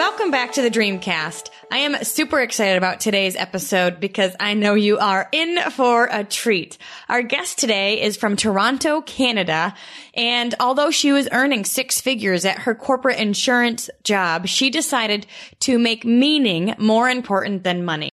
Welcome 0.00 0.30
back 0.30 0.52
to 0.52 0.62
the 0.62 0.70
Dreamcast. 0.70 1.50
I 1.70 1.80
am 1.80 2.02
super 2.04 2.40
excited 2.40 2.78
about 2.78 3.00
today's 3.00 3.36
episode 3.36 4.00
because 4.00 4.34
I 4.40 4.54
know 4.54 4.72
you 4.72 4.96
are 4.96 5.28
in 5.30 5.58
for 5.72 6.08
a 6.10 6.24
treat. 6.24 6.78
Our 7.10 7.20
guest 7.20 7.58
today 7.58 8.00
is 8.00 8.16
from 8.16 8.34
Toronto, 8.34 9.02
Canada. 9.02 9.74
And 10.14 10.54
although 10.58 10.90
she 10.90 11.12
was 11.12 11.28
earning 11.30 11.66
six 11.66 12.00
figures 12.00 12.46
at 12.46 12.60
her 12.60 12.74
corporate 12.74 13.18
insurance 13.18 13.90
job, 14.02 14.46
she 14.46 14.70
decided 14.70 15.26
to 15.60 15.78
make 15.78 16.06
meaning 16.06 16.74
more 16.78 17.10
important 17.10 17.62
than 17.62 17.84
money. 17.84 18.08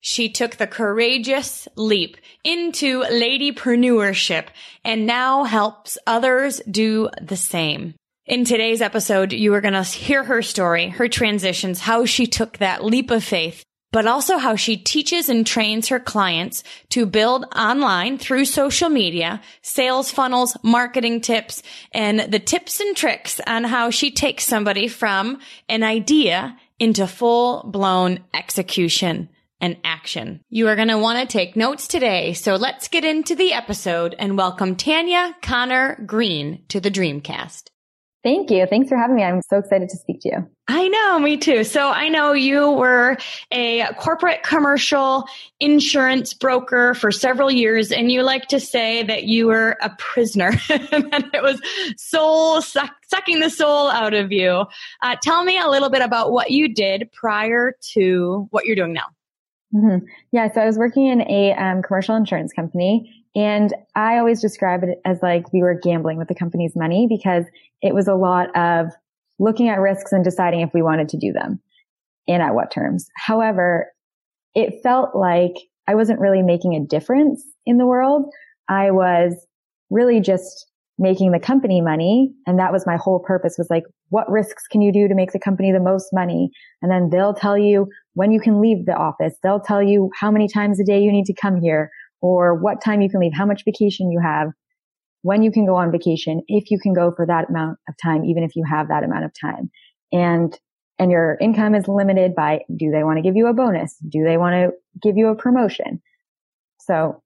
She 0.00 0.28
took 0.28 0.56
the 0.56 0.66
courageous 0.66 1.68
leap 1.76 2.16
into 2.42 3.02
ladypreneurship 3.02 4.46
and 4.84 5.06
now 5.06 5.44
helps 5.44 5.98
others 6.04 6.60
do 6.68 7.10
the 7.20 7.36
same. 7.36 7.94
In 8.24 8.44
today's 8.44 8.80
episode, 8.80 9.32
you 9.32 9.52
are 9.54 9.60
going 9.60 9.74
to 9.74 9.82
hear 9.82 10.22
her 10.22 10.42
story, 10.42 10.90
her 10.90 11.08
transitions, 11.08 11.80
how 11.80 12.04
she 12.04 12.28
took 12.28 12.58
that 12.58 12.84
leap 12.84 13.10
of 13.10 13.24
faith, 13.24 13.64
but 13.90 14.06
also 14.06 14.38
how 14.38 14.54
she 14.54 14.76
teaches 14.76 15.28
and 15.28 15.44
trains 15.44 15.88
her 15.88 15.98
clients 15.98 16.62
to 16.90 17.04
build 17.04 17.44
online 17.56 18.18
through 18.18 18.44
social 18.44 18.88
media, 18.88 19.40
sales 19.62 20.12
funnels, 20.12 20.56
marketing 20.62 21.20
tips, 21.20 21.64
and 21.90 22.20
the 22.20 22.38
tips 22.38 22.78
and 22.78 22.96
tricks 22.96 23.40
on 23.44 23.64
how 23.64 23.90
she 23.90 24.12
takes 24.12 24.44
somebody 24.44 24.86
from 24.86 25.40
an 25.68 25.82
idea 25.82 26.56
into 26.78 27.08
full 27.08 27.64
blown 27.64 28.20
execution 28.32 29.28
and 29.60 29.76
action. 29.82 30.40
You 30.48 30.68
are 30.68 30.76
going 30.76 30.88
to 30.88 30.98
want 30.98 31.18
to 31.18 31.26
take 31.26 31.56
notes 31.56 31.88
today. 31.88 32.34
So 32.34 32.54
let's 32.54 32.86
get 32.86 33.04
into 33.04 33.34
the 33.34 33.52
episode 33.52 34.14
and 34.16 34.38
welcome 34.38 34.76
Tanya 34.76 35.34
Connor 35.42 36.00
Green 36.06 36.62
to 36.68 36.78
the 36.78 36.90
Dreamcast. 36.90 37.71
Thank 38.22 38.52
you. 38.52 38.66
Thanks 38.66 38.88
for 38.88 38.96
having 38.96 39.16
me. 39.16 39.24
I'm 39.24 39.42
so 39.42 39.58
excited 39.58 39.88
to 39.88 39.96
speak 39.96 40.20
to 40.20 40.28
you. 40.28 40.50
I 40.68 40.86
know, 40.86 41.18
me 41.18 41.36
too. 41.36 41.64
So 41.64 41.88
I 41.88 42.08
know 42.08 42.32
you 42.32 42.70
were 42.70 43.16
a 43.50 43.84
corporate 43.98 44.44
commercial 44.44 45.24
insurance 45.58 46.32
broker 46.32 46.94
for 46.94 47.10
several 47.10 47.50
years, 47.50 47.90
and 47.90 48.12
you 48.12 48.22
like 48.22 48.46
to 48.48 48.60
say 48.60 49.02
that 49.02 49.24
you 49.24 49.48
were 49.48 49.76
a 49.82 49.90
prisoner 49.98 50.52
and 50.70 51.30
it 51.34 51.42
was 51.42 51.60
soul 51.96 52.62
suck, 52.62 52.92
sucking 53.08 53.40
the 53.40 53.50
soul 53.50 53.90
out 53.90 54.14
of 54.14 54.30
you. 54.30 54.66
Uh, 55.02 55.16
tell 55.20 55.42
me 55.42 55.58
a 55.58 55.66
little 55.66 55.90
bit 55.90 56.02
about 56.02 56.30
what 56.30 56.52
you 56.52 56.72
did 56.72 57.10
prior 57.12 57.74
to 57.94 58.46
what 58.50 58.66
you're 58.66 58.76
doing 58.76 58.92
now. 58.92 59.06
Mm-hmm. 59.74 60.06
Yeah, 60.30 60.52
so 60.52 60.60
I 60.60 60.66
was 60.66 60.78
working 60.78 61.06
in 61.06 61.22
a 61.22 61.54
um, 61.54 61.82
commercial 61.82 62.14
insurance 62.14 62.52
company 62.52 63.21
and 63.34 63.74
I 63.94 64.18
always 64.18 64.40
describe 64.40 64.82
it 64.82 65.00
as 65.04 65.22
like 65.22 65.52
we 65.52 65.62
were 65.62 65.78
gambling 65.80 66.18
with 66.18 66.28
the 66.28 66.34
company's 66.34 66.76
money 66.76 67.06
because 67.08 67.44
it 67.80 67.94
was 67.94 68.08
a 68.08 68.14
lot 68.14 68.54
of 68.56 68.88
looking 69.38 69.68
at 69.68 69.80
risks 69.80 70.12
and 70.12 70.22
deciding 70.22 70.60
if 70.60 70.74
we 70.74 70.82
wanted 70.82 71.08
to 71.10 71.16
do 71.16 71.32
them 71.32 71.60
and 72.28 72.42
at 72.42 72.54
what 72.54 72.70
terms. 72.70 73.08
However, 73.16 73.90
it 74.54 74.82
felt 74.82 75.16
like 75.16 75.54
I 75.88 75.94
wasn't 75.94 76.20
really 76.20 76.42
making 76.42 76.74
a 76.74 76.86
difference 76.86 77.42
in 77.66 77.78
the 77.78 77.86
world. 77.86 78.30
I 78.68 78.90
was 78.90 79.34
really 79.90 80.20
just 80.20 80.66
making 80.98 81.32
the 81.32 81.40
company 81.40 81.80
money. 81.80 82.32
And 82.46 82.58
that 82.58 82.70
was 82.70 82.86
my 82.86 82.96
whole 82.96 83.18
purpose 83.18 83.56
was 83.56 83.68
like, 83.70 83.84
what 84.10 84.30
risks 84.30 84.66
can 84.70 84.82
you 84.82 84.92
do 84.92 85.08
to 85.08 85.14
make 85.14 85.32
the 85.32 85.38
company 85.38 85.72
the 85.72 85.80
most 85.80 86.10
money? 86.12 86.50
And 86.82 86.90
then 86.90 87.08
they'll 87.10 87.34
tell 87.34 87.56
you 87.56 87.88
when 88.14 88.30
you 88.30 88.40
can 88.40 88.60
leave 88.60 88.84
the 88.84 88.94
office. 88.94 89.34
They'll 89.42 89.60
tell 89.60 89.82
you 89.82 90.10
how 90.20 90.30
many 90.30 90.48
times 90.48 90.78
a 90.78 90.84
day 90.84 91.00
you 91.00 91.10
need 91.10 91.24
to 91.24 91.34
come 91.34 91.60
here 91.60 91.90
or 92.22 92.54
what 92.54 92.82
time 92.82 93.02
you 93.02 93.10
can 93.10 93.20
leave, 93.20 93.32
how 93.34 93.44
much 93.44 93.64
vacation 93.64 94.10
you 94.10 94.20
have, 94.20 94.48
when 95.22 95.42
you 95.42 95.52
can 95.52 95.66
go 95.66 95.76
on 95.76 95.92
vacation, 95.92 96.42
if 96.48 96.70
you 96.70 96.78
can 96.78 96.94
go 96.94 97.12
for 97.14 97.26
that 97.26 97.50
amount 97.50 97.78
of 97.88 97.94
time, 98.02 98.24
even 98.24 98.42
if 98.42 98.56
you 98.56 98.64
have 98.68 98.88
that 98.88 99.04
amount 99.04 99.24
of 99.24 99.32
time. 99.38 99.70
And, 100.12 100.58
and 100.98 101.10
your 101.10 101.36
income 101.40 101.74
is 101.74 101.88
limited 101.88 102.34
by, 102.34 102.60
do 102.76 102.90
they 102.90 103.04
want 103.04 103.18
to 103.18 103.22
give 103.22 103.36
you 103.36 103.46
a 103.48 103.52
bonus? 103.52 103.96
Do 104.08 104.24
they 104.24 104.36
want 104.36 104.54
to 104.54 104.70
give 105.02 105.16
you 105.16 105.28
a 105.28 105.34
promotion? 105.34 106.00
So 106.80 107.22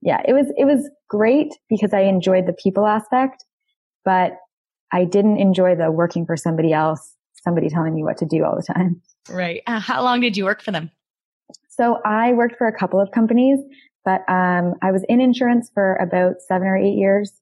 yeah, 0.00 0.22
it 0.26 0.32
was, 0.32 0.46
it 0.56 0.64
was 0.64 0.88
great 1.08 1.54
because 1.68 1.92
I 1.92 2.02
enjoyed 2.02 2.46
the 2.46 2.52
people 2.52 2.86
aspect, 2.86 3.44
but 4.04 4.36
I 4.92 5.04
didn't 5.04 5.38
enjoy 5.38 5.76
the 5.76 5.90
working 5.90 6.26
for 6.26 6.36
somebody 6.36 6.72
else, 6.72 7.14
somebody 7.42 7.68
telling 7.68 7.94
me 7.94 8.02
what 8.02 8.18
to 8.18 8.26
do 8.26 8.44
all 8.44 8.56
the 8.56 8.62
time. 8.62 9.02
Right. 9.28 9.62
Uh, 9.66 9.80
how 9.80 10.02
long 10.02 10.20
did 10.20 10.36
you 10.36 10.44
work 10.44 10.62
for 10.62 10.70
them? 10.70 10.90
So 11.68 12.00
I 12.04 12.32
worked 12.32 12.56
for 12.56 12.66
a 12.66 12.76
couple 12.76 13.00
of 13.00 13.10
companies. 13.10 13.58
But 14.06 14.20
um, 14.28 14.74
I 14.82 14.92
was 14.92 15.04
in 15.08 15.20
insurance 15.20 15.68
for 15.74 15.96
about 15.96 16.40
seven 16.40 16.68
or 16.68 16.76
eight 16.76 16.96
years, 16.96 17.32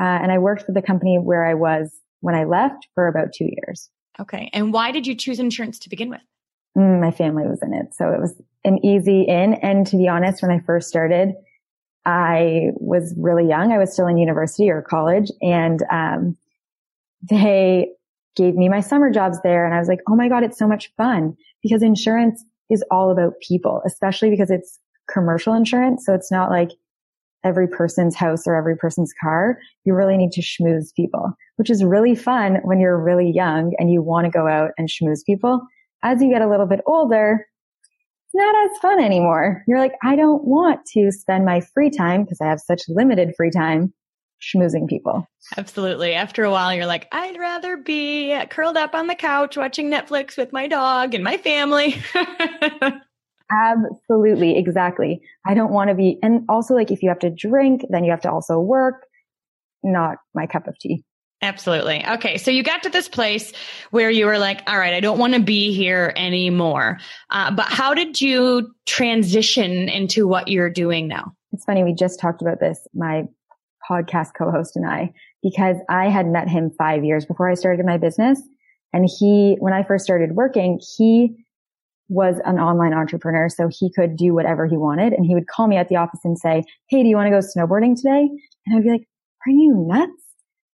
uh, 0.00 0.02
and 0.02 0.32
I 0.32 0.38
worked 0.38 0.62
for 0.62 0.72
the 0.72 0.80
company 0.80 1.18
where 1.18 1.44
I 1.44 1.52
was 1.52 1.92
when 2.20 2.34
I 2.34 2.44
left 2.44 2.88
for 2.94 3.08
about 3.08 3.34
two 3.34 3.44
years. 3.44 3.90
Okay. 4.18 4.48
And 4.54 4.72
why 4.72 4.90
did 4.90 5.06
you 5.06 5.14
choose 5.14 5.38
insurance 5.38 5.78
to 5.80 5.90
begin 5.90 6.08
with? 6.08 6.22
Mm, 6.76 7.02
my 7.02 7.10
family 7.10 7.46
was 7.46 7.60
in 7.62 7.74
it, 7.74 7.94
so 7.94 8.08
it 8.08 8.20
was 8.20 8.34
an 8.64 8.82
easy 8.84 9.22
in. 9.28 9.54
And 9.54 9.86
to 9.88 9.98
be 9.98 10.08
honest, 10.08 10.40
when 10.40 10.50
I 10.50 10.60
first 10.60 10.88
started, 10.88 11.34
I 12.06 12.70
was 12.76 13.14
really 13.18 13.46
young. 13.46 13.70
I 13.70 13.78
was 13.78 13.92
still 13.92 14.06
in 14.06 14.16
university 14.16 14.70
or 14.70 14.80
college, 14.80 15.30
and 15.42 15.80
um, 15.90 16.38
they 17.22 17.88
gave 18.34 18.54
me 18.54 18.70
my 18.70 18.80
summer 18.80 19.10
jobs 19.10 19.38
there, 19.42 19.66
and 19.66 19.74
I 19.74 19.78
was 19.78 19.88
like, 19.88 20.00
"Oh 20.08 20.16
my 20.16 20.30
god, 20.30 20.42
it's 20.42 20.58
so 20.58 20.66
much 20.66 20.90
fun!" 20.96 21.36
Because 21.62 21.82
insurance 21.82 22.42
is 22.70 22.82
all 22.90 23.10
about 23.10 23.34
people, 23.46 23.82
especially 23.84 24.30
because 24.30 24.50
it's 24.50 24.78
commercial 25.12 25.54
insurance. 25.54 26.04
So 26.06 26.14
it's 26.14 26.30
not 26.30 26.50
like 26.50 26.70
every 27.44 27.66
person's 27.66 28.14
house 28.14 28.46
or 28.46 28.54
every 28.54 28.76
person's 28.76 29.12
car. 29.20 29.58
You 29.84 29.94
really 29.94 30.16
need 30.16 30.32
to 30.32 30.42
schmooze 30.42 30.94
people, 30.94 31.32
which 31.56 31.70
is 31.70 31.84
really 31.84 32.14
fun 32.14 32.58
when 32.62 32.80
you're 32.80 33.00
really 33.00 33.30
young 33.30 33.72
and 33.78 33.90
you 33.90 34.02
want 34.02 34.26
to 34.26 34.30
go 34.30 34.46
out 34.46 34.70
and 34.78 34.88
schmooze 34.88 35.24
people. 35.24 35.60
As 36.02 36.22
you 36.22 36.30
get 36.30 36.42
a 36.42 36.48
little 36.48 36.66
bit 36.66 36.80
older, 36.86 37.46
it's 38.26 38.34
not 38.34 38.70
as 38.70 38.78
fun 38.78 39.00
anymore. 39.00 39.62
You're 39.66 39.78
like, 39.78 39.94
I 40.02 40.16
don't 40.16 40.44
want 40.44 40.80
to 40.94 41.10
spend 41.10 41.44
my 41.44 41.60
free 41.60 41.90
time 41.90 42.24
because 42.24 42.40
I 42.40 42.46
have 42.46 42.60
such 42.60 42.82
limited 42.88 43.34
free 43.36 43.50
time 43.50 43.92
schmoozing 44.42 44.88
people. 44.88 45.26
Absolutely. 45.56 46.14
After 46.14 46.42
a 46.42 46.50
while, 46.50 46.74
you're 46.74 46.86
like, 46.86 47.06
I'd 47.12 47.38
rather 47.38 47.76
be 47.76 48.36
curled 48.50 48.76
up 48.76 48.94
on 48.94 49.06
the 49.06 49.14
couch 49.14 49.56
watching 49.56 49.90
Netflix 49.90 50.36
with 50.36 50.52
my 50.52 50.66
dog 50.66 51.14
and 51.14 51.22
my 51.22 51.36
family. 51.36 52.02
Absolutely. 53.52 54.56
Exactly. 54.56 55.20
I 55.46 55.54
don't 55.54 55.72
want 55.72 55.90
to 55.90 55.94
be, 55.94 56.18
and 56.22 56.44
also 56.48 56.74
like 56.74 56.90
if 56.90 57.02
you 57.02 57.08
have 57.08 57.18
to 57.20 57.30
drink, 57.30 57.84
then 57.90 58.04
you 58.04 58.10
have 58.10 58.22
to 58.22 58.30
also 58.30 58.58
work. 58.58 59.06
Not 59.82 60.18
my 60.34 60.46
cup 60.46 60.68
of 60.68 60.78
tea. 60.78 61.04
Absolutely. 61.42 62.06
Okay. 62.06 62.38
So 62.38 62.52
you 62.52 62.62
got 62.62 62.84
to 62.84 62.88
this 62.88 63.08
place 63.08 63.52
where 63.90 64.10
you 64.10 64.26
were 64.26 64.38
like, 64.38 64.62
all 64.68 64.78
right, 64.78 64.94
I 64.94 65.00
don't 65.00 65.18
want 65.18 65.34
to 65.34 65.40
be 65.40 65.74
here 65.74 66.12
anymore. 66.14 66.98
Uh, 67.30 67.50
but 67.50 67.66
how 67.66 67.94
did 67.94 68.20
you 68.20 68.72
transition 68.86 69.88
into 69.88 70.28
what 70.28 70.46
you're 70.46 70.70
doing 70.70 71.08
now? 71.08 71.32
It's 71.50 71.64
funny. 71.64 71.82
We 71.82 71.94
just 71.94 72.20
talked 72.20 72.42
about 72.42 72.60
this, 72.60 72.86
my 72.94 73.24
podcast 73.90 74.34
co-host 74.38 74.76
and 74.76 74.86
I, 74.86 75.12
because 75.42 75.76
I 75.90 76.08
had 76.08 76.28
met 76.28 76.48
him 76.48 76.70
five 76.78 77.04
years 77.04 77.26
before 77.26 77.50
I 77.50 77.54
started 77.54 77.84
my 77.84 77.98
business. 77.98 78.40
And 78.92 79.10
he, 79.18 79.56
when 79.58 79.72
I 79.72 79.82
first 79.82 80.04
started 80.04 80.36
working, 80.36 80.80
he 80.96 81.34
was 82.08 82.36
an 82.44 82.58
online 82.58 82.92
entrepreneur, 82.92 83.48
so 83.48 83.68
he 83.70 83.90
could 83.92 84.16
do 84.16 84.34
whatever 84.34 84.66
he 84.66 84.76
wanted. 84.76 85.12
And 85.12 85.24
he 85.24 85.34
would 85.34 85.46
call 85.46 85.66
me 85.66 85.76
at 85.76 85.88
the 85.88 85.96
office 85.96 86.20
and 86.24 86.38
say, 86.38 86.62
Hey, 86.88 87.02
do 87.02 87.08
you 87.08 87.16
want 87.16 87.26
to 87.26 87.30
go 87.30 87.38
snowboarding 87.38 87.96
today? 87.96 88.28
And 88.66 88.76
I'd 88.76 88.84
be 88.84 88.90
like, 88.90 89.06
are 89.46 89.50
you 89.50 89.74
nuts? 89.88 90.12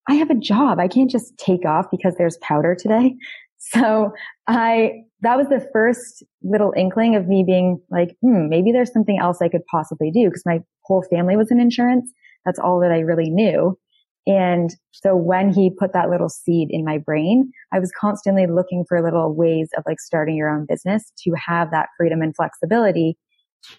I 0.08 0.14
have 0.14 0.30
a 0.30 0.34
job. 0.34 0.78
I 0.78 0.88
can't 0.88 1.10
just 1.10 1.36
take 1.38 1.64
off 1.64 1.86
because 1.90 2.14
there's 2.16 2.38
powder 2.38 2.76
today. 2.78 3.14
So 3.60 4.12
I, 4.46 5.02
that 5.22 5.36
was 5.36 5.48
the 5.48 5.68
first 5.72 6.22
little 6.44 6.72
inkling 6.76 7.16
of 7.16 7.26
me 7.26 7.42
being 7.44 7.82
like, 7.90 8.14
hmm, 8.22 8.48
maybe 8.48 8.70
there's 8.70 8.92
something 8.92 9.18
else 9.18 9.42
I 9.42 9.48
could 9.48 9.66
possibly 9.68 10.12
do 10.12 10.26
because 10.26 10.44
my 10.46 10.60
whole 10.84 11.04
family 11.10 11.36
was 11.36 11.50
in 11.50 11.58
insurance. 11.58 12.08
That's 12.46 12.60
all 12.60 12.78
that 12.80 12.92
I 12.92 13.00
really 13.00 13.30
knew. 13.30 13.76
And 14.28 14.76
so 14.92 15.16
when 15.16 15.50
he 15.50 15.70
put 15.70 15.94
that 15.94 16.10
little 16.10 16.28
seed 16.28 16.68
in 16.70 16.84
my 16.84 16.98
brain, 16.98 17.50
I 17.72 17.78
was 17.78 17.90
constantly 17.98 18.46
looking 18.46 18.84
for 18.86 19.02
little 19.02 19.34
ways 19.34 19.70
of 19.76 19.84
like 19.86 20.00
starting 20.00 20.36
your 20.36 20.50
own 20.50 20.66
business 20.68 21.10
to 21.24 21.32
have 21.32 21.70
that 21.70 21.88
freedom 21.96 22.20
and 22.20 22.36
flexibility 22.36 23.16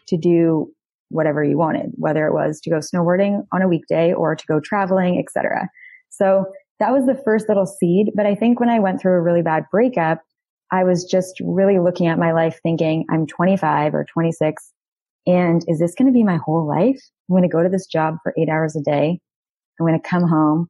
to 0.07 0.17
do 0.17 0.71
whatever 1.09 1.43
you 1.43 1.55
wanted, 1.55 1.91
whether 1.95 2.25
it 2.25 2.33
was 2.33 2.59
to 2.61 2.69
go 2.71 2.77
snowboarding 2.77 3.45
on 3.53 3.61
a 3.61 3.67
weekday 3.67 4.11
or 4.11 4.35
to 4.35 4.45
go 4.47 4.59
traveling, 4.59 5.19
etc. 5.19 5.69
So 6.09 6.45
that 6.79 6.91
was 6.91 7.05
the 7.05 7.21
first 7.23 7.47
little 7.47 7.67
seed. 7.67 8.09
But 8.15 8.25
I 8.25 8.33
think 8.33 8.59
when 8.59 8.69
I 8.69 8.79
went 8.79 8.99
through 8.99 9.13
a 9.13 9.21
really 9.21 9.43
bad 9.43 9.65
breakup, 9.71 10.21
I 10.71 10.83
was 10.83 11.03
just 11.03 11.39
really 11.43 11.77
looking 11.77 12.07
at 12.07 12.17
my 12.17 12.31
life 12.31 12.59
thinking, 12.63 13.05
I'm 13.11 13.27
25 13.27 13.93
or 13.93 14.05
26. 14.11 14.73
And 15.27 15.63
is 15.67 15.77
this 15.77 15.93
going 15.95 16.07
to 16.07 16.13
be 16.13 16.23
my 16.23 16.37
whole 16.37 16.67
life? 16.67 16.99
I'm 17.29 17.33
going 17.33 17.43
to 17.43 17.49
go 17.49 17.61
to 17.61 17.69
this 17.69 17.85
job 17.85 18.15
for 18.23 18.33
eight 18.35 18.49
hours 18.49 18.75
a 18.75 18.81
day. 18.81 19.19
I'm 19.79 19.85
going 19.85 19.99
to 19.99 20.07
come 20.07 20.27
home, 20.27 20.67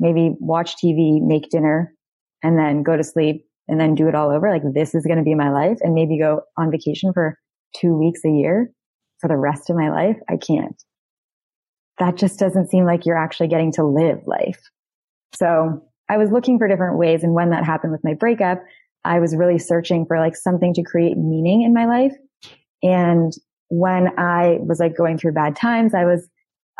maybe 0.00 0.34
watch 0.40 0.76
TV, 0.76 1.20
make 1.20 1.50
dinner, 1.50 1.94
and 2.42 2.58
then 2.58 2.82
go 2.82 2.96
to 2.96 3.04
sleep, 3.04 3.46
and 3.68 3.80
then 3.80 3.94
do 3.94 4.08
it 4.08 4.14
all 4.14 4.30
over. 4.30 4.50
Like 4.50 4.62
this 4.74 4.94
is 4.94 5.06
going 5.06 5.18
to 5.18 5.24
be 5.24 5.34
my 5.34 5.50
life 5.50 5.78
and 5.80 5.94
maybe 5.94 6.18
go 6.18 6.42
on 6.56 6.70
vacation 6.70 7.12
for 7.12 7.38
two 7.76 7.96
weeks 7.96 8.20
a 8.24 8.30
year 8.30 8.70
for 9.20 9.28
the 9.28 9.36
rest 9.36 9.70
of 9.70 9.76
my 9.76 9.90
life. 9.90 10.16
I 10.28 10.36
can't. 10.36 10.80
That 11.98 12.16
just 12.16 12.38
doesn't 12.38 12.70
seem 12.70 12.84
like 12.84 13.06
you're 13.06 13.16
actually 13.16 13.48
getting 13.48 13.72
to 13.72 13.84
live 13.84 14.18
life. 14.26 14.60
So 15.36 15.82
I 16.10 16.18
was 16.18 16.30
looking 16.30 16.58
for 16.58 16.68
different 16.68 16.98
ways. 16.98 17.22
And 17.22 17.34
when 17.34 17.50
that 17.50 17.64
happened 17.64 17.92
with 17.92 18.04
my 18.04 18.14
breakup, 18.14 18.62
I 19.04 19.20
was 19.20 19.36
really 19.36 19.58
searching 19.58 20.04
for 20.06 20.18
like 20.18 20.36
something 20.36 20.74
to 20.74 20.82
create 20.82 21.16
meaning 21.16 21.62
in 21.62 21.72
my 21.72 21.86
life. 21.86 22.12
And 22.82 23.32
when 23.68 24.18
I 24.18 24.58
was 24.60 24.80
like 24.80 24.96
going 24.96 25.18
through 25.18 25.32
bad 25.32 25.56
times, 25.56 25.94
I 25.94 26.04
was, 26.04 26.28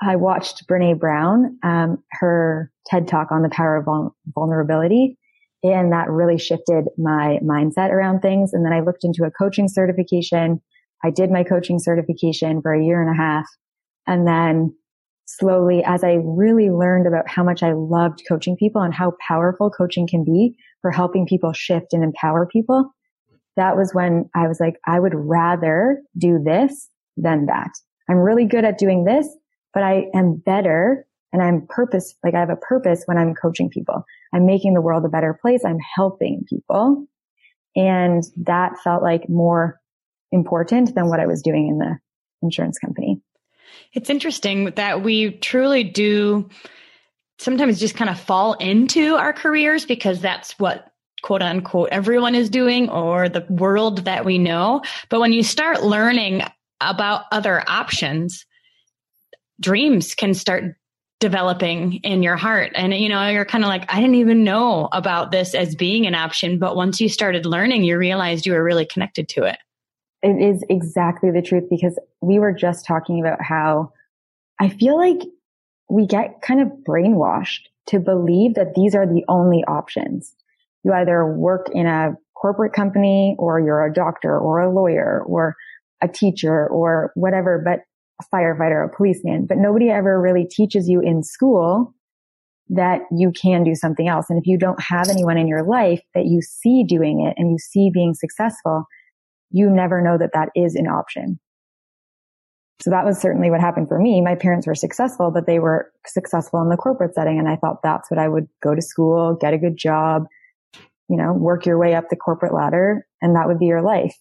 I 0.02 0.16
watched 0.16 0.66
Brene 0.66 0.98
Brown, 0.98 1.58
um, 1.62 2.02
her 2.12 2.70
TED 2.86 3.08
talk 3.08 3.30
on 3.30 3.42
the 3.42 3.48
power 3.48 3.76
of 3.76 3.84
vul- 3.84 4.16
vulnerability. 4.34 5.18
And 5.62 5.92
that 5.92 6.10
really 6.10 6.38
shifted 6.38 6.88
my 6.98 7.38
mindset 7.42 7.90
around 7.90 8.20
things. 8.20 8.52
And 8.52 8.66
then 8.66 8.72
I 8.72 8.80
looked 8.80 9.04
into 9.04 9.24
a 9.24 9.30
coaching 9.30 9.66
certification. 9.66 10.60
I 11.02 11.10
did 11.10 11.30
my 11.30 11.42
coaching 11.42 11.78
certification 11.78 12.60
for 12.60 12.74
a 12.74 12.84
year 12.84 13.00
and 13.00 13.10
a 13.10 13.16
half. 13.16 13.46
And 14.06 14.26
then 14.26 14.74
slowly, 15.26 15.82
as 15.84 16.04
I 16.04 16.18
really 16.22 16.70
learned 16.70 17.06
about 17.06 17.28
how 17.28 17.42
much 17.42 17.62
I 17.62 17.72
loved 17.72 18.22
coaching 18.28 18.56
people 18.56 18.82
and 18.82 18.92
how 18.92 19.14
powerful 19.26 19.70
coaching 19.70 20.06
can 20.06 20.22
be 20.22 20.54
for 20.82 20.90
helping 20.90 21.26
people 21.26 21.54
shift 21.54 21.92
and 21.92 22.04
empower 22.04 22.46
people, 22.46 22.90
that 23.56 23.76
was 23.76 23.94
when 23.94 24.28
I 24.34 24.48
was 24.48 24.60
like, 24.60 24.74
I 24.86 25.00
would 25.00 25.14
rather 25.14 26.02
do 26.18 26.42
this 26.44 26.88
than 27.16 27.46
that. 27.46 27.70
I'm 28.10 28.18
really 28.18 28.44
good 28.44 28.64
at 28.64 28.76
doing 28.76 29.04
this, 29.04 29.26
but 29.74 29.82
I 29.82 30.06
am 30.14 30.36
better 30.36 31.06
and 31.32 31.42
I'm 31.42 31.66
purpose, 31.66 32.14
like 32.22 32.34
I 32.34 32.40
have 32.40 32.48
a 32.48 32.56
purpose 32.56 33.02
when 33.06 33.18
I'm 33.18 33.34
coaching 33.34 33.68
people. 33.68 34.04
I'm 34.32 34.46
making 34.46 34.74
the 34.74 34.80
world 34.80 35.04
a 35.04 35.08
better 35.08 35.36
place. 35.38 35.64
I'm 35.64 35.80
helping 35.94 36.44
people. 36.48 37.06
And 37.74 38.22
that 38.44 38.78
felt 38.84 39.02
like 39.02 39.28
more 39.28 39.80
important 40.30 40.94
than 40.94 41.08
what 41.08 41.18
I 41.18 41.26
was 41.26 41.42
doing 41.42 41.68
in 41.68 41.78
the 41.78 41.98
insurance 42.40 42.78
company. 42.78 43.20
It's 43.92 44.10
interesting 44.10 44.66
that 44.76 45.02
we 45.02 45.32
truly 45.32 45.82
do 45.82 46.48
sometimes 47.38 47.80
just 47.80 47.96
kind 47.96 48.10
of 48.10 48.18
fall 48.18 48.54
into 48.54 49.16
our 49.16 49.32
careers 49.32 49.84
because 49.84 50.20
that's 50.20 50.56
what 50.58 50.86
quote 51.22 51.42
unquote 51.42 51.88
everyone 51.90 52.34
is 52.34 52.50
doing 52.50 52.88
or 52.90 53.28
the 53.28 53.44
world 53.48 54.04
that 54.04 54.24
we 54.24 54.38
know. 54.38 54.82
But 55.08 55.20
when 55.20 55.32
you 55.32 55.42
start 55.42 55.82
learning 55.82 56.42
about 56.80 57.24
other 57.32 57.64
options, 57.68 58.46
dreams 59.60 60.14
can 60.14 60.34
start 60.34 60.76
developing 61.20 61.94
in 62.02 62.22
your 62.22 62.36
heart. 62.36 62.72
And, 62.74 62.92
you 62.92 63.08
know, 63.08 63.28
you're 63.28 63.44
kind 63.44 63.64
of 63.64 63.68
like, 63.68 63.90
I 63.92 64.00
didn't 64.00 64.16
even 64.16 64.44
know 64.44 64.88
about 64.92 65.30
this 65.30 65.54
as 65.54 65.74
being 65.74 66.06
an 66.06 66.14
option. 66.14 66.58
But 66.58 66.76
once 66.76 67.00
you 67.00 67.08
started 67.08 67.46
learning, 67.46 67.84
you 67.84 67.96
realized 67.96 68.44
you 68.44 68.52
were 68.52 68.64
really 68.64 68.84
connected 68.84 69.28
to 69.30 69.44
it. 69.44 69.56
It 70.22 70.42
is 70.42 70.64
exactly 70.68 71.30
the 71.30 71.42
truth 71.42 71.64
because 71.70 71.98
we 72.20 72.38
were 72.38 72.52
just 72.52 72.86
talking 72.86 73.20
about 73.20 73.42
how 73.42 73.92
I 74.60 74.68
feel 74.68 74.96
like 74.96 75.20
we 75.88 76.06
get 76.06 76.42
kind 76.42 76.60
of 76.60 76.68
brainwashed 76.86 77.68
to 77.86 78.00
believe 78.00 78.54
that 78.54 78.74
these 78.74 78.94
are 78.94 79.06
the 79.06 79.24
only 79.28 79.64
options. 79.64 80.34
You 80.82 80.92
either 80.92 81.26
work 81.26 81.68
in 81.72 81.86
a 81.86 82.16
corporate 82.34 82.72
company 82.72 83.36
or 83.38 83.60
you're 83.60 83.84
a 83.84 83.92
doctor 83.92 84.38
or 84.38 84.60
a 84.60 84.70
lawyer 84.70 85.22
or 85.26 85.56
a 86.02 86.08
teacher 86.08 86.66
or 86.68 87.12
whatever, 87.14 87.62
but 87.64 87.80
a 88.20 88.24
firefighter, 88.34 88.84
a 88.84 88.96
policeman, 88.96 89.46
but 89.46 89.58
nobody 89.58 89.90
ever 89.90 90.20
really 90.20 90.46
teaches 90.48 90.88
you 90.88 91.00
in 91.00 91.22
school 91.22 91.94
that 92.70 93.02
you 93.10 93.30
can 93.32 93.62
do 93.62 93.74
something 93.74 94.08
else. 94.08 94.26
And 94.30 94.38
if 94.38 94.46
you 94.46 94.56
don't 94.56 94.80
have 94.80 95.08
anyone 95.08 95.36
in 95.36 95.48
your 95.48 95.64
life 95.64 96.00
that 96.14 96.26
you 96.26 96.40
see 96.40 96.84
doing 96.84 97.20
it 97.20 97.34
and 97.36 97.50
you 97.50 97.58
see 97.58 97.90
being 97.92 98.14
successful, 98.14 98.84
you 99.50 99.68
never 99.68 100.00
know 100.00 100.16
that 100.18 100.30
that 100.32 100.48
is 100.54 100.74
an 100.74 100.86
option. 100.86 101.38
So 102.80 102.90
that 102.90 103.04
was 103.04 103.20
certainly 103.20 103.50
what 103.50 103.60
happened 103.60 103.88
for 103.88 103.98
me. 103.98 104.20
My 104.20 104.34
parents 104.34 104.66
were 104.66 104.74
successful, 104.74 105.30
but 105.30 105.46
they 105.46 105.58
were 105.58 105.92
successful 106.06 106.60
in 106.60 106.68
the 106.68 106.76
corporate 106.76 107.14
setting. 107.14 107.38
And 107.38 107.48
I 107.48 107.56
thought 107.56 107.82
that's 107.82 108.10
what 108.10 108.18
I 108.18 108.28
would 108.28 108.48
go 108.62 108.74
to 108.74 108.82
school, 108.82 109.36
get 109.40 109.54
a 109.54 109.58
good 109.58 109.76
job, 109.76 110.24
you 111.08 111.16
know, 111.16 111.32
work 111.32 111.66
your 111.66 111.78
way 111.78 111.94
up 111.94 112.08
the 112.08 112.16
corporate 112.16 112.54
ladder 112.54 113.06
and 113.22 113.36
that 113.36 113.46
would 113.46 113.58
be 113.58 113.66
your 113.66 113.82
life. 113.82 114.16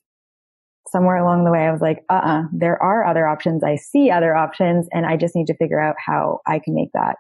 Somewhere 0.89 1.18
along 1.18 1.45
the 1.45 1.51
way, 1.51 1.65
I 1.65 1.71
was 1.71 1.81
like, 1.81 2.03
uh 2.09 2.13
uh-uh, 2.13 2.41
uh 2.41 2.44
there 2.51 2.81
are 2.81 3.06
other 3.06 3.25
options. 3.25 3.63
I 3.63 3.75
see 3.77 4.12
other 4.12 4.35
options 4.35 4.88
and 4.91 5.06
I 5.06 5.18
just 5.18 5.35
need 5.35 5.47
to 5.47 5.56
figure 5.56 5.80
out 5.80 5.95
how 5.97 6.41
I 6.45 6.59
can 6.59 6.75
make 6.75 6.91
that 6.94 7.15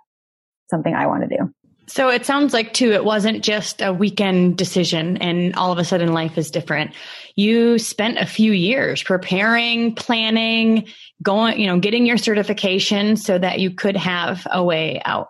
something 0.69 0.93
I 0.93 1.07
want 1.07 1.29
to 1.29 1.37
do. 1.37 1.53
So 1.87 2.09
it 2.09 2.25
sounds 2.25 2.53
like 2.53 2.73
too, 2.73 2.91
it 2.93 3.03
wasn't 3.03 3.43
just 3.43 3.81
a 3.81 3.91
weekend 3.91 4.57
decision 4.57 5.17
and 5.17 5.53
all 5.55 5.71
of 5.71 5.77
a 5.77 5.83
sudden 5.83 6.13
life 6.13 6.37
is 6.37 6.49
different. 6.49 6.91
You 7.35 7.77
spent 7.77 8.19
a 8.19 8.25
few 8.25 8.53
years 8.53 9.03
preparing, 9.03 9.93
planning, 9.95 10.87
going, 11.21 11.59
you 11.59 11.67
know, 11.67 11.79
getting 11.79 12.05
your 12.05 12.17
certification 12.17 13.17
so 13.17 13.37
that 13.37 13.59
you 13.59 13.71
could 13.71 13.97
have 13.97 14.47
a 14.49 14.63
way 14.63 15.01
out. 15.03 15.27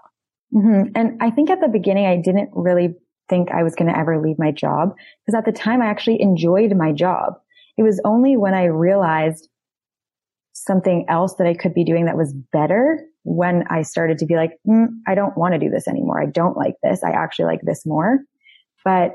Mm-hmm. 0.54 0.92
And 0.96 1.22
I 1.22 1.32
think 1.32 1.50
at 1.50 1.60
the 1.60 1.68
beginning, 1.68 2.06
I 2.06 2.18
didn't 2.18 2.52
really 2.54 2.96
think 3.30 3.50
I 3.52 3.64
was 3.64 3.74
going 3.74 3.92
to 3.92 3.98
ever 3.98 4.22
leave 4.22 4.38
my 4.38 4.52
job 4.52 4.96
because 5.26 5.38
at 5.38 5.46
the 5.46 5.58
time 5.58 5.82
I 5.82 5.88
actually 5.88 6.22
enjoyed 6.22 6.76
my 6.76 6.92
job. 6.92 7.40
It 7.78 7.84
was 7.84 8.02
only 8.06 8.38
when 8.38 8.54
I 8.54 8.66
realized 8.66 9.50
something 10.54 11.06
else 11.10 11.36
that 11.36 11.48
I 11.48 11.54
could 11.54 11.74
be 11.74 11.84
doing 11.84 12.06
that 12.06 12.18
was 12.18 12.34
better 12.52 13.00
when 13.24 13.64
I 13.70 13.82
started 13.82 14.18
to 14.20 14.26
be 14.26 14.36
like, 14.36 14.52
mm, 14.68 14.88
I 15.08 15.16
don't 15.16 15.38
want 15.38 15.54
to 15.54 15.60
do 15.60 15.70
this 15.70 15.88
anymore. 15.88 16.22
I 16.22 16.28
don't 16.28 16.58
like 16.58 16.76
this. 16.84 17.04
I 17.04 17.12
actually 17.12 17.46
like 17.46 17.62
this 17.64 17.86
more. 17.86 18.20
But 18.86 19.14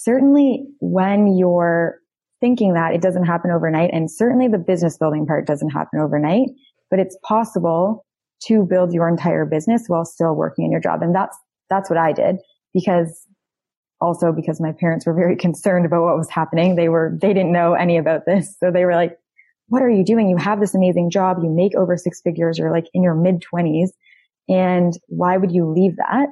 certainly 0.00 0.66
when 0.80 1.36
you're 1.36 1.98
thinking 2.40 2.74
that 2.74 2.92
it 2.92 3.00
doesn't 3.00 3.24
happen 3.24 3.50
overnight 3.50 3.90
and 3.92 4.10
certainly 4.10 4.48
the 4.48 4.58
business 4.58 4.98
building 4.98 5.26
part 5.26 5.46
doesn't 5.46 5.70
happen 5.70 6.00
overnight, 6.00 6.48
but 6.90 6.98
it's 6.98 7.16
possible 7.22 8.04
to 8.46 8.66
build 8.68 8.92
your 8.92 9.08
entire 9.08 9.46
business 9.46 9.84
while 9.86 10.04
still 10.04 10.34
working 10.34 10.64
in 10.64 10.72
your 10.72 10.80
job. 10.80 11.02
And 11.02 11.14
that's, 11.14 11.36
that's 11.70 11.88
what 11.88 11.98
I 11.98 12.12
did 12.12 12.36
because 12.74 13.28
also 14.02 14.32
because 14.32 14.60
my 14.60 14.72
parents 14.72 15.06
were 15.06 15.14
very 15.14 15.36
concerned 15.46 15.86
about 15.86 16.02
what 16.02 16.16
was 16.18 16.28
happening. 16.28 16.76
They 16.76 16.88
were, 16.88 17.16
they 17.20 17.32
didn't 17.32 17.52
know 17.52 17.74
any 17.74 17.96
about 17.96 18.26
this. 18.26 18.56
So 18.58 18.70
they 18.70 18.84
were 18.84 18.94
like, 18.94 19.16
what 19.68 19.82
are 19.82 19.90
you 19.90 20.04
doing? 20.04 20.28
You 20.28 20.36
have 20.36 20.60
this 20.60 20.74
amazing 20.74 21.10
job. 21.10 21.38
You 21.42 21.48
make 21.48 21.74
over 21.74 21.96
six 21.96 22.20
figures. 22.20 22.58
You're 22.58 22.72
like 22.72 22.88
in 22.92 23.02
your 23.02 23.14
mid 23.14 23.40
twenties. 23.40 23.92
And 24.48 24.92
why 25.06 25.36
would 25.36 25.52
you 25.52 25.66
leave 25.66 25.96
that? 25.96 26.28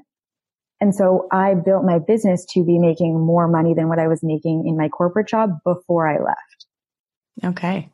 And 0.81 0.95
so 0.95 1.29
I 1.31 1.55
built 1.55 1.85
my 1.85 1.99
business 1.99 2.45
to 2.51 2.65
be 2.65 2.79
making 2.79 3.19
more 3.19 3.47
money 3.49 3.73
than 3.75 3.89
what 3.89 3.99
I 3.99 4.09
was 4.09 4.23
making 4.23 4.67
in 4.67 4.77
my 4.77 4.89
corporate 4.89 5.29
job 5.29 5.59
before 5.65 6.09
I 6.09 6.23
left. 6.23 6.67
Okay. 7.45 7.91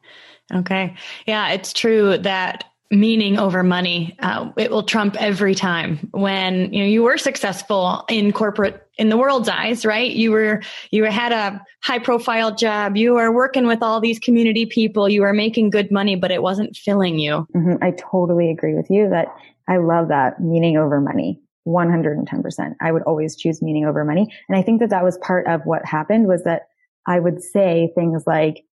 Okay. 0.55 0.95
Yeah, 1.27 1.51
it's 1.51 1.73
true 1.73 2.19
that 2.19 2.65
meaning 2.91 3.39
over 3.39 3.63
money 3.63 4.17
uh, 4.21 4.51
it 4.57 4.71
will 4.71 4.83
trump 4.83 5.17
every 5.21 5.55
time. 5.55 6.09
When 6.13 6.73
you 6.73 6.81
know 6.81 6.89
you 6.89 7.03
were 7.03 7.19
successful 7.19 8.05
in 8.09 8.33
corporate 8.33 8.87
in 8.99 9.09
the 9.09 9.17
world's 9.17 9.49
eyes 9.49 9.85
right? 9.85 10.11
You 10.11 10.33
were 10.33 10.63
you 10.91 11.05
had 11.05 11.33
a 11.33 11.65
high 11.83 11.99
profile 11.99 12.55
job. 12.55 12.97
You 12.97 13.15
were 13.15 13.33
working 13.33 13.67
with 13.67 13.83
all 13.83 14.01
these 14.01 14.19
community 14.19 14.67
people. 14.67 15.09
You 15.09 15.23
were 15.23 15.33
making 15.33 15.71
good 15.71 15.91
money 15.91 16.17
but 16.17 16.31
it 16.31 16.43
wasn't 16.43 16.77
filling 16.77 17.19
you. 17.19 17.47
Mm-hmm. 17.55 17.83
i 17.83 17.93
totally 17.93 18.51
agree 18.51 18.75
with 18.75 18.91
you 18.91 19.09
that 19.11 19.29
i 19.69 19.77
love 19.77 20.09
that 20.09 20.41
meaning 20.41 20.77
over 20.77 21.01
money. 21.01 21.41
110% 21.67 22.75
i 22.81 22.93
would 22.93 23.03
always 23.03 23.35
choose 23.35 23.61
meaning 23.61 23.87
over 23.87 24.05
money. 24.05 24.33
And 24.49 24.57
i 24.57 24.63
think 24.63 24.81
that 24.81 24.91
that 24.91 25.03
was 25.05 25.19
part 25.19 25.47
of 25.49 25.63
what 25.65 25.85
happened 25.85 26.29
was 26.29 26.45
that 26.45 26.69
i 27.07 27.19
would 27.19 27.43
say 27.43 27.91
things 27.97 28.23
like 28.27 28.65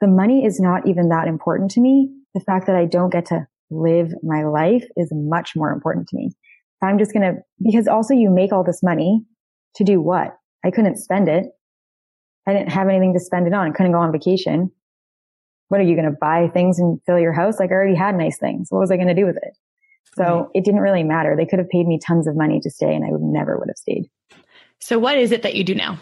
the 0.00 0.06
money 0.06 0.44
is 0.44 0.58
not 0.58 0.86
even 0.88 1.10
that 1.10 1.28
important 1.28 1.70
to 1.72 1.80
me. 1.80 2.10
The 2.34 2.40
fact 2.40 2.66
that 2.66 2.76
I 2.76 2.86
don't 2.86 3.10
get 3.10 3.26
to 3.26 3.46
live 3.70 4.12
my 4.22 4.44
life 4.44 4.84
is 4.96 5.10
much 5.12 5.52
more 5.56 5.72
important 5.72 6.08
to 6.08 6.16
me. 6.16 6.30
I'm 6.82 6.98
just 6.98 7.12
going 7.12 7.22
to, 7.22 7.40
because 7.62 7.86
also 7.86 8.14
you 8.14 8.30
make 8.30 8.52
all 8.52 8.64
this 8.64 8.82
money 8.82 9.22
to 9.76 9.84
do 9.84 10.00
what? 10.00 10.36
I 10.64 10.70
couldn't 10.70 10.96
spend 10.96 11.28
it. 11.28 11.46
I 12.46 12.52
didn't 12.52 12.72
have 12.72 12.88
anything 12.88 13.12
to 13.14 13.20
spend 13.20 13.46
it 13.46 13.52
on. 13.52 13.68
I 13.68 13.70
couldn't 13.70 13.92
go 13.92 13.98
on 13.98 14.12
vacation. 14.12 14.70
What 15.68 15.80
are 15.80 15.84
you 15.84 15.94
going 15.94 16.10
to 16.10 16.16
buy 16.18 16.48
things 16.48 16.78
and 16.78 17.00
fill 17.06 17.18
your 17.18 17.32
house? 17.32 17.60
Like 17.60 17.70
I 17.70 17.74
already 17.74 17.94
had 17.94 18.16
nice 18.16 18.38
things. 18.38 18.68
What 18.70 18.80
was 18.80 18.90
I 18.90 18.96
going 18.96 19.08
to 19.08 19.14
do 19.14 19.26
with 19.26 19.36
it? 19.36 19.56
So 20.16 20.24
right. 20.24 20.46
it 20.54 20.64
didn't 20.64 20.80
really 20.80 21.04
matter. 21.04 21.36
They 21.36 21.46
could 21.46 21.60
have 21.60 21.68
paid 21.68 21.86
me 21.86 22.00
tons 22.04 22.26
of 22.26 22.36
money 22.36 22.60
to 22.60 22.70
stay 22.70 22.94
and 22.94 23.04
I 23.04 23.10
would 23.10 23.22
never 23.22 23.58
would 23.58 23.68
have 23.68 23.76
stayed. 23.76 24.10
So 24.80 24.98
what 24.98 25.18
is 25.18 25.30
it 25.30 25.42
that 25.42 25.54
you 25.54 25.62
do 25.62 25.74
now? 25.74 25.98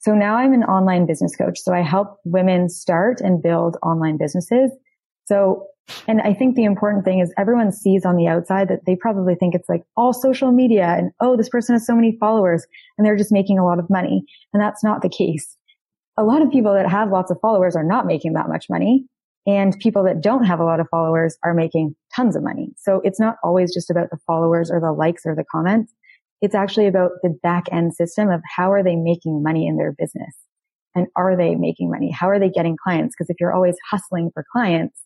So 0.00 0.14
now 0.14 0.34
I'm 0.34 0.52
an 0.52 0.64
online 0.64 1.06
business 1.06 1.36
coach. 1.36 1.60
So 1.60 1.72
I 1.72 1.80
help 1.80 2.18
women 2.24 2.68
start 2.68 3.20
and 3.20 3.42
build 3.42 3.76
online 3.82 4.16
businesses. 4.18 4.70
So 5.30 5.66
and 6.06 6.20
I 6.20 6.34
think 6.34 6.54
the 6.54 6.64
important 6.64 7.04
thing 7.04 7.20
is 7.20 7.32
everyone 7.38 7.72
sees 7.72 8.04
on 8.04 8.16
the 8.16 8.26
outside 8.26 8.68
that 8.68 8.84
they 8.86 8.96
probably 8.96 9.34
think 9.34 9.54
it's 9.54 9.68
like 9.68 9.82
all 9.96 10.12
social 10.12 10.52
media 10.52 10.86
and, 10.86 11.10
oh, 11.20 11.36
this 11.36 11.48
person 11.48 11.74
has 11.74 11.86
so 11.86 11.94
many 11.94 12.16
followers 12.18 12.66
and 12.96 13.06
they're 13.06 13.16
just 13.16 13.32
making 13.32 13.58
a 13.58 13.64
lot 13.64 13.78
of 13.78 13.90
money. 13.90 14.24
And 14.52 14.62
that's 14.62 14.84
not 14.84 15.02
the 15.02 15.08
case. 15.08 15.56
A 16.16 16.24
lot 16.24 16.42
of 16.42 16.50
people 16.50 16.74
that 16.74 16.88
have 16.88 17.10
lots 17.10 17.30
of 17.30 17.38
followers 17.40 17.76
are 17.76 17.84
not 17.84 18.06
making 18.06 18.34
that 18.34 18.48
much 18.48 18.66
money. 18.70 19.04
And 19.46 19.78
people 19.78 20.04
that 20.04 20.20
don't 20.20 20.44
have 20.44 20.60
a 20.60 20.64
lot 20.64 20.80
of 20.80 20.88
followers 20.90 21.36
are 21.42 21.54
making 21.54 21.96
tons 22.14 22.36
of 22.36 22.42
money. 22.42 22.68
So 22.76 23.00
it's 23.04 23.18
not 23.18 23.36
always 23.42 23.72
just 23.72 23.90
about 23.90 24.10
the 24.10 24.18
followers 24.26 24.70
or 24.70 24.80
the 24.80 24.92
likes 24.92 25.22
or 25.24 25.34
the 25.34 25.44
comments. 25.50 25.92
It's 26.42 26.54
actually 26.54 26.86
about 26.86 27.12
the 27.22 27.36
back 27.42 27.64
end 27.72 27.94
system 27.94 28.30
of 28.30 28.42
how 28.56 28.70
are 28.70 28.82
they 28.82 28.96
making 28.96 29.42
money 29.42 29.66
in 29.66 29.76
their 29.76 29.92
business? 29.92 30.34
And 30.94 31.06
are 31.16 31.36
they 31.36 31.54
making 31.54 31.90
money? 31.90 32.10
How 32.10 32.28
are 32.28 32.38
they 32.38 32.50
getting 32.50 32.76
clients? 32.82 33.14
Because 33.16 33.30
if 33.30 33.36
you're 33.40 33.52
always 33.52 33.76
hustling 33.90 34.30
for 34.34 34.44
clients, 34.52 35.00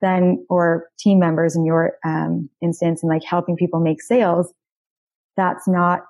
then, 0.00 0.44
or 0.48 0.88
team 0.98 1.18
members 1.18 1.56
in 1.56 1.64
your 1.64 1.92
um, 2.04 2.48
instance 2.62 3.02
and 3.02 3.10
like 3.10 3.24
helping 3.24 3.56
people 3.56 3.80
make 3.80 4.02
sales, 4.02 4.52
that's 5.36 5.68
not 5.68 6.00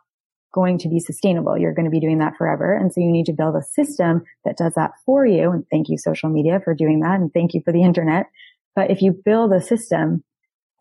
going 0.52 0.78
to 0.78 0.88
be 0.88 0.98
sustainable. 0.98 1.56
You're 1.56 1.74
going 1.74 1.84
to 1.84 1.90
be 1.90 2.00
doing 2.00 2.18
that 2.18 2.36
forever. 2.36 2.74
And 2.74 2.92
so 2.92 3.00
you 3.00 3.10
need 3.10 3.26
to 3.26 3.32
build 3.32 3.54
a 3.54 3.62
system 3.62 4.22
that 4.44 4.56
does 4.56 4.74
that 4.74 4.92
for 5.06 5.24
you. 5.24 5.50
And 5.50 5.64
thank 5.70 5.88
you, 5.88 5.96
social 5.96 6.28
media, 6.28 6.60
for 6.64 6.74
doing 6.74 7.00
that. 7.00 7.20
And 7.20 7.32
thank 7.32 7.54
you 7.54 7.62
for 7.64 7.72
the 7.72 7.82
internet. 7.82 8.26
But 8.74 8.90
if 8.90 9.02
you 9.02 9.12
build 9.24 9.52
a 9.52 9.60
system 9.60 10.24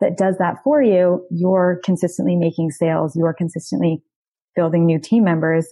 that 0.00 0.16
does 0.16 0.38
that 0.38 0.56
for 0.64 0.82
you, 0.82 1.24
you're 1.30 1.80
consistently 1.84 2.36
making 2.36 2.70
sales. 2.70 3.14
You're 3.14 3.34
consistently 3.34 4.02
building 4.56 4.86
new 4.86 4.98
team 4.98 5.24
members 5.24 5.68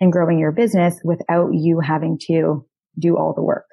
and 0.00 0.12
growing 0.12 0.38
your 0.38 0.52
business 0.52 0.98
without 1.04 1.50
you 1.52 1.80
having 1.80 2.18
to 2.26 2.66
do 2.98 3.16
all 3.16 3.32
the 3.34 3.42
work. 3.42 3.64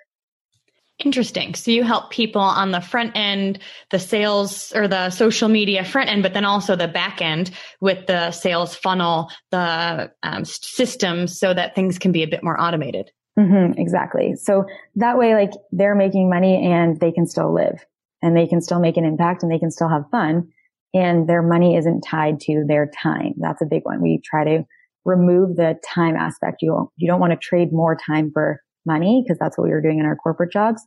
Interesting. 1.03 1.53
So 1.53 1.69
you 1.69 1.83
help 1.83 2.09
people 2.09 2.41
on 2.41 2.71
the 2.71 2.81
front 2.81 3.11
end, 3.15 3.59
the 3.91 3.99
sales 3.99 4.73
or 4.75 4.87
the 4.87 5.11
social 5.11 5.47
media 5.47 5.85
front 5.85 6.09
end, 6.09 6.23
but 6.23 6.33
then 6.33 6.45
also 6.45 6.75
the 6.75 6.87
back 6.87 7.21
end 7.21 7.51
with 7.79 8.07
the 8.07 8.31
sales 8.31 8.73
funnel, 8.73 9.29
the 9.51 10.11
um, 10.23 10.43
systems 10.43 11.37
so 11.39 11.53
that 11.53 11.75
things 11.75 11.99
can 11.99 12.11
be 12.11 12.23
a 12.23 12.27
bit 12.27 12.43
more 12.43 12.59
automated. 12.59 13.11
Mm-hmm, 13.37 13.79
exactly. 13.79 14.33
So 14.35 14.65
that 14.95 15.19
way, 15.19 15.35
like 15.35 15.51
they're 15.71 15.93
making 15.93 16.31
money 16.31 16.65
and 16.65 16.99
they 16.99 17.11
can 17.11 17.27
still 17.27 17.53
live 17.53 17.85
and 18.23 18.35
they 18.35 18.47
can 18.47 18.59
still 18.59 18.79
make 18.79 18.97
an 18.97 19.05
impact 19.05 19.43
and 19.43 19.51
they 19.51 19.59
can 19.59 19.69
still 19.69 19.89
have 19.89 20.09
fun 20.09 20.47
and 20.95 21.29
their 21.29 21.43
money 21.43 21.75
isn't 21.75 22.01
tied 22.01 22.39
to 22.41 22.65
their 22.67 22.89
time. 23.01 23.33
That's 23.37 23.61
a 23.61 23.65
big 23.65 23.85
one. 23.85 24.01
We 24.01 24.19
try 24.23 24.43
to 24.45 24.65
remove 25.05 25.55
the 25.55 25.79
time 25.85 26.15
aspect. 26.15 26.61
You, 26.61 26.91
you 26.95 27.07
don't 27.07 27.19
want 27.19 27.33
to 27.33 27.37
trade 27.37 27.71
more 27.71 27.95
time 27.95 28.31
for 28.33 28.61
money 28.87 29.23
because 29.23 29.37
that's 29.37 29.57
what 29.57 29.65
we 29.65 29.71
were 29.71 29.81
doing 29.81 29.99
in 29.99 30.05
our 30.05 30.15
corporate 30.15 30.51
jobs. 30.51 30.81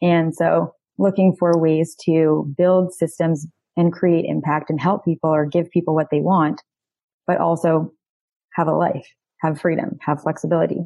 And 0.00 0.34
so 0.34 0.74
looking 0.98 1.34
for 1.36 1.58
ways 1.58 1.96
to 2.04 2.52
build 2.56 2.94
systems 2.94 3.46
and 3.76 3.92
create 3.92 4.24
impact 4.24 4.70
and 4.70 4.80
help 4.80 5.04
people 5.04 5.30
or 5.30 5.44
give 5.44 5.70
people 5.70 5.94
what 5.94 6.08
they 6.10 6.20
want, 6.20 6.62
but 7.26 7.38
also 7.38 7.92
have 8.54 8.68
a 8.68 8.72
life, 8.72 9.06
have 9.40 9.60
freedom, 9.60 9.98
have 10.00 10.22
flexibility. 10.22 10.80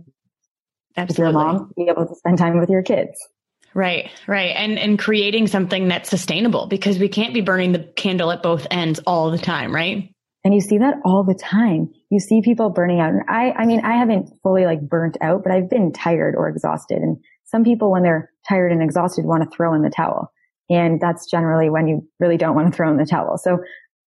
Absolutely. 0.96 1.34
Mom, 1.34 1.72
be 1.76 1.88
able 1.88 2.06
to 2.06 2.14
spend 2.14 2.38
time 2.38 2.58
with 2.58 2.70
your 2.70 2.82
kids. 2.82 3.28
Right, 3.74 4.10
right. 4.26 4.54
And 4.56 4.78
and 4.78 4.98
creating 4.98 5.46
something 5.46 5.86
that's 5.86 6.10
sustainable 6.10 6.66
because 6.66 6.98
we 6.98 7.08
can't 7.08 7.32
be 7.32 7.40
burning 7.40 7.70
the 7.70 7.84
candle 7.84 8.32
at 8.32 8.42
both 8.42 8.66
ends 8.70 8.98
all 9.06 9.30
the 9.30 9.38
time, 9.38 9.72
right? 9.72 10.12
And 10.44 10.54
you 10.54 10.60
see 10.60 10.78
that 10.78 10.94
all 11.04 11.22
the 11.22 11.34
time. 11.34 11.90
You 12.08 12.18
see 12.18 12.40
people 12.40 12.70
burning 12.70 13.00
out. 13.00 13.10
And 13.10 13.22
I, 13.28 13.52
I 13.52 13.66
mean, 13.66 13.84
I 13.84 13.96
haven't 13.96 14.30
fully 14.42 14.64
like 14.64 14.80
burnt 14.80 15.18
out, 15.20 15.42
but 15.42 15.52
I've 15.52 15.68
been 15.68 15.92
tired 15.92 16.34
or 16.34 16.48
exhausted. 16.48 16.98
And 16.98 17.18
some 17.44 17.62
people, 17.62 17.90
when 17.90 18.02
they're 18.02 18.30
tired 18.48 18.72
and 18.72 18.82
exhausted, 18.82 19.26
want 19.26 19.42
to 19.42 19.54
throw 19.54 19.74
in 19.74 19.82
the 19.82 19.90
towel. 19.90 20.32
And 20.70 21.00
that's 21.00 21.28
generally 21.30 21.68
when 21.68 21.88
you 21.88 22.08
really 22.20 22.36
don't 22.36 22.54
want 22.54 22.70
to 22.70 22.76
throw 22.76 22.90
in 22.90 22.96
the 22.96 23.04
towel. 23.04 23.36
So 23.36 23.58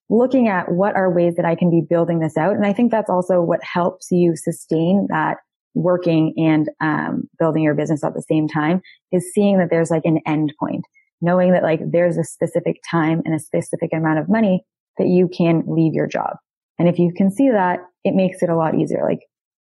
looking 0.10 0.48
at 0.48 0.72
what 0.72 0.96
are 0.96 1.13
ways 1.13 1.36
that 1.36 1.46
I 1.46 1.56
can 1.56 1.70
be 1.70 1.82
building 1.88 2.20
this 2.20 2.38
out. 2.38 2.56
And 2.56 2.66
I 2.66 2.74
think 2.74 2.92
that's 2.92 3.10
also 3.10 3.42
what 3.42 3.63
helps 3.63 4.08
you 4.12 4.36
sustain 4.36 5.08
that 5.10 5.38
working 5.75 6.34
and 6.38 6.70
um, 6.82 7.24
building 7.40 7.63
your 7.63 7.74
business 7.74 8.04
at 8.04 8.13
the 8.13 8.22
same 8.22 8.48
time 8.48 8.82
is 9.12 9.32
seeing 9.34 9.58
that 9.58 9.70
there's 9.70 9.90
like 9.90 10.06
an 10.06 10.20
end 10.25 10.54
point, 10.60 10.86
knowing 11.22 11.52
that 11.52 11.63
like 11.63 11.80
there's 11.92 12.18
a 12.18 12.24
specific 12.24 12.78
time 12.90 13.22
and 13.25 13.36
a 13.36 13.40
specific 13.40 13.92
amount 13.94 14.20
of 14.20 14.30
money 14.30 14.63
that 14.98 15.08
you 15.08 15.28
can 15.28 15.64
leave 15.68 15.94
your 15.94 16.08
job. 16.08 16.38
And 16.80 16.88
if 16.88 17.00
you 17.00 17.14
can 17.16 17.32
see 17.32 17.50
that, 17.50 17.80
it 18.04 18.14
makes 18.14 18.42
it 18.42 18.50
a 18.50 18.56
lot 18.56 18.76
easier. 18.76 19.04
Like, 19.04 19.22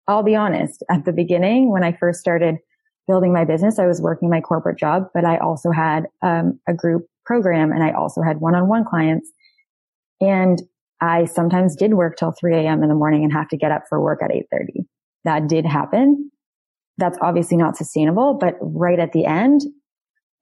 I'll 0.07 0.23
be 0.23 0.35
honest, 0.35 0.83
at 0.89 1.05
the 1.05 1.13
beginning, 1.13 1.71
when 1.71 1.83
I 1.83 1.93
first 1.93 2.19
started 2.19 2.55
building 3.07 3.33
my 3.33 3.45
business, 3.45 3.79
I 3.79 3.87
was 3.87 4.01
working 4.01 4.29
my 4.29 4.41
corporate 4.41 4.77
job, 4.77 5.07
but 5.13 5.25
I 5.25 5.37
also 5.37 5.71
had 5.71 6.07
um, 6.21 6.59
a 6.67 6.73
group 6.73 7.05
program 7.25 7.71
and 7.71 7.83
I 7.83 7.91
also 7.91 8.21
had 8.21 8.39
one-on-one 8.39 8.85
clients. 8.85 9.31
And 10.21 10.61
I 11.01 11.25
sometimes 11.25 11.75
did 11.75 11.93
work 11.93 12.17
till 12.17 12.31
3 12.31 12.55
a.m. 12.55 12.81
in 12.83 12.89
the 12.89 12.95
morning 12.95 13.23
and 13.23 13.33
have 13.33 13.49
to 13.49 13.57
get 13.57 13.71
up 13.71 13.83
for 13.89 14.01
work 14.01 14.21
at 14.23 14.31
8.30. 14.31 14.85
That 15.25 15.47
did 15.47 15.65
happen. 15.65 16.31
That's 16.97 17.17
obviously 17.21 17.57
not 17.57 17.75
sustainable, 17.75 18.35
but 18.35 18.55
right 18.61 18.99
at 18.99 19.11
the 19.11 19.25
end, 19.25 19.61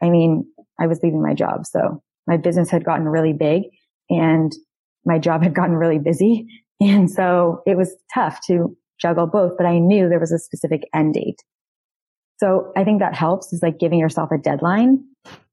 I 0.01 0.09
mean, 0.09 0.45
I 0.79 0.87
was 0.87 0.99
leaving 1.01 1.23
my 1.23 1.33
job. 1.33 1.65
So 1.65 2.03
my 2.27 2.37
business 2.37 2.69
had 2.69 2.85
gotten 2.85 3.07
really 3.07 3.33
big 3.33 3.63
and 4.09 4.51
my 5.05 5.19
job 5.19 5.43
had 5.43 5.53
gotten 5.53 5.75
really 5.75 5.99
busy. 5.99 6.47
And 6.79 7.09
so 7.09 7.61
it 7.65 7.77
was 7.77 7.95
tough 8.13 8.39
to 8.47 8.75
juggle 8.99 9.27
both, 9.27 9.53
but 9.57 9.65
I 9.65 9.79
knew 9.79 10.09
there 10.09 10.19
was 10.19 10.31
a 10.31 10.39
specific 10.39 10.87
end 10.93 11.13
date. 11.13 11.41
So 12.37 12.71
I 12.75 12.83
think 12.83 12.99
that 12.99 13.15
helps 13.15 13.53
is 13.53 13.61
like 13.61 13.79
giving 13.79 13.99
yourself 13.99 14.31
a 14.31 14.37
deadline. 14.37 15.03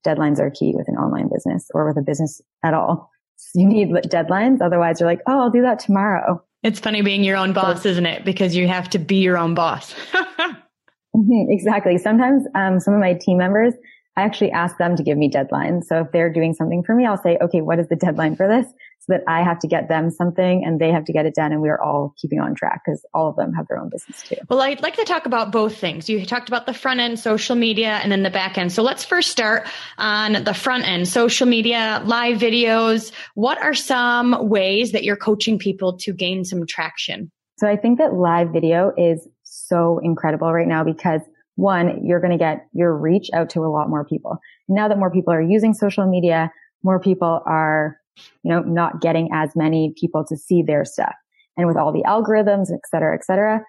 Deadlines 0.06 0.38
are 0.38 0.50
key 0.50 0.72
with 0.74 0.88
an 0.88 0.96
online 0.96 1.28
business 1.32 1.68
or 1.74 1.86
with 1.86 1.98
a 1.98 2.02
business 2.02 2.40
at 2.64 2.74
all. 2.74 3.10
You 3.54 3.66
need 3.66 3.90
deadlines. 3.90 4.60
Otherwise 4.60 5.00
you're 5.00 5.08
like, 5.08 5.20
Oh, 5.26 5.40
I'll 5.40 5.50
do 5.50 5.62
that 5.62 5.78
tomorrow. 5.78 6.42
It's 6.62 6.78
funny 6.78 7.00
being 7.02 7.24
your 7.24 7.36
own 7.36 7.52
boss, 7.52 7.86
isn't 7.86 8.06
it? 8.06 8.24
Because 8.24 8.54
you 8.54 8.68
have 8.68 8.90
to 8.90 8.98
be 8.98 9.16
your 9.16 9.38
own 9.38 9.54
boss. 9.54 9.94
mm-hmm, 10.12 11.50
exactly. 11.50 11.96
Sometimes, 11.96 12.44
um, 12.54 12.80
some 12.80 12.92
of 12.92 13.00
my 13.00 13.14
team 13.14 13.38
members, 13.38 13.72
I 14.16 14.22
actually 14.22 14.50
ask 14.50 14.76
them 14.76 14.94
to 14.96 15.02
give 15.02 15.16
me 15.16 15.30
deadlines. 15.30 15.84
So 15.84 16.00
if 16.00 16.12
they're 16.12 16.32
doing 16.32 16.52
something 16.52 16.82
for 16.84 16.94
me, 16.94 17.06
I'll 17.06 17.22
say, 17.22 17.38
okay, 17.40 17.62
what 17.62 17.78
is 17.78 17.88
the 17.88 17.96
deadline 17.96 18.36
for 18.36 18.46
this? 18.46 18.70
So 19.00 19.14
that 19.14 19.22
I 19.26 19.42
have 19.42 19.58
to 19.60 19.66
get 19.66 19.88
them 19.88 20.10
something 20.10 20.62
and 20.62 20.78
they 20.78 20.90
have 20.90 21.06
to 21.06 21.12
get 21.14 21.24
it 21.24 21.34
done 21.34 21.52
and 21.52 21.62
we 21.62 21.70
are 21.70 21.80
all 21.80 22.14
keeping 22.20 22.38
on 22.38 22.54
track 22.54 22.82
because 22.84 23.02
all 23.14 23.28
of 23.28 23.36
them 23.36 23.54
have 23.54 23.66
their 23.66 23.78
own 23.78 23.88
business 23.88 24.22
too. 24.22 24.36
Well, 24.50 24.60
I'd 24.60 24.82
like 24.82 24.96
to 24.96 25.04
talk 25.04 25.24
about 25.24 25.52
both 25.52 25.78
things. 25.78 26.10
You 26.10 26.26
talked 26.26 26.48
about 26.48 26.66
the 26.66 26.74
front 26.74 27.00
end, 27.00 27.18
social 27.18 27.56
media, 27.56 27.98
and 28.02 28.12
then 28.12 28.22
the 28.22 28.30
back 28.30 28.58
end. 28.58 28.72
So 28.72 28.82
let's 28.82 29.02
first 29.02 29.30
start 29.30 29.66
on 29.96 30.44
the 30.44 30.52
front 30.52 30.86
end, 30.86 31.08
social 31.08 31.46
media, 31.46 32.02
live 32.04 32.38
videos. 32.38 33.10
What 33.34 33.56
are 33.62 33.72
some 33.72 34.50
ways 34.50 34.92
that 34.92 35.02
you're 35.02 35.16
coaching 35.16 35.58
people 35.58 35.96
to 35.98 36.12
gain 36.12 36.44
some 36.44 36.66
traction? 36.66 37.32
So 37.56 37.68
I 37.68 37.76
think 37.76 37.98
that 37.98 38.12
live 38.12 38.50
video 38.50 38.92
is 38.98 39.26
so 39.44 39.98
incredible 40.02 40.52
right 40.52 40.68
now 40.68 40.84
because 40.84 41.22
one, 41.56 42.04
you're 42.06 42.20
going 42.20 42.32
to 42.32 42.38
get 42.38 42.66
your 42.72 42.96
reach 42.96 43.28
out 43.34 43.50
to 43.50 43.60
a 43.60 43.70
lot 43.70 43.88
more 43.88 44.04
people. 44.04 44.38
Now 44.68 44.88
that 44.88 44.98
more 44.98 45.10
people 45.10 45.32
are 45.32 45.42
using 45.42 45.74
social 45.74 46.06
media, 46.06 46.50
more 46.82 47.00
people 47.00 47.42
are, 47.44 47.99
you 48.16 48.50
know, 48.50 48.60
not 48.60 49.00
getting 49.00 49.28
as 49.32 49.50
many 49.56 49.94
people 49.98 50.24
to 50.28 50.36
see 50.36 50.62
their 50.62 50.84
stuff. 50.84 51.14
And 51.56 51.66
with 51.66 51.76
all 51.76 51.92
the 51.92 52.04
algorithms, 52.06 52.72
et 52.72 52.80
cetera, 52.90 53.14
et 53.14 53.24
cetera, 53.24 53.60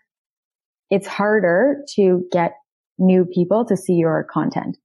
it's 0.90 1.08
harder 1.08 1.84
to 1.96 2.24
get 2.32 2.54
new 2.98 3.26
people 3.26 3.66
to 3.66 3.76
see 3.76 3.94
your 3.94 4.28
content. 4.32 4.78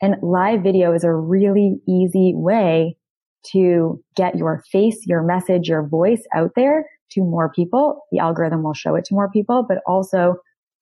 And 0.00 0.16
live 0.22 0.62
video 0.62 0.94
is 0.94 1.04
a 1.04 1.12
really 1.12 1.80
easy 1.88 2.32
way 2.34 2.96
to 3.52 4.02
get 4.14 4.36
your 4.36 4.62
face, 4.70 5.06
your 5.06 5.22
message, 5.22 5.68
your 5.68 5.86
voice 5.86 6.22
out 6.34 6.52
there 6.56 6.84
to 7.10 7.20
more 7.22 7.52
people. 7.52 8.02
The 8.12 8.18
algorithm 8.18 8.62
will 8.62 8.74
show 8.74 8.94
it 8.94 9.04
to 9.06 9.14
more 9.14 9.30
people, 9.30 9.64
but 9.68 9.78
also 9.86 10.36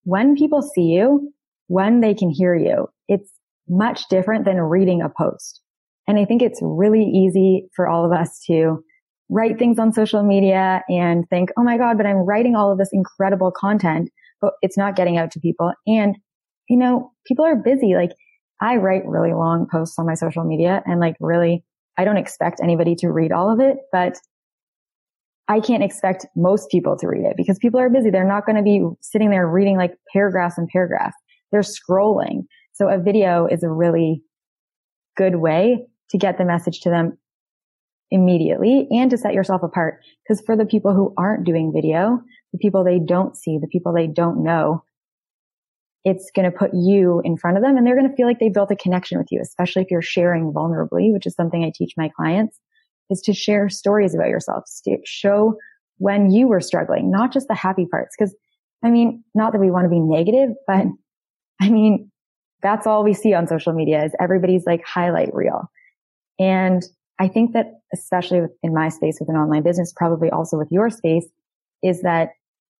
when 0.04 0.36
people 0.36 0.62
see 0.62 0.82
you, 0.82 1.32
when 1.68 2.00
they 2.00 2.14
can 2.14 2.30
hear 2.30 2.54
you, 2.54 2.88
it's 3.08 3.30
much 3.68 4.08
different 4.10 4.44
than 4.44 4.60
reading 4.60 5.02
a 5.02 5.08
post. 5.08 5.62
And 6.06 6.18
I 6.18 6.25
think 6.25 6.42
it's 6.42 6.61
really 6.62 7.04
easy 7.04 7.68
for 7.75 7.88
all 7.88 8.04
of 8.04 8.12
us 8.12 8.40
to 8.47 8.82
write 9.28 9.59
things 9.59 9.78
on 9.78 9.92
social 9.92 10.23
media 10.23 10.82
and 10.88 11.28
think, 11.30 11.50
Oh 11.56 11.62
my 11.62 11.78
God, 11.78 11.97
but 11.97 12.06
I'm 12.06 12.16
writing 12.16 12.54
all 12.54 12.73
of 12.73 12.78
this 12.78 12.90
incredible 12.92 13.50
content, 13.50 14.11
but 14.40 14.54
it's 14.62 14.76
not 14.76 14.97
getting 14.97 15.16
out 15.16 15.30
to 15.32 15.40
people. 15.40 15.73
And, 15.87 16.16
you 16.68 16.76
know, 16.76 17.12
people 17.26 17.44
are 17.44 17.56
busy. 17.56 17.94
Like 17.94 18.11
I 18.61 18.76
write 18.76 19.06
really 19.06 19.32
long 19.32 19.66
posts 19.71 19.99
on 19.99 20.06
my 20.06 20.14
social 20.14 20.44
media 20.44 20.82
and 20.87 21.00
like 21.00 21.16
really, 21.21 21.64
I 21.99 22.04
don't 22.04 22.16
expect 22.16 22.61
anybody 22.62 22.94
to 22.97 23.09
read 23.09 23.32
all 23.32 23.52
of 23.52 23.61
it, 23.61 23.78
but 23.92 24.18
I 25.49 25.61
can't 25.61 25.82
expect 25.82 26.26
most 26.37 26.71
people 26.71 26.97
to 26.99 27.09
read 27.09 27.25
it 27.25 27.37
because 27.37 27.59
people 27.59 27.80
are 27.80 27.90
busy. 27.90 28.11
They're 28.11 28.25
not 28.25 28.47
going 28.47 28.56
to 28.56 28.62
be 28.62 28.85
sitting 29.00 29.30
there 29.30 29.47
reading 29.47 29.76
like 29.76 29.94
paragraphs 30.12 30.56
and 30.56 30.68
paragraphs 30.68 31.16
they're 31.52 31.61
scrolling. 31.61 32.47
So 32.73 32.88
a 32.88 32.99
video 32.99 33.47
is 33.47 33.62
a 33.62 33.71
really 33.71 34.23
good 35.16 35.37
way 35.37 35.87
to 36.12 36.19
get 36.19 36.38
the 36.38 36.45
message 36.45 36.81
to 36.83 36.90
them 36.90 37.19
immediately 38.11 38.87
and 38.90 39.11
to 39.11 39.19
set 39.19 39.35
yourself 39.35 39.62
apart. 39.62 40.00
Because 40.23 40.42
for 40.45 40.57
the 40.57 40.66
people 40.66 40.95
who 40.95 41.12
aren't 41.16 41.45
doing 41.45 41.73
video, 41.73 42.23
the 42.52 42.59
people 42.59 42.85
they 42.85 42.99
don't 42.99 43.37
see, 43.37 43.59
the 43.59 43.66
people 43.66 43.92
they 43.92 44.07
don't 44.07 44.45
know, 44.45 44.85
it's 46.04 46.31
going 46.35 46.50
to 46.50 46.57
put 46.57 46.73
you 46.75 47.23
in 47.25 47.37
front 47.37 47.57
of 47.57 47.62
them 47.62 47.76
and 47.76 47.87
they're 47.87 47.97
going 47.97 48.09
to 48.09 48.14
feel 48.14 48.26
like 48.26 48.38
they 48.38 48.49
built 48.49 48.71
a 48.71 48.76
connection 48.76 49.19
with 49.19 49.28
you, 49.31 49.40
especially 49.40 49.83
if 49.83 49.90
you're 49.90 50.02
sharing 50.02 50.52
vulnerably, 50.52 51.12
which 51.12 51.26
is 51.26 51.35
something 51.35 51.64
I 51.64 51.73
teach 51.75 51.95
my 51.97 52.11
clients 52.14 52.59
is 53.11 53.21
to 53.23 53.33
share 53.33 53.69
stories 53.69 54.14
about 54.14 54.28
yourself, 54.28 54.64
to 54.85 54.99
show 55.04 55.57
when 55.99 56.31
you 56.31 56.49
were 56.49 56.61
struggling, 56.61 57.11
not 57.11 57.33
just 57.33 57.49
the 57.49 57.54
happy 57.54 57.87
parts. 57.90 58.14
Cause 58.16 58.35
I 58.83 58.90
mean, 58.90 59.23
not 59.35 59.52
that 59.52 59.61
we 59.61 59.71
want 59.71 59.85
to 59.85 59.90
be 59.90 60.00
negative, 60.00 60.50
but 60.66 60.87
I 61.61 61.71
mean, 61.71 62.11
that's 62.62 62.87
all 62.87 63.04
we 63.04 63.14
see 63.14 63.33
on 63.33 63.47
social 63.47 63.73
media 63.73 64.04
is 64.04 64.12
everybody's 64.21 64.66
like 64.66 64.85
highlight 64.85 65.33
reel. 65.33 65.71
And 66.38 66.82
I 67.18 67.28
think 67.28 67.52
that 67.52 67.80
especially 67.94 68.42
in 68.62 68.74
my 68.74 68.88
space 68.88 69.18
with 69.20 69.28
an 69.28 69.36
online 69.36 69.62
business, 69.62 69.92
probably 69.94 70.30
also 70.30 70.56
with 70.58 70.68
your 70.70 70.90
space, 70.90 71.26
is 71.82 72.02
that 72.02 72.30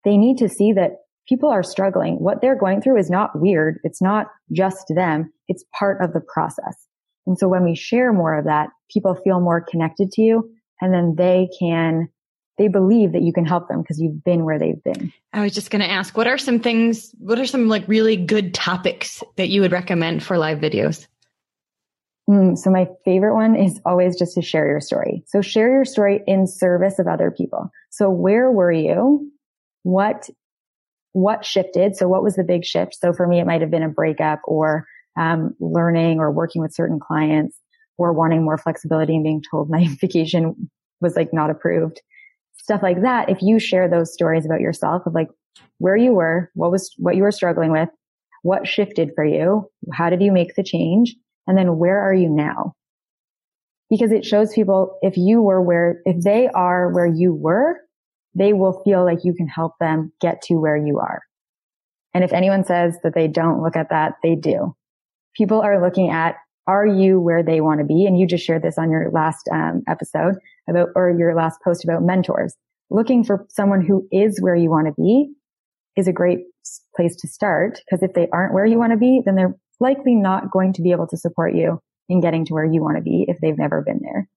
they 0.04 0.16
need 0.16 0.38
to 0.38 0.49
see 0.49 0.73
that 0.73 0.97
people 1.28 1.49
are 1.49 1.62
struggling. 1.62 2.16
What 2.16 2.40
they're 2.40 2.59
going 2.59 2.80
through 2.80 2.99
is 2.99 3.11
not 3.11 3.38
weird. 3.38 3.78
It's 3.85 4.02
not 4.02 4.26
just 4.50 4.87
them. 4.88 5.32
It's 5.49 5.64
part 5.78 6.02
of 6.02 6.12
the 6.12 6.21
process. 6.21 6.76
And 7.26 7.38
so 7.38 7.49
when 7.49 7.62
we 7.62 7.75
share 7.75 8.12
more 8.12 8.37
of 8.37 8.47
that, 8.47 8.71
people 8.90 9.14
feel 9.14 9.40
more 9.40 9.61
connected 9.61 10.11
to 10.12 10.23
you 10.23 10.50
and 10.80 10.92
then 10.92 11.14
they 11.16 11.49
can, 11.59 12.09
they 12.59 12.66
believe 12.66 13.12
that 13.12 13.23
you 13.23 13.32
can 13.32 13.44
help 13.44 13.68
them 13.68 13.82
because 13.82 14.00
you've 14.00 14.25
been 14.25 14.44
where 14.44 14.59
they've 14.59 14.82
been. 14.82 15.12
I 15.32 15.42
was 15.42 15.54
just 15.54 15.71
going 15.71 15.82
to 15.82 15.90
ask, 15.90 16.16
what 16.16 16.26
are 16.26 16.38
some 16.38 16.59
things, 16.59 17.14
what 17.18 17.38
are 17.38 17.47
some 17.47 17.68
like 17.68 17.87
really 17.87 18.16
good 18.16 18.52
topics 18.52 19.23
that 19.37 19.49
you 19.49 19.61
would 19.61 19.73
recommend 19.73 20.25
for 20.25 20.37
live 20.37 20.59
videos? 20.59 21.06
Mm, 22.31 22.57
so 22.57 22.71
my 22.71 22.88
favorite 23.05 23.35
one 23.35 23.57
is 23.57 23.81
always 23.85 24.17
just 24.17 24.35
to 24.35 24.43
share 24.43 24.67
your 24.67 24.81
story. 24.81 25.25
So 25.26 25.43
share 25.43 25.71
your 25.71 25.85
story 25.85 26.23
in 26.26 26.47
service 26.47 26.99
of 26.99 27.07
other 27.07 27.31
people. 27.31 27.71
So 27.91 28.09
where 28.11 28.50
were 28.50 28.73
you? 28.73 29.31
What, 29.83 30.31
what 31.12 31.45
shifted? 31.45 31.97
So 31.97 32.09
what 32.09 32.23
was 32.23 32.37
the 32.37 32.45
big 32.45 32.64
shift? 32.64 32.95
So 32.95 33.12
for 33.12 33.26
me, 33.26 33.41
it 33.41 33.47
might 33.47 33.61
have 33.61 33.71
been 33.71 33.83
a 33.83 33.88
breakup 33.88 34.41
or 34.45 34.87
um, 35.19 35.55
learning 35.61 36.21
or 36.21 36.31
working 36.31 36.62
with 36.62 36.75
certain 36.75 37.00
clients 37.00 37.59
or 37.99 38.12
wanting 38.12 38.45
more 38.45 38.57
flexibility 38.57 39.14
and 39.14 39.25
being 39.25 39.43
told 39.50 39.69
my 39.71 39.87
vacation 40.00 40.71
was 41.00 41.17
like 41.17 41.33
not 41.33 41.50
approved. 41.50 42.00
Stuff 42.57 42.83
like 42.83 43.02
that. 43.02 43.29
If 43.29 43.43
you 43.43 43.59
share 43.59 43.88
those 43.88 44.12
stories 44.12 44.47
about 44.47 44.61
yourself 44.61 45.02
of 45.07 45.14
like 45.14 45.29
where 45.79 45.97
you 45.97 46.12
were, 46.12 46.50
what 46.55 46.71
was, 46.71 46.95
what 46.97 47.17
you 47.17 47.25
were 47.25 47.33
struggling 47.33 47.73
with, 47.73 47.88
what 48.43 48.69
shifted 48.69 49.11
for 49.17 49.25
you, 49.25 49.69
how 49.93 50.11
did 50.11 50.23
you 50.23 50.31
make 50.31 50.55
the 50.55 50.62
change? 50.62 51.17
And 51.46 51.56
then 51.56 51.76
where 51.78 52.00
are 52.00 52.14
you 52.14 52.28
now? 52.28 52.75
Because 53.90 54.12
it 54.12 54.25
shows 54.25 54.54
people 54.54 54.99
if 55.02 55.16
you 55.16 55.42
were 55.42 55.61
where, 55.61 56.00
if 56.04 56.22
they 56.22 56.49
are 56.49 56.90
where 56.92 57.06
you 57.06 57.34
were, 57.34 57.76
they 58.34 58.52
will 58.52 58.82
feel 58.84 59.04
like 59.04 59.25
you 59.25 59.34
can 59.34 59.49
help 59.49 59.72
them 59.78 60.12
get 60.20 60.40
to 60.42 60.54
where 60.54 60.76
you 60.76 60.99
are. 60.99 61.20
And 62.14 62.25
if 62.25 62.32
anyone 62.32 62.64
says 62.64 62.96
that 63.02 63.14
they 63.14 63.28
don't 63.28 63.62
look 63.62 63.76
at 63.76 63.90
that, 63.90 64.14
they 64.22 64.34
do 64.34 64.75
people 65.37 65.61
are 65.61 65.80
looking 65.80 66.11
at, 66.11 66.37
are 66.66 66.87
you 66.87 67.20
where 67.20 67.42
they 67.42 67.61
want 67.61 67.80
to 67.80 67.87
be? 67.87 68.06
And 68.06 68.18
you 68.18 68.26
just 68.26 68.44
shared 68.44 68.62
this 68.62 68.78
on 68.78 68.90
your 68.90 69.11
last 69.11 69.49
um, 69.52 69.82
episode 69.88 70.34
about, 70.68 70.90
or 70.94 71.11
your 71.11 71.34
last 71.34 71.61
post 71.64 71.84
about 71.84 72.02
mentors. 72.02 72.54
Looking 72.90 73.25
for 73.25 73.46
someone 73.49 73.84
who 73.84 74.06
is 74.12 74.40
where 74.40 74.54
you 74.54 74.70
want 74.70 74.87
to 74.87 74.92
be 75.00 75.32
is 75.96 76.06
a 76.06 76.12
great 76.12 76.40
place 76.94 77.16
to 77.16 77.28
start 77.28 77.80
because 77.84 78.02
if 78.02 78.14
they 78.14 78.28
aren't 78.32 78.54
where 78.54 78.66
you 78.66 78.78
want 78.78 78.92
to 78.92 78.99
be, 78.99 79.22
then 79.25 79.34
they're 79.34 79.56
likely 79.83 80.15
not 80.15 80.51
going 80.51 80.73
to 80.75 80.83
be 80.83 80.93
able 80.93 81.07
to 81.09 81.17
support 81.17 81.55
you 81.55 81.81
in 82.09 82.21
getting 82.21 82.47
to 82.47 82.55
where 82.55 82.65
you 82.65 82.81
want 82.81 82.97
to 82.97 83.03
be 83.03 83.27
if 83.29 83.39
they've 83.41 83.59
never 83.59 83.83
been 83.83 84.01
there. 84.03 84.29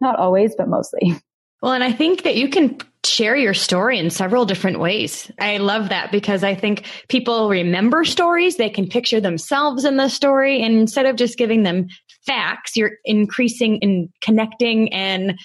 Not 0.00 0.18
always, 0.18 0.54
but 0.56 0.68
mostly. 0.68 1.14
Well, 1.62 1.72
and 1.72 1.82
I 1.82 1.92
think 1.92 2.24
that 2.24 2.36
you 2.36 2.50
can 2.50 2.76
share 3.06 3.34
your 3.34 3.54
story 3.54 3.98
in 3.98 4.10
several 4.10 4.44
different 4.44 4.80
ways. 4.80 5.32
I 5.38 5.56
love 5.56 5.88
that 5.88 6.12
because 6.12 6.44
I 6.44 6.54
think 6.54 6.84
people 7.08 7.48
remember 7.48 8.04
stories. 8.04 8.56
They 8.56 8.68
can 8.68 8.86
picture 8.86 9.18
themselves 9.18 9.86
in 9.86 9.96
the 9.96 10.10
story. 10.10 10.62
And 10.62 10.78
instead 10.78 11.06
of 11.06 11.16
just 11.16 11.38
giving 11.38 11.62
them 11.62 11.86
facts, 12.26 12.76
you're 12.76 12.98
increasing 13.06 13.78
in 13.78 14.12
connecting 14.20 14.92
and 14.92 15.38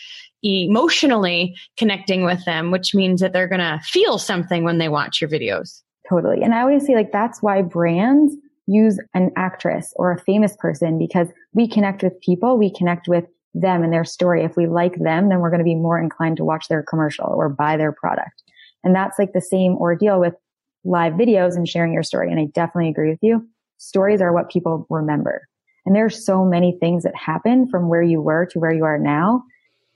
emotionally 0.43 1.55
connecting 1.77 2.25
with 2.25 2.43
them, 2.43 2.71
which 2.71 2.93
means 2.93 3.21
that 3.21 3.31
they're 3.31 3.47
going 3.47 3.59
to 3.59 3.79
feel 3.85 4.17
something 4.17 4.65
when 4.65 4.77
they 4.77 4.89
watch 4.89 5.21
your 5.21 5.29
videos. 5.29 5.81
Totally. 6.09 6.41
And 6.41 6.53
I 6.53 6.59
always 6.59 6.85
say 6.85 6.95
like 6.95 7.13
that's 7.13 7.41
why 7.41 7.61
brands 7.61 8.35
use 8.69 8.99
an 9.13 9.31
actress 9.35 9.93
or 9.95 10.11
a 10.11 10.21
famous 10.21 10.55
person 10.57 10.99
because 10.99 11.27
we 11.53 11.67
connect 11.67 12.03
with 12.03 12.19
people. 12.21 12.57
We 12.57 12.71
connect 12.71 13.07
with 13.07 13.25
them 13.55 13.83
and 13.83 13.91
their 13.91 14.05
story. 14.05 14.43
If 14.43 14.55
we 14.55 14.67
like 14.67 14.95
them, 14.99 15.29
then 15.29 15.39
we're 15.39 15.49
going 15.49 15.59
to 15.59 15.65
be 15.65 15.75
more 15.75 15.99
inclined 15.99 16.37
to 16.37 16.45
watch 16.45 16.67
their 16.69 16.83
commercial 16.83 17.25
or 17.25 17.49
buy 17.49 17.77
their 17.77 17.91
product. 17.91 18.43
And 18.83 18.95
that's 18.95 19.17
like 19.17 19.33
the 19.33 19.41
same 19.41 19.73
ordeal 19.73 20.19
with 20.19 20.35
live 20.85 21.13
videos 21.13 21.55
and 21.55 21.67
sharing 21.67 21.93
your 21.93 22.03
story. 22.03 22.31
And 22.31 22.39
I 22.39 22.45
definitely 22.53 22.89
agree 22.89 23.09
with 23.09 23.19
you. 23.21 23.47
Stories 23.77 24.21
are 24.21 24.31
what 24.31 24.51
people 24.51 24.85
remember. 24.89 25.47
And 25.85 25.95
there 25.95 26.05
are 26.05 26.09
so 26.09 26.45
many 26.45 26.77
things 26.79 27.03
that 27.03 27.15
happen 27.15 27.67
from 27.69 27.89
where 27.89 28.03
you 28.03 28.21
were 28.21 28.45
to 28.51 28.59
where 28.59 28.73
you 28.73 28.83
are 28.83 28.99
now. 28.99 29.41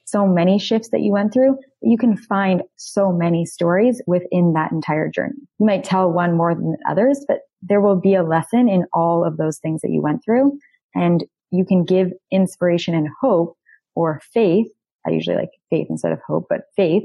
So 0.05 0.27
many 0.27 0.57
shifts 0.57 0.89
that 0.89 1.01
you 1.01 1.11
went 1.11 1.31
through. 1.31 1.57
You 1.81 1.97
can 1.97 2.17
find 2.17 2.63
so 2.75 3.11
many 3.11 3.45
stories 3.45 4.01
within 4.07 4.53
that 4.53 4.71
entire 4.71 5.09
journey. 5.09 5.37
You 5.59 5.65
might 5.65 5.83
tell 5.83 6.11
one 6.11 6.35
more 6.35 6.55
than 6.55 6.75
others, 6.89 7.23
but 7.27 7.39
there 7.67 7.81
will 7.81 7.99
be 7.99 8.15
a 8.15 8.23
lesson 8.23 8.69
in 8.69 8.85
all 8.93 9.25
of 9.25 9.37
those 9.37 9.59
things 9.59 9.81
that 9.81 9.91
you 9.91 10.01
went 10.01 10.23
through. 10.23 10.57
And 10.95 11.23
you 11.51 11.65
can 11.65 11.85
give 11.85 12.11
inspiration 12.31 12.93
and 12.93 13.07
hope 13.21 13.55
or 13.95 14.21
faith. 14.33 14.67
I 15.05 15.11
usually 15.11 15.37
like 15.37 15.51
faith 15.69 15.87
instead 15.89 16.11
of 16.11 16.19
hope, 16.25 16.47
but 16.49 16.61
faith 16.75 17.03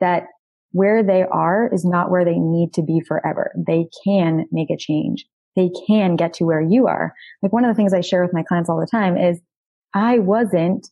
that 0.00 0.24
where 0.72 1.02
they 1.02 1.22
are 1.22 1.68
is 1.72 1.84
not 1.84 2.10
where 2.10 2.24
they 2.24 2.38
need 2.38 2.72
to 2.74 2.82
be 2.82 3.00
forever. 3.06 3.52
They 3.56 3.86
can 4.04 4.46
make 4.52 4.70
a 4.70 4.76
change. 4.76 5.26
They 5.56 5.70
can 5.86 6.16
get 6.16 6.32
to 6.34 6.44
where 6.44 6.60
you 6.60 6.86
are. 6.86 7.12
Like 7.42 7.52
one 7.52 7.64
of 7.64 7.68
the 7.68 7.74
things 7.74 7.92
I 7.92 8.00
share 8.00 8.22
with 8.22 8.32
my 8.32 8.44
clients 8.44 8.70
all 8.70 8.78
the 8.78 8.86
time 8.86 9.16
is 9.16 9.40
I 9.94 10.18
wasn't 10.20 10.88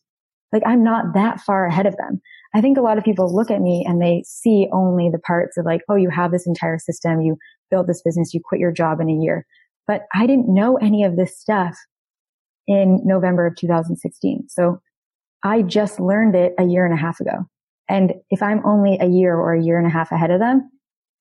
like, 0.51 0.63
I'm 0.65 0.83
not 0.83 1.13
that 1.13 1.39
far 1.39 1.65
ahead 1.65 1.85
of 1.85 1.95
them. 1.95 2.21
I 2.53 2.61
think 2.61 2.77
a 2.77 2.81
lot 2.81 2.97
of 2.97 3.03
people 3.03 3.33
look 3.33 3.51
at 3.51 3.61
me 3.61 3.85
and 3.87 4.01
they 4.01 4.23
see 4.25 4.67
only 4.71 5.09
the 5.09 5.19
parts 5.19 5.57
of 5.57 5.65
like, 5.65 5.81
oh, 5.89 5.95
you 5.95 6.09
have 6.09 6.31
this 6.31 6.47
entire 6.47 6.79
system. 6.79 7.21
You 7.21 7.37
build 7.69 7.87
this 7.87 8.01
business. 8.01 8.33
You 8.33 8.41
quit 8.43 8.59
your 8.59 8.71
job 8.71 8.99
in 8.99 9.09
a 9.09 9.13
year. 9.13 9.45
But 9.87 10.03
I 10.13 10.25
didn't 10.25 10.53
know 10.53 10.77
any 10.77 11.03
of 11.03 11.15
this 11.15 11.39
stuff 11.39 11.77
in 12.67 13.01
November 13.03 13.47
of 13.47 13.55
2016. 13.55 14.45
So 14.49 14.79
I 15.43 15.61
just 15.61 15.99
learned 15.99 16.35
it 16.35 16.53
a 16.59 16.63
year 16.63 16.85
and 16.85 16.93
a 16.93 17.01
half 17.01 17.19
ago. 17.19 17.45
And 17.87 18.13
if 18.29 18.43
I'm 18.43 18.65
only 18.65 18.97
a 18.99 19.07
year 19.07 19.35
or 19.35 19.53
a 19.53 19.63
year 19.63 19.77
and 19.77 19.87
a 19.87 19.91
half 19.91 20.11
ahead 20.11 20.31
of 20.31 20.39
them, 20.39 20.69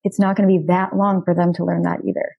it's 0.05 0.19
not 0.19 0.37
going 0.37 0.49
to 0.49 0.59
be 0.59 0.67
that 0.69 0.97
long 0.97 1.23
for 1.25 1.35
them 1.35 1.53
to 1.55 1.65
learn 1.65 1.83
that 1.83 2.01
either. 2.07 2.37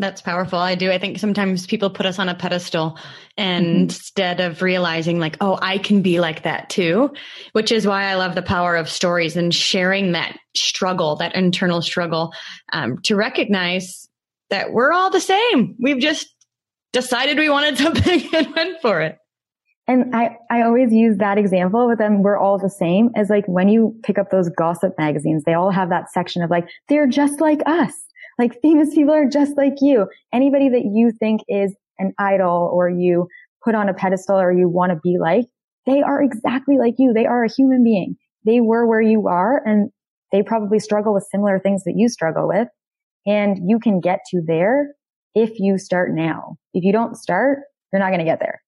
That's 0.00 0.22
powerful. 0.22 0.60
I 0.60 0.76
do. 0.76 0.92
I 0.92 0.98
think 0.98 1.18
sometimes 1.18 1.66
people 1.66 1.90
put 1.90 2.06
us 2.06 2.20
on 2.20 2.28
a 2.28 2.34
pedestal 2.34 2.96
and 3.36 3.66
mm-hmm. 3.66 3.82
instead 3.82 4.38
of 4.38 4.62
realizing 4.62 5.18
like, 5.18 5.36
oh, 5.40 5.58
I 5.60 5.78
can 5.78 6.02
be 6.02 6.20
like 6.20 6.44
that 6.44 6.70
too, 6.70 7.12
which 7.52 7.72
is 7.72 7.84
why 7.84 8.04
I 8.04 8.14
love 8.14 8.36
the 8.36 8.42
power 8.42 8.76
of 8.76 8.88
stories 8.88 9.36
and 9.36 9.52
sharing 9.52 10.12
that 10.12 10.38
struggle, 10.56 11.16
that 11.16 11.34
internal 11.34 11.82
struggle, 11.82 12.32
um, 12.72 12.98
to 13.02 13.16
recognize 13.16 14.08
that 14.50 14.72
we're 14.72 14.92
all 14.92 15.10
the 15.10 15.20
same. 15.20 15.74
We've 15.80 15.98
just 15.98 16.32
decided 16.92 17.36
we 17.36 17.50
wanted 17.50 17.76
something 17.78 18.22
and 18.32 18.54
went 18.54 18.80
for 18.80 19.00
it. 19.00 19.18
And 19.88 20.14
I, 20.14 20.36
I 20.50 20.62
always 20.62 20.92
use 20.92 21.16
that 21.16 21.38
example 21.38 21.88
with 21.88 21.98
them. 21.98 22.22
We're 22.22 22.38
all 22.38 22.58
the 22.58 22.70
same 22.70 23.10
as 23.16 23.30
like 23.30 23.46
when 23.48 23.68
you 23.68 23.98
pick 24.04 24.18
up 24.18 24.30
those 24.30 24.50
gossip 24.50 24.92
magazines, 24.98 25.42
they 25.44 25.54
all 25.54 25.70
have 25.70 25.88
that 25.88 26.12
section 26.12 26.42
of 26.42 26.50
like, 26.50 26.68
they're 26.88 27.06
just 27.08 27.40
like 27.40 27.62
us. 27.66 27.94
Like 28.38 28.60
famous 28.62 28.94
people 28.94 29.12
are 29.12 29.28
just 29.28 29.56
like 29.56 29.74
you. 29.80 30.06
Anybody 30.32 30.68
that 30.68 30.84
you 30.84 31.10
think 31.10 31.40
is 31.48 31.74
an 31.98 32.12
idol 32.18 32.70
or 32.72 32.88
you 32.88 33.26
put 33.64 33.74
on 33.74 33.88
a 33.88 33.94
pedestal 33.94 34.38
or 34.38 34.52
you 34.52 34.68
want 34.68 34.92
to 34.92 35.00
be 35.02 35.18
like, 35.20 35.46
they 35.86 36.02
are 36.02 36.22
exactly 36.22 36.78
like 36.78 36.94
you. 36.98 37.12
They 37.12 37.26
are 37.26 37.44
a 37.44 37.50
human 37.50 37.82
being. 37.82 38.16
They 38.44 38.60
were 38.60 38.86
where 38.86 39.00
you 39.00 39.26
are 39.26 39.60
and 39.66 39.90
they 40.30 40.42
probably 40.42 40.78
struggle 40.78 41.12
with 41.12 41.26
similar 41.30 41.58
things 41.58 41.84
that 41.84 41.94
you 41.96 42.08
struggle 42.08 42.46
with. 42.46 42.68
And 43.26 43.58
you 43.68 43.80
can 43.80 44.00
get 44.00 44.20
to 44.30 44.40
there 44.46 44.94
if 45.34 45.58
you 45.58 45.78
start 45.78 46.14
now. 46.14 46.56
If 46.72 46.84
you 46.84 46.92
don't 46.92 47.16
start, 47.16 47.60
you're 47.92 48.00
not 48.00 48.08
going 48.08 48.20
to 48.20 48.24
get 48.24 48.38
there. 48.40 48.62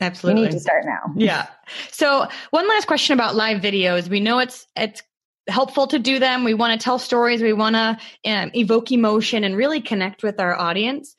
Absolutely. 0.00 0.42
You 0.42 0.48
need 0.48 0.52
to 0.52 0.60
start 0.60 0.84
now. 0.84 1.12
Yeah. 1.16 1.46
So 1.90 2.28
one 2.50 2.68
last 2.68 2.86
question 2.86 3.14
about 3.14 3.34
live 3.34 3.62
videos. 3.62 4.08
We 4.08 4.20
know 4.20 4.38
it's, 4.38 4.66
it's 4.76 5.02
helpful 5.48 5.86
to 5.88 5.98
do 5.98 6.18
them. 6.18 6.44
We 6.44 6.54
want 6.54 6.78
to 6.78 6.84
tell 6.84 6.98
stories. 6.98 7.42
We 7.42 7.52
want 7.52 7.76
to 7.76 7.98
um, 8.24 8.50
evoke 8.54 8.90
emotion 8.90 9.44
and 9.44 9.56
really 9.56 9.80
connect 9.80 10.22
with 10.22 10.40
our 10.40 10.58
audience. 10.58 11.14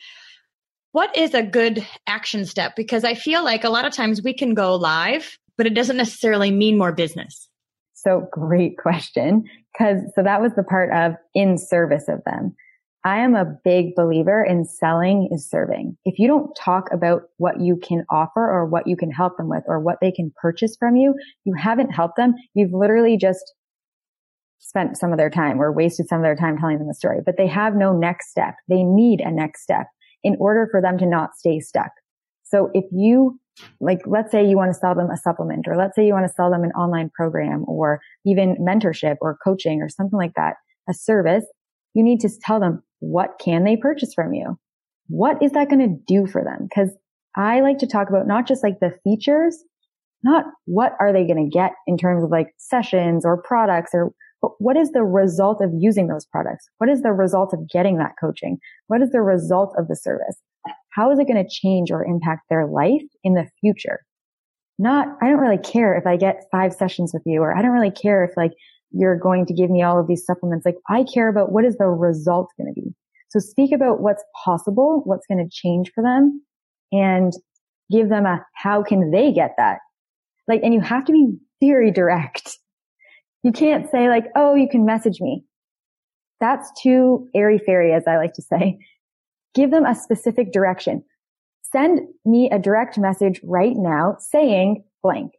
What 0.91 1.15
is 1.17 1.33
a 1.33 1.43
good 1.43 1.85
action 2.07 2.45
step? 2.45 2.75
Because 2.75 3.03
I 3.03 3.13
feel 3.13 3.43
like 3.43 3.63
a 3.63 3.69
lot 3.69 3.85
of 3.85 3.93
times 3.93 4.21
we 4.21 4.33
can 4.33 4.53
go 4.53 4.75
live, 4.75 5.37
but 5.57 5.67
it 5.67 5.73
doesn't 5.73 5.97
necessarily 5.97 6.51
mean 6.51 6.77
more 6.77 6.91
business. 6.91 7.49
So 7.93 8.27
great 8.31 8.77
question. 8.77 9.45
Cause 9.77 9.97
so 10.15 10.23
that 10.23 10.41
was 10.41 10.53
the 10.55 10.63
part 10.63 10.91
of 10.93 11.15
in 11.33 11.57
service 11.57 12.07
of 12.07 12.23
them. 12.25 12.55
I 13.03 13.19
am 13.19 13.35
a 13.35 13.45
big 13.63 13.95
believer 13.95 14.43
in 14.43 14.65
selling 14.65 15.29
is 15.31 15.49
serving. 15.49 15.97
If 16.03 16.19
you 16.19 16.27
don't 16.27 16.53
talk 16.55 16.91
about 16.91 17.23
what 17.37 17.61
you 17.61 17.77
can 17.77 18.03
offer 18.09 18.41
or 18.41 18.65
what 18.65 18.87
you 18.87 18.97
can 18.97 19.11
help 19.11 19.37
them 19.37 19.49
with 19.49 19.63
or 19.67 19.79
what 19.79 19.99
they 20.01 20.11
can 20.11 20.33
purchase 20.41 20.75
from 20.77 20.95
you, 20.95 21.15
you 21.45 21.53
haven't 21.53 21.91
helped 21.91 22.17
them. 22.17 22.33
You've 22.53 22.73
literally 22.73 23.15
just 23.15 23.53
spent 24.59 24.97
some 24.97 25.11
of 25.11 25.17
their 25.17 25.29
time 25.29 25.61
or 25.61 25.71
wasted 25.71 26.07
some 26.07 26.19
of 26.19 26.23
their 26.23 26.35
time 26.35 26.57
telling 26.57 26.77
them 26.77 26.87
the 26.87 26.93
story, 26.93 27.19
but 27.25 27.37
they 27.37 27.47
have 27.47 27.75
no 27.75 27.93
next 27.93 28.29
step. 28.29 28.55
They 28.67 28.83
need 28.83 29.21
a 29.21 29.31
next 29.31 29.61
step 29.61 29.87
in 30.23 30.35
order 30.39 30.67
for 30.71 30.81
them 30.81 30.97
to 30.97 31.05
not 31.05 31.35
stay 31.35 31.59
stuck. 31.59 31.91
So 32.43 32.69
if 32.73 32.85
you 32.91 33.39
like, 33.79 33.99
let's 34.05 34.31
say 34.31 34.47
you 34.47 34.55
want 34.55 34.71
to 34.71 34.79
sell 34.79 34.95
them 34.95 35.09
a 35.09 35.17
supplement 35.17 35.67
or 35.67 35.75
let's 35.75 35.95
say 35.95 36.05
you 36.05 36.13
want 36.13 36.27
to 36.27 36.33
sell 36.33 36.51
them 36.51 36.63
an 36.63 36.71
online 36.71 37.09
program 37.15 37.65
or 37.67 37.99
even 38.25 38.55
mentorship 38.57 39.15
or 39.21 39.37
coaching 39.43 39.81
or 39.81 39.89
something 39.89 40.17
like 40.17 40.33
that, 40.35 40.55
a 40.89 40.93
service, 40.93 41.45
you 41.93 42.03
need 42.03 42.19
to 42.21 42.29
tell 42.41 42.59
them 42.59 42.83
what 42.99 43.39
can 43.43 43.63
they 43.63 43.75
purchase 43.75 44.13
from 44.13 44.33
you? 44.33 44.57
What 45.07 45.41
is 45.41 45.51
that 45.53 45.69
going 45.69 45.79
to 45.79 45.97
do 46.07 46.27
for 46.27 46.43
them? 46.43 46.67
Cause 46.73 46.89
I 47.35 47.61
like 47.61 47.77
to 47.79 47.87
talk 47.87 48.09
about 48.09 48.27
not 48.27 48.47
just 48.47 48.63
like 48.63 48.79
the 48.79 48.93
features, 49.03 49.63
not 50.23 50.45
what 50.65 50.93
are 50.99 51.13
they 51.13 51.25
going 51.25 51.49
to 51.49 51.55
get 51.55 51.71
in 51.85 51.97
terms 51.97 52.23
of 52.23 52.31
like 52.31 52.47
sessions 52.57 53.25
or 53.25 53.41
products 53.41 53.91
or 53.93 54.11
but 54.41 54.51
what 54.59 54.77
is 54.77 54.91
the 54.91 55.03
result 55.03 55.61
of 55.61 55.71
using 55.77 56.07
those 56.07 56.25
products? 56.25 56.69
What 56.77 56.89
is 56.89 57.01
the 57.01 57.11
result 57.11 57.53
of 57.53 57.67
getting 57.69 57.97
that 57.97 58.13
coaching? 58.19 58.59
What 58.87 59.01
is 59.01 59.11
the 59.11 59.21
result 59.21 59.73
of 59.77 59.87
the 59.87 59.95
service? 59.95 60.37
How 60.89 61.11
is 61.11 61.19
it 61.19 61.27
going 61.27 61.43
to 61.43 61.49
change 61.49 61.91
or 61.91 62.05
impact 62.05 62.43
their 62.49 62.67
life 62.67 63.03
in 63.23 63.33
the 63.33 63.47
future? 63.61 64.01
Not, 64.79 65.07
I 65.21 65.29
don't 65.29 65.39
really 65.39 65.57
care 65.57 65.95
if 65.95 66.05
I 66.05 66.17
get 66.17 66.45
five 66.51 66.73
sessions 66.73 67.11
with 67.13 67.23
you, 67.25 67.41
or 67.41 67.55
I 67.55 67.61
don't 67.61 67.71
really 67.71 67.91
care 67.91 68.23
if 68.23 68.31
like 68.37 68.51
you're 68.91 69.17
going 69.17 69.45
to 69.47 69.53
give 69.53 69.69
me 69.69 69.81
all 69.81 69.99
of 69.99 70.07
these 70.07 70.25
supplements. 70.25 70.65
Like 70.65 70.77
I 70.89 71.03
care 71.03 71.29
about 71.29 71.51
what 71.51 71.65
is 71.65 71.77
the 71.77 71.87
result 71.87 72.49
going 72.57 72.73
to 72.73 72.79
be. 72.79 72.93
So 73.29 73.39
speak 73.39 73.71
about 73.71 74.01
what's 74.01 74.23
possible, 74.45 75.01
what's 75.05 75.27
going 75.27 75.43
to 75.43 75.49
change 75.51 75.91
for 75.93 76.03
them 76.03 76.41
and 76.91 77.33
give 77.91 78.09
them 78.09 78.25
a 78.25 78.45
how 78.53 78.83
can 78.83 79.11
they 79.11 79.31
get 79.31 79.55
that? 79.57 79.79
Like, 80.47 80.61
and 80.63 80.73
you 80.73 80.81
have 80.81 81.05
to 81.05 81.11
be 81.11 81.33
very 81.59 81.91
direct. 81.91 82.57
You 83.47 83.53
can't 83.53 83.89
say 83.89 84.09
like, 84.09 84.25
oh, 84.35 84.55
you 84.55 84.67
can 84.67 84.85
message 84.85 85.21
me. 85.21 85.45
That's 86.41 86.69
too 86.81 87.29
airy 87.33 87.59
fairy, 87.59 87.93
as 87.93 88.05
I 88.05 88.17
like 88.17 88.33
to 88.33 88.41
say. 88.41 88.77
Give 89.55 89.71
them 89.71 89.85
a 89.85 89.95
specific 89.95 90.51
direction. 90.51 91.01
Send 91.61 92.01
me 92.25 92.49
a 92.51 92.59
direct 92.59 92.97
message 92.97 93.39
right 93.45 93.77
now 93.77 94.17
saying 94.19 94.83
blank. 95.01 95.31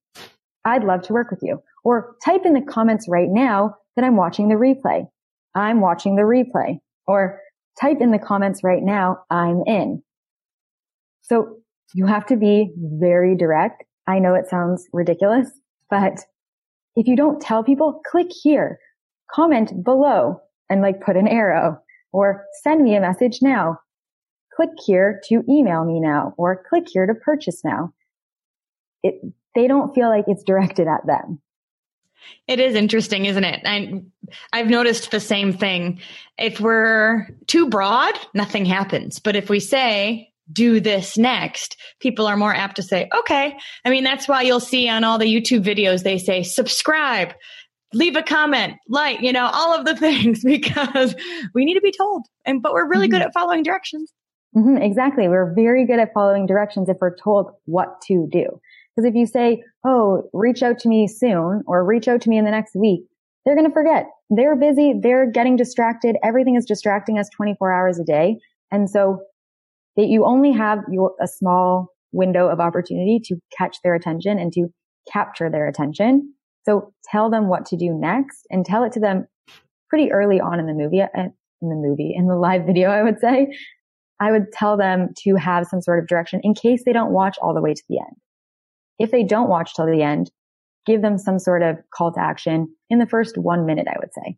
I'd 0.64 0.85
love 0.85 1.03
to 1.03 1.12
work 1.12 1.31
with 1.31 1.40
you. 1.42 1.62
Or 1.85 2.16
type 2.25 2.47
in 2.47 2.55
the 2.55 2.62
comments 2.62 3.11
right 3.11 3.29
now 3.29 3.75
that 3.94 4.07
I'm 4.07 4.16
watching 4.16 4.49
the 4.49 4.55
replay. 4.55 5.07
I'm 5.55 5.83
watching 5.83 6.16
the 6.16 6.23
replay. 6.23 6.79
Or 7.07 7.42
type 7.79 7.99
in 8.01 8.11
the 8.11 8.18
comments 8.18 8.64
right 8.64 8.83
now, 8.83 9.18
I'm 9.29 9.64
in. 9.66 10.03
So 11.21 11.59
you 11.92 12.07
have 12.07 12.25
to 12.29 12.37
be 12.37 12.73
very 12.75 13.37
direct. 13.37 13.85
I 14.07 14.18
know 14.18 14.33
it 14.33 14.49
sounds 14.49 14.88
ridiculous, 14.94 15.51
but 15.90 16.25
if 16.99 17.07
you 17.07 17.15
don't 17.15 17.41
tell 17.41 17.63
people, 17.63 18.03
click 18.11 18.27
here, 18.43 18.81
comment 19.31 19.85
below 19.85 20.41
and 20.69 20.83
like 20.83 21.01
put 21.01 21.17
an 21.17 21.29
arrow 21.29 21.81
or 22.11 22.45
send 22.63 22.83
me 22.83 22.97
a 22.97 23.01
message 23.01 23.39
now. 23.41 23.79
Click 24.53 24.71
here 24.85 25.21
to 25.29 25.45
email 25.49 25.85
me 25.85 26.01
now 26.01 26.35
or 26.37 26.65
click 26.69 26.87
here 26.89 27.07
to 27.07 27.15
purchase 27.15 27.65
now. 27.65 27.93
It, 29.05 29.15
they 29.55 29.69
don't 29.69 29.95
feel 29.95 30.09
like 30.09 30.25
it's 30.27 30.43
directed 30.43 30.89
at 30.89 31.07
them. 31.07 31.41
It 32.49 32.59
is 32.59 32.75
interesting, 32.75 33.27
isn't 33.27 33.45
it? 33.45 33.61
I, 33.65 34.03
I've 34.53 34.69
noticed 34.69 35.13
the 35.13 35.21
same 35.21 35.53
thing. 35.53 36.01
If 36.37 36.59
we're 36.59 37.29
too 37.47 37.69
broad, 37.69 38.19
nothing 38.35 38.65
happens. 38.65 39.21
But 39.21 39.37
if 39.37 39.49
we 39.49 39.61
say, 39.61 40.28
do 40.53 40.81
this 40.81 41.19
next, 41.19 41.77
people 42.01 42.27
are 42.27 42.37
more 42.37 42.55
apt 42.55 42.77
to 42.77 42.83
say, 42.83 43.09
okay. 43.17 43.57
I 43.85 43.91
mean, 43.91 44.05
that's 44.05 44.29
why 44.29 44.43
you'll 44.43 44.61
see 44.61 44.89
on 44.89 45.05
all 45.05 45.19
the 45.19 45.27
YouTube 45.27 45.63
videos, 45.63 46.03
they 46.03 46.19
say 46.19 46.43
subscribe, 46.43 47.35
leave 47.93 48.17
a 48.17 48.23
comment, 48.23 48.75
like, 48.89 49.21
you 49.21 49.33
know, 49.33 49.51
all 49.53 49.79
of 49.79 49.85
the 49.85 49.97
things 50.07 50.43
because 50.43 51.15
we 51.55 51.65
need 51.65 51.75
to 51.75 51.81
be 51.81 51.93
told. 51.93 52.27
And, 52.45 52.63
but 52.63 52.73
we're 52.73 52.89
really 52.89 53.07
mm-hmm. 53.07 53.19
good 53.19 53.23
at 53.23 53.35
following 53.35 53.63
directions. 53.63 54.13
Mm-hmm, 54.57 54.79
exactly. 54.79 55.29
We're 55.29 55.53
very 55.55 55.85
good 55.87 55.99
at 55.99 56.13
following 56.15 56.47
directions 56.47 56.89
if 56.89 56.97
we're 57.01 57.17
told 57.17 57.51
what 57.67 58.01
to 58.03 58.27
do. 58.31 58.61
Because 58.97 59.09
if 59.09 59.15
you 59.15 59.27
say, 59.27 59.63
Oh, 59.85 60.29
reach 60.33 60.63
out 60.63 60.79
to 60.81 60.89
me 60.89 61.07
soon 61.07 61.63
or 61.67 61.85
reach 61.85 62.09
out 62.09 62.21
to 62.23 62.31
me 62.31 62.39
in 62.39 62.45
the 62.45 62.51
next 62.51 62.75
week, 62.75 63.03
they're 63.45 63.55
going 63.55 63.67
to 63.67 63.73
forget. 63.73 64.07
They're 64.31 64.57
busy. 64.57 64.95
They're 65.01 65.31
getting 65.31 65.57
distracted. 65.57 66.17
Everything 66.23 66.57
is 66.57 66.65
distracting 66.65 67.19
us 67.19 67.29
24 67.31 67.73
hours 67.73 67.99
a 67.99 68.05
day. 68.05 68.39
And 68.71 68.91
so 68.91 69.21
that 69.96 70.07
you 70.07 70.24
only 70.24 70.53
have 70.53 70.81
your, 70.90 71.12
a 71.20 71.27
small 71.27 71.88
window 72.12 72.48
of 72.48 72.61
opportunity 72.61 73.20
to 73.24 73.37
catch 73.57 73.79
their 73.83 73.94
attention 73.94 74.38
and 74.38 74.53
to 74.53 74.68
capture 75.12 75.51
their 75.51 75.66
attention. 75.66 76.35
So 76.64 76.92
tell 77.11 77.31
them 77.31 77.48
what 77.48 77.66
to 77.66 77.77
do 77.77 77.92
next 77.92 78.46
and 78.51 78.64
tell 78.64 78.85
it 78.85 78.92
to 78.92 79.01
them 79.01 79.27
pretty 79.88 80.12
early 80.12 80.40
on 80.40 80.61
in 80.61 80.66
the 80.66 80.74
movie, 80.74 81.01
uh, 81.01 81.09
in 81.14 81.68
the 81.68 81.74
movie, 81.74 82.14
in 82.14 82.27
the 82.27 82.37
live 82.37 82.66
video, 82.66 82.90
I 82.90 83.03
would 83.03 83.20
say. 83.20 83.48
I 84.20 84.33
would 84.33 84.53
tell 84.53 84.77
them 84.77 85.11
to 85.24 85.37
have 85.37 85.66
some 85.66 85.81
sort 85.81 86.01
of 86.01 86.09
direction 86.09 86.40
in 86.42 86.55
case 86.55 86.83
they 86.85 86.92
don't 86.92 87.12
watch 87.12 87.37
all 87.40 87.55
the 87.55 87.62
way 87.62 87.72
to 87.72 87.83
the 87.88 87.98
end 88.01 88.16
if 88.98 89.11
they 89.11 89.22
don't 89.22 89.48
watch 89.48 89.74
till 89.74 89.87
the 89.87 90.03
end, 90.03 90.31
give 90.87 91.03
them 91.03 91.19
some 91.19 91.38
sort 91.38 91.62
of 91.62 91.77
call 91.91 92.12
to 92.12 92.21
action 92.21 92.75
in 92.88 92.99
the 92.99 93.07
first 93.07 93.37
one 93.37 93.67
minute, 93.67 93.87
I 93.88 93.99
would 93.99 94.12
say. 94.14 94.37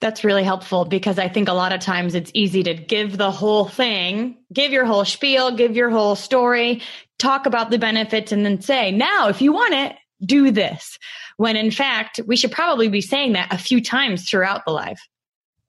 That's 0.00 0.24
really 0.24 0.44
helpful 0.44 0.86
because 0.86 1.18
I 1.18 1.28
think 1.28 1.48
a 1.48 1.52
lot 1.52 1.72
of 1.72 1.80
times 1.80 2.14
it's 2.14 2.30
easy 2.32 2.62
to 2.62 2.74
give 2.74 3.18
the 3.18 3.30
whole 3.30 3.66
thing, 3.66 4.38
give 4.52 4.72
your 4.72 4.86
whole 4.86 5.04
spiel, 5.04 5.54
give 5.54 5.76
your 5.76 5.90
whole 5.90 6.16
story, 6.16 6.82
talk 7.18 7.44
about 7.44 7.70
the 7.70 7.78
benefits 7.78 8.32
and 8.32 8.44
then 8.44 8.62
say, 8.62 8.90
now, 8.90 9.28
if 9.28 9.42
you 9.42 9.52
want 9.52 9.74
it, 9.74 9.96
do 10.24 10.50
this. 10.50 10.98
When 11.36 11.56
in 11.56 11.70
fact, 11.70 12.20
we 12.26 12.36
should 12.36 12.52
probably 12.52 12.88
be 12.88 13.02
saying 13.02 13.34
that 13.34 13.52
a 13.52 13.58
few 13.58 13.82
times 13.82 14.28
throughout 14.28 14.64
the 14.64 14.72
live. 14.72 14.98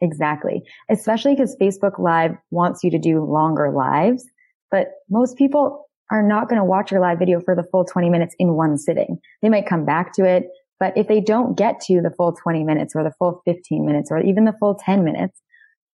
Exactly. 0.02 0.64
Especially 0.90 1.36
because 1.36 1.56
Facebook 1.62 2.00
Live 2.00 2.36
wants 2.50 2.84
you 2.84 2.92
to 2.92 2.98
do 2.98 3.24
longer 3.24 3.70
lives, 3.72 4.26
but 4.72 4.94
most 5.10 5.38
people 5.38 5.88
are 6.12 6.22
not 6.22 6.50
going 6.50 6.60
to 6.60 6.66
watch 6.66 6.92
your 6.92 7.00
live 7.00 7.18
video 7.18 7.40
for 7.40 7.56
the 7.56 7.64
full 7.64 7.86
20 7.86 8.10
minutes 8.10 8.36
in 8.38 8.54
one 8.54 8.78
sitting. 8.78 9.18
They 9.42 9.50
might 9.50 9.66
come 9.66 9.86
back 9.86 10.14
to 10.16 10.26
it, 10.26 10.50
but 10.80 10.96
if 10.98 11.08
they 11.08 11.22
don't 11.22 11.58
get 11.58 11.80
to 11.82 12.02
the 12.02 12.12
full 12.12 12.34
20 12.34 12.64
minutes 12.64 12.94
or 12.96 13.04
the 13.04 13.14
full 13.18 13.42
15 13.46 13.86
minutes 13.86 14.12
or 14.12 14.20
even 14.20 14.44
the 14.44 14.56
full 14.60 14.76
10 14.76 15.04
minutes, 15.06 15.42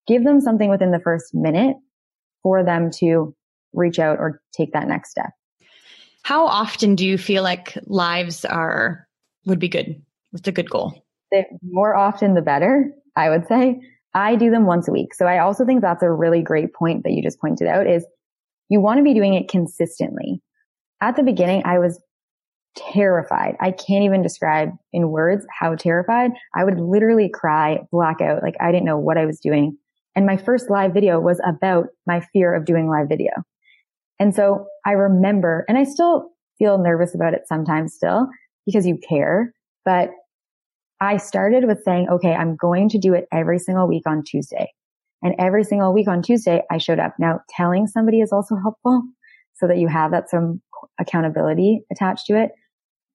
give 0.08 0.24
them 0.24 0.42
something 0.42 0.70
within 0.70 0.92
the 0.92 1.00
first 1.00 1.36
minute 1.36 1.78
for 2.42 2.64
them 2.64 2.90
to 2.92 3.36
reach 3.74 4.00
out 4.00 4.18
or 4.18 4.42
take 4.52 4.74
that 4.74 4.88
next 4.88 5.12
step. 5.12 5.30
How 6.24 6.48
often 6.48 6.96
do 6.96 7.06
you 7.06 7.18
feel 7.18 7.44
like 7.44 7.78
lives 7.86 8.44
are 8.44 9.08
would 9.46 9.60
be 9.60 9.70
good? 9.70 10.02
What's 10.32 10.48
a 10.48 10.52
good 10.52 10.70
goal? 10.70 11.06
The 11.32 11.44
more 11.62 11.96
often 11.96 12.34
the 12.34 12.42
better, 12.42 12.92
I 13.16 13.30
would 13.30 13.48
say. 13.48 13.80
I 14.14 14.36
do 14.36 14.50
them 14.50 14.66
once 14.66 14.88
a 14.88 14.92
week. 14.92 15.14
So 15.14 15.26
I 15.26 15.40
also 15.40 15.64
think 15.66 15.82
that's 15.82 16.02
a 16.02 16.12
really 16.12 16.42
great 16.42 16.74
point 16.74 17.04
that 17.04 17.12
you 17.12 17.22
just 17.22 17.40
pointed 17.40 17.68
out 17.68 17.88
is 17.88 18.06
you 18.70 18.82
want 18.82 18.98
to 18.98 19.04
be 19.04 19.14
doing 19.14 19.34
it 19.34 19.50
consistently. 19.50 20.42
At 21.02 21.16
the 21.16 21.24
beginning, 21.24 21.64
I 21.66 21.80
was 21.80 22.02
terrified. 22.76 23.56
I 23.60 23.72
can't 23.72 24.04
even 24.04 24.22
describe 24.22 24.70
in 24.94 25.10
words 25.10 25.46
how 25.60 25.76
terrified. 25.76 26.32
I 26.56 26.64
would 26.64 26.80
literally 26.80 27.30
cry, 27.30 27.80
blackout. 27.92 28.44
like 28.44 28.56
I 28.60 28.72
didn't 28.72 28.86
know 28.86 28.98
what 28.98 29.18
I 29.18 29.26
was 29.26 29.40
doing. 29.40 29.78
And 30.16 30.26
my 30.26 30.38
first 30.38 30.70
live 30.70 30.94
video 30.94 31.20
was 31.20 31.42
about 31.46 31.88
my 32.06 32.22
fear 32.34 32.54
of 32.54 32.66
doing 32.66 32.90
live 32.90 33.08
video. 33.10 33.32
And 34.20 34.34
so 34.34 34.66
I 34.86 34.94
remember, 34.94 35.64
and 35.68 35.78
I 35.78 35.84
still 35.84 36.30
feel 36.58 36.78
nervous 36.78 37.14
about 37.14 37.34
it 37.34 37.44
sometimes 37.48 37.94
still 37.94 38.28
because 38.66 38.88
you 38.88 38.98
care, 38.98 39.54
but 39.86 40.10
I 41.00 41.18
started 41.18 41.66
with 41.66 41.84
saying, 41.84 42.08
okay, 42.10 42.34
I'm 42.34 42.56
going 42.56 42.90
to 42.90 42.98
do 42.98 43.14
it 43.14 43.28
every 43.32 43.60
single 43.60 43.88
week 43.88 44.04
on 44.08 44.24
Tuesday. 44.24 44.72
And 45.22 45.36
every 45.40 45.64
single 45.64 45.94
week 45.94 46.08
on 46.08 46.22
Tuesday, 46.22 46.62
I 46.72 46.78
showed 46.78 47.00
up. 47.00 47.16
Now 47.20 47.42
telling 47.50 47.88
somebody 47.88 48.22
is 48.22 48.32
also 48.32 48.56
helpful 48.56 49.04
so 49.56 49.68
that 49.68 49.78
you 49.78 49.88
have 49.88 50.12
that 50.12 50.30
some 50.30 50.62
accountability 51.00 51.84
attached 51.92 52.26
to 52.28 52.38
it. 52.40 52.52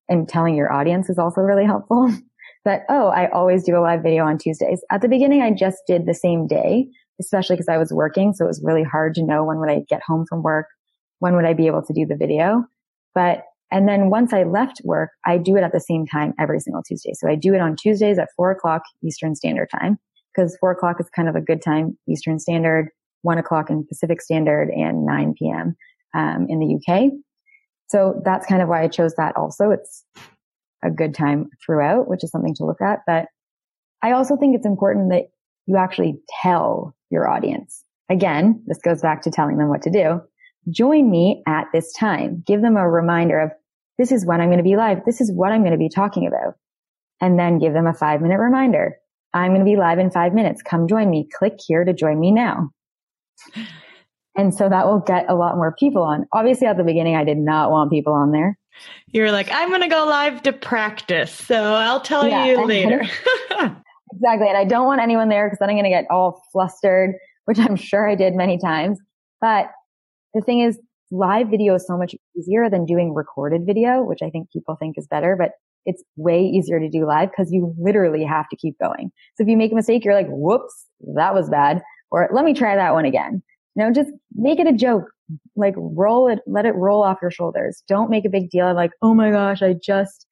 And 0.08 0.28
telling 0.28 0.56
your 0.56 0.72
audience 0.72 1.08
is 1.08 1.18
also 1.18 1.40
really 1.40 1.64
helpful 1.64 2.12
that, 2.64 2.82
oh, 2.88 3.08
I 3.08 3.28
always 3.30 3.64
do 3.64 3.76
a 3.76 3.80
live 3.80 4.02
video 4.02 4.24
on 4.24 4.36
Tuesdays. 4.36 4.84
At 4.90 5.00
the 5.00 5.08
beginning, 5.08 5.42
I 5.42 5.52
just 5.52 5.78
did 5.86 6.06
the 6.06 6.14
same 6.14 6.46
day, 6.46 6.88
especially 7.20 7.56
because 7.56 7.68
I 7.68 7.78
was 7.78 7.92
working. 7.92 8.34
So 8.34 8.44
it 8.44 8.48
was 8.48 8.62
really 8.64 8.82
hard 8.82 9.14
to 9.14 9.22
know 9.22 9.44
when 9.44 9.58
would 9.58 9.70
I 9.70 9.82
get 9.88 10.02
home 10.06 10.26
from 10.28 10.42
work? 10.42 10.66
When 11.20 11.36
would 11.36 11.44
I 11.44 11.54
be 11.54 11.68
able 11.68 11.82
to 11.82 11.92
do 11.92 12.04
the 12.04 12.16
video? 12.16 12.64
But, 13.14 13.44
and 13.70 13.88
then 13.88 14.10
once 14.10 14.32
I 14.32 14.42
left 14.42 14.80
work, 14.84 15.10
I 15.24 15.38
do 15.38 15.56
it 15.56 15.62
at 15.62 15.72
the 15.72 15.80
same 15.80 16.04
time 16.04 16.34
every 16.38 16.58
single 16.58 16.82
Tuesday. 16.82 17.12
So 17.14 17.28
I 17.28 17.36
do 17.36 17.54
it 17.54 17.60
on 17.60 17.76
Tuesdays 17.76 18.18
at 18.18 18.28
four 18.36 18.50
o'clock 18.50 18.82
Eastern 19.04 19.36
Standard 19.36 19.68
Time 19.70 19.98
because 20.34 20.56
four 20.58 20.70
o'clock 20.72 20.96
is 21.00 21.08
kind 21.10 21.28
of 21.28 21.36
a 21.36 21.40
good 21.40 21.62
time 21.62 21.96
Eastern 22.08 22.38
Standard, 22.38 22.88
one 23.22 23.38
o'clock 23.38 23.70
in 23.70 23.86
Pacific 23.86 24.20
Standard, 24.20 24.68
and 24.70 25.04
9 25.04 25.34
p.m. 25.38 25.76
Um, 26.14 26.46
in 26.48 26.58
the 26.58 26.76
UK. 26.76 27.10
So 27.88 28.20
that's 28.24 28.46
kind 28.46 28.62
of 28.62 28.68
why 28.68 28.82
I 28.82 28.88
chose 28.88 29.14
that 29.16 29.36
also. 29.36 29.70
It's 29.70 30.04
a 30.82 30.90
good 30.90 31.14
time 31.14 31.50
throughout, 31.64 32.08
which 32.08 32.24
is 32.24 32.30
something 32.30 32.54
to 32.56 32.64
look 32.64 32.80
at. 32.80 33.00
But 33.06 33.26
I 34.02 34.12
also 34.12 34.36
think 34.36 34.56
it's 34.56 34.66
important 34.66 35.10
that 35.10 35.28
you 35.66 35.76
actually 35.76 36.18
tell 36.42 36.94
your 37.10 37.28
audience. 37.28 37.84
Again, 38.08 38.62
this 38.66 38.78
goes 38.78 39.00
back 39.00 39.22
to 39.22 39.30
telling 39.30 39.58
them 39.58 39.68
what 39.68 39.82
to 39.82 39.90
do. 39.90 40.20
Join 40.70 41.10
me 41.10 41.42
at 41.46 41.66
this 41.72 41.92
time. 41.92 42.42
Give 42.46 42.62
them 42.62 42.76
a 42.76 42.88
reminder 42.88 43.38
of 43.38 43.50
this 43.98 44.12
is 44.12 44.26
when 44.26 44.40
I'm 44.40 44.48
going 44.48 44.58
to 44.58 44.64
be 44.64 44.76
live. 44.76 45.04
This 45.04 45.20
is 45.20 45.30
what 45.32 45.52
I'm 45.52 45.60
going 45.60 45.72
to 45.72 45.78
be 45.78 45.88
talking 45.88 46.26
about. 46.26 46.54
And 47.20 47.38
then 47.38 47.58
give 47.58 47.72
them 47.72 47.86
a 47.86 47.94
five 47.94 48.20
minute 48.20 48.38
reminder. 48.38 48.96
I'm 49.34 49.50
going 49.52 49.60
to 49.60 49.64
be 49.64 49.76
live 49.76 49.98
in 49.98 50.10
five 50.10 50.34
minutes. 50.34 50.62
Come 50.62 50.88
join 50.88 51.10
me. 51.10 51.28
Click 51.32 51.58
here 51.66 51.84
to 51.84 51.92
join 51.92 52.20
me 52.20 52.30
now. 52.32 52.70
And 54.36 54.54
so 54.54 54.68
that 54.68 54.86
will 54.86 55.00
get 55.00 55.26
a 55.28 55.34
lot 55.34 55.56
more 55.56 55.74
people 55.78 56.02
on. 56.02 56.26
Obviously 56.32 56.66
at 56.66 56.76
the 56.76 56.84
beginning, 56.84 57.16
I 57.16 57.24
did 57.24 57.38
not 57.38 57.70
want 57.70 57.90
people 57.90 58.12
on 58.12 58.32
there. 58.32 58.58
You're 59.08 59.32
like, 59.32 59.50
I'm 59.52 59.68
going 59.68 59.82
to 59.82 59.88
go 59.88 60.06
live 60.06 60.42
to 60.44 60.52
practice. 60.52 61.32
So 61.32 61.74
I'll 61.74 62.00
tell 62.00 62.26
yeah, 62.26 62.46
you 62.46 62.64
later. 62.64 63.00
exactly. 63.00 64.48
And 64.48 64.56
I 64.56 64.64
don't 64.64 64.86
want 64.86 65.00
anyone 65.00 65.28
there 65.28 65.46
because 65.46 65.58
then 65.58 65.68
I'm 65.68 65.76
going 65.76 65.84
to 65.84 65.90
get 65.90 66.06
all 66.10 66.42
flustered, 66.52 67.14
which 67.44 67.58
I'm 67.58 67.76
sure 67.76 68.08
I 68.08 68.14
did 68.14 68.34
many 68.34 68.58
times. 68.58 68.98
But 69.40 69.70
the 70.34 70.40
thing 70.40 70.60
is, 70.60 70.78
live 71.10 71.48
video 71.48 71.74
is 71.74 71.86
so 71.86 71.98
much 71.98 72.14
easier 72.36 72.70
than 72.70 72.86
doing 72.86 73.12
recorded 73.12 73.66
video, 73.66 74.02
which 74.02 74.22
I 74.22 74.30
think 74.30 74.50
people 74.50 74.76
think 74.76 74.96
is 74.96 75.06
better. 75.06 75.36
But 75.36 75.52
it's 75.86 76.02
way 76.16 76.42
easier 76.42 76.78
to 76.78 76.88
do 76.88 77.06
live 77.06 77.30
because 77.30 77.52
you 77.52 77.74
literally 77.78 78.24
have 78.24 78.48
to 78.50 78.56
keep 78.56 78.78
going. 78.78 79.10
So 79.36 79.42
if 79.42 79.48
you 79.48 79.56
make 79.56 79.72
a 79.72 79.74
mistake, 79.74 80.04
you're 80.04 80.14
like, 80.14 80.28
whoops, 80.28 80.86
that 81.14 81.34
was 81.34 81.50
bad. 81.50 81.82
Or 82.10 82.28
let 82.32 82.44
me 82.44 82.54
try 82.54 82.76
that 82.76 82.92
one 82.92 83.04
again. 83.04 83.42
Know, 83.74 83.90
just 83.90 84.10
make 84.34 84.58
it 84.58 84.66
a 84.66 84.72
joke. 84.72 85.04
Like 85.56 85.74
roll 85.76 86.28
it, 86.28 86.40
let 86.46 86.66
it 86.66 86.74
roll 86.74 87.02
off 87.02 87.18
your 87.22 87.30
shoulders. 87.30 87.82
Don't 87.88 88.10
make 88.10 88.26
a 88.26 88.30
big 88.30 88.50
deal 88.50 88.68
of 88.68 88.76
like, 88.76 88.90
oh 89.00 89.14
my 89.14 89.30
gosh, 89.30 89.62
I 89.62 89.74
just 89.82 90.26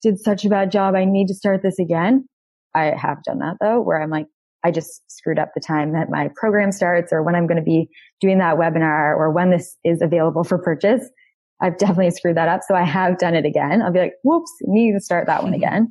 did 0.00 0.20
such 0.20 0.44
a 0.44 0.48
bad 0.48 0.70
job. 0.70 0.94
I 0.94 1.04
need 1.04 1.26
to 1.28 1.34
start 1.34 1.62
this 1.62 1.78
again. 1.78 2.28
I 2.74 2.94
have 2.96 3.22
done 3.24 3.40
that 3.40 3.56
though, 3.60 3.80
where 3.80 4.00
I'm 4.00 4.10
like, 4.10 4.26
I 4.64 4.70
just 4.70 5.02
screwed 5.10 5.38
up 5.38 5.50
the 5.54 5.60
time 5.60 5.92
that 5.92 6.08
my 6.08 6.30
program 6.36 6.72
starts 6.72 7.12
or 7.12 7.22
when 7.22 7.34
I'm 7.34 7.46
going 7.46 7.58
to 7.58 7.62
be 7.62 7.88
doing 8.20 8.38
that 8.38 8.56
webinar 8.56 9.16
or 9.16 9.30
when 9.30 9.50
this 9.50 9.76
is 9.84 10.00
available 10.00 10.44
for 10.44 10.58
purchase. 10.58 11.08
I've 11.60 11.78
definitely 11.78 12.10
screwed 12.10 12.36
that 12.36 12.48
up. 12.48 12.62
So 12.66 12.74
I 12.74 12.82
have 12.82 13.18
done 13.18 13.34
it 13.34 13.44
again. 13.44 13.82
I'll 13.82 13.92
be 13.92 14.00
like, 14.00 14.14
whoops, 14.22 14.52
need 14.62 14.92
to 14.92 15.00
start 15.00 15.26
that 15.26 15.42
one 15.42 15.52
mm-hmm. 15.52 15.62
again. 15.62 15.90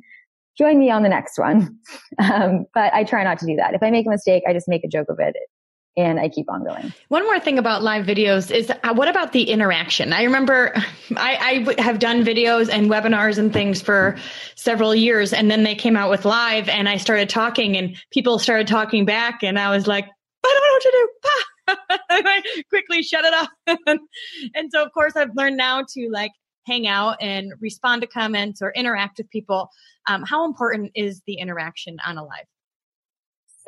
Join 0.56 0.78
me 0.78 0.90
on 0.90 1.02
the 1.02 1.08
next 1.08 1.38
one. 1.38 1.78
Um, 2.16 2.66
but 2.72 2.94
I 2.94 3.02
try 3.02 3.24
not 3.24 3.40
to 3.40 3.46
do 3.46 3.56
that. 3.56 3.74
If 3.74 3.82
I 3.82 3.90
make 3.90 4.06
a 4.06 4.10
mistake, 4.10 4.44
I 4.48 4.52
just 4.52 4.68
make 4.68 4.84
a 4.84 4.88
joke 4.88 5.08
of 5.08 5.18
it 5.18 5.34
and 5.96 6.18
I 6.18 6.28
keep 6.28 6.50
on 6.50 6.64
going. 6.64 6.92
One 7.08 7.24
more 7.24 7.38
thing 7.38 7.58
about 7.58 7.82
live 7.82 8.04
videos 8.06 8.50
is 8.50 8.70
uh, 8.70 8.94
what 8.94 9.08
about 9.08 9.32
the 9.32 9.44
interaction? 9.44 10.12
I 10.12 10.24
remember 10.24 10.72
I, 11.16 11.64
I 11.78 11.82
have 11.82 11.98
done 11.98 12.24
videos 12.24 12.68
and 12.70 12.90
webinars 12.90 13.38
and 13.38 13.52
things 13.52 13.80
for 13.80 14.16
several 14.56 14.94
years, 14.94 15.32
and 15.32 15.50
then 15.50 15.62
they 15.62 15.74
came 15.74 15.96
out 15.96 16.10
with 16.10 16.24
live, 16.24 16.68
and 16.68 16.88
I 16.88 16.96
started 16.96 17.28
talking, 17.28 17.76
and 17.76 17.96
people 18.10 18.38
started 18.38 18.66
talking 18.66 19.04
back, 19.04 19.42
and 19.42 19.58
I 19.58 19.70
was 19.70 19.86
like, 19.86 20.04
I 20.04 20.48
don't 20.48 20.62
know 20.62 20.72
what 20.72 20.82
to 20.82 20.90
do. 20.92 21.08
Quickly 22.68 23.02
shut 23.02 23.24
it 23.24 23.34
off. 23.34 23.48
and 24.54 24.70
so, 24.70 24.82
of 24.82 24.92
course, 24.92 25.16
I've 25.16 25.34
learned 25.36 25.56
now 25.56 25.82
to 25.94 26.08
like 26.10 26.32
hang 26.66 26.86
out 26.86 27.16
and 27.20 27.52
respond 27.60 28.02
to 28.02 28.08
comments 28.08 28.62
or 28.62 28.72
interact 28.72 29.18
with 29.18 29.28
people. 29.30 29.68
Um, 30.06 30.22
how 30.22 30.44
important 30.44 30.92
is 30.94 31.22
the 31.26 31.34
interaction 31.34 31.98
on 32.06 32.18
a 32.18 32.24
live? 32.24 32.46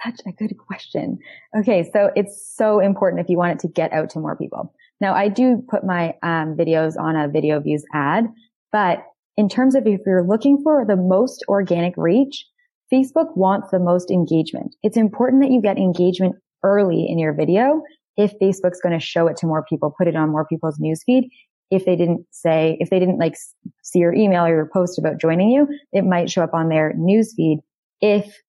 such 0.05 0.21
a 0.27 0.33
good 0.33 0.57
question. 0.59 1.19
Okay. 1.57 1.89
So 1.93 2.11
it's 2.17 2.55
so 2.55 2.81
important 2.81 3.21
if 3.21 3.29
you 3.29 3.37
want 3.37 3.53
it 3.53 3.59
to 3.61 3.69
get 3.69 3.93
out 3.93 4.11
to 4.11 4.21
more 4.21 4.37
people. 4.37 4.73
Now 5.01 5.15
I 5.15 5.29
do 5.29 5.63
put 5.69 5.85
my 5.85 6.15
um, 6.23 6.57
videos 6.57 6.99
on 6.99 7.17
a 7.17 7.29
video 7.29 7.61
views 7.61 7.85
ad, 7.93 8.27
but 8.73 9.05
in 9.37 9.49
terms 9.49 9.75
of 9.75 9.87
if 9.87 10.01
you're 10.07 10.27
looking 10.27 10.61
for 10.63 10.85
the 10.85 10.97
most 10.97 11.45
organic 11.49 11.95
reach, 11.97 12.47
Facebook 12.93 13.37
wants 13.37 13.71
the 13.71 13.79
most 13.79 14.11
engagement. 14.11 14.75
It's 14.83 14.97
important 14.97 15.43
that 15.43 15.51
you 15.51 15.61
get 15.61 15.77
engagement 15.77 16.37
early 16.63 17.07
in 17.09 17.19
your 17.19 17.33
video 17.33 17.83
if 18.17 18.39
Facebook's 18.39 18.81
going 18.81 18.99
to 18.99 19.05
show 19.05 19.27
it 19.27 19.37
to 19.39 19.47
more 19.47 19.65
people, 19.69 19.95
put 19.97 20.09
it 20.09 20.17
on 20.17 20.31
more 20.31 20.47
people's 20.47 20.79
newsfeed. 20.79 21.29
If 21.71 21.85
they 21.85 21.97
didn't 21.97 22.25
say, 22.31 22.77
if 22.81 22.91
they 22.91 22.99
didn't 22.99 23.19
like 23.19 23.37
see 23.83 23.99
your 23.99 24.15
email 24.15 24.45
or 24.45 24.49
your 24.49 24.71
post 24.73 24.99
about 24.99 25.21
joining 25.21 25.51
you, 25.51 25.69
it 25.93 26.03
might 26.03 26.31
show 26.31 26.43
up 26.43 26.55
on 26.55 26.69
their 26.69 26.95
newsfeed 26.95 27.59
if 28.01 28.41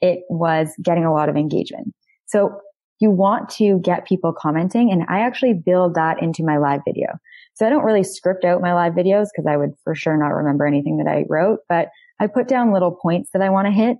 it 0.00 0.20
was 0.30 0.70
getting 0.82 1.04
a 1.04 1.12
lot 1.12 1.28
of 1.28 1.36
engagement. 1.36 1.92
So 2.26 2.60
you 3.00 3.10
want 3.10 3.48
to 3.50 3.80
get 3.80 4.06
people 4.06 4.32
commenting 4.32 4.90
and 4.92 5.04
I 5.08 5.20
actually 5.20 5.54
build 5.54 5.94
that 5.94 6.22
into 6.22 6.44
my 6.44 6.58
live 6.58 6.80
video. 6.86 7.18
So 7.54 7.66
I 7.66 7.70
don't 7.70 7.84
really 7.84 8.04
script 8.04 8.44
out 8.44 8.62
my 8.62 8.72
live 8.72 8.92
videos 8.92 9.26
because 9.34 9.46
I 9.48 9.56
would 9.56 9.72
for 9.84 9.94
sure 9.94 10.16
not 10.16 10.28
remember 10.28 10.66
anything 10.66 10.98
that 10.98 11.10
I 11.10 11.24
wrote, 11.28 11.60
but 11.68 11.88
I 12.20 12.26
put 12.26 12.46
down 12.46 12.72
little 12.72 12.92
points 12.92 13.30
that 13.32 13.42
I 13.42 13.50
want 13.50 13.66
to 13.66 13.72
hit. 13.72 13.98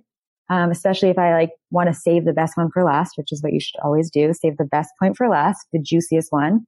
Um, 0.49 0.69
especially 0.69 1.09
if 1.09 1.17
I 1.17 1.33
like 1.33 1.51
want 1.71 1.87
to 1.87 1.93
save 1.93 2.25
the 2.25 2.33
best 2.33 2.57
one 2.57 2.69
for 2.71 2.83
last, 2.83 3.13
which 3.17 3.31
is 3.31 3.41
what 3.41 3.53
you 3.53 3.59
should 3.59 3.79
always 3.83 4.09
do. 4.09 4.33
Save 4.33 4.57
the 4.57 4.65
best 4.65 4.91
point 4.99 5.17
for 5.17 5.29
last, 5.29 5.65
the 5.73 5.81
juiciest 5.81 6.31
one. 6.31 6.65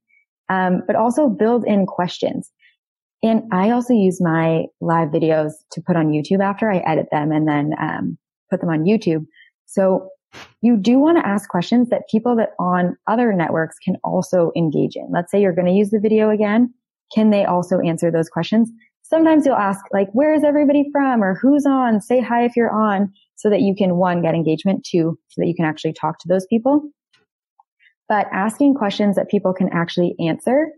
Um, 0.50 0.82
but 0.86 0.96
also 0.96 1.30
build 1.30 1.64
in 1.66 1.86
questions. 1.86 2.52
And 3.24 3.44
I 3.54 3.72
also 3.72 3.94
use 3.94 4.20
my 4.22 4.66
live 4.82 5.10
videos 5.10 5.52
to 5.72 5.82
put 5.82 5.96
on 5.96 6.10
YouTube 6.10 6.44
after 6.44 6.70
I 6.70 6.80
edit 6.80 7.08
them 7.12 7.32
and 7.32 7.48
then 7.48 7.72
um, 7.80 8.18
put 8.52 8.60
them 8.60 8.70
on 8.70 8.84
YouTube. 8.84 9.26
So 9.66 10.10
you 10.62 10.76
do 10.76 11.00
want 11.00 11.18
to 11.18 11.28
ask 11.28 11.50
questions 11.50 11.90
that 11.90 12.10
people 12.12 12.36
that 12.36 12.50
on 12.60 12.98
other 13.08 13.32
networks 13.34 13.78
can 13.80 13.96
also 14.04 14.52
engage 14.56 14.96
in. 14.96 15.10
Let's 15.14 15.32
say 15.32 15.42
you're 15.42 15.56
going 15.56 15.68
to 15.68 15.74
use 15.74 15.92
the 15.92 16.00
video 16.00 16.30
again. 16.30 16.74
Can 17.16 17.30
they 17.30 17.46
also 17.46 17.80
answer 17.80 18.12
those 18.12 18.30
questions? 18.30 18.70
Sometimes 19.04 19.46
you'll 19.46 19.56
ask 19.56 19.86
like, 19.92 20.10
where 20.12 20.34
is 20.34 20.44
everybody 20.44 20.86
from 20.92 21.24
or 21.24 21.36
who's 21.36 21.66
on? 21.66 22.02
Say 22.02 22.20
hi 22.20 22.44
if 22.44 22.56
you're 22.56 22.74
on 22.74 23.14
so 23.44 23.50
that 23.50 23.60
you 23.60 23.76
can 23.76 23.98
one, 23.98 24.22
get 24.22 24.36
engagement, 24.36 24.88
two, 24.90 25.20
so 25.28 25.42
that 25.42 25.48
you 25.48 25.54
can 25.54 25.66
actually 25.66 25.92
talk 25.92 26.18
to 26.18 26.30
those 26.30 26.46
people. 26.46 26.82
But 28.08 28.28
asking 28.32 28.76
questions 28.76 29.18
that 29.18 29.30
people 29.30 29.54
can 29.54 29.68
actually 29.74 30.16
answer 30.18 30.70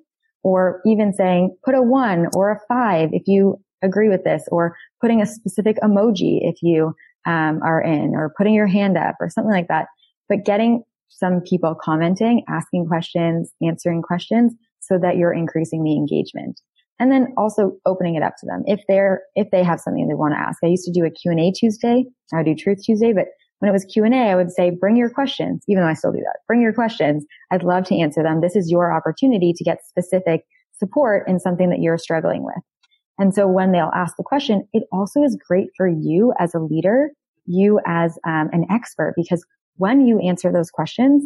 or 0.44 0.82
even 0.84 1.14
saying, 1.14 1.56
put 1.64 1.76
a 1.76 1.82
one 1.84 2.28
or 2.36 2.52
a 2.52 2.60
five 2.68 3.10
if 3.14 3.28
you 3.28 3.62
agree 3.84 4.10
with 4.10 4.24
this 4.24 4.46
or 4.52 4.76
putting 5.00 5.22
a 5.22 5.28
specific 5.28 5.78
emoji 5.84 6.40
if 6.42 6.56
you 6.64 6.96
um, 7.28 7.62
are 7.62 7.82
in 7.82 8.16
or 8.16 8.34
putting 8.36 8.56
your 8.56 8.66
hand 8.66 8.98
up 8.98 9.14
or 9.20 9.30
something 9.30 9.54
like 9.54 9.68
that. 9.68 9.86
But 10.28 10.44
getting 10.44 10.82
some 11.10 11.42
people 11.42 11.76
commenting, 11.80 12.44
asking 12.50 12.88
questions, 12.88 13.52
answering 13.62 14.02
questions 14.02 14.54
so 14.80 14.98
that 14.98 15.18
you're 15.18 15.34
increasing 15.34 15.84
the 15.84 15.94
engagement. 15.94 16.60
And 17.00 17.12
then 17.12 17.34
also 17.38 17.74
opening 17.86 18.16
it 18.16 18.24
up 18.24 18.36
to 18.40 18.46
them. 18.46 18.64
If 18.66 18.82
they're, 18.88 19.22
if 19.36 19.52
they 19.52 19.64
have 19.64 19.82
something 19.82 20.08
they 20.08 20.14
want 20.14 20.34
to 20.34 20.40
ask. 20.40 20.60
I 20.64 20.68
used 20.68 20.86
to 20.86 20.94
do 20.94 21.06
a 21.06 21.12
Q&A 21.12 21.52
Tuesday. 21.52 22.06
I 22.34 22.38
would 22.38 22.46
do 22.46 22.56
Truth 22.56 22.84
Tuesday, 22.86 23.12
but 23.12 23.26
when 23.60 23.70
it 23.70 23.74
was 23.74 23.86
Q&A, 23.86 24.32
I 24.32 24.36
would 24.36 24.52
say, 24.52 24.70
bring 24.70 24.96
your 24.96 25.10
questions, 25.10 25.64
even 25.68 25.84
though 25.84 25.90
I 25.90 25.94
still 25.94 26.12
do 26.12 26.20
that. 26.20 26.40
Bring 26.48 26.62
your 26.62 26.74
questions. 26.74 27.26
I'd 27.52 27.64
love 27.64 27.86
to 27.86 27.98
answer 27.98 28.24
them. 28.24 28.42
This 28.42 28.56
is 28.56 28.70
your 28.70 28.94
opportunity 28.94 29.54
to 29.54 29.64
get 29.64 29.86
specific 29.86 30.42
support 30.74 31.28
in 31.28 31.40
something 31.40 31.70
that 31.70 31.80
you're 31.80 31.98
struggling 31.98 32.44
with. 32.44 32.64
And 33.18 33.34
so 33.34 33.48
when 33.48 33.72
they'll 33.72 33.92
ask 33.96 34.18
the 34.18 34.24
question, 34.24 34.68
it 34.74 34.84
also 34.92 35.24
is 35.24 35.38
great 35.48 35.70
for 35.78 35.88
you 35.88 36.34
as 36.38 36.54
a 36.54 36.60
leader, 36.60 37.12
you 37.46 37.80
as 37.86 38.18
um, 38.28 38.50
an 38.52 38.66
expert, 38.70 39.14
because 39.16 39.46
when 39.78 40.06
you 40.06 40.20
answer 40.20 40.52
those 40.52 40.70
questions, 40.70 41.24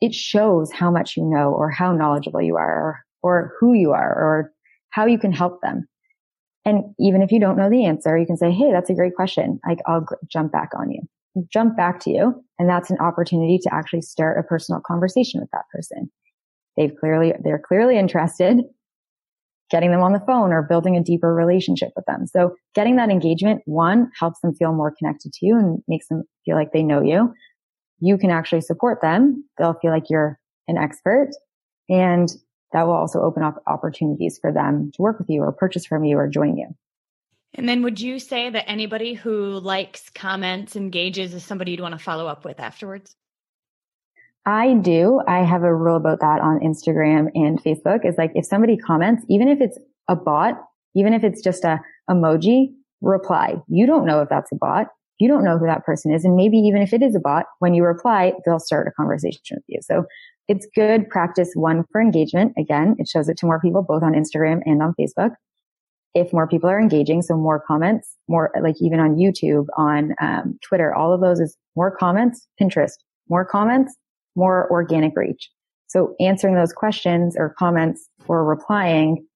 it 0.00 0.14
shows 0.14 0.72
how 0.72 0.90
much 0.90 1.16
you 1.16 1.24
know 1.24 1.52
or 1.52 1.70
how 1.70 1.92
knowledgeable 1.92 2.42
you 2.42 2.56
are 2.56 2.80
or, 2.80 3.00
or 3.22 3.52
who 3.58 3.74
you 3.74 3.92
are 3.92 4.10
or 4.10 4.52
how 4.90 5.06
you 5.06 5.18
can 5.18 5.32
help 5.32 5.60
them. 5.62 5.86
And 6.64 6.94
even 7.00 7.22
if 7.22 7.32
you 7.32 7.40
don't 7.40 7.56
know 7.56 7.70
the 7.70 7.84
answer, 7.84 8.16
you 8.16 8.26
can 8.26 8.36
say, 8.36 8.50
Hey, 8.50 8.70
that's 8.72 8.90
a 8.90 8.94
great 8.94 9.14
question. 9.14 9.60
Like 9.66 9.78
I'll 9.86 10.06
jump 10.30 10.52
back 10.52 10.70
on 10.78 10.90
you, 10.90 11.02
jump 11.52 11.76
back 11.76 12.00
to 12.00 12.10
you. 12.10 12.44
And 12.58 12.68
that's 12.68 12.90
an 12.90 12.98
opportunity 13.00 13.58
to 13.62 13.74
actually 13.74 14.02
start 14.02 14.38
a 14.38 14.42
personal 14.42 14.80
conversation 14.86 15.40
with 15.40 15.50
that 15.52 15.64
person. 15.72 16.10
They've 16.76 16.94
clearly, 16.98 17.32
they're 17.42 17.62
clearly 17.64 17.98
interested 17.98 18.60
getting 19.72 19.90
them 19.90 20.02
on 20.02 20.12
the 20.12 20.20
phone 20.20 20.52
or 20.52 20.62
building 20.62 20.96
a 20.96 21.02
deeper 21.02 21.34
relationship 21.34 21.88
with 21.96 22.04
them. 22.04 22.26
So 22.26 22.54
getting 22.74 22.96
that 22.96 23.08
engagement, 23.08 23.62
one, 23.64 24.10
helps 24.20 24.38
them 24.40 24.54
feel 24.54 24.74
more 24.74 24.94
connected 24.96 25.32
to 25.32 25.46
you 25.46 25.58
and 25.58 25.82
makes 25.88 26.06
them 26.08 26.24
feel 26.44 26.56
like 26.56 26.72
they 26.72 26.82
know 26.82 27.00
you. 27.02 27.32
You 27.98 28.18
can 28.18 28.30
actually 28.30 28.60
support 28.60 29.00
them. 29.00 29.48
They'll 29.56 29.78
feel 29.80 29.90
like 29.90 30.10
you're 30.10 30.38
an 30.68 30.76
expert 30.76 31.30
and 31.88 32.28
that 32.72 32.86
will 32.86 32.94
also 32.94 33.20
open 33.20 33.42
up 33.42 33.62
opportunities 33.66 34.38
for 34.38 34.52
them 34.52 34.90
to 34.94 35.02
work 35.02 35.18
with 35.18 35.28
you 35.28 35.42
or 35.42 35.52
purchase 35.52 35.86
from 35.86 36.04
you 36.04 36.16
or 36.16 36.28
join 36.28 36.56
you. 36.56 36.74
And 37.54 37.68
then 37.68 37.82
would 37.82 38.00
you 38.00 38.18
say 38.18 38.48
that 38.48 38.68
anybody 38.68 39.12
who 39.12 39.58
likes, 39.58 40.08
comments, 40.10 40.74
engages 40.74 41.34
is 41.34 41.44
somebody 41.44 41.72
you'd 41.72 41.80
want 41.80 41.92
to 41.92 42.02
follow 42.02 42.26
up 42.26 42.44
with 42.44 42.60
afterwards? 42.60 43.14
I 44.46 44.74
do. 44.74 45.20
I 45.28 45.44
have 45.44 45.62
a 45.62 45.74
rule 45.74 45.96
about 45.96 46.20
that 46.20 46.40
on 46.40 46.60
Instagram 46.60 47.30
and 47.34 47.62
Facebook 47.62 48.04
is 48.04 48.16
like 48.18 48.32
if 48.34 48.46
somebody 48.46 48.76
comments, 48.76 49.24
even 49.28 49.48
if 49.48 49.60
it's 49.60 49.78
a 50.08 50.16
bot, 50.16 50.60
even 50.96 51.12
if 51.12 51.22
it's 51.22 51.42
just 51.42 51.64
a 51.64 51.80
emoji, 52.10 52.72
reply. 53.00 53.56
You 53.68 53.86
don't 53.86 54.06
know 54.06 54.22
if 54.22 54.28
that's 54.28 54.50
a 54.50 54.56
bot. 54.56 54.88
You 55.18 55.28
don't 55.28 55.44
know 55.44 55.58
who 55.58 55.66
that 55.66 55.84
person 55.84 56.12
is. 56.12 56.24
And 56.24 56.36
maybe 56.36 56.56
even 56.58 56.82
if 56.82 56.92
it 56.92 57.02
is 57.02 57.14
a 57.14 57.20
bot, 57.20 57.46
when 57.60 57.74
you 57.74 57.84
reply, 57.84 58.32
they'll 58.44 58.58
start 58.58 58.88
a 58.88 58.92
conversation 58.92 59.56
with 59.56 59.64
you. 59.68 59.80
So 59.82 60.04
it's 60.48 60.66
good 60.74 61.08
practice 61.08 61.50
one 61.54 61.84
for 61.92 62.00
engagement. 62.00 62.52
Again, 62.58 62.96
it 62.98 63.08
shows 63.08 63.28
it 63.28 63.36
to 63.38 63.46
more 63.46 63.60
people, 63.60 63.82
both 63.82 64.02
on 64.02 64.14
Instagram 64.14 64.60
and 64.66 64.82
on 64.82 64.94
Facebook. 64.98 65.30
If 66.14 66.32
more 66.32 66.46
people 66.46 66.68
are 66.68 66.80
engaging, 66.80 67.22
so 67.22 67.36
more 67.36 67.62
comments, 67.66 68.16
more 68.28 68.50
like 68.62 68.74
even 68.80 69.00
on 69.00 69.16
YouTube, 69.16 69.66
on 69.78 70.14
um, 70.20 70.58
Twitter, 70.62 70.94
all 70.94 71.12
of 71.12 71.20
those 71.20 71.40
is 71.40 71.56
more 71.74 71.96
comments, 71.96 72.46
Pinterest, 72.60 72.92
more 73.30 73.44
comments, 73.46 73.96
more 74.36 74.70
organic 74.70 75.16
reach. 75.16 75.50
So 75.86 76.14
answering 76.20 76.54
those 76.54 76.72
questions 76.72 77.36
or 77.36 77.54
comments 77.58 78.08
or 78.26 78.44
replying 78.44 79.26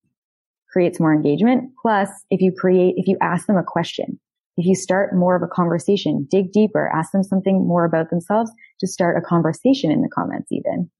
creates 0.72 1.00
more 1.00 1.14
engagement. 1.14 1.70
Plus, 1.80 2.10
if 2.30 2.40
you 2.40 2.52
create, 2.52 2.94
if 2.96 3.06
you 3.06 3.16
ask 3.22 3.46
them 3.46 3.56
a 3.56 3.64
question, 3.64 4.20
if 4.56 4.64
you 4.64 4.74
start 4.74 5.14
more 5.14 5.36
of 5.36 5.42
a 5.42 5.46
conversation, 5.46 6.26
dig 6.30 6.52
deeper, 6.52 6.88
ask 6.88 7.12
them 7.12 7.22
something 7.22 7.66
more 7.66 7.84
about 7.84 8.10
themselves 8.10 8.50
to 8.80 8.86
start 8.86 9.18
a 9.18 9.26
conversation 9.26 9.90
in 9.90 10.02
the 10.02 10.08
comments 10.08 10.50
even. 10.50 10.90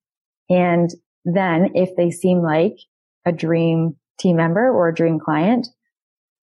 And 0.51 0.90
then 1.25 1.71
if 1.75 1.97
they 1.97 2.11
seem 2.11 2.42
like 2.42 2.77
a 3.25 3.33
dream 3.33 3.97
team 4.19 4.37
member 4.37 4.71
or 4.71 4.88
a 4.88 4.95
dream 4.95 5.19
client, 5.19 5.69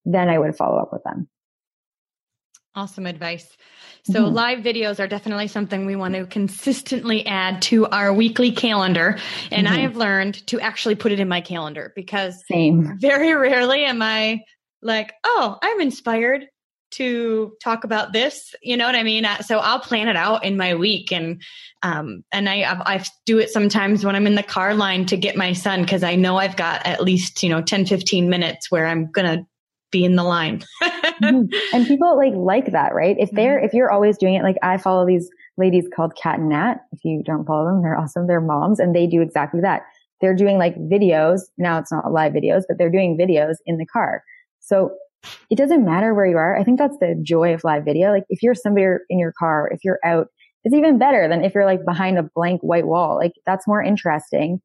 then 0.04 0.28
I 0.28 0.38
would 0.38 0.56
follow 0.56 0.78
up 0.78 0.92
with 0.92 1.02
them. 1.04 1.28
Awesome 2.74 3.06
advice. 3.06 3.56
So 4.02 4.24
mm-hmm. 4.24 4.34
live 4.34 4.58
videos 4.58 4.98
are 4.98 5.06
definitely 5.06 5.46
something 5.46 5.86
we 5.86 5.94
want 5.94 6.14
to 6.14 6.26
consistently 6.26 7.24
add 7.24 7.62
to 7.62 7.86
our 7.86 8.12
weekly 8.12 8.50
calendar. 8.50 9.18
And 9.52 9.66
mm-hmm. 9.66 9.76
I 9.76 9.80
have 9.80 9.96
learned 9.96 10.44
to 10.48 10.60
actually 10.60 10.96
put 10.96 11.12
it 11.12 11.20
in 11.20 11.28
my 11.28 11.40
calendar 11.40 11.92
because 11.94 12.42
Same. 12.50 12.98
very 12.98 13.32
rarely 13.32 13.84
am 13.84 14.02
I 14.02 14.40
like, 14.82 15.12
oh, 15.24 15.56
I'm 15.62 15.80
inspired 15.80 16.46
to 16.96 17.52
talk 17.62 17.84
about 17.84 18.12
this. 18.12 18.54
You 18.62 18.76
know 18.76 18.86
what 18.86 18.94
I 18.94 19.02
mean? 19.02 19.24
Uh, 19.24 19.40
so 19.40 19.58
I'll 19.58 19.80
plan 19.80 20.08
it 20.08 20.16
out 20.16 20.44
in 20.44 20.56
my 20.56 20.74
week 20.74 21.12
and, 21.12 21.42
um, 21.82 22.24
and 22.32 22.48
I, 22.48 22.62
I 22.64 23.04
do 23.26 23.38
it 23.38 23.50
sometimes 23.50 24.04
when 24.04 24.14
I'm 24.14 24.26
in 24.26 24.34
the 24.34 24.42
car 24.42 24.74
line 24.74 25.06
to 25.06 25.16
get 25.16 25.36
my 25.36 25.52
son 25.52 25.82
because 25.82 26.02
I 26.02 26.14
know 26.14 26.36
I've 26.36 26.56
got 26.56 26.86
at 26.86 27.02
least, 27.02 27.42
you 27.42 27.48
know, 27.48 27.62
10, 27.62 27.86
15 27.86 28.28
minutes 28.28 28.70
where 28.70 28.86
I'm 28.86 29.10
to 29.14 29.46
be 29.90 30.04
in 30.04 30.16
the 30.16 30.24
line. 30.24 30.62
mm-hmm. 30.82 31.44
And 31.72 31.86
people 31.86 32.16
like, 32.16 32.34
like 32.34 32.72
that, 32.72 32.94
right? 32.94 33.16
If 33.18 33.30
they're, 33.30 33.58
mm-hmm. 33.58 33.66
if 33.66 33.72
you're 33.72 33.90
always 33.90 34.18
doing 34.18 34.34
it, 34.34 34.42
like 34.42 34.56
I 34.62 34.76
follow 34.76 35.06
these 35.06 35.28
ladies 35.56 35.86
called 35.94 36.16
Cat 36.20 36.38
and 36.38 36.48
Nat. 36.48 36.76
If 36.92 37.04
you 37.04 37.22
don't 37.24 37.46
follow 37.46 37.66
them, 37.66 37.82
they're 37.82 37.96
awesome. 37.96 38.26
They're 38.26 38.40
moms 38.40 38.80
and 38.80 38.94
they 38.94 39.06
do 39.06 39.22
exactly 39.22 39.60
that. 39.60 39.82
They're 40.20 40.34
doing 40.34 40.58
like 40.58 40.76
videos. 40.76 41.42
Now 41.58 41.78
it's 41.78 41.92
not 41.92 42.12
live 42.12 42.32
videos, 42.32 42.62
but 42.68 42.78
they're 42.78 42.90
doing 42.90 43.16
videos 43.18 43.56
in 43.66 43.78
the 43.78 43.86
car. 43.86 44.22
So 44.60 44.92
it 45.50 45.56
doesn't 45.56 45.84
matter 45.84 46.14
where 46.14 46.26
you 46.26 46.36
are. 46.36 46.56
I 46.56 46.64
think 46.64 46.78
that's 46.78 46.98
the 46.98 47.18
joy 47.22 47.54
of 47.54 47.64
live 47.64 47.84
video. 47.84 48.10
Like 48.10 48.24
if 48.28 48.42
you're 48.42 48.54
somewhere 48.54 49.02
in 49.08 49.18
your 49.18 49.32
car, 49.38 49.68
if 49.72 49.80
you're 49.84 50.00
out, 50.04 50.28
it's 50.64 50.74
even 50.74 50.98
better 50.98 51.28
than 51.28 51.44
if 51.44 51.54
you're 51.54 51.66
like 51.66 51.84
behind 51.84 52.18
a 52.18 52.28
blank 52.34 52.60
white 52.62 52.86
wall. 52.86 53.16
Like 53.16 53.32
that's 53.46 53.68
more 53.68 53.82
interesting 53.82 54.60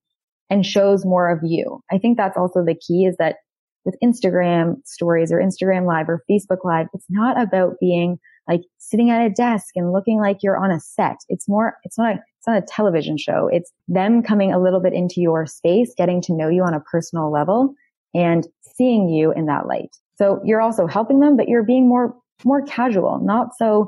and 0.50 0.66
shows 0.66 1.06
more 1.06 1.30
of 1.30 1.40
you. 1.44 1.82
I 1.92 1.98
think 1.98 2.18
that's 2.18 2.38
also 2.38 2.64
the 2.64 2.76
key 2.76 3.06
is 3.06 3.16
that 3.18 3.38
with 3.86 3.96
Instagram 4.04 4.76
stories 4.86 5.32
or 5.32 5.38
Instagram 5.38 5.86
live 5.86 6.10
or 6.10 6.24
Facebook 6.30 6.64
live, 6.64 6.88
it's 6.94 7.06
not 7.10 7.42
about 7.42 7.76
being 7.80 8.20
like 8.48 8.62
sitting 8.78 9.10
at 9.12 9.26
a 9.26 9.30
desk 9.30 9.68
and 9.76 9.94
looking 9.94 10.20
like 10.20 10.38
you're 10.42 10.58
on 10.58 10.72
a 10.72 10.80
set. 10.80 11.18
It's 11.30 11.48
more, 11.48 11.78
it's 11.84 11.98
not 11.98 12.16
a, 12.16 12.20
it's 12.38 12.48
not 12.48 12.58
a 12.58 12.66
television 12.68 13.18
show. 13.18 13.50
It's 13.52 13.72
them 13.88 14.24
coming 14.24 14.52
a 14.52 14.62
little 14.62 14.82
bit 14.82 14.94
into 14.94 15.22
your 15.22 15.46
space, 15.46 15.94
getting 15.96 16.22
to 16.24 16.34
know 16.34 16.50
you 16.50 16.64
on 16.64 16.74
a 16.74 16.80
personal 16.80 17.32
level 17.32 17.74
and 18.14 18.48
seeing 18.62 19.10
you 19.10 19.32
in 19.32 19.46
that 19.46 19.68
light. 19.68 19.96
So 20.20 20.42
you're 20.44 20.62
also 20.62 20.86
helping 20.86 21.22
them, 21.22 21.38
but 21.38 21.48
you're 21.48 21.64
being 21.64 21.88
more, 21.88 22.14
more 22.44 22.62
casual, 22.64 23.20
not 23.24 23.56
so 23.58 23.88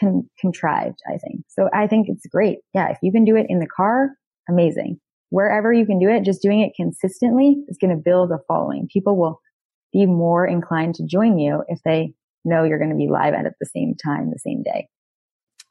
con- 0.00 0.28
contrived, 0.40 0.98
I 1.06 1.18
think. 1.18 1.42
So 1.48 1.68
I 1.74 1.86
think 1.86 2.08
it's 2.08 2.26
great. 2.26 2.60
Yeah. 2.72 2.88
If 2.88 2.98
you 3.02 3.12
can 3.12 3.26
do 3.26 3.36
it 3.36 3.46
in 3.50 3.58
the 3.58 3.66
car, 3.66 4.12
amazing. 4.48 4.98
Wherever 5.28 5.70
you 5.72 5.84
can 5.84 5.98
do 5.98 6.08
it, 6.08 6.24
just 6.24 6.40
doing 6.40 6.60
it 6.60 6.72
consistently 6.74 7.62
is 7.68 7.76
going 7.78 7.94
to 7.94 8.02
build 8.02 8.30
a 8.30 8.38
following. 8.48 8.88
People 8.90 9.16
will 9.18 9.40
be 9.92 10.06
more 10.06 10.46
inclined 10.46 10.94
to 10.94 11.06
join 11.06 11.38
you 11.38 11.62
if 11.68 11.78
they 11.84 12.14
know 12.46 12.64
you're 12.64 12.78
going 12.78 12.90
to 12.90 12.96
be 12.96 13.08
live 13.08 13.34
at, 13.34 13.46
at 13.46 13.54
the 13.60 13.66
same 13.66 13.94
time, 14.02 14.30
the 14.30 14.38
same 14.38 14.62
day. 14.62 14.88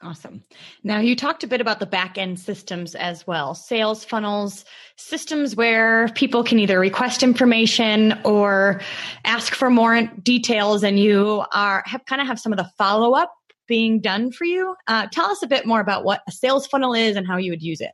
Awesome. 0.04 0.44
Now 0.84 1.00
you 1.00 1.16
talked 1.16 1.44
a 1.44 1.48
bit 1.48 1.62
about 1.62 1.80
the 1.80 1.86
back 1.86 2.18
end 2.18 2.38
systems 2.38 2.94
as 2.94 3.26
well. 3.26 3.56
Sales 3.56 4.04
funnels, 4.04 4.66
systems 4.98 5.56
where 5.56 6.10
people 6.10 6.44
can 6.44 6.60
either 6.60 6.78
request 6.80 7.24
information 7.24 8.20
or 8.26 8.82
ask 9.24 9.54
for 9.54 9.70
more 9.70 10.04
details 10.22 10.84
and 10.84 11.00
you 11.00 11.44
are 11.54 11.84
have 11.86 12.06
kind 12.06 12.22
of 12.22 12.28
have 12.28 12.40
some 12.40 12.52
of 12.52 12.58
the 12.58 12.70
follow 12.78 13.14
up 13.14 13.34
being 13.68 14.02
done 14.02 14.32
for 14.32 14.44
you. 14.44 14.76
Uh, 14.88 15.08
tell 15.12 15.28
us 15.28 15.42
a 15.42 15.48
bit 15.48 15.66
more 15.66 15.80
about 15.80 16.04
what 16.04 16.22
a 16.28 16.32
sales 16.32 16.68
funnel 16.68 16.94
is 16.94 17.16
and 17.16 17.26
how 17.26 17.38
you 17.38 17.52
would 17.52 17.64
use 17.64 17.80
it. 17.80 17.92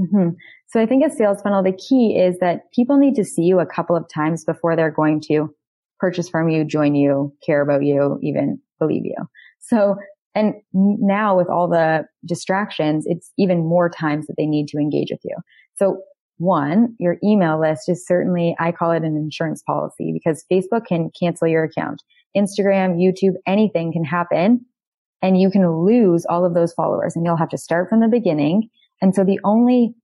Mm-hmm. 0.00 0.30
So 0.66 0.80
I 0.80 0.86
think 0.86 1.04
a 1.04 1.10
sales 1.10 1.42
funnel, 1.42 1.62
the 1.62 1.72
key 1.72 2.18
is 2.18 2.38
that 2.40 2.72
people 2.72 2.96
need 2.96 3.14
to 3.16 3.24
see 3.24 3.42
you 3.42 3.60
a 3.60 3.66
couple 3.66 3.94
of 3.94 4.08
times 4.08 4.44
before 4.44 4.74
they're 4.74 4.90
going 4.90 5.20
to 5.28 5.54
purchase 6.00 6.28
from 6.28 6.48
you, 6.48 6.64
join 6.64 6.96
you, 6.96 7.32
care 7.46 7.60
about 7.62 7.84
you, 7.84 8.18
even 8.22 8.58
believe 8.80 9.04
you. 9.04 9.14
So 9.60 9.96
and 10.34 10.54
now 10.72 11.36
with 11.36 11.48
all 11.48 11.68
the 11.68 12.06
distractions, 12.26 13.04
it's 13.06 13.32
even 13.38 13.66
more 13.66 13.90
times 13.90 14.26
that 14.26 14.34
they 14.36 14.46
need 14.46 14.68
to 14.68 14.78
engage 14.78 15.08
with 15.10 15.20
you. 15.24 15.36
So 15.74 15.98
one, 16.38 16.96
your 16.98 17.16
email 17.22 17.60
list 17.60 17.88
is 17.88 18.06
certainly, 18.06 18.56
I 18.58 18.72
call 18.72 18.92
it 18.92 19.04
an 19.04 19.16
insurance 19.16 19.62
policy 19.62 20.12
because 20.12 20.44
Facebook 20.50 20.86
can 20.86 21.10
cancel 21.18 21.48
your 21.48 21.64
account. 21.64 22.02
Instagram, 22.36 22.96
YouTube, 22.96 23.34
anything 23.46 23.92
can 23.92 24.04
happen 24.04 24.64
and 25.20 25.40
you 25.40 25.50
can 25.50 25.70
lose 25.84 26.26
all 26.26 26.44
of 26.44 26.54
those 26.54 26.72
followers 26.72 27.14
and 27.14 27.24
you'll 27.24 27.36
have 27.36 27.50
to 27.50 27.58
start 27.58 27.88
from 27.88 28.00
the 28.00 28.08
beginning. 28.08 28.68
And 29.00 29.14
so 29.14 29.24
the 29.24 29.38
only 29.44 29.94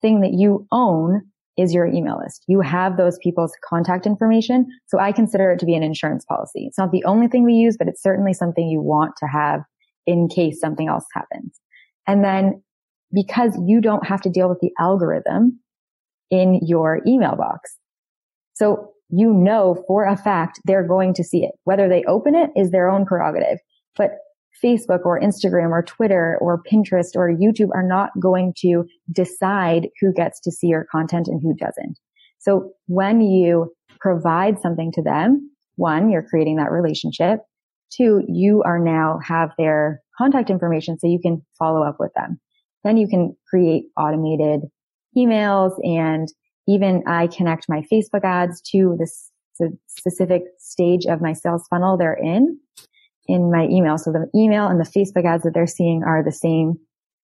thing 0.00 0.20
that 0.22 0.32
you 0.32 0.66
own 0.72 1.22
is 1.56 1.72
your 1.72 1.86
email 1.86 2.18
list. 2.20 2.44
You 2.48 2.60
have 2.60 2.96
those 2.96 3.16
people's 3.22 3.52
contact 3.64 4.06
information. 4.06 4.66
So 4.86 4.98
I 4.98 5.12
consider 5.12 5.52
it 5.52 5.60
to 5.60 5.66
be 5.66 5.76
an 5.76 5.84
insurance 5.84 6.24
policy. 6.24 6.64
It's 6.66 6.78
not 6.78 6.90
the 6.90 7.04
only 7.04 7.28
thing 7.28 7.44
we 7.44 7.52
use, 7.52 7.76
but 7.78 7.86
it's 7.86 8.02
certainly 8.02 8.32
something 8.32 8.66
you 8.66 8.80
want 8.80 9.14
to 9.18 9.26
have 9.26 9.60
in 10.06 10.28
case 10.28 10.60
something 10.60 10.88
else 10.88 11.04
happens. 11.14 11.58
And 12.06 12.24
then 12.24 12.62
because 13.12 13.56
you 13.64 13.80
don't 13.80 14.06
have 14.06 14.20
to 14.22 14.30
deal 14.30 14.48
with 14.48 14.60
the 14.60 14.72
algorithm 14.78 15.60
in 16.30 16.60
your 16.62 17.00
email 17.06 17.36
box. 17.36 17.78
So 18.54 18.90
you 19.10 19.32
know 19.32 19.84
for 19.86 20.06
a 20.06 20.16
fact 20.16 20.60
they're 20.64 20.86
going 20.86 21.14
to 21.14 21.24
see 21.24 21.44
it. 21.44 21.52
Whether 21.64 21.88
they 21.88 22.04
open 22.04 22.34
it 22.34 22.50
is 22.56 22.70
their 22.70 22.88
own 22.88 23.06
prerogative. 23.06 23.58
But 23.96 24.12
Facebook 24.62 25.04
or 25.04 25.20
Instagram 25.20 25.70
or 25.70 25.82
Twitter 25.82 26.38
or 26.40 26.62
Pinterest 26.62 27.14
or 27.14 27.30
YouTube 27.30 27.70
are 27.74 27.86
not 27.86 28.10
going 28.20 28.54
to 28.58 28.84
decide 29.12 29.88
who 30.00 30.12
gets 30.12 30.40
to 30.40 30.50
see 30.50 30.68
your 30.68 30.86
content 30.90 31.28
and 31.28 31.40
who 31.42 31.54
doesn't. 31.54 31.98
So 32.38 32.72
when 32.86 33.20
you 33.20 33.72
provide 34.00 34.60
something 34.60 34.92
to 34.92 35.02
them, 35.02 35.50
one, 35.76 36.10
you're 36.10 36.22
creating 36.22 36.56
that 36.56 36.70
relationship. 36.70 37.40
Two, 37.96 38.22
you 38.28 38.62
are 38.64 38.78
now 38.78 39.18
have 39.24 39.50
their 39.58 40.00
contact 40.18 40.50
information 40.50 40.98
so 40.98 41.06
you 41.06 41.20
can 41.20 41.44
follow 41.58 41.82
up 41.82 41.96
with 41.98 42.12
them. 42.14 42.40
Then 42.82 42.96
you 42.96 43.08
can 43.08 43.36
create 43.48 43.84
automated 43.96 44.62
emails 45.16 45.72
and 45.82 46.28
even 46.66 47.02
I 47.06 47.28
connect 47.28 47.66
my 47.68 47.82
Facebook 47.92 48.24
ads 48.24 48.60
to 48.72 48.96
this 48.98 49.30
specific 49.86 50.42
stage 50.58 51.06
of 51.06 51.20
my 51.20 51.32
sales 51.32 51.64
funnel 51.70 51.96
they're 51.96 52.18
in 52.20 52.58
in 53.26 53.50
my 53.50 53.66
email. 53.66 53.96
So 53.96 54.12
the 54.12 54.28
email 54.34 54.66
and 54.66 54.80
the 54.80 54.84
Facebook 54.84 55.24
ads 55.24 55.44
that 55.44 55.54
they're 55.54 55.66
seeing 55.66 56.02
are 56.04 56.22
the 56.22 56.32
same. 56.32 56.74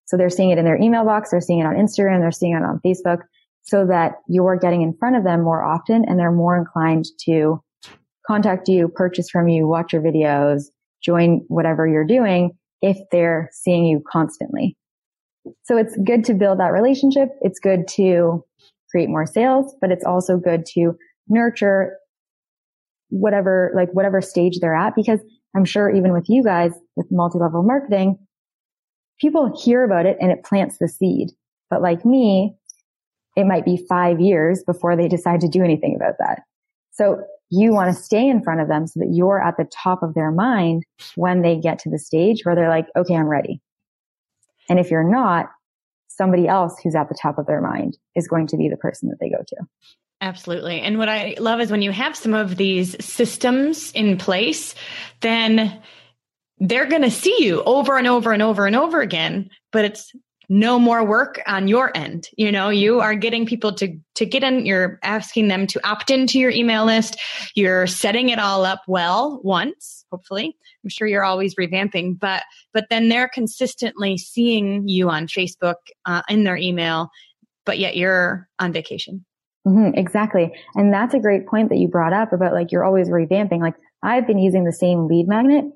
So 0.06 0.16
they're 0.16 0.30
seeing 0.30 0.50
it 0.50 0.58
in 0.58 0.64
their 0.64 0.80
email 0.80 1.04
box. 1.04 1.30
They're 1.30 1.40
seeing 1.40 1.60
it 1.60 1.66
on 1.66 1.74
Instagram. 1.74 2.20
They're 2.20 2.32
seeing 2.32 2.54
it 2.54 2.62
on 2.62 2.80
Facebook 2.84 3.22
so 3.62 3.86
that 3.86 4.14
you're 4.28 4.56
getting 4.56 4.82
in 4.82 4.94
front 4.98 5.16
of 5.16 5.24
them 5.24 5.42
more 5.42 5.62
often 5.62 6.04
and 6.06 6.18
they're 6.18 6.32
more 6.32 6.56
inclined 6.56 7.04
to 7.26 7.62
contact 8.26 8.68
you, 8.68 8.88
purchase 8.88 9.30
from 9.30 9.48
you, 9.48 9.66
watch 9.66 9.92
your 9.92 10.02
videos, 10.02 10.64
join 11.02 11.44
whatever 11.48 11.86
you're 11.86 12.06
doing 12.06 12.52
if 12.82 12.98
they're 13.10 13.48
seeing 13.52 13.84
you 13.84 14.02
constantly. 14.10 14.76
So 15.64 15.76
it's 15.76 15.96
good 16.04 16.24
to 16.24 16.34
build 16.34 16.60
that 16.60 16.72
relationship. 16.72 17.30
It's 17.40 17.58
good 17.58 17.88
to 17.96 18.44
create 18.90 19.08
more 19.08 19.26
sales, 19.26 19.74
but 19.80 19.90
it's 19.90 20.04
also 20.04 20.36
good 20.36 20.66
to 20.74 20.92
nurture 21.28 21.96
whatever, 23.08 23.72
like 23.74 23.90
whatever 23.92 24.20
stage 24.20 24.58
they're 24.60 24.74
at, 24.74 24.94
because 24.94 25.20
I'm 25.56 25.64
sure 25.64 25.90
even 25.90 26.12
with 26.12 26.26
you 26.28 26.44
guys 26.44 26.72
with 26.96 27.06
multi-level 27.10 27.62
marketing, 27.62 28.18
people 29.20 29.58
hear 29.62 29.84
about 29.84 30.06
it 30.06 30.16
and 30.20 30.30
it 30.30 30.44
plants 30.44 30.76
the 30.78 30.88
seed. 30.88 31.30
But 31.70 31.82
like 31.82 32.04
me, 32.04 32.54
it 33.36 33.46
might 33.46 33.64
be 33.64 33.84
five 33.88 34.20
years 34.20 34.62
before 34.64 34.96
they 34.96 35.08
decide 35.08 35.40
to 35.40 35.48
do 35.48 35.62
anything 35.62 35.96
about 35.96 36.14
that. 36.18 36.42
So 36.92 37.22
you 37.50 37.72
want 37.72 37.94
to 37.94 38.02
stay 38.02 38.28
in 38.28 38.42
front 38.42 38.60
of 38.60 38.68
them 38.68 38.86
so 38.86 39.00
that 39.00 39.10
you're 39.12 39.42
at 39.42 39.56
the 39.56 39.68
top 39.72 40.02
of 40.02 40.14
their 40.14 40.30
mind 40.30 40.84
when 41.16 41.42
they 41.42 41.56
get 41.56 41.78
to 41.80 41.90
the 41.90 41.98
stage 41.98 42.44
where 42.44 42.54
they're 42.54 42.68
like, 42.68 42.86
okay, 42.96 43.14
I'm 43.14 43.28
ready. 43.28 43.60
And 44.68 44.78
if 44.78 44.90
you're 44.90 45.08
not, 45.08 45.46
somebody 46.08 46.46
else 46.46 46.76
who's 46.82 46.94
at 46.94 47.08
the 47.08 47.18
top 47.20 47.38
of 47.38 47.46
their 47.46 47.60
mind 47.60 47.98
is 48.14 48.28
going 48.28 48.46
to 48.48 48.56
be 48.56 48.68
the 48.68 48.76
person 48.76 49.08
that 49.08 49.18
they 49.20 49.30
go 49.30 49.42
to. 49.46 49.56
Absolutely. 50.20 50.80
And 50.80 50.98
what 50.98 51.08
I 51.08 51.34
love 51.38 51.60
is 51.60 51.70
when 51.70 51.82
you 51.82 51.92
have 51.92 52.14
some 52.14 52.34
of 52.34 52.56
these 52.56 52.94
systems 53.04 53.90
in 53.92 54.18
place, 54.18 54.74
then 55.20 55.80
they're 56.58 56.86
going 56.86 57.02
to 57.02 57.10
see 57.10 57.36
you 57.40 57.62
over 57.62 57.96
and 57.96 58.06
over 58.06 58.32
and 58.32 58.42
over 58.42 58.66
and 58.66 58.76
over 58.76 59.00
again, 59.00 59.48
but 59.72 59.86
it's 59.86 60.12
no 60.50 60.80
more 60.80 61.04
work 61.04 61.40
on 61.46 61.68
your 61.68 61.96
end. 61.96 62.28
You 62.36 62.50
know, 62.50 62.70
you 62.70 63.00
are 63.00 63.14
getting 63.14 63.46
people 63.46 63.72
to, 63.74 63.96
to 64.16 64.26
get 64.26 64.42
in, 64.42 64.66
you're 64.66 64.98
asking 65.04 65.46
them 65.46 65.68
to 65.68 65.88
opt 65.88 66.10
into 66.10 66.40
your 66.40 66.50
email 66.50 66.84
list. 66.84 67.16
You're 67.54 67.86
setting 67.86 68.30
it 68.30 68.40
all 68.40 68.64
up 68.64 68.82
well 68.88 69.40
once, 69.44 70.04
hopefully. 70.10 70.56
I'm 70.82 70.90
sure 70.90 71.06
you're 71.06 71.24
always 71.24 71.54
revamping, 71.54 72.18
but, 72.18 72.42
but 72.74 72.86
then 72.90 73.08
they're 73.08 73.28
consistently 73.28 74.18
seeing 74.18 74.88
you 74.88 75.08
on 75.08 75.28
Facebook, 75.28 75.76
uh, 76.04 76.22
in 76.28 76.42
their 76.42 76.56
email, 76.56 77.10
but 77.64 77.78
yet 77.78 77.96
you're 77.96 78.48
on 78.58 78.72
vacation. 78.72 79.24
Mm-hmm, 79.68 79.96
exactly. 79.96 80.52
And 80.74 80.92
that's 80.92 81.14
a 81.14 81.20
great 81.20 81.46
point 81.46 81.68
that 81.68 81.78
you 81.78 81.86
brought 81.86 82.12
up 82.12 82.32
about 82.32 82.54
like, 82.54 82.72
you're 82.72 82.84
always 82.84 83.08
revamping. 83.08 83.60
Like 83.60 83.76
I've 84.02 84.26
been 84.26 84.38
using 84.38 84.64
the 84.64 84.72
same 84.72 85.06
lead 85.06 85.28
magnet 85.28 85.66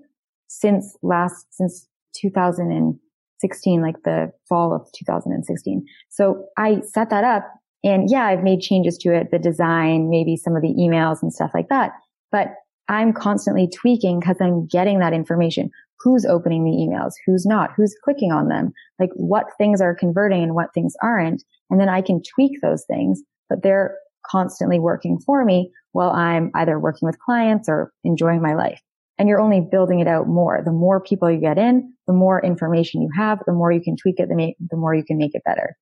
since 0.49 0.97
last, 1.01 1.47
since 1.51 1.87
2000 2.17 2.73
and 2.73 2.99
16, 3.41 3.83
like 3.83 4.03
the 4.05 4.33
fall 4.49 4.75
of 4.75 4.87
2016. 4.95 5.85
So 6.09 6.47
I 6.57 6.81
set 6.93 7.11
that 7.11 7.25
up 7.25 7.51
and 7.85 8.11
yeah, 8.11 8.25
I've 8.25 8.43
made 8.43 8.61
changes 8.61 8.97
to 8.99 9.15
it, 9.15 9.31
the 9.31 9.39
design, 9.39 10.09
maybe 10.09 10.37
some 10.37 10.57
of 10.57 10.63
the 10.63 10.75
emails 10.75 11.23
and 11.23 11.33
stuff 11.33 11.51
like 11.53 11.69
that. 11.69 11.93
But 12.33 12.55
I'm 12.89 13.13
constantly 13.13 13.69
tweaking 13.69 14.21
because 14.21 14.37
I'm 14.41 14.67
getting 14.67 14.99
that 14.99 15.13
information. 15.13 15.71
Who's 16.01 16.25
opening 16.25 16.65
the 16.65 16.71
emails? 16.71 17.13
Who's 17.27 17.47
not? 17.47 17.71
Who's 17.77 17.95
clicking 18.03 18.33
on 18.33 18.49
them? 18.49 18.73
Like 18.99 19.11
what 19.15 19.47
things 19.59 19.81
are 19.81 19.95
converting 19.95 20.43
and 20.43 20.55
what 20.55 20.73
things 20.75 20.95
aren't. 21.03 21.45
And 21.71 21.81
then 21.81 21.89
I 21.89 22.03
can 22.03 22.23
tweak 22.35 22.61
those 22.63 22.85
things, 22.87 23.23
but 23.49 23.63
they're 23.63 23.97
constantly 24.27 24.79
working 24.79 25.19
for 25.25 25.45
me 25.45 25.71
while 25.93 26.11
I'm 26.11 26.51
either 26.55 26.79
working 26.79 27.07
with 27.07 27.19
clients 27.19 27.69
or 27.69 27.93
enjoying 28.03 28.43
my 28.43 28.55
life. 28.55 28.81
And 29.19 29.29
you're 29.29 29.41
only 29.41 29.61
building 29.61 30.01
it 30.01 30.09
out 30.09 30.27
more. 30.27 30.61
The 30.65 30.73
more 30.73 31.01
people 31.01 31.31
you 31.31 31.41
get 31.41 31.59
in, 31.59 31.93
the 32.07 32.13
more 32.13 32.45
information 32.45 33.01
you 33.01 33.11
have, 33.17 33.39
the 33.47 33.53
more 33.53 33.71
you 33.71 33.81
can 33.81 33.97
tweak 33.97 34.17
it, 34.19 34.29
the, 34.29 34.55
the 34.71 34.77
more 34.77 34.95
you 34.95 35.05
can 35.05 35.19
make 35.19 35.35
it 35.35 35.43
better. 35.45 35.77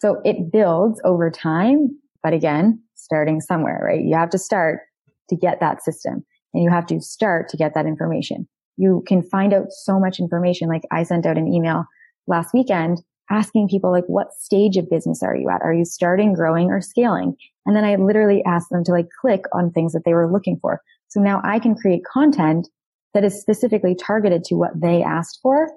So 0.00 0.20
it 0.24 0.50
builds 0.50 1.00
over 1.04 1.30
time. 1.30 1.90
But 2.22 2.32
again, 2.32 2.82
starting 2.94 3.40
somewhere, 3.40 3.80
right? 3.84 4.02
You 4.02 4.16
have 4.16 4.30
to 4.30 4.38
start 4.38 4.80
to 5.28 5.36
get 5.36 5.60
that 5.60 5.82
system 5.82 6.24
and 6.54 6.62
you 6.62 6.70
have 6.70 6.86
to 6.86 7.00
start 7.00 7.48
to 7.50 7.56
get 7.56 7.74
that 7.74 7.86
information. 7.86 8.48
You 8.76 9.04
can 9.06 9.22
find 9.22 9.52
out 9.52 9.66
so 9.70 10.00
much 10.00 10.18
information. 10.18 10.68
Like 10.68 10.82
I 10.90 11.02
sent 11.02 11.26
out 11.26 11.36
an 11.36 11.52
email 11.52 11.84
last 12.26 12.54
weekend 12.54 13.02
asking 13.30 13.68
people 13.68 13.92
like, 13.92 14.04
what 14.06 14.32
stage 14.32 14.76
of 14.76 14.90
business 14.90 15.22
are 15.22 15.36
you 15.36 15.48
at? 15.48 15.62
Are 15.62 15.72
you 15.72 15.84
starting, 15.84 16.32
growing 16.32 16.70
or 16.70 16.80
scaling? 16.80 17.36
And 17.64 17.76
then 17.76 17.84
I 17.84 17.94
literally 17.96 18.42
asked 18.44 18.70
them 18.70 18.82
to 18.84 18.92
like 18.92 19.06
click 19.20 19.44
on 19.52 19.70
things 19.70 19.92
that 19.92 20.02
they 20.04 20.14
were 20.14 20.30
looking 20.30 20.58
for. 20.60 20.80
So 21.10 21.20
now 21.20 21.40
I 21.44 21.58
can 21.58 21.74
create 21.74 22.02
content 22.10 22.68
that 23.14 23.24
is 23.24 23.40
specifically 23.40 23.94
targeted 23.94 24.44
to 24.44 24.54
what 24.54 24.80
they 24.80 25.02
asked 25.02 25.40
for. 25.42 25.68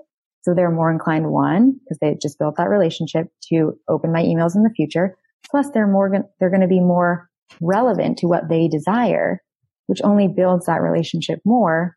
So 0.41 0.53
they're 0.53 0.71
more 0.71 0.91
inclined 0.91 1.31
one, 1.31 1.79
because 1.83 1.97
they 1.99 2.17
just 2.21 2.37
built 2.39 2.57
that 2.57 2.69
relationship 2.69 3.27
to 3.49 3.73
open 3.87 4.11
my 4.11 4.21
emails 4.23 4.55
in 4.55 4.63
the 4.63 4.69
future. 4.69 5.17
Plus 5.49 5.69
they're 5.73 5.87
more, 5.87 6.11
they're 6.39 6.49
going 6.49 6.61
to 6.61 6.67
be 6.67 6.79
more 6.79 7.29
relevant 7.61 8.17
to 8.19 8.27
what 8.27 8.49
they 8.49 8.67
desire, 8.67 9.41
which 9.87 10.01
only 10.03 10.27
builds 10.27 10.65
that 10.65 10.81
relationship 10.81 11.39
more. 11.45 11.95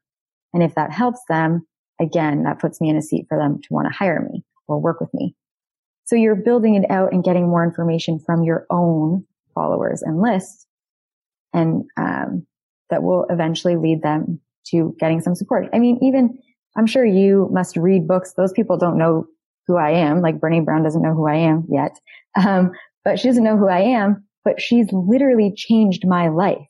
And 0.54 0.62
if 0.62 0.74
that 0.74 0.92
helps 0.92 1.20
them, 1.28 1.66
again, 2.00 2.44
that 2.44 2.58
puts 2.58 2.80
me 2.80 2.88
in 2.88 2.96
a 2.96 3.02
seat 3.02 3.26
for 3.28 3.38
them 3.38 3.60
to 3.62 3.68
want 3.70 3.88
to 3.88 3.96
hire 3.96 4.26
me 4.32 4.44
or 4.68 4.80
work 4.80 5.00
with 5.00 5.12
me. 5.12 5.34
So 6.04 6.16
you're 6.16 6.36
building 6.36 6.76
it 6.76 6.90
out 6.90 7.12
and 7.12 7.24
getting 7.24 7.48
more 7.48 7.64
information 7.64 8.20
from 8.24 8.44
your 8.44 8.66
own 8.70 9.24
followers 9.54 10.02
and 10.02 10.20
lists. 10.20 10.66
And, 11.52 11.84
um, 11.96 12.46
that 12.90 13.02
will 13.02 13.26
eventually 13.30 13.76
lead 13.76 14.02
them 14.02 14.40
to 14.68 14.94
getting 14.98 15.20
some 15.20 15.34
support. 15.34 15.68
I 15.72 15.78
mean, 15.78 15.98
even 16.02 16.38
I'm 16.76 16.86
sure 16.86 17.04
you 17.04 17.48
must 17.52 17.76
read 17.76 18.06
books. 18.06 18.34
Those 18.36 18.52
people 18.52 18.76
don't 18.76 18.98
know 18.98 19.26
who 19.66 19.76
I 19.76 19.90
am. 19.90 20.20
Like 20.20 20.38
Brene 20.38 20.64
Brown 20.64 20.82
doesn't 20.82 21.02
know 21.02 21.14
who 21.14 21.26
I 21.26 21.36
am 21.36 21.66
yet. 21.70 21.98
Um, 22.36 22.72
but 23.04 23.18
she 23.18 23.28
doesn't 23.28 23.44
know 23.44 23.56
who 23.56 23.68
I 23.68 23.80
am, 23.80 24.24
but 24.44 24.60
she's 24.60 24.86
literally 24.92 25.52
changed 25.56 26.06
my 26.06 26.28
life. 26.28 26.66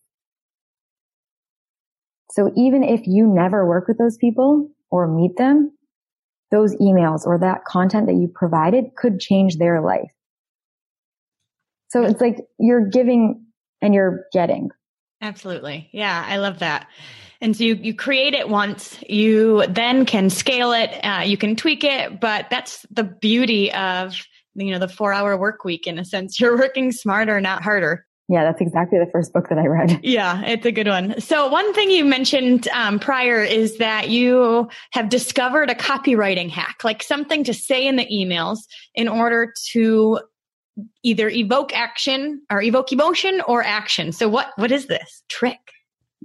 So 2.30 2.52
even 2.56 2.82
if 2.84 3.06
you 3.06 3.26
never 3.26 3.66
work 3.66 3.88
with 3.88 3.98
those 3.98 4.16
people 4.16 4.70
or 4.90 5.08
meet 5.08 5.36
them, 5.36 5.72
those 6.50 6.76
emails 6.76 7.26
or 7.26 7.38
that 7.38 7.64
content 7.64 8.06
that 8.06 8.14
you 8.14 8.28
provided 8.32 8.94
could 8.96 9.18
change 9.18 9.56
their 9.56 9.80
life. 9.80 10.10
So 11.88 12.02
it's 12.02 12.20
like 12.20 12.36
you're 12.58 12.86
giving 12.88 13.46
and 13.80 13.94
you're 13.94 14.24
getting. 14.32 14.70
Absolutely. 15.20 15.88
Yeah, 15.92 16.24
I 16.26 16.36
love 16.36 16.58
that. 16.60 16.88
And 17.40 17.56
so 17.56 17.64
you, 17.64 17.74
you 17.74 17.94
create 17.94 18.34
it 18.34 18.48
once, 18.48 18.98
you 19.08 19.66
then 19.68 20.06
can 20.06 20.30
scale 20.30 20.72
it, 20.72 20.90
uh, 21.04 21.22
you 21.22 21.36
can 21.36 21.56
tweak 21.56 21.84
it, 21.84 22.20
but 22.20 22.46
that's 22.50 22.86
the 22.90 23.04
beauty 23.04 23.72
of, 23.72 24.14
you 24.54 24.72
know, 24.72 24.78
the 24.78 24.88
four 24.88 25.12
hour 25.12 25.36
work 25.36 25.64
week 25.64 25.86
in 25.86 25.98
a 25.98 26.04
sense. 26.04 26.40
You're 26.40 26.56
working 26.56 26.92
smarter, 26.92 27.40
not 27.40 27.62
harder. 27.62 28.06
Yeah, 28.28 28.42
that's 28.42 28.60
exactly 28.60 28.98
the 28.98 29.08
first 29.12 29.32
book 29.32 29.48
that 29.50 29.58
I 29.58 29.66
read. 29.66 30.00
Yeah, 30.02 30.42
it's 30.44 30.66
a 30.66 30.72
good 30.72 30.88
one. 30.88 31.20
So 31.20 31.46
one 31.46 31.72
thing 31.74 31.90
you 31.90 32.04
mentioned 32.04 32.66
um, 32.68 32.98
prior 32.98 33.40
is 33.42 33.78
that 33.78 34.08
you 34.08 34.68
have 34.92 35.08
discovered 35.08 35.70
a 35.70 35.74
copywriting 35.76 36.50
hack, 36.50 36.82
like 36.82 37.04
something 37.04 37.44
to 37.44 37.54
say 37.54 37.86
in 37.86 37.96
the 37.96 38.06
emails 38.06 38.58
in 38.94 39.06
order 39.06 39.52
to 39.72 40.18
either 41.02 41.28
evoke 41.28 41.74
action 41.74 42.42
or 42.50 42.62
evoke 42.62 42.92
emotion 42.92 43.40
or 43.46 43.62
action. 43.62 44.12
So 44.12 44.28
what 44.28 44.48
what 44.56 44.70
is 44.70 44.86
this 44.86 45.22
trick? 45.28 45.58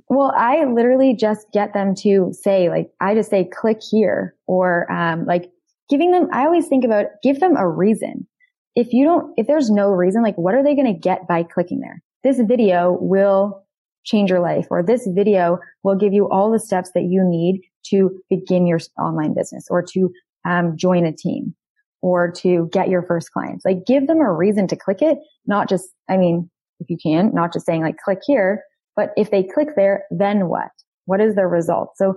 Well, 0.07 0.33
I 0.35 0.65
literally 0.65 1.15
just 1.15 1.47
get 1.53 1.73
them 1.73 1.95
to 1.95 2.33
say 2.33 2.69
like 2.69 2.91
I 2.99 3.15
just 3.15 3.29
say 3.29 3.45
click 3.45 3.81
here 3.81 4.35
or 4.47 4.91
um, 4.91 5.25
like 5.25 5.49
giving 5.89 6.11
them. 6.11 6.27
I 6.33 6.45
always 6.45 6.67
think 6.67 6.83
about 6.83 7.05
give 7.23 7.39
them 7.39 7.55
a 7.55 7.67
reason 7.67 8.27
if 8.75 8.93
you 8.93 9.03
don't, 9.03 9.33
if 9.37 9.47
there's 9.47 9.69
no 9.69 9.89
reason, 9.89 10.23
like 10.23 10.37
what 10.37 10.55
are 10.55 10.63
they 10.63 10.75
going 10.75 10.93
to 10.93 10.99
get 10.99 11.27
by 11.27 11.43
clicking 11.43 11.79
there? 11.79 12.01
This 12.23 12.39
video 12.39 12.97
will 12.99 13.65
change 14.03 14.29
your 14.29 14.39
life 14.39 14.67
or 14.69 14.81
this 14.81 15.07
video 15.11 15.59
will 15.83 15.95
give 15.95 16.13
you 16.13 16.29
all 16.29 16.51
the 16.51 16.59
steps 16.59 16.91
that 16.95 17.03
you 17.03 17.23
need 17.23 17.61
to 17.83 18.21
begin 18.29 18.65
your 18.65 18.79
online 18.97 19.33
business 19.33 19.67
or 19.69 19.83
to 19.83 20.11
um, 20.45 20.75
join 20.75 21.05
a 21.05 21.11
team 21.11 21.55
or 22.01 22.31
to 22.31 22.69
get 22.71 22.89
your 22.89 23.03
first 23.03 23.31
clients. 23.31 23.65
Like 23.65 23.85
give 23.85 24.07
them 24.07 24.19
a 24.19 24.33
reason 24.33 24.67
to 24.67 24.75
click 24.75 25.01
it, 25.01 25.17
not 25.45 25.69
just, 25.69 25.89
I 26.09 26.17
mean, 26.17 26.49
if 26.79 26.89
you 26.89 26.97
can, 27.01 27.31
not 27.33 27.53
just 27.53 27.65
saying 27.65 27.81
like 27.81 27.97
click 27.97 28.19
here, 28.25 28.63
but 28.95 29.11
if 29.15 29.31
they 29.31 29.43
click 29.43 29.69
there, 29.75 30.05
then 30.09 30.47
what? 30.47 30.69
What 31.05 31.21
is 31.21 31.35
their 31.35 31.47
result? 31.47 31.91
So 31.95 32.15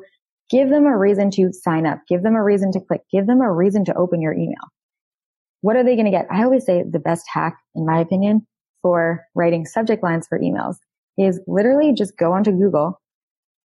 give 0.51 0.70
them 0.70 0.85
a 0.85 0.97
reason 0.97 1.30
to 1.32 1.53
sign 1.53 1.87
up. 1.87 1.99
Give 2.09 2.22
them 2.22 2.35
a 2.35 2.43
reason 2.43 2.72
to 2.72 2.80
click. 2.80 3.03
Give 3.12 3.26
them 3.26 3.41
a 3.41 3.53
reason 3.53 3.85
to 3.87 3.95
open 3.95 4.20
your 4.20 4.32
email 4.32 4.70
what 5.64 5.76
are 5.76 5.82
they 5.82 5.95
going 5.95 6.05
to 6.05 6.11
get? 6.11 6.26
I 6.30 6.45
always 6.45 6.66
say 6.66 6.85
the 6.87 6.99
best 6.99 7.24
hack, 7.32 7.57
in 7.74 7.87
my 7.87 7.99
opinion, 7.99 8.47
for 8.82 9.24
writing 9.35 9.64
subject 9.64 10.03
lines 10.03 10.26
for 10.28 10.39
emails 10.39 10.76
is 11.16 11.41
literally 11.47 11.95
just 11.95 12.18
go 12.18 12.35
onto 12.35 12.51
Google, 12.51 13.01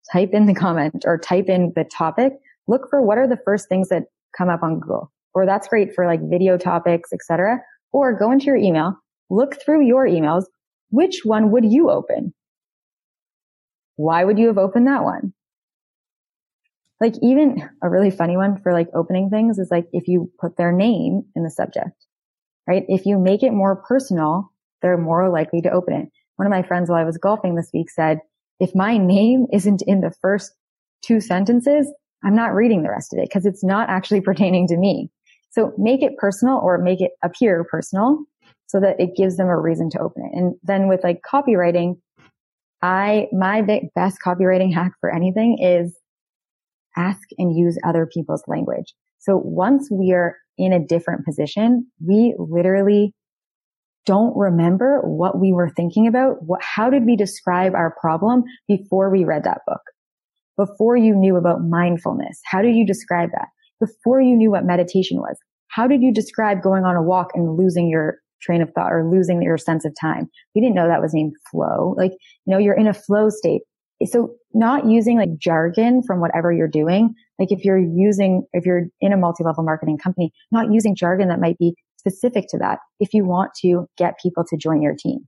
type 0.09 0.30
in 0.32 0.45
the 0.45 0.53
comment 0.55 1.03
or 1.05 1.17
type 1.17 1.49
in 1.49 1.74
the 1.76 1.84
topic, 1.84 2.32
look 2.70 2.89
for 2.89 3.01
what 3.01 3.17
are 3.17 3.28
the 3.28 3.39
first 3.43 3.67
things 3.67 3.89
that 3.89 4.03
come 4.38 4.47
up 4.47 4.63
on 4.63 4.80
Google. 4.80 5.11
Or 5.34 5.45
that's 5.45 5.67
great 5.67 5.93
for 5.93 6.05
like 6.05 6.19
video 6.23 6.57
topics, 6.57 7.11
etc. 7.13 7.59
Or 7.91 8.17
go 8.17 8.32
into 8.32 8.45
your 8.45 8.57
email, 8.57 8.95
look 9.30 9.61
through 9.61 9.86
your 9.86 10.07
emails. 10.07 10.45
Which 10.89 11.21
one 11.23 11.51
would 11.51 11.71
you 11.71 11.89
open? 11.89 12.34
Why 13.95 14.23
would 14.23 14.39
you 14.39 14.47
have 14.47 14.57
opened 14.57 14.88
that 14.88 15.03
one? 15.03 15.34
like 16.99 17.13
even 17.21 17.69
a 17.82 17.89
really 17.89 18.11
funny 18.11 18.36
one 18.36 18.59
for 18.61 18.73
like 18.73 18.89
opening 18.93 19.30
things 19.30 19.57
is 19.57 19.69
like 19.71 19.88
if 19.93 20.07
you 20.07 20.32
put 20.39 20.57
their 20.57 20.71
name 20.71 21.23
in 21.36 21.43
the 21.43 21.49
subject, 21.49 22.05
right? 22.67 22.84
If 22.88 23.05
you 23.05 23.17
make 23.17 23.43
it 23.43 23.51
more 23.51 23.75
personal, 23.75 24.51
they're 24.82 24.97
more 24.97 25.30
likely 25.30 25.61
to 25.61 25.71
open 25.71 25.93
it. 25.93 26.09
One 26.36 26.45
of 26.45 26.51
my 26.51 26.63
friends 26.63 26.89
while 26.89 26.99
I 26.99 27.05
was 27.05 27.17
golfing 27.17 27.55
this 27.55 27.71
week 27.73 27.89
said, 27.89 28.19
if 28.59 28.75
my 28.75 28.97
name 28.97 29.45
isn't 29.53 29.82
in 29.88 30.01
the 30.01 30.13
first 30.21 30.53
two 31.01 31.21
sentences, 31.21 31.91
I'm 32.23 32.36
not 32.36 32.53
reading 32.53 32.84
the 32.84 32.89
rest 32.89 33.13
of 33.13 33.19
it 33.19 33.30
because 33.30 33.45
it's 33.45 33.63
not 33.63 33.89
actually 33.89 34.21
pertaining 34.21 34.67
to 34.67 34.77
me. 34.77 35.09
So 35.52 35.74
make 35.78 36.04
it 36.04 36.18
personal 36.18 36.60
or 36.64 36.78
make 36.78 37.02
it 37.02 37.12
appear 37.24 37.66
personal 37.70 38.20
so 38.68 38.80
that 38.80 39.00
it 39.00 39.16
gives 39.16 39.38
them 39.38 39.47
a 39.47 39.60
reason 39.60 39.89
to 39.91 40.00
open 40.00 40.30
it. 40.32 40.38
And 40.38 40.56
then 40.64 40.88
with 40.88 41.04
like 41.04 41.22
copywriting, 41.22 41.95
I, 42.82 43.28
my 43.32 43.62
best 43.95 44.20
copywriting 44.26 44.74
hack 44.74 44.93
for 45.02 45.14
anything 45.14 45.58
is 45.60 45.97
ask 46.95 47.22
and 47.38 47.56
use 47.56 47.78
other 47.86 48.08
people's 48.12 48.43
language. 48.47 48.93
So 49.20 49.38
once 49.38 49.89
we 49.91 50.12
are 50.14 50.38
in 50.58 50.74
a 50.74 50.86
different 50.86 51.26
position, 51.26 51.88
we 52.06 52.36
literally 52.38 53.14
don't 54.06 54.36
remember 54.36 55.02
what 55.02 55.39
we 55.39 55.52
were 55.52 55.70
thinking 55.70 56.08
about. 56.08 56.38
What, 56.41 56.62
how 56.64 56.89
did 56.89 57.06
we 57.06 57.16
describe 57.16 57.74
our 57.76 57.95
problem 58.00 58.43
before 58.68 59.10
we 59.10 59.24
read 59.24 59.43
that 59.43 59.62
book? 59.68 59.82
Before 60.58 60.97
you 60.97 61.16
knew 61.16 61.38
about 61.38 61.62
mindfulness, 61.62 62.39
how 62.45 62.62
did 62.62 62.76
you 62.76 62.86
describe 62.86 63.30
that? 63.32 63.47
Before 63.80 64.21
you 64.21 64.36
knew 64.36 64.51
what 64.51 64.65
meditation 64.65 65.17
was, 65.17 65.38
how 65.69 65.88
did 65.88 66.01
you 66.01 66.13
describe 66.13 66.61
going 66.61 66.84
on 66.84 66.95
a 66.95 67.03
walk 67.03 67.30
and 67.34 67.57
losing 67.57 67.89
your 67.89 68.17
train 68.41 68.61
of 68.61 68.71
thought 68.73 68.91
or 68.91 69.09
losing 69.09 69.41
your 69.41 69.57
sense 69.57 69.86
of 69.86 69.93
time? 69.99 70.27
We 70.55 70.61
didn't 70.61 70.75
know 70.75 70.88
that 70.88 71.01
was 71.01 71.13
named 71.13 71.34
flow. 71.51 71.95
Like, 71.97 72.11
you 72.45 72.53
know, 72.53 72.57
you're 72.57 72.77
in 72.77 72.88
a 72.88 72.93
flow 72.93 73.30
state 73.30 73.61
so 74.05 74.36
not 74.53 74.86
using 74.86 75.17
like 75.17 75.38
jargon 75.38 76.01
from 76.05 76.21
whatever 76.21 76.51
you're 76.51 76.67
doing. 76.67 77.13
Like 77.38 77.51
if 77.51 77.65
you're 77.65 77.80
using, 77.80 78.43
if 78.53 78.65
you're 78.65 78.84
in 79.01 79.13
a 79.13 79.17
multi-level 79.17 79.63
marketing 79.63 79.97
company, 79.97 80.32
not 80.51 80.71
using 80.71 80.95
jargon 80.95 81.27
that 81.30 81.39
might 81.39 81.57
be 81.57 81.75
specific 81.97 82.45
to 82.49 82.57
that. 82.59 82.80
If 82.99 83.13
you 83.13 83.25
want 83.25 83.51
to 83.61 83.88
get 83.97 84.19
people 84.21 84.43
to 84.49 84.57
join 84.57 84.82
your 84.82 84.95
team, 84.97 85.27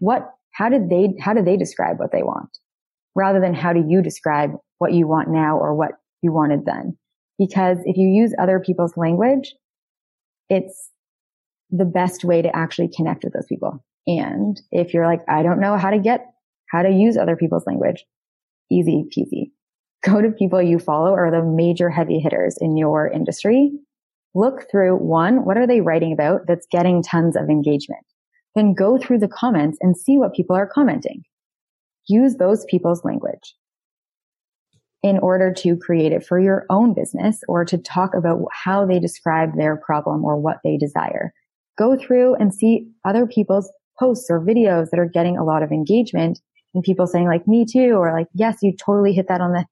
what, 0.00 0.28
how 0.52 0.68
did 0.68 0.90
they, 0.90 1.14
how 1.20 1.32
do 1.32 1.42
they 1.42 1.56
describe 1.56 1.98
what 1.98 2.12
they 2.12 2.22
want 2.22 2.50
rather 3.14 3.40
than 3.40 3.54
how 3.54 3.72
do 3.72 3.84
you 3.86 4.02
describe 4.02 4.50
what 4.78 4.92
you 4.92 5.06
want 5.06 5.30
now 5.30 5.56
or 5.56 5.74
what 5.74 5.92
you 6.20 6.32
wanted 6.32 6.66
then? 6.66 6.98
Because 7.38 7.78
if 7.84 7.96
you 7.96 8.08
use 8.08 8.34
other 8.38 8.60
people's 8.60 8.96
language, 8.96 9.54
it's 10.48 10.90
the 11.70 11.84
best 11.84 12.24
way 12.24 12.42
to 12.42 12.54
actually 12.54 12.90
connect 12.94 13.24
with 13.24 13.32
those 13.32 13.46
people. 13.48 13.84
And 14.06 14.60
if 14.70 14.92
you're 14.92 15.06
like, 15.06 15.20
I 15.28 15.42
don't 15.42 15.60
know 15.60 15.76
how 15.76 15.90
to 15.90 15.98
get 15.98 16.26
how 16.70 16.82
to 16.82 16.90
use 16.90 17.16
other 17.16 17.36
people's 17.36 17.66
language. 17.66 18.04
Easy 18.70 19.04
peasy. 19.16 19.50
Go 20.04 20.20
to 20.20 20.30
people 20.30 20.60
you 20.60 20.78
follow 20.78 21.12
or 21.12 21.30
the 21.30 21.44
major 21.44 21.88
heavy 21.88 22.18
hitters 22.18 22.56
in 22.60 22.76
your 22.76 23.08
industry. 23.08 23.70
Look 24.34 24.70
through 24.70 24.96
one, 24.96 25.44
what 25.44 25.56
are 25.56 25.66
they 25.66 25.80
writing 25.80 26.12
about 26.12 26.40
that's 26.48 26.66
getting 26.72 27.02
tons 27.02 27.36
of 27.36 27.50
engagement? 27.50 28.04
Then 28.54 28.74
go 28.74 28.98
through 28.98 29.18
the 29.18 29.28
comments 29.28 29.78
and 29.80 29.96
see 29.96 30.18
what 30.18 30.34
people 30.34 30.56
are 30.56 30.66
commenting. 30.66 31.22
Use 32.08 32.36
those 32.36 32.64
people's 32.64 33.04
language 33.04 33.54
in 35.02 35.18
order 35.18 35.52
to 35.52 35.76
create 35.76 36.12
it 36.12 36.24
for 36.24 36.38
your 36.38 36.64
own 36.70 36.94
business 36.94 37.40
or 37.48 37.64
to 37.64 37.76
talk 37.76 38.14
about 38.14 38.40
how 38.52 38.86
they 38.86 39.00
describe 39.00 39.56
their 39.56 39.76
problem 39.76 40.24
or 40.24 40.36
what 40.36 40.58
they 40.62 40.76
desire. 40.76 41.32
Go 41.76 41.96
through 41.96 42.36
and 42.36 42.54
see 42.54 42.86
other 43.04 43.26
people's 43.26 43.70
posts 43.98 44.30
or 44.30 44.40
videos 44.40 44.90
that 44.90 45.00
are 45.00 45.08
getting 45.08 45.36
a 45.36 45.44
lot 45.44 45.62
of 45.62 45.72
engagement 45.72 46.40
and 46.74 46.84
people 46.84 47.06
saying 47.06 47.26
like, 47.26 47.48
me 47.48 47.66
too, 47.70 47.94
or 47.94 48.12
like, 48.12 48.28
yes, 48.34 48.58
you 48.62 48.72
totally 48.76 49.12
hit 49.12 49.28
that 49.28 49.40
on 49.40 49.52
the, 49.52 49.66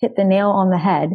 hit 0.00 0.16
the 0.16 0.24
nail 0.24 0.50
on 0.50 0.70
the 0.70 0.78
head. 0.78 1.10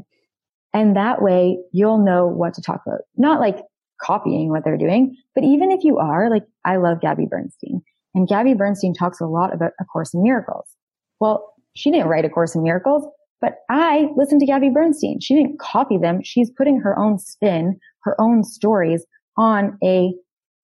And 0.73 0.95
that 0.95 1.21
way 1.21 1.57
you'll 1.71 2.03
know 2.03 2.27
what 2.27 2.53
to 2.55 2.61
talk 2.61 2.81
about. 2.85 3.01
Not 3.15 3.39
like 3.39 3.59
copying 4.01 4.49
what 4.49 4.65
they're 4.65 4.77
doing, 4.77 5.15
but 5.33 5.45
even 5.45 5.71
if 5.71 5.83
you 5.83 5.97
are, 5.97 6.29
like, 6.29 6.43
I 6.65 6.75
love 6.75 6.99
Gabby 7.01 7.25
Bernstein 7.29 7.81
and 8.13 8.27
Gabby 8.27 8.53
Bernstein 8.53 8.93
talks 8.93 9.21
a 9.21 9.25
lot 9.25 9.53
about 9.53 9.71
A 9.79 9.85
Course 9.85 10.13
in 10.13 10.21
Miracles. 10.21 10.67
Well, 11.19 11.53
she 11.75 11.91
didn't 11.91 12.07
write 12.07 12.25
A 12.25 12.29
Course 12.29 12.55
in 12.55 12.63
Miracles, 12.63 13.07
but 13.45 13.59
I 13.69 14.07
listened 14.15 14.39
to 14.39 14.47
Gabby 14.47 14.71
Bernstein. 14.71 15.19
She 15.19 15.35
didn't 15.35 15.59
copy 15.59 15.99
them. 15.99 16.23
She's 16.23 16.49
putting 16.49 16.79
her 16.79 16.97
own 16.97 17.19
spin, 17.19 17.77
her 18.01 18.19
own 18.19 18.43
stories 18.43 19.05
on 19.37 19.77
a 19.83 20.13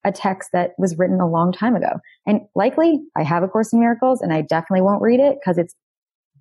a 0.04 0.12
text 0.12 0.50
that 0.52 0.72
was 0.80 0.98
written 0.98 1.22
a 1.22 1.30
long 1.30 1.52
time 1.52 1.76
ago. 1.76 2.00
And 2.26 2.42
likely 2.56 3.00
I 3.16 3.22
have 3.22 3.44
a 3.44 3.48
course 3.48 3.72
in 3.72 3.80
miracles 3.80 4.20
and 4.20 4.34
I 4.34 4.42
definitely 4.42 4.82
won't 4.82 5.04
read 5.04 5.20
it 5.20 5.38
because 5.40 5.60
it's 5.60 5.76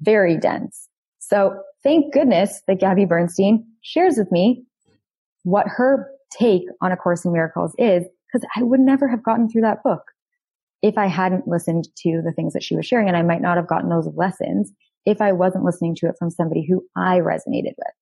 very 0.01 0.39
dense. 0.39 0.89
So 1.19 1.61
thank 1.83 2.15
goodness 2.15 2.63
that 2.67 2.81
Gabby 2.81 3.05
Bernstein 3.05 3.67
shares 3.83 4.17
with 4.17 4.33
me 4.33 4.65
what 5.43 5.67
her 5.69 6.09
take 6.33 6.63
on 6.81 6.91
a 6.91 6.97
course 6.97 7.27
in 7.27 7.35
miracles 7.35 7.75
is 7.77 8.07
because 8.33 8.49
I 8.57 8.63
would 8.63 8.81
never 8.81 9.09
have 9.09 9.23
gotten 9.23 9.47
through 9.47 9.63
that 9.63 9.83
book 9.83 10.05
if 10.81 10.97
I 10.97 11.07
hadn't 11.07 11.47
listened 11.47 11.87
to 11.99 12.23
the 12.25 12.33
things 12.33 12.55
that 12.55 12.63
she 12.63 12.77
was 12.77 12.87
sharing 12.87 13.09
and 13.09 13.17
I 13.19 13.23
might 13.23 13.43
not 13.43 13.59
have 13.59 13.69
gotten 13.69 13.91
those 13.91 14.09
lessons 14.17 14.73
if 15.07 15.21
I 15.21 15.33
wasn't 15.33 15.65
listening 15.65 15.95
to 15.97 16.07
it 16.07 16.17
from 16.19 16.31
somebody 16.31 16.67
who 16.69 16.85
I 16.97 17.19
resonated 17.19 17.75
with. 17.77 17.95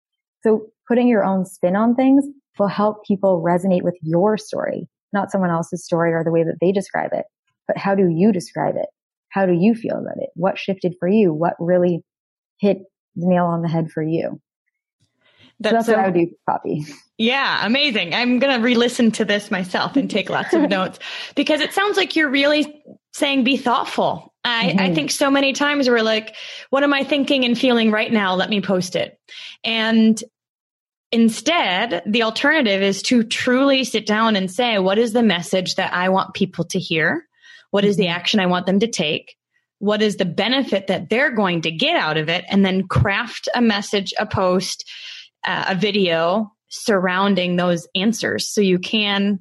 So 0.42 0.66
putting 0.86 1.08
your 1.08 1.24
own 1.24 1.44
spin 1.44 1.76
on 1.76 1.94
things 1.94 2.24
will 2.58 2.68
help 2.68 3.04
people 3.04 3.42
resonate 3.44 3.82
with 3.82 3.96
your 4.02 4.36
story 4.36 4.88
not 5.12 5.30
someone 5.30 5.50
else's 5.50 5.84
story 5.84 6.12
or 6.12 6.24
the 6.24 6.30
way 6.30 6.44
that 6.44 6.58
they 6.60 6.72
describe 6.72 7.12
it, 7.12 7.24
but 7.66 7.76
how 7.76 7.94
do 7.94 8.08
you 8.08 8.32
describe 8.32 8.76
it? 8.76 8.88
How 9.30 9.46
do 9.46 9.52
you 9.52 9.74
feel 9.74 9.96
about 9.96 10.18
it? 10.18 10.30
What 10.34 10.58
shifted 10.58 10.94
for 10.98 11.08
you? 11.08 11.32
What 11.32 11.54
really 11.58 12.02
hit 12.58 12.78
the 13.14 13.26
nail 13.26 13.44
on 13.44 13.62
the 13.62 13.68
head 13.68 13.90
for 13.90 14.02
you? 14.02 14.40
That's, 15.60 15.72
so 15.72 15.76
that's 15.76 15.88
what 15.88 15.98
I 15.98 16.10
would 16.10 16.14
do 16.14 16.34
Poppy. 16.46 16.86
Yeah, 17.16 17.66
amazing. 17.66 18.14
I'm 18.14 18.38
going 18.38 18.56
to 18.56 18.62
re-listen 18.62 19.10
to 19.12 19.24
this 19.24 19.50
myself 19.50 19.96
and 19.96 20.08
take 20.08 20.30
lots 20.30 20.54
of 20.54 20.62
notes 20.70 21.00
because 21.34 21.60
it 21.60 21.72
sounds 21.72 21.96
like 21.96 22.14
you're 22.14 22.30
really 22.30 22.82
saying 23.12 23.42
be 23.42 23.56
thoughtful. 23.56 24.27
I, 24.44 24.68
mm-hmm. 24.68 24.78
I 24.78 24.94
think 24.94 25.10
so 25.10 25.30
many 25.30 25.52
times 25.52 25.88
we're 25.88 26.02
like, 26.02 26.34
what 26.70 26.82
am 26.82 26.94
I 26.94 27.04
thinking 27.04 27.44
and 27.44 27.58
feeling 27.58 27.90
right 27.90 28.12
now? 28.12 28.34
Let 28.34 28.50
me 28.50 28.60
post 28.60 28.96
it. 28.96 29.18
And 29.64 30.22
Instead, 31.10 32.02
the 32.04 32.22
alternative 32.22 32.82
is 32.82 33.00
to 33.02 33.22
truly 33.22 33.84
sit 33.84 34.04
down 34.04 34.36
and 34.36 34.50
say, 34.50 34.78
what 34.78 34.98
is 34.98 35.12
the 35.12 35.22
message 35.22 35.76
that 35.76 35.94
I 35.94 36.10
want 36.10 36.34
people 36.34 36.64
to 36.66 36.78
hear? 36.78 37.26
What 37.70 37.84
is 37.84 37.96
the 37.96 38.04
mm-hmm. 38.04 38.12
action 38.12 38.40
I 38.40 38.46
want 38.46 38.66
them 38.66 38.80
to 38.80 38.88
take? 38.88 39.36
What 39.78 40.02
is 40.02 40.16
the 40.16 40.26
benefit 40.26 40.88
that 40.88 41.08
they're 41.08 41.30
going 41.30 41.62
to 41.62 41.70
get 41.70 41.96
out 41.96 42.18
of 42.18 42.28
it? 42.28 42.44
And 42.48 42.64
then 42.64 42.88
craft 42.88 43.48
a 43.54 43.62
message, 43.62 44.12
a 44.18 44.26
post, 44.26 44.84
uh, 45.46 45.66
a 45.68 45.74
video 45.74 46.52
surrounding 46.68 47.56
those 47.56 47.88
answers 47.94 48.46
so 48.46 48.60
you 48.60 48.78
can 48.78 49.38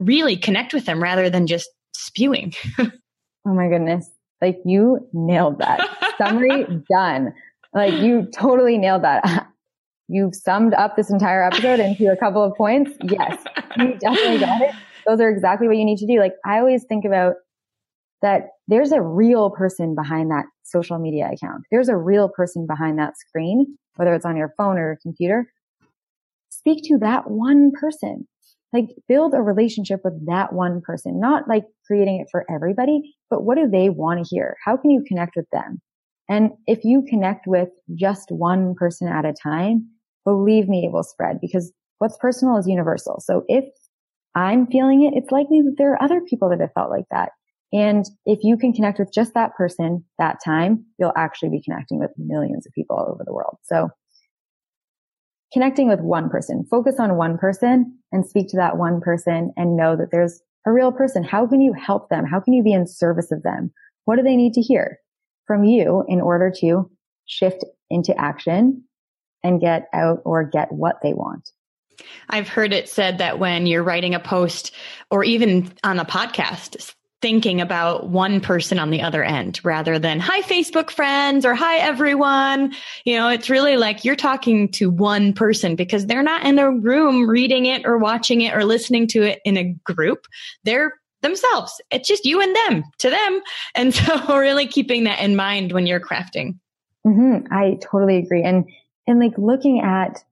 really 0.00 0.36
connect 0.36 0.74
with 0.74 0.86
them 0.86 1.00
rather 1.00 1.30
than 1.30 1.46
just 1.46 1.68
spewing. 1.94 2.52
oh 3.46 3.54
my 3.54 3.68
goodness. 3.68 4.10
Like 4.40 4.58
you 4.64 5.08
nailed 5.12 5.58
that. 5.58 5.80
Summary 6.18 6.66
done. 6.90 7.32
Like 7.74 7.94
you 7.94 8.28
totally 8.32 8.78
nailed 8.78 9.04
that. 9.04 9.48
you've 10.10 10.34
summed 10.34 10.74
up 10.74 10.96
this 10.96 11.10
entire 11.10 11.42
episode 11.44 11.78
into 11.78 12.10
a 12.10 12.16
couple 12.16 12.42
of 12.42 12.54
points. 12.56 12.90
Yes, 13.02 13.42
you 13.76 13.94
definitely 14.00 14.38
got 14.38 14.60
it. 14.60 14.74
Those 15.06 15.20
are 15.20 15.30
exactly 15.30 15.68
what 15.68 15.76
you 15.76 15.84
need 15.84 15.98
to 15.98 16.06
do. 16.06 16.18
Like 16.18 16.34
I 16.44 16.58
always 16.58 16.84
think 16.84 17.04
about 17.04 17.34
that 18.20 18.48
there's 18.68 18.92
a 18.92 19.00
real 19.00 19.50
person 19.50 19.94
behind 19.94 20.30
that 20.30 20.44
social 20.64 20.98
media 20.98 21.30
account. 21.32 21.62
There's 21.70 21.88
a 21.88 21.96
real 21.96 22.28
person 22.28 22.66
behind 22.66 22.98
that 22.98 23.16
screen, 23.16 23.78
whether 23.96 24.14
it's 24.14 24.26
on 24.26 24.36
your 24.36 24.52
phone 24.56 24.78
or 24.78 24.88
your 24.88 24.98
computer. 25.00 25.46
Speak 26.50 26.82
to 26.84 26.98
that 26.98 27.30
one 27.30 27.70
person. 27.80 28.26
Like 28.72 28.86
build 29.08 29.34
a 29.34 29.42
relationship 29.42 30.00
with 30.04 30.26
that 30.26 30.52
one 30.52 30.80
person, 30.80 31.18
not 31.18 31.48
like 31.48 31.64
creating 31.86 32.20
it 32.20 32.28
for 32.30 32.44
everybody, 32.52 33.14
but 33.28 33.42
what 33.42 33.56
do 33.56 33.68
they 33.68 33.88
want 33.88 34.24
to 34.24 34.34
hear? 34.34 34.56
How 34.64 34.76
can 34.76 34.90
you 34.90 35.02
connect 35.06 35.34
with 35.36 35.46
them? 35.52 35.80
And 36.28 36.52
if 36.66 36.84
you 36.84 37.04
connect 37.08 37.46
with 37.48 37.68
just 37.94 38.30
one 38.30 38.74
person 38.76 39.08
at 39.08 39.24
a 39.24 39.34
time, 39.42 39.88
believe 40.24 40.68
me, 40.68 40.84
it 40.86 40.92
will 40.92 41.02
spread 41.02 41.40
because 41.40 41.72
what's 41.98 42.16
personal 42.18 42.56
is 42.56 42.68
universal. 42.68 43.20
So 43.24 43.42
if 43.48 43.64
I'm 44.36 44.66
feeling 44.68 45.02
it, 45.02 45.16
it's 45.16 45.32
likely 45.32 45.60
that 45.62 45.74
there 45.76 45.92
are 45.92 46.02
other 46.02 46.20
people 46.20 46.48
that 46.50 46.60
have 46.60 46.72
felt 46.72 46.90
like 46.90 47.06
that. 47.10 47.30
And 47.72 48.04
if 48.26 48.40
you 48.42 48.56
can 48.56 48.72
connect 48.72 48.98
with 48.98 49.12
just 49.12 49.34
that 49.34 49.54
person 49.54 50.04
that 50.18 50.38
time, 50.44 50.84
you'll 50.98 51.12
actually 51.16 51.50
be 51.50 51.62
connecting 51.62 51.98
with 51.98 52.10
millions 52.16 52.66
of 52.66 52.72
people 52.72 52.96
all 52.96 53.10
over 53.12 53.22
the 53.24 53.32
world. 53.32 53.56
So 53.64 53.90
connecting 55.52 55.88
with 55.88 56.00
one 56.00 56.30
person, 56.30 56.66
focus 56.70 56.96
on 56.98 57.16
one 57.16 57.38
person 57.38 57.98
and 58.12 58.26
speak 58.26 58.48
to 58.48 58.56
that 58.56 58.76
one 58.76 59.00
person 59.00 59.52
and 59.56 59.76
know 59.76 59.96
that 59.96 60.10
there's 60.10 60.40
a 60.66 60.72
real 60.72 60.92
person. 60.92 61.24
How 61.24 61.46
can 61.46 61.60
you 61.60 61.72
help 61.72 62.08
them? 62.08 62.24
How 62.24 62.40
can 62.40 62.52
you 62.52 62.62
be 62.62 62.72
in 62.72 62.86
service 62.86 63.32
of 63.32 63.42
them? 63.42 63.72
What 64.04 64.16
do 64.16 64.22
they 64.22 64.36
need 64.36 64.54
to 64.54 64.60
hear 64.60 64.98
from 65.46 65.64
you 65.64 66.04
in 66.08 66.20
order 66.20 66.52
to 66.60 66.90
shift 67.26 67.64
into 67.90 68.16
action 68.16 68.84
and 69.42 69.60
get 69.60 69.88
out 69.92 70.20
or 70.24 70.44
get 70.44 70.70
what 70.72 70.96
they 71.02 71.12
want. 71.12 71.50
I've 72.28 72.48
heard 72.48 72.72
it 72.72 72.88
said 72.88 73.18
that 73.18 73.38
when 73.38 73.66
you're 73.66 73.82
writing 73.82 74.14
a 74.14 74.20
post 74.20 74.74
or 75.10 75.24
even 75.24 75.72
on 75.84 75.98
a 75.98 76.04
podcast, 76.04 76.94
thinking 77.22 77.60
about 77.60 78.08
one 78.08 78.40
person 78.40 78.78
on 78.78 78.90
the 78.90 79.02
other 79.02 79.22
end 79.22 79.60
rather 79.62 79.98
than 79.98 80.20
hi 80.20 80.40
Facebook 80.42 80.90
friends 80.90 81.44
or 81.44 81.54
hi 81.54 81.76
everyone. 81.78 82.74
You 83.04 83.16
know, 83.16 83.28
it's 83.28 83.50
really 83.50 83.76
like 83.76 84.04
you're 84.04 84.16
talking 84.16 84.70
to 84.72 84.90
one 84.90 85.32
person 85.32 85.76
because 85.76 86.06
they're 86.06 86.22
not 86.22 86.44
in 86.46 86.58
a 86.58 86.70
room 86.70 87.28
reading 87.28 87.66
it 87.66 87.86
or 87.86 87.98
watching 87.98 88.40
it 88.40 88.54
or 88.54 88.64
listening 88.64 89.06
to 89.08 89.22
it 89.22 89.40
in 89.44 89.56
a 89.56 89.74
group. 89.84 90.26
They're 90.64 90.94
themselves. 91.22 91.80
It's 91.90 92.08
just 92.08 92.24
you 92.24 92.40
and 92.40 92.56
them 92.56 92.84
to 92.98 93.10
them. 93.10 93.40
And 93.74 93.94
so 93.94 94.38
really 94.38 94.66
keeping 94.66 95.04
that 95.04 95.20
in 95.20 95.36
mind 95.36 95.72
when 95.72 95.86
you're 95.86 96.00
crafting. 96.00 96.58
Mm-hmm. 97.06 97.52
I 97.52 97.78
totally 97.82 98.16
agree. 98.18 98.42
And 98.42 98.64
and 99.06 99.18
like 99.18 99.36
looking 99.36 99.80
at 99.80 100.24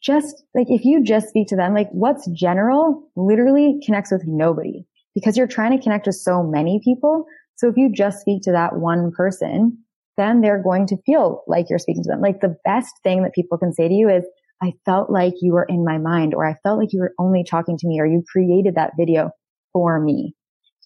just 0.00 0.44
like 0.54 0.66
if 0.70 0.84
you 0.84 1.02
just 1.02 1.28
speak 1.28 1.48
to 1.48 1.56
them, 1.56 1.74
like 1.74 1.90
what's 1.90 2.26
general 2.30 3.08
literally 3.16 3.80
connects 3.84 4.10
with 4.10 4.26
nobody 4.26 4.86
because 5.14 5.36
you're 5.36 5.46
trying 5.46 5.76
to 5.76 5.82
connect 5.82 6.06
with 6.06 6.16
so 6.16 6.42
many 6.42 6.80
people. 6.82 7.26
So 7.56 7.68
if 7.68 7.76
you 7.76 7.92
just 7.92 8.20
speak 8.20 8.42
to 8.42 8.52
that 8.52 8.76
one 8.76 9.12
person, 9.16 9.78
then 10.16 10.40
they're 10.40 10.62
going 10.62 10.86
to 10.88 10.96
feel 11.06 11.42
like 11.46 11.66
you're 11.68 11.78
speaking 11.78 12.02
to 12.04 12.10
them. 12.10 12.20
Like 12.20 12.40
the 12.40 12.56
best 12.64 12.92
thing 13.02 13.22
that 13.22 13.34
people 13.34 13.58
can 13.58 13.72
say 13.72 13.88
to 13.88 13.94
you 13.94 14.08
is, 14.08 14.24
I 14.62 14.72
felt 14.84 15.10
like 15.10 15.34
you 15.40 15.52
were 15.52 15.66
in 15.68 15.84
my 15.84 15.98
mind 15.98 16.34
or 16.34 16.46
I 16.46 16.54
felt 16.62 16.78
like 16.78 16.92
you 16.92 17.00
were 17.00 17.14
only 17.18 17.44
talking 17.44 17.76
to 17.76 17.88
me 17.88 18.00
or 18.00 18.06
you 18.06 18.22
created 18.30 18.76
that 18.76 18.92
video 18.98 19.30
for 19.72 20.00
me 20.00 20.34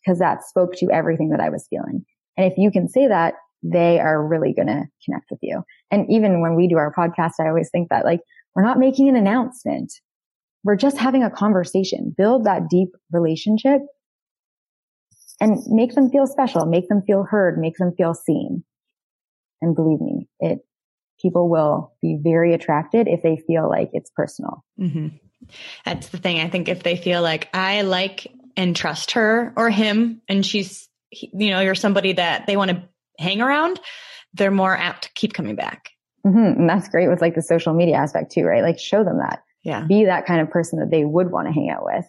because 0.03 0.19
that 0.19 0.43
spoke 0.43 0.75
to 0.77 0.91
everything 0.91 1.31
that 1.31 1.41
I 1.41 1.51
was 1.51 1.67
feeling. 1.69 2.05
And 2.37 2.51
if 2.51 2.57
you 2.57 2.71
can 2.71 2.89
say 2.89 3.09
that, 3.09 3.35
they 3.63 4.01
are 4.01 4.27
really 4.27 4.55
going 4.55 4.69
to 4.69 4.85
connect 5.05 5.27
with 5.31 5.41
you. 5.43 5.63
And 5.91 6.07
even 6.11 6.41
when 6.41 6.55
we 6.55 6.69
do 6.69 6.77
our 6.77 6.93
podcast, 6.93 7.33
I 7.41 7.49
always 7.49 7.71
think 7.71 7.89
that 7.91 8.05
like, 8.05 8.21
we're 8.55 8.65
not 8.65 8.79
making 8.79 9.09
an 9.09 9.17
announcement. 9.17 9.93
We're 10.65 10.77
just 10.77 10.97
having 10.97 11.23
a 11.23 11.31
conversation, 11.31 12.15
build 12.17 12.45
that 12.45 12.69
deep 12.69 12.89
relationship 13.13 13.83
and 15.41 15.59
make 15.69 15.95
them 15.95 16.11
feel 16.11 16.27
special, 16.27 16.67
make 16.67 16.89
them 16.89 17.03
feel 17.07 17.23
heard, 17.23 17.59
make 17.59 17.77
them 17.77 17.93
feel 17.97 18.15
seen. 18.15 18.65
And 19.61 19.75
believe 19.75 20.01
me, 20.01 20.29
it, 20.41 20.61
people 21.21 21.49
will 21.49 21.95
be 22.01 22.19
very 22.21 22.55
attracted 22.55 23.09
if 23.09 23.23
they 23.23 23.37
feel 23.47 23.69
like 23.69 23.91
it's 23.93 24.11
personal. 24.11 24.65
Mm-hmm. 24.81 25.09
That's 25.85 26.09
the 26.09 26.19
thing. 26.19 26.41
I 26.41 26.49
think 26.49 26.69
if 26.69 26.83
they 26.83 26.97
feel 26.97 27.23
like 27.23 27.49
I 27.55 27.83
like 27.83 28.27
and 28.57 28.75
trust 28.75 29.13
her 29.13 29.53
or 29.57 29.71
him 29.71 30.21
and 30.29 30.45
she's, 30.45 30.89
you 31.11 31.51
know, 31.51 31.61
you're 31.61 31.75
somebody 31.75 32.15
that 32.15 32.47
they 32.47 32.57
want 32.57 32.71
to 32.71 32.83
hang 33.19 33.41
around, 33.41 33.81
they're 34.35 34.51
more 34.51 34.77
apt 34.77 35.05
to 35.05 35.11
keep 35.15 35.33
coming 35.33 35.57
back. 35.57 35.91
Mm-hmm. 36.27 36.61
And 36.61 36.69
that's 36.69 36.89
great 36.89 37.09
with 37.09 37.21
like 37.21 37.35
the 37.35 37.43
social 37.43 37.73
media 37.73 37.97
aspect 37.97 38.33
too, 38.33 38.45
right? 38.45 38.63
Like 38.63 38.79
show 38.79 39.05
them 39.05 39.19
that. 39.19 39.43
Yeah. 39.63 39.85
Be 39.87 40.07
that 40.07 40.27
kind 40.27 40.41
of 40.41 40.51
person 40.51 40.81
that 40.81 40.91
they 40.91 41.05
would 41.05 41.31
want 41.31 41.47
to 41.47 41.53
hang 41.53 41.71
out 41.71 41.85
with 41.85 42.05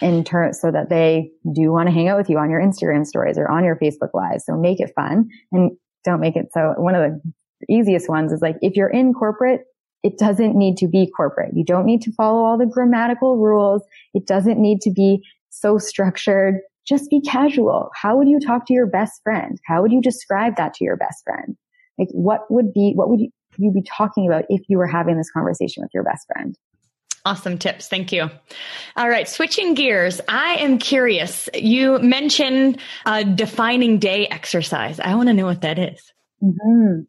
in 0.00 0.24
turn 0.24 0.52
so 0.54 0.70
that 0.70 0.88
they 0.88 1.30
do 1.52 1.70
want 1.72 1.88
to 1.88 1.92
hang 1.92 2.08
out 2.08 2.18
with 2.18 2.30
you 2.30 2.38
on 2.38 2.50
your 2.50 2.60
Instagram 2.60 3.06
stories 3.06 3.38
or 3.38 3.50
on 3.50 3.64
your 3.64 3.76
Facebook 3.76 4.10
lives. 4.14 4.44
So 4.46 4.56
make 4.56 4.80
it 4.80 4.92
fun 4.94 5.28
and 5.52 5.72
don't 6.04 6.20
make 6.20 6.36
it 6.36 6.46
so 6.52 6.74
one 6.78 6.94
of 6.94 7.02
the 7.02 7.32
easiest 7.68 8.08
ones 8.08 8.32
is 8.32 8.40
like 8.40 8.56
if 8.62 8.74
you're 8.76 8.88
in 8.88 9.12
corporate, 9.12 9.62
it 10.02 10.16
doesn't 10.18 10.56
need 10.56 10.78
to 10.78 10.88
be 10.88 11.10
corporate. 11.14 11.52
You 11.54 11.64
don't 11.64 11.84
need 11.84 12.00
to 12.02 12.12
follow 12.12 12.42
all 12.42 12.56
the 12.56 12.64
grammatical 12.64 13.36
rules. 13.36 13.82
It 14.14 14.26
doesn't 14.26 14.58
need 14.58 14.80
to 14.82 14.90
be 14.90 15.22
so 15.50 15.76
structured 15.76 16.60
just 16.90 17.08
be 17.08 17.20
casual. 17.20 17.90
How 17.94 18.16
would 18.16 18.28
you 18.28 18.40
talk 18.40 18.66
to 18.66 18.74
your 18.74 18.86
best 18.86 19.22
friend? 19.22 19.58
How 19.64 19.80
would 19.80 19.92
you 19.92 20.00
describe 20.00 20.56
that 20.56 20.74
to 20.74 20.84
your 20.84 20.96
best 20.96 21.22
friend? 21.24 21.56
Like 21.98 22.08
what 22.12 22.50
would 22.50 22.72
be, 22.72 22.92
what 22.94 23.08
would 23.08 23.20
you, 23.20 23.30
you 23.58 23.70
be 23.70 23.82
talking 23.82 24.26
about 24.26 24.44
if 24.48 24.62
you 24.68 24.76
were 24.78 24.86
having 24.86 25.16
this 25.16 25.30
conversation 25.30 25.82
with 25.82 25.90
your 25.94 26.02
best 26.02 26.26
friend? 26.32 26.56
Awesome 27.24 27.58
tips. 27.58 27.88
Thank 27.88 28.12
you. 28.12 28.30
All 28.96 29.08
right. 29.08 29.28
Switching 29.28 29.74
gears. 29.74 30.20
I 30.28 30.56
am 30.56 30.78
curious. 30.78 31.48
You 31.54 31.98
mentioned 31.98 32.78
a 33.04 33.24
defining 33.24 33.98
day 33.98 34.26
exercise. 34.26 34.98
I 35.00 35.14
want 35.14 35.28
to 35.28 35.34
know 35.34 35.44
what 35.44 35.60
that 35.60 35.78
is. 35.78 36.12
Mm-hmm. 36.42 37.00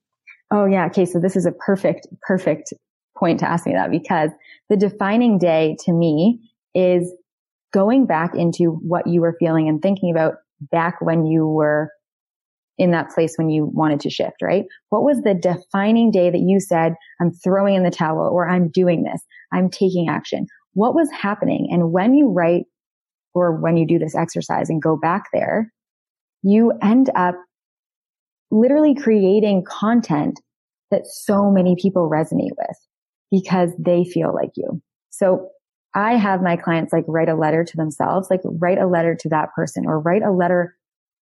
Oh 0.51 0.65
yeah. 0.65 0.87
Okay. 0.87 1.05
So 1.05 1.19
this 1.19 1.37
is 1.37 1.45
a 1.45 1.53
perfect, 1.53 2.07
perfect 2.21 2.73
point 3.17 3.39
to 3.39 3.49
ask 3.49 3.65
me 3.65 3.73
that 3.73 3.89
because 3.89 4.31
the 4.69 4.75
defining 4.75 5.37
day 5.37 5.77
to 5.85 5.93
me 5.93 6.51
is 6.75 7.13
going 7.71 8.05
back 8.05 8.35
into 8.35 8.71
what 8.71 9.07
you 9.07 9.21
were 9.21 9.35
feeling 9.39 9.69
and 9.69 9.81
thinking 9.81 10.11
about 10.11 10.35
back 10.59 10.99
when 10.99 11.25
you 11.25 11.47
were 11.47 11.89
in 12.77 12.91
that 12.91 13.11
place 13.11 13.35
when 13.35 13.49
you 13.49 13.65
wanted 13.65 13.99
to 14.01 14.09
shift, 14.09 14.41
right? 14.41 14.65
What 14.89 15.03
was 15.03 15.21
the 15.21 15.33
defining 15.33 16.11
day 16.11 16.29
that 16.29 16.39
you 16.39 16.59
said, 16.59 16.95
I'm 17.19 17.31
throwing 17.31 17.75
in 17.75 17.83
the 17.83 17.91
towel 17.91 18.29
or 18.31 18.49
I'm 18.49 18.69
doing 18.69 19.03
this. 19.03 19.21
I'm 19.51 19.69
taking 19.69 20.09
action. 20.09 20.47
What 20.73 20.95
was 20.95 21.09
happening? 21.11 21.67
And 21.71 21.91
when 21.91 22.13
you 22.13 22.29
write 22.29 22.63
or 23.33 23.55
when 23.55 23.77
you 23.77 23.85
do 23.85 23.99
this 23.99 24.15
exercise 24.15 24.69
and 24.69 24.81
go 24.81 24.97
back 24.97 25.25
there, 25.33 25.71
you 26.43 26.73
end 26.81 27.09
up 27.15 27.35
literally 28.49 28.95
creating 28.95 29.63
content 29.63 30.39
that 30.89 31.05
so 31.05 31.51
many 31.51 31.75
people 31.79 32.09
resonate 32.09 32.51
with 32.57 32.77
because 33.31 33.71
they 33.79 34.03
feel 34.03 34.33
like 34.33 34.51
you. 34.55 34.81
So 35.09 35.49
I 35.93 36.15
have 36.15 36.41
my 36.41 36.55
clients 36.57 36.93
like 36.93 37.05
write 37.07 37.29
a 37.29 37.35
letter 37.35 37.63
to 37.63 37.77
themselves, 37.77 38.29
like 38.29 38.41
write 38.43 38.77
a 38.77 38.87
letter 38.87 39.15
to 39.15 39.29
that 39.29 39.49
person 39.55 39.85
or 39.85 39.99
write 39.99 40.23
a 40.23 40.31
letter 40.31 40.75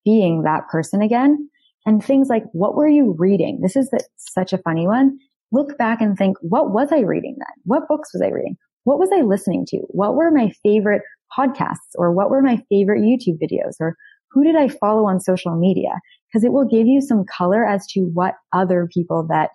being 0.08 0.42
that 0.42 0.66
person 0.68 1.02
again. 1.02 1.50
And 1.84 2.02
things 2.02 2.28
like, 2.28 2.44
what 2.52 2.74
were 2.74 2.88
you 2.88 3.14
reading? 3.18 3.60
This 3.62 3.76
is 3.76 3.90
the, 3.90 4.02
such 4.16 4.54
a 4.54 4.58
funny 4.58 4.86
one. 4.86 5.18
Look 5.52 5.76
back 5.76 6.00
and 6.00 6.16
think, 6.16 6.36
what 6.40 6.70
was 6.70 6.88
I 6.92 7.00
reading 7.00 7.36
then? 7.38 7.62
What 7.64 7.88
books 7.88 8.10
was 8.14 8.22
I 8.22 8.28
reading? 8.28 8.56
What 8.84 8.98
was 8.98 9.10
I 9.12 9.20
listening 9.20 9.66
to? 9.68 9.78
What 9.88 10.14
were 10.14 10.30
my 10.30 10.50
favorite 10.62 11.02
podcasts 11.36 11.92
or 11.96 12.12
what 12.12 12.30
were 12.30 12.40
my 12.40 12.56
favorite 12.70 13.02
YouTube 13.02 13.38
videos 13.42 13.74
or 13.80 13.96
who 14.30 14.44
did 14.44 14.56
I 14.56 14.68
follow 14.68 15.06
on 15.06 15.20
social 15.20 15.54
media? 15.58 15.90
Because 16.26 16.44
it 16.44 16.52
will 16.52 16.66
give 16.66 16.86
you 16.86 17.00
some 17.02 17.24
color 17.24 17.66
as 17.66 17.86
to 17.88 18.00
what 18.14 18.34
other 18.52 18.88
people 18.92 19.26
that 19.28 19.50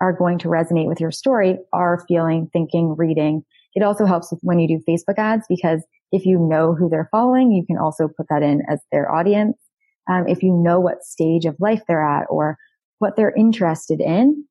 are 0.00 0.12
going 0.12 0.38
to 0.38 0.48
resonate 0.48 0.88
with 0.88 1.00
your 1.00 1.10
story 1.10 1.58
are 1.72 2.04
feeling, 2.08 2.48
thinking, 2.52 2.94
reading. 2.96 3.42
It 3.74 3.82
also 3.82 4.06
helps 4.06 4.32
when 4.40 4.58
you 4.58 4.68
do 4.68 4.82
Facebook 4.88 5.18
ads 5.18 5.44
because 5.48 5.82
if 6.12 6.24
you 6.24 6.38
know 6.38 6.74
who 6.74 6.88
they're 6.88 7.08
following, 7.10 7.52
you 7.52 7.64
can 7.66 7.78
also 7.78 8.08
put 8.08 8.26
that 8.30 8.42
in 8.42 8.62
as 8.68 8.80
their 8.92 9.10
audience. 9.10 9.56
Um, 10.10 10.26
if 10.26 10.42
you 10.42 10.52
know 10.52 10.80
what 10.80 11.04
stage 11.04 11.44
of 11.44 11.56
life 11.60 11.82
they're 11.86 12.04
at 12.04 12.26
or 12.30 12.56
what 12.98 13.16
they're 13.16 13.34
interested 13.34 14.00
in, 14.00 14.44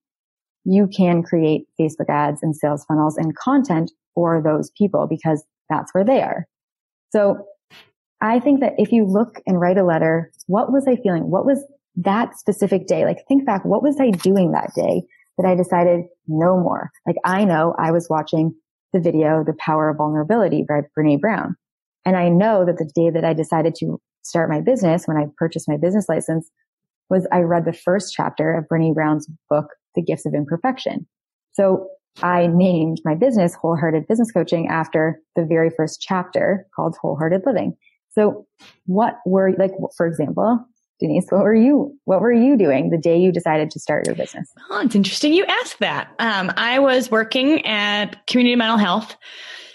you 0.65 0.87
can 0.87 1.23
create 1.23 1.65
Facebook 1.79 2.09
ads 2.09 2.43
and 2.43 2.55
sales 2.55 2.85
funnels 2.85 3.17
and 3.17 3.35
content 3.35 3.91
for 4.13 4.41
those 4.43 4.71
people 4.77 5.07
because 5.09 5.43
that's 5.69 5.93
where 5.93 6.03
they 6.03 6.21
are. 6.21 6.45
So 7.11 7.45
I 8.21 8.39
think 8.39 8.59
that 8.59 8.73
if 8.77 8.91
you 8.91 9.05
look 9.05 9.39
and 9.45 9.59
write 9.59 9.77
a 9.77 9.85
letter, 9.85 10.31
what 10.47 10.71
was 10.71 10.87
I 10.87 10.95
feeling? 10.97 11.29
What 11.29 11.45
was 11.45 11.63
that 11.95 12.37
specific 12.37 12.87
day? 12.87 13.05
Like 13.05 13.25
think 13.27 13.45
back, 13.45 13.63
what 13.63 13.83
was 13.83 13.99
I 13.99 14.11
doing 14.11 14.51
that 14.51 14.73
day 14.75 15.03
that 15.37 15.47
I 15.47 15.55
decided 15.55 16.05
no 16.27 16.59
more? 16.59 16.91
Like 17.05 17.17
I 17.25 17.45
know 17.45 17.75
I 17.79 17.91
was 17.91 18.07
watching 18.09 18.53
the 18.93 18.99
video, 18.99 19.43
The 19.43 19.55
Power 19.59 19.89
of 19.89 19.97
Vulnerability 19.97 20.65
by 20.67 20.81
Brene 20.97 21.19
Brown. 21.19 21.55
And 22.05 22.15
I 22.15 22.29
know 22.29 22.65
that 22.65 22.77
the 22.77 22.89
day 22.95 23.09
that 23.09 23.25
I 23.25 23.33
decided 23.33 23.75
to 23.79 23.99
start 24.23 24.49
my 24.49 24.61
business, 24.61 25.07
when 25.07 25.17
I 25.17 25.27
purchased 25.37 25.67
my 25.67 25.77
business 25.77 26.07
license, 26.07 26.49
was 27.09 27.27
I 27.31 27.39
read 27.39 27.65
the 27.65 27.73
first 27.73 28.13
chapter 28.13 28.53
of 28.53 28.65
Brene 28.67 28.93
Brown's 28.93 29.27
book, 29.49 29.67
the 29.95 30.01
gifts 30.01 30.25
of 30.25 30.33
imperfection. 30.33 31.07
So 31.53 31.87
I 32.21 32.47
named 32.47 32.99
my 33.05 33.15
business 33.15 33.55
wholehearted 33.55 34.07
business 34.07 34.31
coaching 34.31 34.67
after 34.67 35.19
the 35.35 35.45
very 35.45 35.69
first 35.69 36.01
chapter 36.01 36.65
called 36.75 36.95
wholehearted 37.01 37.43
living. 37.45 37.75
So 38.09 38.47
what 38.85 39.19
were 39.25 39.53
like, 39.57 39.71
for 39.95 40.07
example, 40.07 40.65
Denise, 40.99 41.27
what 41.29 41.43
were 41.43 41.53
you, 41.53 41.95
what 42.05 42.21
were 42.21 42.31
you 42.31 42.57
doing 42.57 42.89
the 42.89 42.97
day 42.97 43.19
you 43.19 43.31
decided 43.31 43.69
to 43.71 43.79
start 43.79 44.05
your 44.05 44.15
business? 44.15 44.51
Oh, 44.69 44.81
it's 44.81 44.95
interesting 44.95 45.33
you 45.33 45.45
asked 45.45 45.79
that. 45.79 46.13
Um, 46.19 46.51
I 46.57 46.79
was 46.79 47.11
working 47.11 47.65
at 47.65 48.25
community 48.25 48.55
mental 48.55 48.77
health 48.77 49.15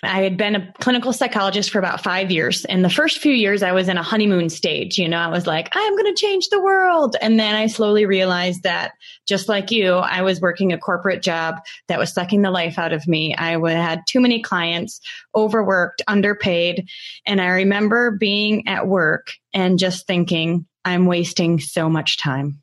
I 0.04 0.22
had 0.22 0.36
been 0.36 0.56
a 0.56 0.72
clinical 0.80 1.12
psychologist 1.12 1.70
for 1.70 1.78
about 1.78 2.02
five 2.02 2.32
years. 2.32 2.64
And 2.64 2.84
the 2.84 2.90
first 2.90 3.18
few 3.18 3.32
years 3.32 3.62
I 3.62 3.70
was 3.70 3.88
in 3.88 3.96
a 3.96 4.02
honeymoon 4.02 4.50
stage. 4.50 4.98
You 4.98 5.08
know, 5.08 5.18
I 5.18 5.28
was 5.28 5.46
like, 5.46 5.68
I'm 5.74 5.96
going 5.96 6.12
to 6.12 6.20
change 6.20 6.48
the 6.48 6.60
world. 6.60 7.14
And 7.20 7.38
then 7.38 7.54
I 7.54 7.68
slowly 7.68 8.04
realized 8.04 8.64
that 8.64 8.92
just 9.28 9.48
like 9.48 9.70
you, 9.70 9.92
I 9.92 10.22
was 10.22 10.40
working 10.40 10.72
a 10.72 10.78
corporate 10.78 11.22
job 11.22 11.60
that 11.86 12.00
was 12.00 12.12
sucking 12.12 12.42
the 12.42 12.50
life 12.50 12.80
out 12.80 12.92
of 12.92 13.06
me. 13.06 13.36
I 13.36 13.56
had 13.70 14.02
too 14.08 14.20
many 14.20 14.42
clients, 14.42 15.00
overworked, 15.36 16.02
underpaid. 16.08 16.88
And 17.24 17.40
I 17.40 17.46
remember 17.46 18.10
being 18.10 18.66
at 18.66 18.88
work 18.88 19.28
and 19.54 19.78
just 19.78 20.08
thinking, 20.08 20.66
I'm 20.84 21.06
wasting 21.06 21.60
so 21.60 21.88
much 21.88 22.18
time. 22.18 22.60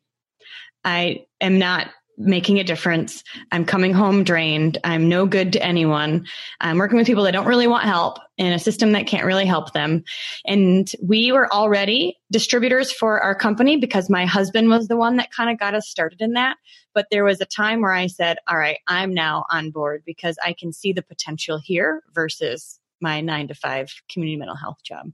I 0.84 1.24
am 1.40 1.58
not 1.58 1.88
making 2.20 2.58
a 2.58 2.64
difference. 2.64 3.24
I'm 3.50 3.64
coming 3.64 3.92
home 3.92 4.24
drained. 4.24 4.78
I'm 4.84 5.08
no 5.08 5.26
good 5.26 5.52
to 5.54 5.64
anyone. 5.64 6.26
I'm 6.60 6.78
working 6.78 6.98
with 6.98 7.06
people 7.06 7.24
that 7.24 7.32
don't 7.32 7.46
really 7.46 7.66
want 7.66 7.84
help 7.84 8.18
in 8.36 8.52
a 8.52 8.58
system 8.58 8.92
that 8.92 9.06
can't 9.06 9.24
really 9.24 9.46
help 9.46 9.72
them. 9.72 10.04
And 10.44 10.90
we 11.02 11.32
were 11.32 11.50
already 11.52 12.18
distributors 12.30 12.92
for 12.92 13.20
our 13.20 13.34
company 13.34 13.78
because 13.78 14.10
my 14.10 14.26
husband 14.26 14.68
was 14.68 14.88
the 14.88 14.96
one 14.96 15.16
that 15.16 15.32
kind 15.32 15.50
of 15.50 15.58
got 15.58 15.74
us 15.74 15.88
started 15.88 16.20
in 16.20 16.34
that. 16.34 16.56
But 16.94 17.06
there 17.10 17.24
was 17.24 17.40
a 17.40 17.46
time 17.46 17.80
where 17.80 17.92
I 17.92 18.06
said, 18.06 18.38
all 18.46 18.58
right, 18.58 18.78
I'm 18.86 19.14
now 19.14 19.44
on 19.50 19.70
board 19.70 20.02
because 20.04 20.36
I 20.44 20.52
can 20.52 20.72
see 20.72 20.92
the 20.92 21.02
potential 21.02 21.58
here 21.58 22.02
versus 22.12 22.78
my 23.00 23.20
nine 23.20 23.48
to 23.48 23.54
five 23.54 23.92
community 24.10 24.36
mental 24.36 24.56
health 24.56 24.82
job. 24.84 25.10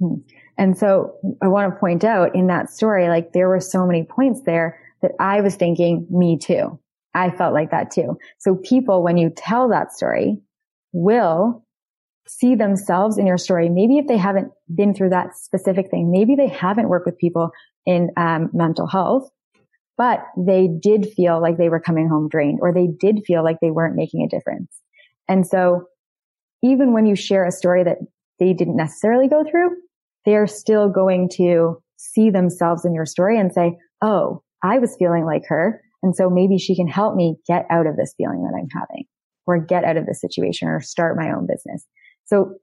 Hmm. 0.00 0.14
And 0.56 0.76
so 0.76 1.14
I 1.40 1.46
want 1.46 1.72
to 1.72 1.78
point 1.78 2.04
out 2.04 2.34
in 2.34 2.48
that 2.48 2.70
story, 2.70 3.08
like 3.08 3.32
there 3.32 3.48
were 3.48 3.60
so 3.60 3.86
many 3.86 4.02
points 4.02 4.42
there 4.42 4.80
that 5.02 5.12
I 5.20 5.40
was 5.40 5.56
thinking, 5.56 6.06
me 6.10 6.38
too. 6.38 6.78
I 7.14 7.30
felt 7.30 7.54
like 7.54 7.70
that 7.70 7.90
too. 7.90 8.18
So 8.38 8.56
people, 8.56 9.02
when 9.02 9.16
you 9.16 9.30
tell 9.34 9.68
that 9.70 9.92
story, 9.92 10.38
will 10.92 11.64
see 12.26 12.54
themselves 12.54 13.18
in 13.18 13.26
your 13.26 13.38
story. 13.38 13.68
Maybe 13.68 13.98
if 13.98 14.06
they 14.06 14.18
haven't 14.18 14.52
been 14.74 14.94
through 14.94 15.10
that 15.10 15.36
specific 15.36 15.90
thing, 15.90 16.10
maybe 16.10 16.36
they 16.36 16.48
haven't 16.48 16.88
worked 16.88 17.06
with 17.06 17.18
people 17.18 17.50
in 17.86 18.10
um, 18.16 18.50
mental 18.52 18.86
health, 18.86 19.30
but 19.96 20.24
they 20.36 20.68
did 20.68 21.10
feel 21.16 21.40
like 21.40 21.56
they 21.56 21.70
were 21.70 21.80
coming 21.80 22.08
home 22.08 22.28
drained 22.28 22.58
or 22.60 22.72
they 22.72 22.86
did 22.86 23.22
feel 23.26 23.42
like 23.42 23.58
they 23.60 23.70
weren't 23.70 23.96
making 23.96 24.22
a 24.22 24.28
difference. 24.28 24.70
And 25.26 25.46
so 25.46 25.86
even 26.62 26.92
when 26.92 27.06
you 27.06 27.16
share 27.16 27.46
a 27.46 27.52
story 27.52 27.84
that 27.84 27.98
they 28.38 28.52
didn't 28.52 28.76
necessarily 28.76 29.28
go 29.28 29.44
through, 29.48 29.70
they're 30.24 30.46
still 30.46 30.88
going 30.88 31.30
to 31.36 31.82
see 31.96 32.30
themselves 32.30 32.84
in 32.84 32.94
your 32.94 33.06
story 33.06 33.38
and 33.38 33.52
say, 33.52 33.78
Oh, 34.02 34.42
I 34.62 34.78
was 34.78 34.96
feeling 34.98 35.24
like 35.24 35.44
her. 35.48 35.82
And 36.02 36.14
so 36.14 36.30
maybe 36.30 36.58
she 36.58 36.76
can 36.76 36.88
help 36.88 37.16
me 37.16 37.36
get 37.46 37.66
out 37.70 37.86
of 37.86 37.96
this 37.96 38.14
feeling 38.16 38.42
that 38.42 38.56
I'm 38.56 38.68
having 38.72 39.04
or 39.46 39.58
get 39.58 39.84
out 39.84 39.96
of 39.96 40.06
this 40.06 40.20
situation 40.20 40.68
or 40.68 40.80
start 40.80 41.16
my 41.16 41.32
own 41.32 41.46
business. 41.46 41.86
So 42.26 42.54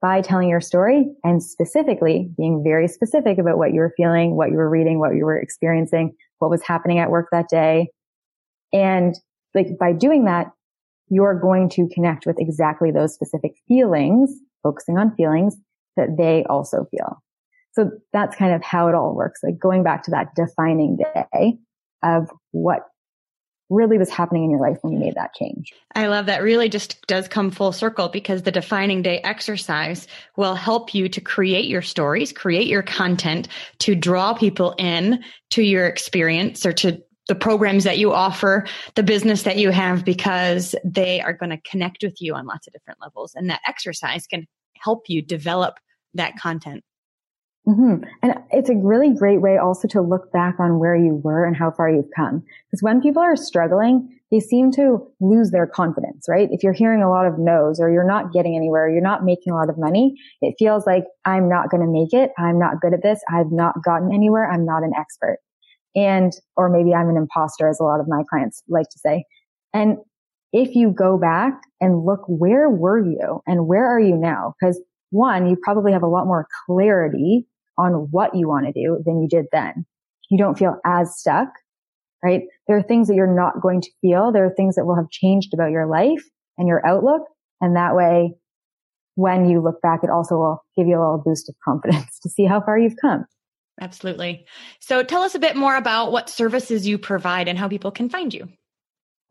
by 0.00 0.20
telling 0.20 0.48
your 0.48 0.60
story 0.60 1.06
and 1.24 1.42
specifically 1.42 2.30
being 2.36 2.62
very 2.62 2.86
specific 2.88 3.38
about 3.38 3.56
what 3.56 3.72
you 3.72 3.80
were 3.80 3.94
feeling, 3.96 4.36
what 4.36 4.50
you 4.50 4.56
were 4.56 4.68
reading, 4.68 4.98
what 4.98 5.14
you 5.14 5.24
were 5.24 5.38
experiencing, 5.38 6.14
what 6.40 6.50
was 6.50 6.62
happening 6.62 6.98
at 6.98 7.10
work 7.10 7.28
that 7.32 7.48
day. 7.48 7.88
And 8.72 9.14
like 9.54 9.78
by 9.78 9.92
doing 9.92 10.24
that, 10.26 10.48
you're 11.08 11.38
going 11.38 11.70
to 11.70 11.88
connect 11.94 12.26
with 12.26 12.36
exactly 12.38 12.90
those 12.90 13.14
specific 13.14 13.52
feelings, 13.66 14.30
focusing 14.62 14.98
on 14.98 15.14
feelings 15.16 15.56
that 15.96 16.16
they 16.18 16.44
also 16.50 16.86
feel. 16.90 17.22
So 17.74 17.90
that's 18.12 18.36
kind 18.36 18.54
of 18.54 18.62
how 18.62 18.88
it 18.88 18.94
all 18.94 19.14
works. 19.14 19.40
Like 19.42 19.58
going 19.58 19.82
back 19.82 20.04
to 20.04 20.10
that 20.12 20.34
defining 20.34 20.96
day 20.96 21.58
of 22.02 22.30
what 22.52 22.86
really 23.70 23.98
was 23.98 24.10
happening 24.10 24.44
in 24.44 24.50
your 24.50 24.60
life 24.60 24.78
when 24.82 24.92
you 24.92 24.98
made 24.98 25.14
that 25.14 25.34
change. 25.34 25.72
I 25.94 26.06
love 26.06 26.26
that. 26.26 26.42
Really 26.42 26.68
just 26.68 27.04
does 27.06 27.26
come 27.28 27.50
full 27.50 27.72
circle 27.72 28.08
because 28.08 28.42
the 28.42 28.52
defining 28.52 29.02
day 29.02 29.20
exercise 29.20 30.06
will 30.36 30.54
help 30.54 30.94
you 30.94 31.08
to 31.08 31.20
create 31.20 31.64
your 31.64 31.82
stories, 31.82 32.32
create 32.32 32.66
your 32.66 32.82
content 32.82 33.48
to 33.78 33.94
draw 33.94 34.34
people 34.34 34.74
in 34.78 35.24
to 35.50 35.62
your 35.62 35.86
experience 35.86 36.66
or 36.66 36.72
to 36.74 37.02
the 37.26 37.34
programs 37.34 37.84
that 37.84 37.98
you 37.98 38.12
offer, 38.12 38.66
the 38.96 39.02
business 39.02 39.44
that 39.44 39.56
you 39.56 39.70
have, 39.70 40.04
because 40.04 40.74
they 40.84 41.22
are 41.22 41.32
going 41.32 41.50
to 41.50 41.60
connect 41.68 42.02
with 42.02 42.20
you 42.20 42.34
on 42.34 42.46
lots 42.46 42.66
of 42.66 42.72
different 42.74 43.00
levels. 43.00 43.32
And 43.34 43.48
that 43.48 43.62
exercise 43.66 44.26
can 44.26 44.46
help 44.76 45.04
you 45.08 45.22
develop 45.22 45.78
that 46.12 46.36
content. 46.36 46.84
Mm-hmm. 47.66 48.04
And 48.22 48.34
it's 48.50 48.68
a 48.68 48.74
really 48.74 49.14
great 49.14 49.40
way 49.40 49.56
also 49.56 49.88
to 49.88 50.02
look 50.02 50.30
back 50.32 50.56
on 50.60 50.78
where 50.78 50.94
you 50.94 51.20
were 51.24 51.44
and 51.44 51.56
how 51.56 51.70
far 51.70 51.88
you've 51.88 52.10
come. 52.14 52.42
Because 52.70 52.82
when 52.82 53.00
people 53.00 53.22
are 53.22 53.36
struggling, 53.36 54.20
they 54.30 54.40
seem 54.40 54.70
to 54.72 54.98
lose 55.20 55.50
their 55.50 55.66
confidence, 55.66 56.26
right? 56.28 56.48
If 56.50 56.62
you're 56.62 56.74
hearing 56.74 57.02
a 57.02 57.08
lot 57.08 57.26
of 57.26 57.38
no's 57.38 57.80
or 57.80 57.90
you're 57.90 58.06
not 58.06 58.32
getting 58.32 58.54
anywhere, 58.54 58.90
you're 58.90 59.00
not 59.00 59.24
making 59.24 59.52
a 59.52 59.56
lot 59.56 59.70
of 59.70 59.78
money, 59.78 60.14
it 60.42 60.54
feels 60.58 60.86
like 60.86 61.04
I'm 61.24 61.48
not 61.48 61.70
going 61.70 61.80
to 61.80 61.90
make 61.90 62.12
it. 62.12 62.32
I'm 62.38 62.58
not 62.58 62.80
good 62.80 62.92
at 62.92 63.02
this. 63.02 63.20
I've 63.32 63.50
not 63.50 63.76
gotten 63.82 64.12
anywhere. 64.12 64.50
I'm 64.50 64.66
not 64.66 64.82
an 64.82 64.92
expert. 64.98 65.38
And, 65.94 66.32
or 66.56 66.68
maybe 66.68 66.92
I'm 66.94 67.08
an 67.08 67.16
imposter 67.16 67.68
as 67.68 67.78
a 67.80 67.84
lot 67.84 68.00
of 68.00 68.08
my 68.08 68.22
clients 68.28 68.62
like 68.68 68.88
to 68.90 68.98
say. 68.98 69.24
And 69.72 69.98
if 70.52 70.74
you 70.74 70.90
go 70.90 71.16
back 71.16 71.60
and 71.80 72.04
look, 72.04 72.20
where 72.26 72.68
were 72.68 72.98
you 72.98 73.40
and 73.46 73.66
where 73.66 73.86
are 73.86 74.00
you 74.00 74.16
now? 74.16 74.54
Because 74.60 74.80
one, 75.10 75.48
you 75.48 75.56
probably 75.62 75.92
have 75.92 76.02
a 76.02 76.08
lot 76.08 76.26
more 76.26 76.46
clarity 76.66 77.46
on 77.78 78.08
what 78.10 78.34
you 78.34 78.48
want 78.48 78.66
to 78.66 78.72
do 78.72 79.02
than 79.04 79.20
you 79.20 79.28
did 79.28 79.46
then. 79.52 79.86
You 80.30 80.38
don't 80.38 80.58
feel 80.58 80.78
as 80.84 81.18
stuck, 81.18 81.48
right? 82.22 82.42
There 82.66 82.76
are 82.76 82.82
things 82.82 83.08
that 83.08 83.14
you're 83.14 83.26
not 83.26 83.60
going 83.60 83.80
to 83.82 83.90
feel. 84.00 84.32
There 84.32 84.44
are 84.44 84.54
things 84.54 84.76
that 84.76 84.86
will 84.86 84.96
have 84.96 85.10
changed 85.10 85.52
about 85.54 85.70
your 85.70 85.86
life 85.86 86.24
and 86.56 86.68
your 86.68 86.84
outlook. 86.86 87.22
And 87.60 87.76
that 87.76 87.94
way, 87.94 88.34
when 89.16 89.48
you 89.48 89.60
look 89.60 89.80
back, 89.80 90.00
it 90.02 90.10
also 90.10 90.36
will 90.36 90.64
give 90.76 90.86
you 90.86 90.96
a 90.96 91.00
little 91.00 91.22
boost 91.24 91.48
of 91.48 91.54
confidence 91.64 92.18
to 92.22 92.28
see 92.28 92.44
how 92.44 92.60
far 92.60 92.78
you've 92.78 92.96
come. 93.00 93.26
Absolutely. 93.80 94.46
So 94.80 95.02
tell 95.02 95.22
us 95.22 95.34
a 95.34 95.40
bit 95.40 95.56
more 95.56 95.76
about 95.76 96.12
what 96.12 96.30
services 96.30 96.86
you 96.86 96.96
provide 96.96 97.48
and 97.48 97.58
how 97.58 97.68
people 97.68 97.90
can 97.90 98.08
find 98.08 98.32
you. 98.32 98.48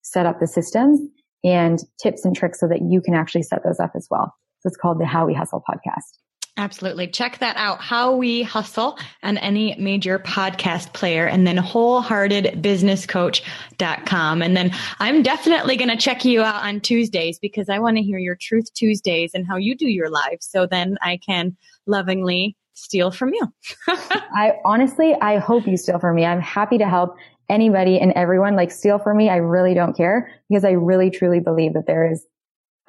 set 0.01 0.25
up 0.25 0.39
the 0.39 0.47
systems 0.47 0.99
and 1.43 1.79
tips 2.01 2.25
and 2.25 2.35
tricks 2.35 2.59
so 2.59 2.67
that 2.67 2.81
you 2.87 3.01
can 3.01 3.13
actually 3.13 3.43
set 3.43 3.63
those 3.63 3.79
up 3.79 3.91
as 3.95 4.07
well. 4.09 4.33
So 4.59 4.67
it's 4.67 4.77
called 4.77 4.99
the 4.99 5.05
How 5.05 5.25
We 5.25 5.33
Hustle 5.33 5.63
podcast. 5.69 6.17
Absolutely. 6.57 7.07
Check 7.07 7.39
that 7.39 7.55
out. 7.55 7.79
How 7.79 8.13
We 8.13 8.43
Hustle 8.43 8.99
on 9.23 9.37
any 9.37 9.73
major 9.79 10.19
podcast 10.19 10.91
player 10.93 11.25
and 11.25 11.47
then 11.47 11.55
wholeheartedbusinesscoach.com. 11.57 14.41
And 14.41 14.57
then 14.57 14.71
I'm 14.99 15.23
definitely 15.23 15.77
going 15.77 15.89
to 15.89 15.97
check 15.97 16.25
you 16.25 16.41
out 16.41 16.63
on 16.63 16.81
Tuesdays 16.81 17.39
because 17.39 17.69
I 17.69 17.79
want 17.79 17.95
to 17.97 18.03
hear 18.03 18.19
your 18.19 18.35
Truth 18.35 18.73
Tuesdays 18.73 19.31
and 19.33 19.47
how 19.47 19.55
you 19.55 19.75
do 19.75 19.87
your 19.87 20.09
life. 20.09 20.39
So 20.41 20.67
then 20.67 20.97
I 21.01 21.17
can 21.25 21.55
lovingly 21.87 22.57
steal 22.73 23.11
from 23.11 23.33
you. 23.33 23.47
I 23.87 24.55
honestly, 24.65 25.15
I 25.21 25.37
hope 25.37 25.65
you 25.67 25.77
steal 25.77 25.99
from 25.99 26.15
me. 26.15 26.25
I'm 26.25 26.41
happy 26.41 26.77
to 26.79 26.89
help 26.89 27.15
anybody 27.49 27.97
and 27.99 28.11
everyone 28.13 28.55
like 28.55 28.71
steal 28.71 28.99
from 28.99 29.17
me. 29.17 29.29
I 29.29 29.37
really 29.37 29.73
don't 29.73 29.95
care 29.95 30.29
because 30.49 30.65
I 30.65 30.71
really 30.71 31.09
truly 31.09 31.39
believe 31.39 31.73
that 31.73 31.87
there 31.87 32.11
is 32.11 32.25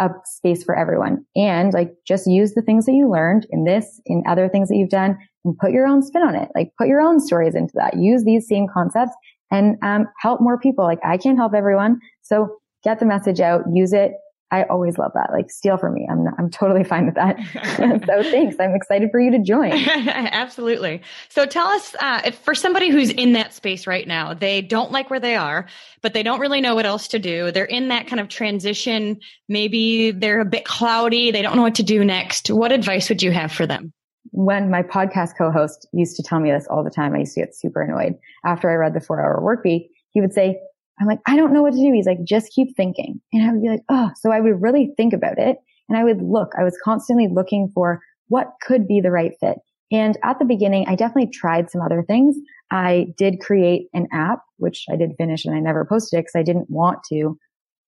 a 0.02 0.10
space 0.24 0.64
for 0.64 0.76
everyone 0.76 1.24
and 1.36 1.72
like 1.72 1.94
just 2.06 2.26
use 2.26 2.54
the 2.54 2.62
things 2.62 2.86
that 2.86 2.92
you 2.92 3.08
learned 3.10 3.46
in 3.50 3.64
this, 3.64 4.00
in 4.06 4.22
other 4.28 4.48
things 4.48 4.68
that 4.68 4.76
you've 4.76 4.90
done 4.90 5.16
and 5.44 5.56
put 5.58 5.70
your 5.70 5.86
own 5.86 6.02
spin 6.02 6.22
on 6.22 6.34
it. 6.34 6.48
Like 6.54 6.72
put 6.76 6.88
your 6.88 7.00
own 7.00 7.20
stories 7.20 7.54
into 7.54 7.72
that. 7.76 7.96
Use 7.96 8.24
these 8.24 8.48
same 8.48 8.66
concepts 8.72 9.12
and 9.50 9.76
um, 9.82 10.06
help 10.20 10.40
more 10.40 10.58
people. 10.58 10.84
Like 10.84 10.98
I 11.04 11.16
can't 11.16 11.38
help 11.38 11.54
everyone. 11.54 12.00
So 12.22 12.56
get 12.82 12.98
the 12.98 13.06
message 13.06 13.40
out, 13.40 13.62
use 13.72 13.92
it, 13.92 14.12
I 14.52 14.64
always 14.64 14.98
love 14.98 15.12
that. 15.14 15.30
Like 15.32 15.50
steal 15.50 15.78
from 15.78 15.94
me. 15.94 16.06
I'm 16.10 16.26
I'm 16.38 16.50
totally 16.50 16.84
fine 16.84 17.06
with 17.06 17.14
that. 17.14 17.38
so 18.06 18.22
thanks. 18.22 18.56
I'm 18.60 18.74
excited 18.74 19.10
for 19.10 19.18
you 19.18 19.30
to 19.30 19.38
join. 19.38 19.72
Absolutely. 19.88 21.00
So 21.30 21.46
tell 21.46 21.66
us, 21.68 21.96
uh, 21.98 22.20
if 22.26 22.36
for 22.36 22.54
somebody 22.54 22.90
who's 22.90 23.08
in 23.08 23.32
that 23.32 23.54
space 23.54 23.86
right 23.86 24.06
now, 24.06 24.34
they 24.34 24.60
don't 24.60 24.92
like 24.92 25.08
where 25.08 25.18
they 25.18 25.36
are, 25.36 25.66
but 26.02 26.12
they 26.12 26.22
don't 26.22 26.38
really 26.38 26.60
know 26.60 26.74
what 26.74 26.84
else 26.84 27.08
to 27.08 27.18
do. 27.18 27.50
They're 27.50 27.64
in 27.64 27.88
that 27.88 28.06
kind 28.06 28.20
of 28.20 28.28
transition. 28.28 29.20
Maybe 29.48 30.10
they're 30.10 30.40
a 30.40 30.44
bit 30.44 30.66
cloudy. 30.66 31.30
They 31.30 31.40
don't 31.40 31.56
know 31.56 31.62
what 31.62 31.76
to 31.76 31.82
do 31.82 32.04
next. 32.04 32.50
What 32.50 32.72
advice 32.72 33.08
would 33.08 33.22
you 33.22 33.32
have 33.32 33.52
for 33.52 33.66
them? 33.66 33.94
When 34.32 34.70
my 34.70 34.82
podcast 34.82 35.30
co-host 35.36 35.88
used 35.94 36.16
to 36.16 36.22
tell 36.22 36.40
me 36.40 36.52
this 36.52 36.66
all 36.68 36.84
the 36.84 36.90
time, 36.90 37.14
I 37.14 37.20
used 37.20 37.34
to 37.34 37.40
get 37.40 37.56
super 37.56 37.80
annoyed 37.80 38.18
after 38.44 38.70
I 38.70 38.74
read 38.74 38.92
the 38.92 39.00
four 39.00 39.22
hour 39.22 39.42
work 39.42 39.64
week. 39.64 39.90
He 40.10 40.20
would 40.20 40.34
say, 40.34 40.60
I'm 41.02 41.08
like, 41.08 41.20
I 41.26 41.36
don't 41.36 41.52
know 41.52 41.62
what 41.62 41.72
to 41.72 41.78
do. 41.78 41.92
He's 41.92 42.06
like, 42.06 42.22
just 42.22 42.52
keep 42.52 42.76
thinking. 42.76 43.20
And 43.32 43.42
I 43.42 43.52
would 43.52 43.60
be 43.60 43.68
like, 43.68 43.82
oh, 43.88 44.10
so 44.20 44.30
I 44.30 44.40
would 44.40 44.62
really 44.62 44.92
think 44.96 45.12
about 45.12 45.36
it. 45.36 45.56
And 45.88 45.98
I 45.98 46.04
would 46.04 46.22
look, 46.22 46.52
I 46.56 46.62
was 46.62 46.78
constantly 46.84 47.26
looking 47.28 47.70
for 47.74 48.00
what 48.28 48.52
could 48.62 48.86
be 48.86 49.00
the 49.00 49.10
right 49.10 49.32
fit. 49.40 49.58
And 49.90 50.16
at 50.22 50.38
the 50.38 50.44
beginning, 50.44 50.86
I 50.86 50.94
definitely 50.94 51.30
tried 51.32 51.70
some 51.70 51.82
other 51.82 52.04
things. 52.06 52.36
I 52.70 53.08
did 53.18 53.40
create 53.40 53.88
an 53.92 54.06
app, 54.12 54.42
which 54.58 54.84
I 54.90 54.96
did 54.96 55.10
finish 55.18 55.44
and 55.44 55.56
I 55.56 55.58
never 55.58 55.84
posted 55.84 56.18
it 56.18 56.22
because 56.22 56.38
I 56.38 56.44
didn't 56.44 56.70
want 56.70 57.00
to 57.10 57.36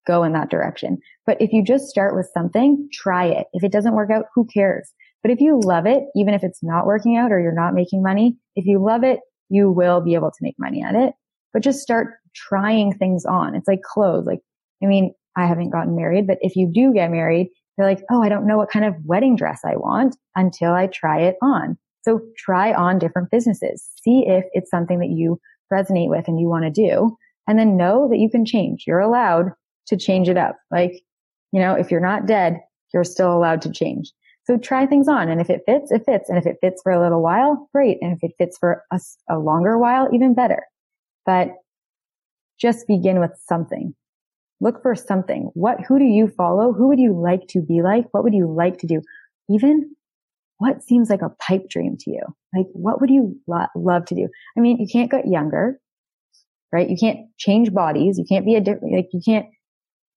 go 0.06 0.24
in 0.24 0.32
that 0.32 0.50
direction. 0.50 0.98
But 1.24 1.40
if 1.40 1.52
you 1.52 1.62
just 1.62 1.86
start 1.86 2.16
with 2.16 2.28
something, 2.34 2.88
try 2.92 3.26
it. 3.26 3.46
If 3.52 3.62
it 3.62 3.72
doesn't 3.72 3.94
work 3.94 4.10
out, 4.10 4.26
who 4.34 4.44
cares? 4.52 4.92
But 5.22 5.30
if 5.30 5.40
you 5.40 5.60
love 5.62 5.86
it, 5.86 6.02
even 6.16 6.34
if 6.34 6.42
it's 6.42 6.62
not 6.64 6.84
working 6.84 7.16
out 7.16 7.30
or 7.30 7.40
you're 7.40 7.54
not 7.54 7.74
making 7.74 8.02
money, 8.02 8.36
if 8.56 8.66
you 8.66 8.84
love 8.84 9.04
it, 9.04 9.20
you 9.48 9.70
will 9.70 10.00
be 10.00 10.14
able 10.14 10.30
to 10.30 10.42
make 10.42 10.56
money 10.58 10.82
at 10.82 10.96
it. 10.96 11.14
But 11.54 11.62
just 11.62 11.80
start 11.80 12.08
trying 12.34 12.92
things 12.92 13.24
on. 13.24 13.54
It's 13.54 13.68
like 13.68 13.82
clothes. 13.82 14.26
Like, 14.26 14.40
I 14.82 14.86
mean, 14.86 15.14
I 15.36 15.46
haven't 15.46 15.70
gotten 15.70 15.96
married, 15.96 16.26
but 16.26 16.38
if 16.42 16.54
you 16.56 16.70
do 16.70 16.92
get 16.92 17.10
married, 17.10 17.48
you're 17.78 17.86
like, 17.86 18.02
oh, 18.10 18.22
I 18.22 18.28
don't 18.28 18.46
know 18.46 18.58
what 18.58 18.70
kind 18.70 18.84
of 18.84 18.94
wedding 19.04 19.36
dress 19.36 19.62
I 19.64 19.76
want 19.76 20.16
until 20.36 20.72
I 20.72 20.88
try 20.88 21.20
it 21.20 21.36
on. 21.40 21.78
So 22.02 22.20
try 22.36 22.74
on 22.74 22.98
different 22.98 23.30
businesses. 23.30 23.88
See 24.02 24.24
if 24.26 24.44
it's 24.52 24.70
something 24.70 24.98
that 24.98 25.08
you 25.08 25.40
resonate 25.72 26.10
with 26.10 26.28
and 26.28 26.38
you 26.38 26.48
want 26.48 26.64
to 26.64 26.70
do. 26.70 27.16
And 27.46 27.58
then 27.58 27.76
know 27.76 28.08
that 28.10 28.18
you 28.18 28.30
can 28.30 28.44
change. 28.44 28.84
You're 28.86 29.00
allowed 29.00 29.52
to 29.86 29.96
change 29.96 30.28
it 30.28 30.36
up. 30.36 30.56
Like, 30.70 31.02
you 31.52 31.60
know, 31.60 31.74
if 31.74 31.90
you're 31.90 32.00
not 32.00 32.26
dead, 32.26 32.60
you're 32.92 33.04
still 33.04 33.34
allowed 33.34 33.62
to 33.62 33.72
change. 33.72 34.12
So 34.44 34.58
try 34.58 34.86
things 34.86 35.08
on. 35.08 35.28
And 35.28 35.40
if 35.40 35.50
it 35.50 35.62
fits, 35.66 35.90
it 35.90 36.04
fits. 36.04 36.28
And 36.28 36.38
if 36.38 36.46
it 36.46 36.58
fits 36.60 36.82
for 36.82 36.92
a 36.92 37.00
little 37.00 37.22
while, 37.22 37.68
great. 37.74 37.98
And 38.00 38.12
if 38.12 38.22
it 38.22 38.34
fits 38.38 38.58
for 38.58 38.82
a, 38.92 39.00
a 39.30 39.38
longer 39.38 39.78
while, 39.78 40.08
even 40.12 40.34
better. 40.34 40.62
But 41.26 41.48
just 42.60 42.86
begin 42.86 43.20
with 43.20 43.32
something. 43.46 43.94
Look 44.60 44.82
for 44.82 44.94
something. 44.94 45.50
What, 45.54 45.80
who 45.86 45.98
do 45.98 46.04
you 46.04 46.28
follow? 46.28 46.72
Who 46.72 46.88
would 46.88 47.00
you 47.00 47.18
like 47.20 47.46
to 47.48 47.60
be 47.60 47.82
like? 47.82 48.06
What 48.12 48.24
would 48.24 48.34
you 48.34 48.52
like 48.52 48.78
to 48.78 48.86
do? 48.86 49.02
Even 49.50 49.94
what 50.58 50.82
seems 50.82 51.10
like 51.10 51.22
a 51.22 51.30
pipe 51.40 51.68
dream 51.68 51.96
to 52.00 52.10
you? 52.10 52.22
Like, 52.56 52.66
what 52.72 53.00
would 53.00 53.10
you 53.10 53.38
lo- 53.46 53.66
love 53.76 54.06
to 54.06 54.14
do? 54.14 54.28
I 54.56 54.60
mean, 54.60 54.78
you 54.78 54.86
can't 54.90 55.10
get 55.10 55.26
younger, 55.26 55.78
right? 56.72 56.88
You 56.88 56.96
can't 56.98 57.26
change 57.38 57.72
bodies. 57.72 58.18
You 58.18 58.24
can't 58.28 58.46
be 58.46 58.54
a 58.54 58.60
different, 58.60 58.94
like, 58.94 59.08
you 59.12 59.20
can't, 59.24 59.46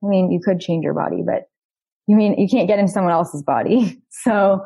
I 0.04 0.08
mean, 0.08 0.32
you 0.32 0.40
could 0.44 0.60
change 0.60 0.84
your 0.84 0.94
body, 0.94 1.24
but 1.26 1.44
you 2.08 2.16
mean 2.16 2.40
you 2.40 2.48
can't 2.48 2.68
get 2.68 2.80
into 2.80 2.92
someone 2.92 3.14
else's 3.14 3.44
body. 3.44 4.02
So, 4.24 4.62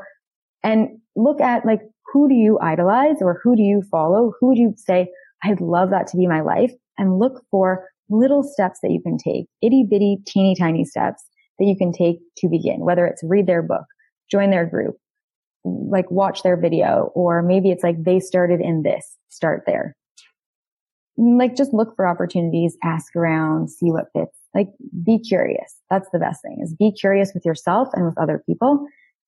and 0.63 0.99
look 1.17 1.41
at 1.41 1.65
like, 1.65 1.81
who 2.13 2.29
do 2.29 2.35
you 2.35 2.57
idolize 2.59 3.17
or 3.19 3.41
who 3.43 3.57
do 3.57 3.61
you 3.61 3.83
follow? 3.91 4.31
Who 4.39 4.47
would 4.47 4.57
you 4.57 4.73
say, 4.77 5.09
I'd 5.43 5.61
love 5.61 5.89
that 5.89 6.07
to 6.07 6.17
be 6.17 6.27
my 6.27 6.41
life? 6.41 6.71
and 7.01 7.17
look 7.17 7.43
for 7.49 7.89
little 8.09 8.43
steps 8.43 8.79
that 8.83 8.91
you 8.91 9.01
can 9.01 9.17
take, 9.17 9.47
itty 9.61 9.85
bitty, 9.89 10.17
teeny 10.25 10.55
tiny 10.55 10.85
steps 10.85 11.23
that 11.57 11.65
you 11.65 11.75
can 11.75 11.91
take 11.91 12.19
to 12.37 12.47
begin, 12.47 12.81
whether 12.81 13.05
it's 13.05 13.23
read 13.23 13.47
their 13.47 13.63
book, 13.63 13.85
join 14.29 14.51
their 14.51 14.65
group, 14.65 14.95
like 15.63 16.09
watch 16.11 16.43
their 16.43 16.55
video, 16.55 17.11
or 17.15 17.41
maybe 17.41 17.71
it's 17.71 17.83
like 17.83 18.03
they 18.03 18.19
started 18.19 18.61
in 18.61 18.83
this, 18.83 19.17
start 19.29 19.63
there. 19.65 19.95
Like 21.17 21.55
just 21.55 21.73
look 21.73 21.95
for 21.95 22.07
opportunities, 22.07 22.77
ask 22.83 23.15
around, 23.15 23.69
see 23.69 23.91
what 23.91 24.05
fits. 24.15 24.37
Like 24.53 24.67
be 25.03 25.19
curious. 25.19 25.75
That's 25.89 26.09
the 26.11 26.19
best 26.19 26.41
thing 26.41 26.59
is 26.61 26.75
be 26.75 26.91
curious 26.91 27.31
with 27.33 27.45
yourself 27.45 27.89
and 27.93 28.05
with 28.05 28.17
other 28.17 28.43
people 28.45 28.85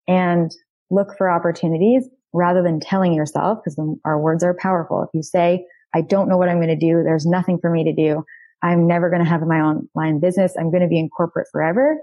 and 0.07 0.51
look 0.89 1.18
for 1.18 1.30
opportunities 1.30 2.07
rather 2.34 2.61
than 2.61 2.80
telling 2.80 3.14
yourself 3.14 3.59
because 3.64 3.80
our 4.05 4.20
words 4.20 4.43
are 4.43 4.55
powerful. 4.59 5.01
If 5.03 5.09
you 5.14 5.24
say, 5.24 5.66
I 5.95 6.01
don't 6.01 6.27
know 6.27 6.37
what 6.37 6.49
I'm 6.49 6.57
going 6.57 6.67
to 6.67 6.75
do. 6.75 7.03
There's 7.03 7.25
nothing 7.25 7.59
for 7.59 7.69
me 7.69 7.83
to 7.83 7.93
do. 7.93 8.23
I'm 8.61 8.87
never 8.87 9.09
going 9.09 9.23
to 9.23 9.29
have 9.29 9.41
my 9.41 9.59
online 9.59 10.19
business. 10.19 10.55
I'm 10.57 10.71
going 10.71 10.81
to 10.81 10.87
be 10.87 10.99
in 10.99 11.09
corporate 11.09 11.47
forever. 11.51 11.99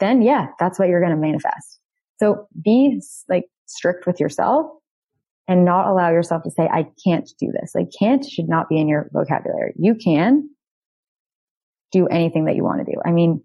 Then 0.00 0.22
yeah, 0.22 0.48
that's 0.58 0.78
what 0.78 0.88
you're 0.88 1.00
going 1.00 1.14
to 1.14 1.20
manifest. 1.20 1.80
So 2.18 2.46
be 2.62 3.00
like 3.28 3.44
strict 3.66 4.06
with 4.06 4.20
yourself 4.20 4.66
and 5.48 5.64
not 5.64 5.88
allow 5.88 6.10
yourself 6.10 6.42
to 6.44 6.50
say, 6.50 6.68
I 6.70 6.86
can't 7.04 7.28
do 7.40 7.50
this. 7.52 7.72
Like 7.74 7.88
can't 7.98 8.24
should 8.24 8.48
not 8.48 8.68
be 8.68 8.78
in 8.78 8.88
your 8.88 9.10
vocabulary. 9.12 9.74
You 9.76 9.94
can 9.94 10.48
do 11.90 12.06
anything 12.06 12.44
that 12.44 12.54
you 12.54 12.62
want 12.62 12.84
to 12.84 12.92
do. 12.92 12.98
I 13.04 13.10
mean, 13.10 13.42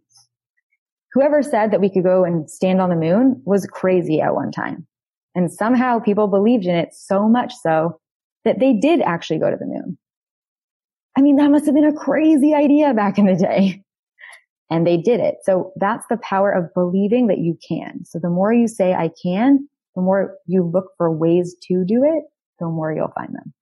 whoever 1.13 1.41
said 1.41 1.71
that 1.71 1.81
we 1.81 1.89
could 1.89 2.03
go 2.03 2.23
and 2.23 2.49
stand 2.49 2.81
on 2.81 2.89
the 2.89 2.95
moon 2.95 3.41
was 3.45 3.65
crazy 3.65 4.21
at 4.21 4.36
one 4.36 4.51
time. 4.51 4.86
And 5.34 5.51
somehow 5.51 5.99
people 5.99 6.27
believed 6.27 6.65
in 6.65 6.75
it 6.75 6.93
so 6.93 7.27
much 7.27 7.53
so 7.55 7.99
that 8.45 8.59
they 8.59 8.73
did 8.73 9.01
actually 9.01 9.39
go 9.39 9.49
to 9.49 9.57
the 9.57 9.65
moon. 9.65 9.97
I 11.17 11.21
mean, 11.21 11.35
that 11.37 11.51
must 11.51 11.65
have 11.65 11.75
been 11.75 11.85
a 11.85 11.93
crazy 11.93 12.53
idea 12.53 12.93
back 12.93 13.17
in 13.17 13.25
the 13.25 13.35
day. 13.35 13.83
And 14.69 14.87
they 14.87 14.97
did 14.97 15.19
it. 15.19 15.35
So 15.43 15.71
that's 15.75 16.05
the 16.09 16.17
power 16.17 16.51
of 16.51 16.73
believing 16.73 17.27
that 17.27 17.37
you 17.37 17.57
can. 17.67 18.05
So 18.05 18.17
the 18.17 18.29
more 18.29 18.51
you 18.51 18.67
say 18.67 18.93
I 18.93 19.11
can, 19.21 19.67
the 19.95 20.01
more 20.01 20.35
you 20.47 20.63
look 20.63 20.91
for 20.97 21.11
ways 21.11 21.55
to 21.67 21.85
do 21.85 22.03
it, 22.03 22.23
the 22.59 22.67
more 22.67 22.91
you'll 22.91 23.13
find 23.13 23.35
them. 23.35 23.53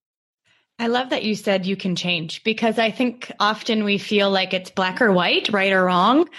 I 0.79 0.87
love 0.87 1.09
that 1.09 1.23
you 1.23 1.35
said 1.35 1.65
you 1.65 1.75
can 1.75 1.95
change 1.95 2.43
because 2.43 2.79
I 2.79 2.91
think 2.91 3.31
often 3.39 3.83
we 3.83 3.97
feel 3.97 4.31
like 4.31 4.53
it's 4.53 4.71
black 4.71 5.01
or 5.01 5.11
white, 5.11 5.49
right 5.49 5.73
or 5.73 5.83
wrong. 5.83 6.29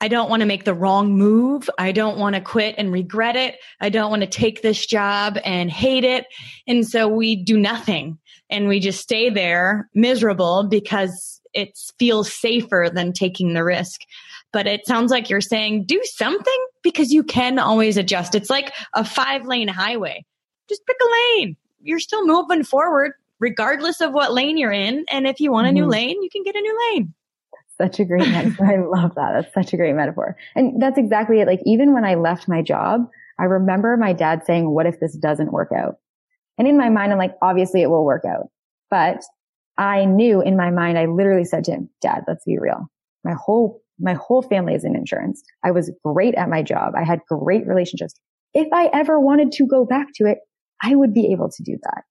I 0.00 0.08
don't 0.08 0.30
want 0.30 0.40
to 0.40 0.46
make 0.46 0.64
the 0.64 0.74
wrong 0.74 1.16
move. 1.16 1.68
I 1.78 1.92
don't 1.92 2.18
want 2.18 2.34
to 2.34 2.40
quit 2.40 2.74
and 2.78 2.92
regret 2.92 3.36
it. 3.36 3.58
I 3.80 3.90
don't 3.90 4.10
want 4.10 4.22
to 4.22 4.28
take 4.28 4.62
this 4.62 4.86
job 4.86 5.38
and 5.44 5.70
hate 5.70 6.04
it. 6.04 6.26
And 6.66 6.86
so 6.86 7.06
we 7.06 7.36
do 7.36 7.58
nothing 7.58 8.18
and 8.48 8.66
we 8.66 8.80
just 8.80 9.00
stay 9.00 9.28
there 9.28 9.90
miserable 9.94 10.66
because 10.68 11.40
it 11.52 11.78
feels 11.98 12.32
safer 12.32 12.88
than 12.92 13.12
taking 13.12 13.52
the 13.52 13.64
risk. 13.64 14.00
But 14.52 14.66
it 14.66 14.86
sounds 14.86 15.10
like 15.10 15.28
you're 15.28 15.40
saying 15.40 15.84
do 15.84 16.00
something 16.04 16.66
because 16.82 17.12
you 17.12 17.22
can 17.22 17.58
always 17.58 17.96
adjust. 17.96 18.34
It's 18.34 18.50
like 18.50 18.72
a 18.94 19.04
five 19.04 19.44
lane 19.46 19.68
highway. 19.68 20.24
Just 20.68 20.86
pick 20.86 20.96
a 21.00 21.38
lane. 21.38 21.56
You're 21.82 22.00
still 22.00 22.26
moving 22.26 22.64
forward 22.64 23.12
regardless 23.38 24.00
of 24.00 24.12
what 24.12 24.32
lane 24.32 24.56
you're 24.56 24.72
in. 24.72 25.04
And 25.10 25.26
if 25.26 25.40
you 25.40 25.52
want 25.52 25.66
a 25.66 25.72
new 25.72 25.82
mm-hmm. 25.82 25.90
lane, 25.90 26.22
you 26.22 26.30
can 26.30 26.42
get 26.42 26.56
a 26.56 26.60
new 26.60 26.78
lane 26.94 27.14
such 27.80 28.00
a 28.00 28.04
great 28.04 28.28
metaphor. 28.28 28.66
I 28.70 28.76
love 28.76 29.14
that. 29.14 29.32
That's 29.32 29.54
such 29.54 29.72
a 29.72 29.76
great 29.76 29.94
metaphor. 29.94 30.36
And 30.54 30.80
that's 30.80 30.98
exactly 30.98 31.40
it. 31.40 31.46
Like 31.46 31.60
even 31.64 31.94
when 31.94 32.04
I 32.04 32.14
left 32.14 32.48
my 32.48 32.62
job, 32.62 33.08
I 33.38 33.44
remember 33.44 33.96
my 33.96 34.12
dad 34.12 34.42
saying, 34.44 34.70
what 34.70 34.86
if 34.86 35.00
this 35.00 35.16
doesn't 35.16 35.52
work 35.52 35.70
out? 35.74 35.96
And 36.58 36.68
in 36.68 36.76
my 36.76 36.90
mind, 36.90 37.12
I'm 37.12 37.18
like, 37.18 37.36
obviously 37.42 37.82
it 37.82 37.88
will 37.88 38.04
work 38.04 38.24
out. 38.24 38.48
But 38.90 39.22
I 39.78 40.04
knew 40.04 40.42
in 40.42 40.56
my 40.56 40.70
mind, 40.70 40.98
I 40.98 41.06
literally 41.06 41.44
said 41.44 41.64
to 41.64 41.72
him, 41.72 41.88
dad, 42.02 42.24
let's 42.28 42.44
be 42.44 42.58
real. 42.58 42.86
My 43.24 43.32
whole, 43.32 43.80
my 43.98 44.14
whole 44.14 44.42
family 44.42 44.74
is 44.74 44.84
in 44.84 44.94
insurance. 44.94 45.42
I 45.64 45.70
was 45.70 45.90
great 46.04 46.34
at 46.34 46.50
my 46.50 46.62
job. 46.62 46.92
I 46.96 47.04
had 47.04 47.20
great 47.28 47.66
relationships. 47.66 48.14
If 48.52 48.68
I 48.72 48.90
ever 48.92 49.18
wanted 49.18 49.52
to 49.52 49.66
go 49.66 49.86
back 49.86 50.08
to 50.16 50.26
it, 50.26 50.38
I 50.82 50.94
would 50.94 51.14
be 51.14 51.32
able 51.32 51.50
to 51.50 51.62
do 51.62 51.78
that 51.82 52.02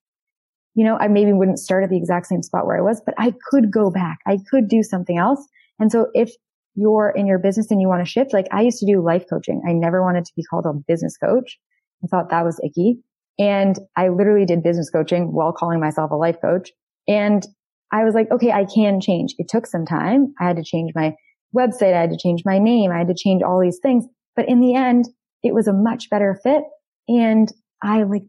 you 0.76 0.86
know, 0.86 0.98
I 0.98 1.08
maybe 1.08 1.34
wouldn't 1.34 1.60
start 1.60 1.84
at 1.84 1.90
the 1.90 1.98
exact 1.98 2.28
same 2.28 2.44
spot 2.44 2.66
where 2.66 2.78
I 2.78 2.82
was, 2.82 3.02
but 3.06 3.16
I 3.18 3.34
could 3.50 3.72
go 3.72 3.90
back. 3.90 4.20
I 4.28 4.38
could 4.50 4.68
do 4.68 4.84
something 4.84 5.18
else. 5.18 5.46
And 5.80 5.92
so 5.92 6.08
if 6.14 6.32
you're 6.76 7.14
in 7.16 7.28
your 7.28 7.40
business 7.40 7.72
and 7.72 7.82
you 7.82 7.88
want 7.88 8.06
to 8.06 8.10
shift, 8.10 8.34
like 8.34 8.48
I 8.52 8.62
used 8.62 8.80
to 8.80 8.86
do 8.86 9.04
life 9.04 9.26
coaching. 9.30 9.62
I 9.68 9.74
never 9.74 10.02
wanted 10.02 10.26
to 10.26 10.32
be 10.36 10.44
called 10.44 10.66
a 10.66 10.74
business 10.88 11.18
coach. 11.18 11.58
I 12.04 12.08
thought 12.08 12.30
that 12.30 12.46
was 12.46 12.60
icky. 12.64 13.00
And 13.38 13.78
I 13.96 14.10
literally 14.10 14.46
did 14.46 14.64
business 14.64 14.90
coaching 14.90 15.34
while 15.34 15.54
calling 15.54 15.80
myself 15.80 16.12
a 16.12 16.16
life 16.16 16.38
coach. 16.42 16.72
And 17.08 17.46
I 17.92 18.04
was 18.04 18.14
like, 18.14 18.30
okay, 18.32 18.52
I 18.52 18.66
can 18.66 19.02
change. 19.02 19.34
It 19.38 19.48
took 19.50 19.66
some 19.66 19.86
time. 19.86 20.34
I 20.40 20.48
had 20.48 20.58
to 20.58 20.64
change 20.64 20.92
my 20.94 21.16
website. 21.56 21.96
I 21.96 22.02
had 22.02 22.12
to 22.12 22.20
change 22.22 22.44
my 22.46 22.60
name. 22.60 22.92
I 22.92 23.00
had 23.00 23.08
to 23.08 23.16
change 23.18 23.42
all 23.42 23.60
these 23.60 23.80
things. 23.82 24.06
But 24.36 24.48
in 24.48 24.62
the 24.62 24.76
end, 24.76 25.06
it 25.42 25.54
was 25.54 25.68
a 25.68 25.74
much 25.74 26.10
better 26.10 26.40
fit. 26.44 26.64
And 27.08 27.52
I 27.82 28.04
like, 28.04 28.24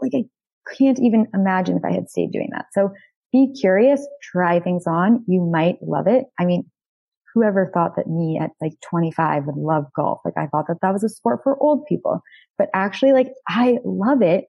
like 0.00 0.12
I 0.14 0.24
can't 0.76 0.98
even 1.00 1.26
imagine 1.34 1.76
if 1.76 1.84
I 1.84 1.92
had 1.92 2.08
stayed 2.08 2.32
doing 2.32 2.48
that. 2.52 2.66
So 2.72 2.90
be 3.32 3.52
curious, 3.58 4.06
try 4.22 4.60
things 4.60 4.86
on. 4.86 5.24
You 5.26 5.42
might 5.42 5.76
love 5.82 6.06
it. 6.06 6.24
I 6.38 6.44
mean, 6.44 6.70
whoever 7.34 7.70
thought 7.72 7.96
that 7.96 8.06
me 8.06 8.38
at 8.40 8.50
like 8.60 8.72
25 8.88 9.44
would 9.46 9.56
love 9.56 9.84
golf? 9.94 10.20
Like 10.24 10.38
I 10.38 10.46
thought 10.46 10.66
that 10.68 10.78
that 10.82 10.92
was 10.92 11.04
a 11.04 11.08
sport 11.08 11.40
for 11.42 11.56
old 11.60 11.84
people, 11.86 12.20
but 12.56 12.68
actually 12.74 13.12
like 13.12 13.28
I 13.48 13.78
love 13.84 14.22
it 14.22 14.46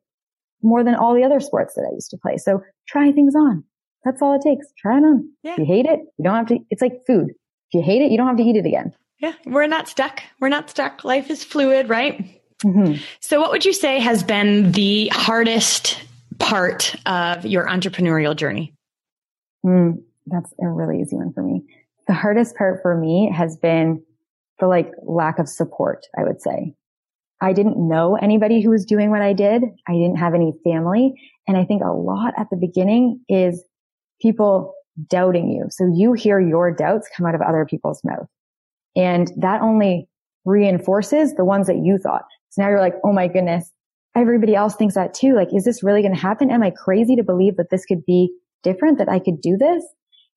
more 0.64 0.84
than 0.84 0.96
all 0.96 1.14
the 1.14 1.24
other 1.24 1.40
sports 1.40 1.76
that 1.76 1.88
I 1.90 1.94
used 1.94 2.10
to 2.12 2.18
play. 2.18 2.38
So 2.38 2.62
try 2.88 3.12
things 3.12 3.36
on. 3.36 3.64
That's 4.06 4.22
all 4.22 4.36
it 4.36 4.42
takes. 4.42 4.68
Try 4.78 5.00
it 5.00 5.02
on. 5.02 5.30
Yeah. 5.44 5.54
If 5.54 5.60
you 5.60 5.66
hate 5.66 5.86
it, 5.86 6.00
you 6.18 6.24
don't 6.24 6.36
have 6.36 6.48
to, 6.48 6.60
it's 6.70 6.82
like 6.82 7.02
food. 7.06 7.30
If 7.30 7.74
you 7.74 7.82
hate 7.82 8.02
it, 8.02 8.12
you 8.12 8.18
don't 8.18 8.28
have 8.28 8.38
to 8.38 8.44
eat 8.44 8.56
it 8.56 8.66
again. 8.66 8.94
Yeah. 9.20 9.34
We're 9.46 9.68
not 9.68 9.90
stuck. 9.90 10.22
We're 10.40 10.50
not 10.50 10.70
stuck. 10.70 11.04
Life 11.04 11.30
is 11.30 11.44
fluid, 11.44 11.90
right? 11.90 12.42
Mm-hmm. 12.64 13.02
So 13.20 13.42
what 13.42 13.52
would 13.52 13.66
you 13.66 13.74
say 13.74 14.00
has 14.00 14.24
been 14.24 14.72
the 14.72 15.10
hardest 15.10 16.02
part 16.40 16.96
of 17.06 17.46
your 17.46 17.68
entrepreneurial 17.68 18.36
journey? 18.36 18.74
Mm, 19.66 20.02
that's 20.28 20.54
a 20.62 20.68
really 20.68 21.02
easy 21.02 21.16
one 21.16 21.34
for 21.34 21.44
me. 21.44 21.64
The 22.08 22.14
hardest 22.14 22.56
part 22.56 22.82
for 22.82 22.96
me 22.96 23.32
has 23.36 23.58
been 23.58 24.02
the 24.60 24.68
like 24.68 24.92
lack 25.04 25.40
of 25.40 25.50
support, 25.50 26.06
I 26.18 26.24
would 26.24 26.42
say. 26.42 26.74
I 27.42 27.54
didn't 27.54 27.78
know 27.78 28.16
anybody 28.16 28.62
who 28.62 28.72
was 28.72 28.86
doing 28.86 29.12
what 29.12 29.22
I 29.22 29.34
did. 29.34 29.64
I 29.88 29.94
didn't 29.94 30.18
have 30.18 30.34
any 30.34 30.54
family. 30.64 31.14
And 31.48 31.56
I 31.56 31.66
think 31.66 31.84
a 31.84 31.92
lot 31.92 32.34
at 32.38 32.50
the 32.50 32.58
beginning 32.58 33.22
is 33.30 33.64
people 34.22 34.74
doubting 35.08 35.52
you. 35.52 35.68
So 35.70 35.92
you 35.94 36.14
hear 36.14 36.40
your 36.40 36.74
doubts 36.74 37.08
come 37.16 37.28
out 37.28 37.36
of 37.36 37.42
other 37.42 37.66
people's 37.66 38.02
mouth. 38.04 38.28
And 38.96 39.32
that 39.38 39.62
only 39.62 40.10
reinforces 40.46 41.36
the 41.36 41.46
ones 41.46 41.68
that 41.68 41.78
you 41.78 42.00
thought. 42.00 42.26
So 42.50 42.64
now 42.64 42.70
you're 42.70 42.80
like, 42.80 42.96
oh 43.04 43.14
my 43.14 43.28
goodness, 43.28 43.72
everybody 44.18 44.56
else 44.56 44.76
thinks 44.76 44.96
that 44.96 45.14
too. 45.14 45.34
Like, 45.34 45.50
is 45.54 45.64
this 45.64 45.84
really 45.84 46.02
going 46.02 46.14
to 46.14 46.20
happen? 46.20 46.52
Am 46.52 46.64
I 46.64 46.72
crazy 46.72 47.16
to 47.16 47.24
believe 47.24 47.58
that 47.58 47.70
this 47.72 47.86
could 47.86 48.06
be 48.06 48.32
different, 48.64 48.98
that 48.98 49.10
I 49.10 49.20
could 49.20 49.42
do 49.42 49.58
this? 49.58 49.84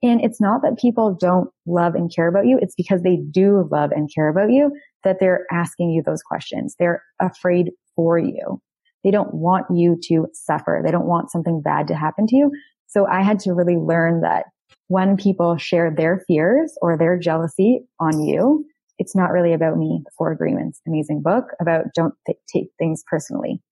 And 0.03 0.21
it's 0.23 0.41
not 0.41 0.63
that 0.63 0.79
people 0.79 1.17
don't 1.19 1.51
love 1.67 1.95
and 1.95 2.11
care 2.15 2.29
about 2.29 2.47
you. 2.47 2.59
It's 2.61 2.75
because 2.75 3.03
they 3.03 3.19
do 3.31 3.69
love 3.71 3.91
and 3.93 4.09
care 4.15 4.29
about 4.29 4.51
you 4.51 4.73
that 5.05 5.19
they're 5.21 5.47
asking 5.53 5.91
you 5.91 6.03
those 6.05 6.23
questions. 6.23 6.75
They're 6.79 7.03
afraid 7.21 7.73
for 7.95 8.19
you. 8.19 8.61
They 9.05 9.11
don't 9.11 9.35
want 9.35 9.67
you 9.75 9.99
to 10.05 10.27
suffer. 10.33 10.83
They 10.85 10.91
don't 10.91 11.07
want 11.07 11.31
something 11.31 11.61
bad 11.63 11.89
to 11.89 11.95
happen 11.95 12.27
to 12.29 12.37
you. 12.37 12.51
So 12.87 13.07
I 13.07 13.23
had 13.23 13.39
to 13.41 13.53
really 13.53 13.77
learn 13.77 14.23
that 14.23 14.47
when 14.89 15.17
people 15.17 15.57
share 15.57 15.95
their 15.95 16.23
fears 16.27 16.77
or 16.83 16.99
their 16.99 17.19
jealousy 17.19 17.81
on 18.01 18.23
you, 18.23 18.65
it's 18.99 19.17
not 19.17 19.31
really 19.31 19.53
about 19.53 19.79
me. 19.79 20.03
The 20.05 20.11
Four 20.19 20.33
Agreements, 20.33 20.81
amazing 20.87 21.23
book 21.23 21.45
about 21.61 21.87
don't 21.95 22.15
th- 22.27 22.39
take 22.53 22.69
things 22.79 23.03
personally 23.09 23.63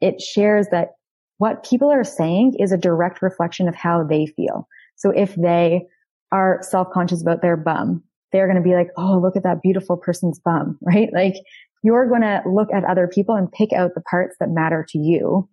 it 0.00 0.20
shares 0.20 0.66
that 0.70 0.90
what 1.38 1.64
people 1.64 1.90
are 1.90 2.04
saying 2.04 2.56
is 2.58 2.72
a 2.72 2.76
direct 2.76 3.22
reflection 3.22 3.68
of 3.68 3.74
how 3.74 4.04
they 4.04 4.26
feel. 4.26 4.68
So 4.96 5.10
if 5.10 5.34
they 5.34 5.86
are 6.32 6.58
self-conscious 6.62 7.22
about 7.22 7.42
their 7.42 7.56
bum, 7.56 8.02
they're 8.32 8.46
going 8.46 8.62
to 8.62 8.68
be 8.68 8.74
like, 8.74 8.90
Oh, 8.96 9.18
look 9.18 9.36
at 9.36 9.42
that 9.42 9.62
beautiful 9.62 9.96
person's 9.96 10.38
bum, 10.38 10.78
right? 10.82 11.08
Like 11.12 11.34
you're 11.82 12.08
going 12.08 12.22
to 12.22 12.42
look 12.46 12.68
at 12.72 12.84
other 12.84 13.08
people 13.08 13.34
and 13.34 13.50
pick 13.50 13.72
out 13.72 13.92
the 13.94 14.02
parts 14.02 14.36
that 14.38 14.50
matter 14.50 14.84
to 14.90 14.98
you. 14.98 15.48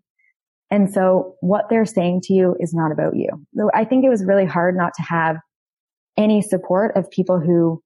And 0.69 0.93
so 0.93 1.35
what 1.39 1.69
they're 1.69 1.85
saying 1.85 2.21
to 2.25 2.33
you 2.33 2.55
is 2.59 2.73
not 2.73 2.91
about 2.91 3.15
you. 3.15 3.29
So 3.55 3.69
I 3.73 3.85
think 3.85 4.03
it 4.03 4.09
was 4.09 4.25
really 4.25 4.45
hard 4.45 4.75
not 4.75 4.93
to 4.95 5.03
have 5.03 5.37
any 6.17 6.41
support 6.41 6.97
of 6.97 7.09
people 7.09 7.39
who 7.39 7.81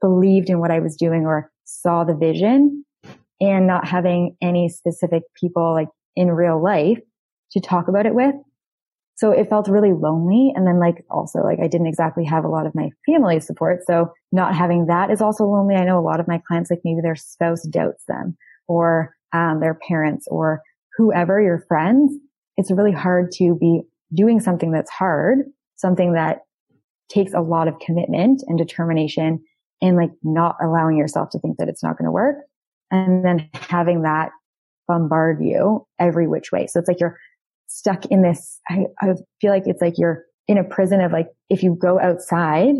believed 0.00 0.48
in 0.48 0.60
what 0.60 0.70
I 0.70 0.80
was 0.80 0.96
doing 0.96 1.26
or 1.26 1.50
saw 1.64 2.04
the 2.04 2.14
vision 2.14 2.84
and 3.40 3.66
not 3.66 3.86
having 3.86 4.36
any 4.40 4.68
specific 4.68 5.22
people 5.38 5.72
like 5.72 5.88
in 6.16 6.30
real 6.30 6.62
life 6.62 7.00
to 7.52 7.60
talk 7.60 7.88
about 7.88 8.06
it 8.06 8.14
with. 8.14 8.34
So 9.16 9.30
it 9.30 9.48
felt 9.48 9.68
really 9.68 9.92
lonely. 9.92 10.52
And 10.54 10.66
then 10.66 10.80
like 10.80 11.04
also 11.10 11.40
like 11.40 11.58
I 11.62 11.68
didn't 11.68 11.86
exactly 11.86 12.24
have 12.24 12.44
a 12.44 12.48
lot 12.48 12.66
of 12.66 12.74
my 12.74 12.90
family 13.06 13.38
support. 13.40 13.80
So 13.86 14.12
not 14.32 14.56
having 14.56 14.86
that 14.86 15.10
is 15.10 15.20
also 15.20 15.44
lonely. 15.44 15.76
I 15.76 15.84
know 15.84 15.98
a 15.98 16.02
lot 16.02 16.20
of 16.20 16.28
my 16.28 16.40
clients, 16.46 16.70
like 16.70 16.80
maybe 16.84 17.00
their 17.00 17.16
spouse 17.16 17.62
doubts 17.68 18.04
them 18.08 18.36
or 18.66 19.14
um, 19.32 19.60
their 19.60 19.78
parents 19.88 20.26
or 20.28 20.62
whoever 20.96 21.40
your 21.40 21.64
friends. 21.68 22.12
It's 22.56 22.72
really 22.72 22.92
hard 22.92 23.30
to 23.32 23.56
be 23.60 23.82
doing 24.14 24.40
something 24.40 24.72
that's 24.72 24.90
hard, 24.90 25.38
something 25.76 26.14
that 26.14 26.40
takes 27.08 27.34
a 27.34 27.40
lot 27.40 27.68
of 27.68 27.78
commitment 27.78 28.42
and 28.46 28.58
determination 28.58 29.44
and 29.80 29.96
like 29.96 30.10
not 30.22 30.56
allowing 30.62 30.96
yourself 30.96 31.30
to 31.30 31.38
think 31.38 31.58
that 31.58 31.68
it's 31.68 31.82
not 31.82 31.98
going 31.98 32.06
to 32.06 32.12
work 32.12 32.36
and 32.90 33.24
then 33.24 33.48
having 33.54 34.02
that 34.02 34.30
bombard 34.86 35.42
you 35.42 35.86
every 35.98 36.26
which 36.26 36.52
way. 36.52 36.66
So 36.66 36.78
it's 36.78 36.88
like 36.88 37.00
you're 37.00 37.18
stuck 37.66 38.06
in 38.06 38.22
this. 38.22 38.60
I, 38.68 38.86
I 39.00 39.14
feel 39.40 39.50
like 39.50 39.64
it's 39.66 39.82
like 39.82 39.94
you're 39.96 40.24
in 40.46 40.58
a 40.58 40.64
prison 40.64 41.00
of 41.00 41.12
like, 41.12 41.28
if 41.48 41.62
you 41.62 41.76
go 41.80 41.98
outside, 41.98 42.74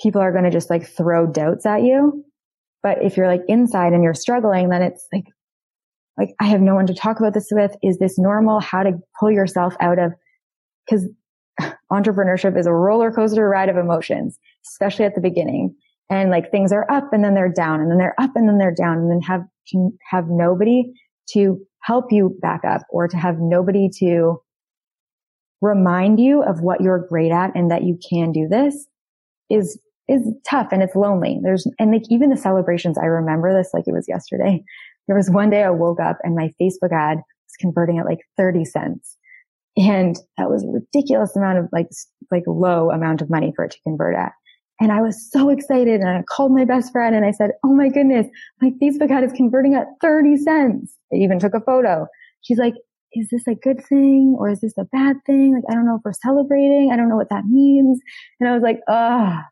people 0.00 0.20
are 0.20 0.32
going 0.32 0.44
to 0.44 0.50
just 0.50 0.70
like 0.70 0.86
throw 0.86 1.26
doubts 1.26 1.66
at 1.66 1.82
you. 1.82 2.24
But 2.82 3.02
if 3.02 3.16
you're 3.16 3.28
like 3.28 3.42
inside 3.48 3.92
and 3.92 4.02
you're 4.02 4.14
struggling, 4.14 4.68
then 4.68 4.82
it's 4.82 5.06
like, 5.12 5.26
like, 6.18 6.34
I 6.40 6.44
have 6.46 6.60
no 6.60 6.74
one 6.74 6.86
to 6.86 6.94
talk 6.94 7.20
about 7.20 7.32
this 7.34 7.48
with. 7.50 7.74
Is 7.82 7.98
this 7.98 8.18
normal? 8.18 8.60
How 8.60 8.82
to 8.82 8.92
pull 9.18 9.30
yourself 9.30 9.74
out 9.80 9.98
of, 9.98 10.12
cause 10.88 11.06
entrepreneurship 11.92 12.58
is 12.58 12.66
a 12.66 12.72
roller 12.72 13.10
coaster 13.10 13.48
ride 13.48 13.68
of 13.68 13.76
emotions, 13.76 14.38
especially 14.66 15.04
at 15.04 15.14
the 15.14 15.20
beginning 15.20 15.74
and 16.10 16.30
like 16.30 16.50
things 16.50 16.72
are 16.72 16.90
up 16.90 17.12
and 17.12 17.24
then 17.24 17.34
they're 17.34 17.52
down 17.52 17.80
and 17.80 17.90
then 17.90 17.98
they're 17.98 18.20
up 18.20 18.30
and 18.34 18.48
then 18.48 18.58
they're 18.58 18.74
down 18.74 18.98
and 18.98 19.10
then 19.10 19.20
have 19.20 19.42
have 20.10 20.24
nobody 20.28 20.92
to 21.30 21.58
help 21.80 22.06
you 22.10 22.36
back 22.40 22.62
up 22.64 22.82
or 22.90 23.08
to 23.08 23.16
have 23.16 23.36
nobody 23.38 23.88
to 23.98 24.38
remind 25.60 26.18
you 26.20 26.42
of 26.42 26.60
what 26.60 26.80
you're 26.80 27.06
great 27.08 27.32
at 27.32 27.54
and 27.54 27.70
that 27.70 27.84
you 27.84 27.98
can 28.10 28.32
do 28.32 28.48
this 28.48 28.86
is 29.48 29.80
is 30.08 30.28
tough 30.44 30.68
and 30.72 30.82
it's 30.82 30.96
lonely. 30.96 31.38
There's 31.42 31.66
and 31.78 31.92
like 31.92 32.02
even 32.10 32.30
the 32.30 32.36
celebrations 32.36 32.98
I 32.98 33.06
remember 33.06 33.54
this 33.54 33.70
like 33.72 33.84
it 33.86 33.92
was 33.92 34.06
yesterday. 34.08 34.62
There 35.06 35.16
was 35.16 35.30
one 35.30 35.50
day 35.50 35.62
I 35.62 35.70
woke 35.70 36.00
up 36.00 36.18
and 36.22 36.34
my 36.34 36.50
Facebook 36.60 36.92
ad 36.92 37.18
was 37.18 37.56
converting 37.60 37.98
at 37.98 38.06
like 38.06 38.20
30 38.36 38.64
cents. 38.64 39.16
And 39.76 40.16
that 40.36 40.50
was 40.50 40.64
a 40.64 40.68
ridiculous 40.68 41.34
amount 41.34 41.58
of 41.58 41.68
like, 41.72 41.88
like 42.30 42.44
low 42.46 42.90
amount 42.90 43.22
of 43.22 43.30
money 43.30 43.52
for 43.56 43.64
it 43.64 43.70
to 43.72 43.80
convert 43.82 44.14
at. 44.14 44.32
And 44.82 44.90
I 44.90 45.00
was 45.00 45.30
so 45.30 45.48
excited 45.48 46.00
and 46.00 46.08
I 46.08 46.22
called 46.28 46.52
my 46.52 46.64
best 46.64 46.90
friend 46.90 47.14
and 47.14 47.24
I 47.24 47.30
said, 47.30 47.52
Oh 47.64 47.72
my 47.72 47.88
goodness, 47.88 48.26
my 48.60 48.72
Facebook 48.82 49.12
ad 49.12 49.22
is 49.22 49.30
converting 49.30 49.74
at 49.76 49.86
30 50.00 50.36
cents. 50.38 50.96
I 51.12 51.18
even 51.18 51.38
took 51.38 51.54
a 51.54 51.60
photo. 51.60 52.08
She's 52.40 52.58
like, 52.58 52.74
is 53.12 53.28
this 53.30 53.46
a 53.46 53.54
good 53.54 53.80
thing 53.84 54.34
or 54.36 54.50
is 54.50 54.60
this 54.60 54.76
a 54.76 54.84
bad 54.86 55.18
thing? 55.24 55.54
Like, 55.54 55.62
I 55.70 55.74
don't 55.74 55.86
know 55.86 55.94
if 55.94 56.02
we're 56.04 56.12
celebrating. 56.12 56.90
I 56.92 56.96
don't 56.96 57.08
know 57.08 57.14
what 57.14 57.28
that 57.30 57.44
means. 57.44 58.00
And 58.40 58.48
I 58.48 58.54
was 58.54 58.62
like, 58.64 58.80
ah, 58.88 59.44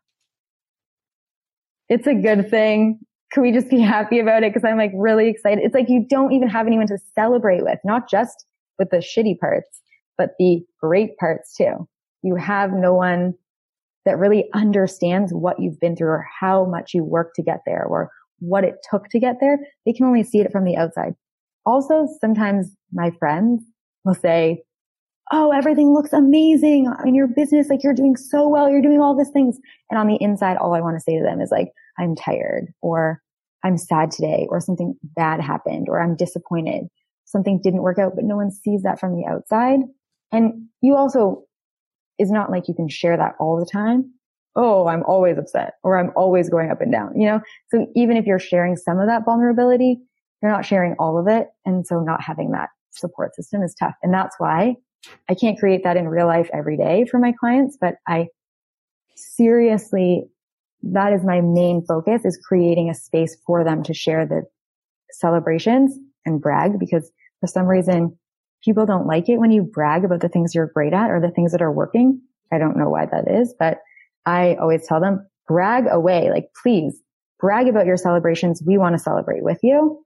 it's 1.87 2.07
a 2.07 2.13
good 2.13 2.49
thing. 2.49 2.99
Can 3.31 3.43
we 3.43 3.53
just 3.53 3.69
be 3.69 3.79
happy 3.79 4.19
about 4.19 4.43
it? 4.43 4.53
Cause 4.53 4.65
I'm 4.65 4.77
like 4.77 4.91
really 4.93 5.29
excited. 5.29 5.63
It's 5.63 5.73
like 5.73 5.87
you 5.87 6.05
don't 6.09 6.33
even 6.33 6.49
have 6.49 6.67
anyone 6.67 6.87
to 6.87 6.97
celebrate 7.15 7.63
with, 7.63 7.79
not 7.85 8.09
just 8.09 8.45
with 8.77 8.89
the 8.89 8.97
shitty 8.97 9.39
parts, 9.39 9.79
but 10.17 10.31
the 10.39 10.59
great 10.81 11.15
parts 11.15 11.55
too. 11.55 11.87
You 12.21 12.35
have 12.35 12.73
no 12.73 12.93
one 12.93 13.35
that 14.05 14.17
really 14.17 14.49
understands 14.53 15.33
what 15.33 15.59
you've 15.59 15.79
been 15.79 15.95
through 15.95 16.09
or 16.09 16.27
how 16.39 16.65
much 16.65 16.93
you 16.93 17.03
work 17.03 17.33
to 17.35 17.43
get 17.43 17.61
there 17.65 17.85
or 17.85 18.09
what 18.39 18.63
it 18.63 18.75
took 18.89 19.07
to 19.09 19.19
get 19.19 19.37
there. 19.39 19.59
They 19.85 19.93
can 19.93 20.05
only 20.05 20.23
see 20.23 20.39
it 20.39 20.51
from 20.51 20.65
the 20.65 20.75
outside. 20.75 21.13
Also, 21.65 22.07
sometimes 22.19 22.75
my 22.91 23.11
friends 23.11 23.63
will 24.03 24.15
say, 24.15 24.63
Oh, 25.33 25.51
everything 25.51 25.93
looks 25.93 26.11
amazing 26.11 26.91
in 27.05 27.15
your 27.15 27.27
business. 27.27 27.69
Like 27.69 27.83
you're 27.83 27.93
doing 27.93 28.17
so 28.17 28.49
well. 28.49 28.69
You're 28.69 28.81
doing 28.81 28.99
all 28.99 29.17
these 29.17 29.29
things. 29.29 29.59
And 29.89 29.97
on 29.97 30.07
the 30.07 30.17
inside, 30.19 30.57
all 30.57 30.73
I 30.73 30.81
want 30.81 30.97
to 30.97 31.01
say 31.01 31.17
to 31.17 31.23
them 31.23 31.39
is 31.39 31.51
like, 31.51 31.71
I'm 31.97 32.15
tired 32.15 32.73
or 32.81 33.21
I'm 33.63 33.77
sad 33.77 34.11
today 34.11 34.47
or 34.49 34.59
something 34.59 34.95
bad 35.03 35.39
happened 35.39 35.87
or 35.87 36.01
I'm 36.01 36.17
disappointed. 36.17 36.87
Something 37.25 37.61
didn't 37.63 37.83
work 37.83 37.97
out, 37.97 38.13
but 38.15 38.25
no 38.25 38.35
one 38.35 38.51
sees 38.51 38.83
that 38.83 38.99
from 38.99 39.15
the 39.15 39.25
outside. 39.25 39.79
And 40.33 40.67
you 40.81 40.95
also, 40.95 41.43
is 42.19 42.31
not 42.31 42.51
like 42.51 42.67
you 42.67 42.73
can 42.73 42.89
share 42.89 43.17
that 43.17 43.35
all 43.39 43.59
the 43.59 43.65
time. 43.65 44.13
Oh, 44.55 44.87
I'm 44.87 45.03
always 45.03 45.37
upset 45.37 45.73
or 45.83 45.97
I'm 45.97 46.11
always 46.15 46.49
going 46.49 46.71
up 46.71 46.81
and 46.81 46.91
down, 46.91 47.19
you 47.19 47.25
know? 47.25 47.39
So 47.69 47.87
even 47.95 48.17
if 48.17 48.25
you're 48.25 48.39
sharing 48.39 48.75
some 48.75 48.99
of 48.99 49.07
that 49.07 49.23
vulnerability, 49.23 49.99
you're 50.41 50.51
not 50.51 50.65
sharing 50.65 50.95
all 50.99 51.17
of 51.17 51.27
it. 51.27 51.47
And 51.65 51.87
so 51.87 52.01
not 52.01 52.21
having 52.21 52.51
that 52.51 52.69
support 52.91 53.35
system 53.35 53.63
is 53.63 53.75
tough. 53.79 53.93
And 54.03 54.13
that's 54.13 54.35
why 54.39 54.75
I 55.29 55.35
can't 55.35 55.57
create 55.57 55.83
that 55.83 55.97
in 55.97 56.07
real 56.07 56.27
life 56.27 56.49
every 56.53 56.77
day 56.77 57.05
for 57.09 57.19
my 57.19 57.33
clients, 57.39 57.77
but 57.79 57.95
I 58.07 58.27
seriously, 59.15 60.25
that 60.83 61.13
is 61.13 61.23
my 61.23 61.41
main 61.41 61.83
focus 61.85 62.25
is 62.25 62.39
creating 62.45 62.89
a 62.89 62.95
space 62.95 63.37
for 63.45 63.63
them 63.63 63.83
to 63.83 63.93
share 63.93 64.25
the 64.25 64.43
celebrations 65.11 65.97
and 66.25 66.41
brag 66.41 66.79
because 66.79 67.11
for 67.39 67.47
some 67.47 67.65
reason 67.65 68.17
people 68.63 68.85
don't 68.85 69.07
like 69.07 69.29
it 69.29 69.37
when 69.37 69.51
you 69.51 69.63
brag 69.63 70.05
about 70.05 70.21
the 70.21 70.29
things 70.29 70.53
you're 70.53 70.71
great 70.73 70.93
at 70.93 71.09
or 71.09 71.19
the 71.19 71.31
things 71.31 71.51
that 71.51 71.61
are 71.61 71.71
working. 71.71 72.21
I 72.51 72.57
don't 72.57 72.77
know 72.77 72.89
why 72.89 73.05
that 73.05 73.29
is, 73.29 73.53
but 73.57 73.79
I 74.25 74.55
always 74.55 74.85
tell 74.85 74.99
them 74.99 75.27
brag 75.47 75.85
away. 75.89 76.29
Like, 76.29 76.49
please 76.61 77.01
brag 77.39 77.67
about 77.67 77.85
your 77.85 77.97
celebrations. 77.97 78.61
We 78.65 78.77
want 78.77 78.93
to 78.95 78.99
celebrate 78.99 79.43
with 79.43 79.59
you 79.63 80.03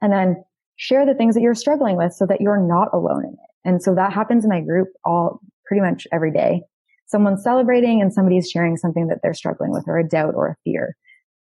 and 0.00 0.12
then 0.12 0.42
share 0.76 1.06
the 1.06 1.14
things 1.14 1.34
that 1.34 1.42
you're 1.42 1.54
struggling 1.54 1.96
with 1.96 2.12
so 2.12 2.26
that 2.26 2.40
you're 2.40 2.60
not 2.60 2.88
alone 2.92 3.24
in 3.24 3.32
it. 3.32 3.38
And 3.64 3.82
so 3.82 3.94
that 3.94 4.12
happens 4.12 4.44
in 4.44 4.50
my 4.50 4.60
group 4.60 4.88
all 5.04 5.40
pretty 5.66 5.82
much 5.82 6.06
every 6.12 6.32
day. 6.32 6.62
Someone's 7.06 7.42
celebrating 7.42 8.00
and 8.00 8.12
somebody's 8.12 8.48
sharing 8.48 8.76
something 8.76 9.08
that 9.08 9.18
they're 9.22 9.34
struggling 9.34 9.72
with 9.72 9.84
or 9.86 9.98
a 9.98 10.08
doubt 10.08 10.34
or 10.34 10.48
a 10.48 10.56
fear. 10.64 10.96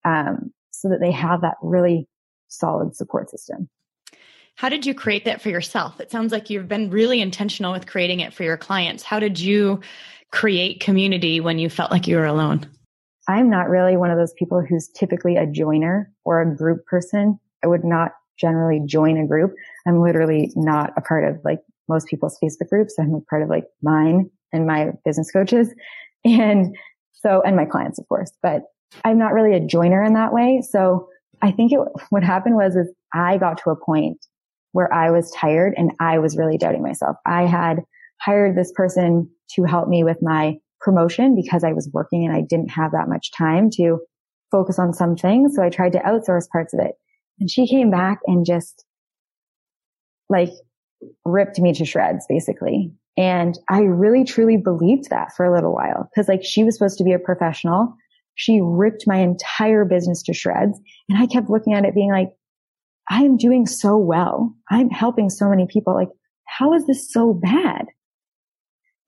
Um, 0.06 0.52
so 0.72 0.90
that 0.90 1.00
they 1.00 1.12
have 1.12 1.42
that 1.42 1.56
really 1.62 2.08
solid 2.48 2.96
support 2.96 3.30
system. 3.30 3.70
How 4.56 4.70
did 4.70 4.86
you 4.86 4.94
create 4.94 5.26
that 5.26 5.42
for 5.42 5.50
yourself? 5.50 6.00
It 6.00 6.12
sounds 6.12 6.32
like 6.32 6.50
you've 6.50 6.70
been 6.70 6.90
really 6.90 7.20
intentional 7.20 7.74
with 7.74 7.88
creating 7.88 8.22
it 8.22 8.34
for 8.34 8.44
your 8.44 8.56
clients. 8.56 9.04
How 9.04 9.20
did 9.20 9.38
you 9.38 9.82
create 10.32 10.80
community 10.80 11.42
when 11.42 11.60
you 11.60 11.70
felt 11.70 11.92
like 11.92 12.08
you 12.08 12.16
were 12.16 12.26
alone? 12.26 12.66
I'm 13.28 13.50
not 13.50 13.70
really 13.70 13.98
one 13.98 14.12
of 14.12 14.18
those 14.18 14.34
people 14.34 14.64
who's 14.68 14.88
typically 14.88 15.36
a 15.36 15.46
joiner 15.46 16.10
or 16.24 16.42
a 16.42 16.56
group 16.56 16.86
person. 16.86 17.38
I 17.64 17.68
would 17.68 17.84
not 17.84 18.12
generally 18.40 18.82
join 18.86 19.18
a 19.18 19.28
group. 19.28 19.54
I'm 19.86 20.02
literally 20.02 20.52
not 20.56 20.94
a 20.96 21.02
part 21.02 21.26
of 21.26 21.38
like 21.44 21.60
most 21.90 22.08
people's 22.08 22.38
Facebook 22.42 22.70
groups. 22.70 22.96
I'm 22.98 23.14
a 23.14 23.22
part 23.22 23.42
of 23.42 23.50
like 23.50 23.66
mine 23.82 24.30
and 24.54 24.66
my 24.66 24.92
business 25.04 25.32
coaches. 25.32 25.74
And 26.24 26.76
so, 27.12 27.42
and 27.46 27.56
my 27.56 27.66
clients, 27.66 28.00
of 28.00 28.08
course, 28.08 28.32
but 28.42 28.64
I'm 29.04 29.18
not 29.18 29.34
really 29.34 29.54
a 29.54 29.60
joiner 29.60 30.04
in 30.04 30.14
that 30.14 30.34
way. 30.34 30.62
So 30.68 31.10
I 31.42 31.52
think 31.52 31.74
it, 31.74 31.80
what 32.10 32.24
happened 32.24 32.56
was, 32.56 32.76
is 32.76 32.92
I 33.14 33.38
got 33.38 33.58
to 33.60 33.70
a 33.72 33.76
point 33.76 34.18
where 34.76 34.94
I 34.94 35.10
was 35.10 35.32
tired 35.32 35.74
and 35.78 35.94
I 36.02 36.20
was 36.20 36.36
really 36.36 36.58
doubting 36.58 36.84
myself. 36.84 37.16
I 37.26 37.44
had 37.46 37.82
hired 38.20 38.58
this 38.58 38.74
person 38.76 39.30
to 39.52 39.64
help 39.64 39.88
me 39.88 40.04
with 40.04 40.18
my 40.22 40.58
promotion 40.82 41.34
because 41.34 41.64
I 41.64 41.72
was 41.72 41.90
working 41.94 42.26
and 42.26 42.36
I 42.36 42.42
didn't 42.42 42.72
have 42.72 42.92
that 42.92 43.08
much 43.08 43.32
time 43.32 43.70
to 43.76 44.00
focus 44.52 44.78
on 44.78 44.92
some 44.92 45.16
things. 45.16 45.56
So 45.56 45.64
I 45.64 45.70
tried 45.70 45.94
to 45.94 46.00
outsource 46.00 46.50
parts 46.50 46.74
of 46.74 46.82
it. 46.82 46.96
And 47.40 47.50
she 47.50 47.70
came 47.70 47.90
back 47.90 48.20
and 48.28 48.46
just 48.46 48.84
like 50.28 50.52
ripped 51.24 51.58
me 51.58 51.72
to 51.72 51.86
shreds, 51.86 52.26
basically. 52.28 52.92
And 53.16 53.58
I 53.70 53.84
really 53.84 54.26
truly 54.26 54.58
believed 54.58 55.10
that 55.10 55.34
for 55.38 55.46
a 55.46 55.54
little 55.54 55.74
while 55.74 56.10
because 56.14 56.28
like 56.28 56.44
she 56.44 56.66
was 56.66 56.78
supposed 56.78 56.98
to 56.98 57.06
be 57.06 57.14
a 57.14 57.20
professional. 57.20 57.96
She 58.36 58.60
ripped 58.62 59.08
my 59.08 59.20
entire 59.20 59.86
business 59.86 60.22
to 60.24 60.34
shreds. 60.34 60.78
And 61.08 61.18
I 61.18 61.28
kept 61.28 61.50
looking 61.50 61.72
at 61.72 61.86
it 61.86 61.96
being 61.96 62.12
like, 62.12 62.32
I 63.10 63.24
am 63.24 63.38
doing 63.38 63.68
so 63.68 63.98
well. 63.98 64.56
I'm 64.70 64.90
helping 64.90 65.30
so 65.30 65.50
many 65.50 65.68
people. 65.68 65.94
Like, 65.94 66.10
how 66.46 66.74
is 66.74 66.88
this 66.88 67.12
so 67.12 67.34
bad? 67.34 67.88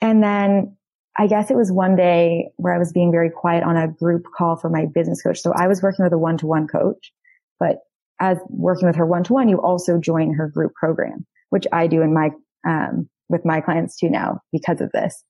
And 0.01 0.21
then 0.21 0.77
I 1.17 1.27
guess 1.27 1.49
it 1.49 1.57
was 1.57 1.71
one 1.71 1.95
day 1.95 2.49
where 2.57 2.73
I 2.73 2.77
was 2.77 2.91
being 2.91 3.11
very 3.11 3.31
quiet 3.31 3.63
on 3.63 3.75
a 3.75 3.87
group 3.87 4.25
call 4.35 4.55
for 4.55 4.69
my 4.69 4.85
business 4.85 5.21
coach. 5.21 5.39
So 5.39 5.51
I 5.53 5.67
was 5.67 5.81
working 5.81 6.03
with 6.03 6.13
a 6.13 6.17
one 6.17 6.37
to 6.37 6.47
one 6.47 6.67
coach, 6.67 7.11
but 7.59 7.79
as 8.19 8.37
working 8.49 8.87
with 8.87 8.95
her 8.95 9.05
one 9.05 9.23
to 9.25 9.33
one, 9.33 9.49
you 9.49 9.57
also 9.57 9.97
join 9.97 10.33
her 10.33 10.47
group 10.47 10.73
program, 10.75 11.25
which 11.49 11.65
I 11.71 11.87
do 11.87 12.01
in 12.01 12.13
my, 12.13 12.29
um, 12.67 13.09
with 13.29 13.45
my 13.45 13.61
clients 13.61 13.97
too 13.97 14.09
now 14.09 14.41
because 14.51 14.79
of 14.79 14.91
this. 14.91 15.23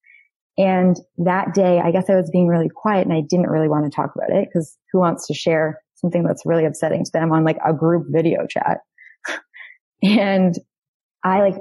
And 0.57 0.97
that 1.19 1.53
day, 1.53 1.79
I 1.79 1.91
guess 1.91 2.09
I 2.09 2.15
was 2.15 2.31
being 2.31 2.47
really 2.47 2.69
quiet 2.69 3.05
and 3.05 3.15
I 3.15 3.21
didn't 3.21 3.49
really 3.49 3.69
want 3.69 3.85
to 3.85 3.95
talk 3.95 4.13
about 4.15 4.31
it 4.31 4.49
because 4.49 4.77
who 4.91 4.99
wants 4.99 5.27
to 5.27 5.33
share 5.33 5.79
something 5.97 6.23
that's 6.23 6.45
really 6.45 6.65
upsetting 6.65 7.03
to 7.03 7.11
them 7.11 7.31
on 7.31 7.43
like 7.43 7.57
a 7.65 7.73
group 7.73 8.07
video 8.09 8.45
chat? 8.47 8.79
and 10.03 10.55
I 11.23 11.41
like 11.41 11.55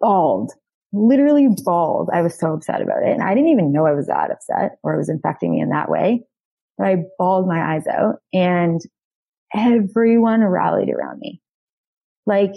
bawled, 0.00 0.52
literally 0.92 1.48
bawled. 1.64 2.10
I 2.12 2.22
was 2.22 2.38
so 2.38 2.52
upset 2.52 2.82
about 2.82 3.02
it. 3.02 3.10
And 3.10 3.22
I 3.22 3.34
didn't 3.34 3.50
even 3.50 3.72
know 3.72 3.86
I 3.86 3.94
was 3.94 4.06
that 4.06 4.30
upset 4.30 4.78
or 4.82 4.94
it 4.94 4.98
was 4.98 5.08
infecting 5.08 5.52
me 5.52 5.60
in 5.60 5.70
that 5.70 5.90
way. 5.90 6.24
But 6.78 6.86
I 6.88 6.96
bawled 7.18 7.48
my 7.48 7.74
eyes 7.74 7.86
out 7.86 8.16
and 8.32 8.80
everyone 9.54 10.42
rallied 10.42 10.90
around 10.90 11.18
me. 11.20 11.40
Like 12.26 12.52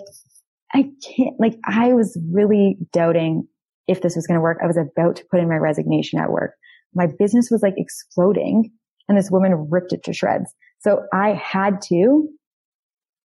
I 0.73 0.89
can't, 1.15 1.39
like 1.39 1.57
I 1.65 1.93
was 1.93 2.17
really 2.31 2.77
doubting 2.91 3.47
if 3.87 4.01
this 4.01 4.15
was 4.15 4.27
going 4.27 4.37
to 4.37 4.41
work. 4.41 4.59
I 4.61 4.67
was 4.67 4.77
about 4.77 5.15
to 5.17 5.25
put 5.31 5.39
in 5.39 5.49
my 5.49 5.57
resignation 5.57 6.19
at 6.19 6.31
work. 6.31 6.53
My 6.93 7.07
business 7.07 7.49
was 7.51 7.61
like 7.61 7.75
exploding 7.77 8.71
and 9.07 9.17
this 9.17 9.31
woman 9.31 9.67
ripped 9.69 9.93
it 9.93 10.03
to 10.03 10.13
shreds. 10.13 10.53
So 10.79 11.03
I 11.13 11.33
had 11.33 11.81
to 11.83 12.29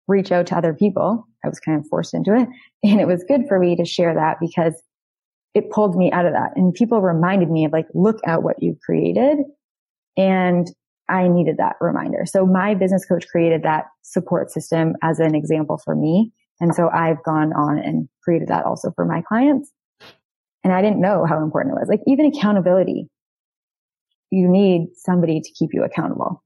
reach 0.07 0.31
out 0.31 0.47
to 0.47 0.57
other 0.57 0.73
people. 0.73 1.27
I 1.43 1.47
was 1.47 1.59
kind 1.59 1.79
of 1.79 1.87
forced 1.87 2.13
into 2.13 2.35
it 2.35 2.47
and 2.83 2.99
it 2.99 3.07
was 3.07 3.23
good 3.23 3.47
for 3.47 3.59
me 3.59 3.75
to 3.77 3.85
share 3.85 4.13
that 4.13 4.37
because 4.39 4.81
it 5.53 5.71
pulled 5.71 5.95
me 5.95 6.11
out 6.11 6.25
of 6.25 6.33
that 6.33 6.51
and 6.55 6.73
people 6.73 7.01
reminded 7.01 7.49
me 7.49 7.65
of 7.65 7.71
like, 7.71 7.87
look 7.93 8.19
at 8.25 8.43
what 8.43 8.61
you 8.61 8.77
created. 8.85 9.37
And 10.17 10.67
I 11.07 11.27
needed 11.27 11.57
that 11.57 11.75
reminder. 11.81 12.25
So 12.25 12.45
my 12.45 12.75
business 12.75 13.05
coach 13.05 13.27
created 13.27 13.63
that 13.63 13.85
support 14.03 14.51
system 14.51 14.95
as 15.01 15.19
an 15.19 15.33
example 15.33 15.79
for 15.83 15.95
me. 15.95 16.31
And 16.59 16.75
so 16.75 16.89
I've 16.89 17.23
gone 17.23 17.53
on 17.53 17.79
and 17.79 18.09
created 18.23 18.49
that 18.49 18.65
also 18.65 18.91
for 18.95 19.05
my 19.05 19.21
clients. 19.21 19.71
And 20.63 20.73
I 20.73 20.81
didn't 20.81 21.01
know 21.01 21.25
how 21.25 21.41
important 21.41 21.73
it 21.75 21.79
was. 21.79 21.89
Like 21.89 22.01
even 22.05 22.25
accountability, 22.25 23.07
you 24.29 24.47
need 24.47 24.89
somebody 24.95 25.39
to 25.39 25.51
keep 25.57 25.69
you 25.73 25.83
accountable 25.83 26.43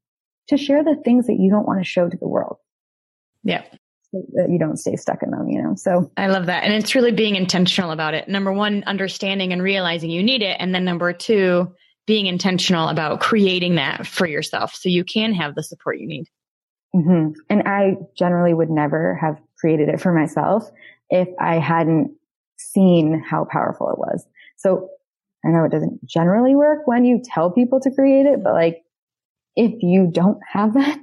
to 0.50 0.58
share 0.58 0.84
the 0.84 0.96
things 1.04 1.28
that 1.28 1.40
you 1.40 1.50
don't 1.50 1.66
want 1.66 1.80
to 1.80 1.86
show 1.86 2.10
to 2.10 2.18
the 2.18 2.28
world. 2.28 2.58
Yeah. 3.44 3.64
So 4.12 4.22
that 4.34 4.50
you 4.50 4.60
don't 4.60 4.78
stay 4.78 4.96
stuck 4.96 5.24
in 5.24 5.32
them, 5.32 5.48
you 5.48 5.62
know? 5.62 5.76
So 5.76 6.12
I 6.18 6.28
love 6.28 6.46
that. 6.46 6.64
And 6.64 6.74
it's 6.74 6.96
really 6.96 7.12
being 7.12 7.36
intentional 7.36 7.92
about 7.92 8.14
it. 8.14 8.28
Number 8.28 8.54
one, 8.54 8.84
understanding 8.86 9.54
and 9.54 9.62
realizing 9.62 10.10
you 10.10 10.24
need 10.24 10.42
it. 10.42 10.58
And 10.60 10.74
then 10.74 10.86
number 10.86 11.14
two, 11.14 11.74
being 12.06 12.28
intentional 12.28 12.90
about 12.90 13.22
creating 13.22 13.76
that 13.76 14.06
for 14.06 14.28
yourself 14.28 14.76
so 14.76 14.90
you 14.90 15.04
can 15.04 15.34
have 15.34 15.56
the 15.56 15.64
support 15.64 16.00
you 16.00 16.08
need. 16.08 16.28
Mm-hmm. 16.96 17.32
And 17.50 17.64
I 17.68 17.96
generally 18.16 18.54
would 18.54 18.70
never 18.70 19.16
have 19.16 19.40
created 19.58 19.90
it 19.90 20.00
for 20.00 20.12
myself 20.12 20.70
if 21.10 21.28
I 21.40 21.56
hadn't 21.60 22.12
seen 22.58 23.20
how 23.20 23.46
powerful 23.46 23.90
it 23.90 23.98
was. 23.98 24.26
So 24.58 24.90
I 25.46 25.50
know 25.50 25.64
it 25.64 25.72
doesn't 25.72 26.06
generally 26.06 26.56
work 26.56 26.86
when 26.86 27.04
you 27.04 27.22
tell 27.24 27.52
people 27.52 27.80
to 27.82 27.92
create 27.92 28.26
it, 28.26 28.44
but 28.44 28.54
like 28.54 28.83
if 29.56 29.74
you 29.82 30.10
don't 30.12 30.40
have 30.52 30.74
that, 30.74 31.00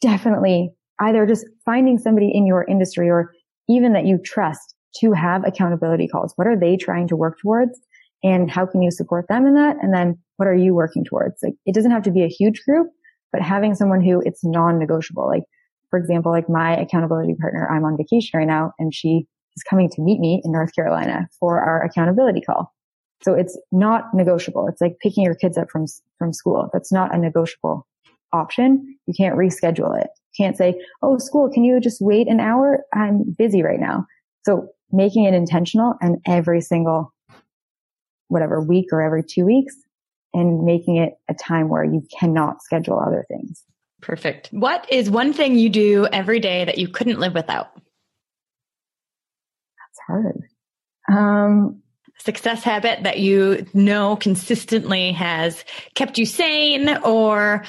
definitely 0.00 0.70
either 1.00 1.26
just 1.26 1.46
finding 1.64 1.98
somebody 1.98 2.30
in 2.32 2.46
your 2.46 2.64
industry 2.64 3.08
or 3.08 3.32
even 3.68 3.92
that 3.92 4.06
you 4.06 4.18
trust 4.24 4.74
to 4.96 5.12
have 5.12 5.46
accountability 5.46 6.08
calls. 6.08 6.32
What 6.36 6.48
are 6.48 6.58
they 6.58 6.76
trying 6.76 7.08
to 7.08 7.16
work 7.16 7.38
towards? 7.40 7.78
And 8.22 8.50
how 8.50 8.66
can 8.66 8.82
you 8.82 8.90
support 8.90 9.26
them 9.28 9.46
in 9.46 9.54
that? 9.54 9.76
And 9.80 9.94
then 9.94 10.18
what 10.36 10.46
are 10.46 10.54
you 10.54 10.74
working 10.74 11.04
towards? 11.04 11.36
Like 11.42 11.54
it 11.64 11.74
doesn't 11.74 11.90
have 11.90 12.02
to 12.02 12.10
be 12.10 12.22
a 12.22 12.28
huge 12.28 12.60
group, 12.68 12.88
but 13.32 13.40
having 13.40 13.74
someone 13.74 14.02
who 14.02 14.22
it's 14.24 14.44
non-negotiable. 14.44 15.26
Like 15.26 15.44
for 15.88 15.98
example, 15.98 16.32
like 16.32 16.48
my 16.48 16.76
accountability 16.76 17.34
partner, 17.40 17.68
I'm 17.70 17.84
on 17.84 17.96
vacation 17.96 18.38
right 18.38 18.46
now 18.46 18.72
and 18.78 18.94
she 18.94 19.26
is 19.56 19.62
coming 19.68 19.88
to 19.90 20.02
meet 20.02 20.20
me 20.20 20.40
in 20.44 20.52
North 20.52 20.74
Carolina 20.74 21.28
for 21.38 21.60
our 21.60 21.82
accountability 21.82 22.40
call. 22.40 22.72
So 23.22 23.34
it's 23.34 23.58
not 23.70 24.14
negotiable. 24.14 24.66
It's 24.68 24.80
like 24.80 24.98
picking 25.00 25.24
your 25.24 25.34
kids 25.34 25.58
up 25.58 25.70
from, 25.70 25.86
from 26.18 26.32
school. 26.32 26.70
That's 26.72 26.92
not 26.92 27.14
a 27.14 27.18
negotiable 27.18 27.86
option. 28.32 28.96
You 29.06 29.14
can't 29.16 29.36
reschedule 29.36 30.00
it. 30.00 30.08
You 30.32 30.44
can't 30.44 30.56
say, 30.56 30.80
Oh, 31.02 31.18
school, 31.18 31.50
can 31.50 31.64
you 31.64 31.80
just 31.80 32.00
wait 32.00 32.28
an 32.28 32.40
hour? 32.40 32.84
I'm 32.94 33.34
busy 33.36 33.62
right 33.62 33.80
now. 33.80 34.06
So 34.44 34.68
making 34.90 35.24
it 35.24 35.34
intentional 35.34 35.94
and 36.00 36.18
every 36.26 36.60
single 36.60 37.12
whatever 38.28 38.62
week 38.62 38.86
or 38.92 39.02
every 39.02 39.22
two 39.22 39.44
weeks 39.44 39.74
and 40.32 40.64
making 40.64 40.96
it 40.96 41.14
a 41.28 41.34
time 41.34 41.68
where 41.68 41.84
you 41.84 42.06
cannot 42.18 42.62
schedule 42.62 42.98
other 42.98 43.26
things. 43.28 43.64
Perfect. 44.00 44.48
What 44.52 44.90
is 44.90 45.10
one 45.10 45.32
thing 45.32 45.56
you 45.56 45.68
do 45.68 46.06
every 46.12 46.40
day 46.40 46.64
that 46.64 46.78
you 46.78 46.88
couldn't 46.88 47.20
live 47.20 47.34
without? 47.34 47.70
That's 49.76 49.98
hard. 50.06 50.42
Um, 51.10 51.82
success 52.20 52.62
habit 52.62 53.02
that 53.02 53.18
you 53.18 53.66
know 53.74 54.16
consistently 54.16 55.12
has 55.12 55.64
kept 55.94 56.18
you 56.18 56.26
sane 56.26 56.88
or 57.04 57.64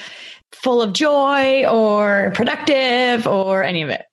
full 0.52 0.82
of 0.82 0.94
joy 0.94 1.66
or 1.66 2.32
productive 2.36 3.28
or 3.28 3.64
any 3.64 3.82
of 3.82 3.90
it? 3.90 4.04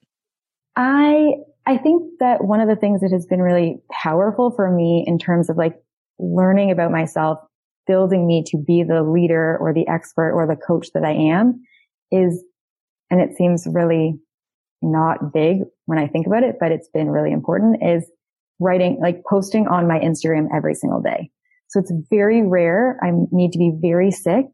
I, 0.75 1.33
I 1.65 1.77
think 1.77 2.19
that 2.19 2.43
one 2.43 2.61
of 2.61 2.69
the 2.69 2.75
things 2.75 3.01
that 3.01 3.11
has 3.11 3.25
been 3.25 3.41
really 3.41 3.79
powerful 3.91 4.51
for 4.51 4.71
me 4.71 5.03
in 5.05 5.19
terms 5.19 5.49
of 5.49 5.57
like 5.57 5.75
learning 6.17 6.71
about 6.71 6.91
myself, 6.91 7.39
building 7.85 8.25
me 8.25 8.43
to 8.47 8.57
be 8.57 8.83
the 8.83 9.03
leader 9.03 9.57
or 9.59 9.73
the 9.73 9.87
expert 9.87 10.33
or 10.33 10.47
the 10.47 10.55
coach 10.55 10.87
that 10.93 11.03
I 11.03 11.11
am 11.11 11.63
is, 12.11 12.43
and 13.11 13.19
it 13.19 13.35
seems 13.35 13.67
really 13.69 14.19
not 14.81 15.33
big 15.33 15.63
when 15.85 15.99
I 15.99 16.07
think 16.07 16.27
about 16.27 16.43
it, 16.43 16.55
but 16.59 16.71
it's 16.71 16.89
been 16.93 17.09
really 17.09 17.31
important 17.31 17.83
is 17.83 18.09
writing, 18.59 18.99
like 19.01 19.23
posting 19.29 19.67
on 19.67 19.87
my 19.87 19.99
Instagram 19.99 20.47
every 20.55 20.75
single 20.75 21.01
day. 21.01 21.31
So 21.69 21.79
it's 21.79 21.93
very 22.09 22.41
rare. 22.41 22.99
I 23.03 23.11
need 23.31 23.51
to 23.53 23.59
be 23.59 23.71
very 23.79 24.11
sick 24.11 24.45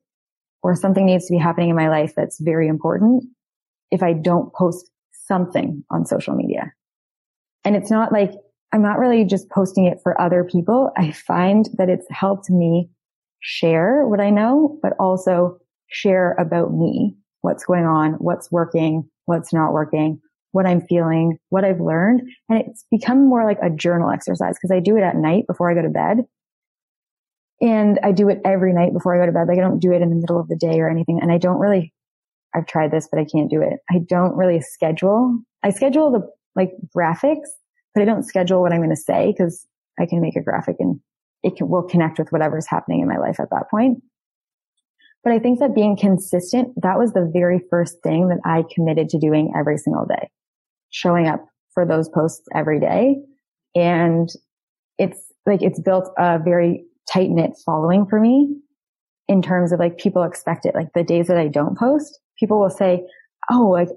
or 0.63 0.75
something 0.75 1.05
needs 1.05 1.27
to 1.27 1.33
be 1.33 1.37
happening 1.39 1.69
in 1.69 1.75
my 1.75 1.89
life 1.89 2.13
that's 2.15 2.39
very 2.39 2.67
important 2.67 3.23
if 3.91 4.03
I 4.03 4.13
don't 4.13 4.53
post 4.53 4.89
something 5.11 5.83
on 5.89 6.05
social 6.05 6.35
media. 6.35 6.73
And 7.63 7.75
it's 7.75 7.91
not 7.91 8.11
like 8.11 8.31
I'm 8.73 8.81
not 8.81 8.99
really 8.99 9.23
just 9.25 9.49
posting 9.49 9.85
it 9.85 9.99
for 10.03 10.19
other 10.19 10.43
people. 10.43 10.91
I 10.97 11.11
find 11.11 11.69
that 11.77 11.89
it's 11.89 12.05
helped 12.09 12.49
me 12.49 12.89
share 13.39 14.05
what 14.07 14.19
I 14.19 14.29
know, 14.29 14.79
but 14.81 14.93
also 14.99 15.59
share 15.87 16.33
about 16.33 16.73
me, 16.73 17.15
what's 17.41 17.63
going 17.63 17.85
on, 17.85 18.13
what's 18.13 18.51
working, 18.51 19.09
what's 19.25 19.53
not 19.53 19.71
working, 19.71 20.19
what 20.55 20.65
I'm 20.65 20.79
feeling, 20.79 21.37
what 21.49 21.65
I've 21.65 21.81
learned. 21.81 22.21
And 22.47 22.61
it's 22.61 22.85
become 22.89 23.27
more 23.27 23.43
like 23.43 23.57
a 23.61 23.69
journal 23.69 24.09
exercise 24.09 24.55
because 24.55 24.73
I 24.73 24.79
do 24.79 24.95
it 24.95 25.01
at 25.01 25.17
night 25.17 25.43
before 25.47 25.69
I 25.69 25.73
go 25.73 25.81
to 25.81 25.89
bed. 25.89 26.19
And 27.59 27.99
I 28.01 28.13
do 28.13 28.29
it 28.29 28.39
every 28.45 28.71
night 28.71 28.93
before 28.93 29.13
I 29.13 29.19
go 29.19 29.25
to 29.25 29.33
bed. 29.33 29.49
Like 29.49 29.57
I 29.57 29.61
don't 29.61 29.81
do 29.81 29.91
it 29.91 30.01
in 30.01 30.09
the 30.09 30.15
middle 30.15 30.39
of 30.39 30.47
the 30.47 30.55
day 30.55 30.79
or 30.79 30.89
anything. 30.89 31.19
And 31.21 31.29
I 31.29 31.39
don't 31.39 31.59
really, 31.59 31.93
I've 32.55 32.67
tried 32.67 32.91
this, 32.91 33.09
but 33.11 33.19
I 33.19 33.25
can't 33.25 33.51
do 33.51 33.61
it. 33.61 33.79
I 33.89 33.99
don't 34.07 34.37
really 34.37 34.61
schedule. 34.61 35.37
I 35.61 35.71
schedule 35.71 36.09
the 36.09 36.25
like 36.55 36.71
graphics, 36.95 37.49
but 37.93 38.01
I 38.01 38.05
don't 38.05 38.23
schedule 38.23 38.61
what 38.61 38.71
I'm 38.71 38.79
going 38.79 38.89
to 38.91 38.95
say 38.95 39.33
because 39.37 39.67
I 39.99 40.05
can 40.05 40.21
make 40.21 40.37
a 40.37 40.41
graphic 40.41 40.77
and 40.79 41.01
it 41.43 41.57
can, 41.57 41.67
will 41.67 41.83
connect 41.83 42.17
with 42.17 42.31
whatever's 42.31 42.65
happening 42.65 43.01
in 43.01 43.09
my 43.09 43.17
life 43.17 43.41
at 43.41 43.49
that 43.49 43.69
point. 43.69 44.01
But 45.21 45.33
I 45.33 45.39
think 45.39 45.59
that 45.59 45.75
being 45.75 45.97
consistent, 45.97 46.81
that 46.81 46.97
was 46.97 47.11
the 47.11 47.29
very 47.33 47.59
first 47.69 47.97
thing 48.03 48.29
that 48.29 48.39
I 48.45 48.63
committed 48.73 49.09
to 49.09 49.19
doing 49.19 49.51
every 49.57 49.77
single 49.77 50.05
day 50.05 50.29
showing 50.95 51.27
up 51.27 51.45
for 51.73 51.85
those 51.85 52.07
posts 52.07 52.47
every 52.55 52.79
day. 52.79 53.17
And 53.75 54.29
it's 54.97 55.19
like, 55.45 55.61
it's 55.61 55.79
built 55.81 56.09
a 56.17 56.39
very 56.39 56.85
tight 57.11 57.29
knit 57.29 57.51
following 57.65 58.05
for 58.05 58.19
me 58.19 58.55
in 59.27 59.41
terms 59.41 59.73
of 59.73 59.79
like 59.79 59.97
people 59.97 60.23
expect 60.23 60.65
it. 60.65 60.73
Like 60.73 60.87
the 60.95 61.03
days 61.03 61.27
that 61.27 61.37
I 61.37 61.49
don't 61.49 61.77
post, 61.77 62.19
people 62.39 62.59
will 62.59 62.69
say, 62.69 63.05
Oh, 63.51 63.67
like 63.67 63.89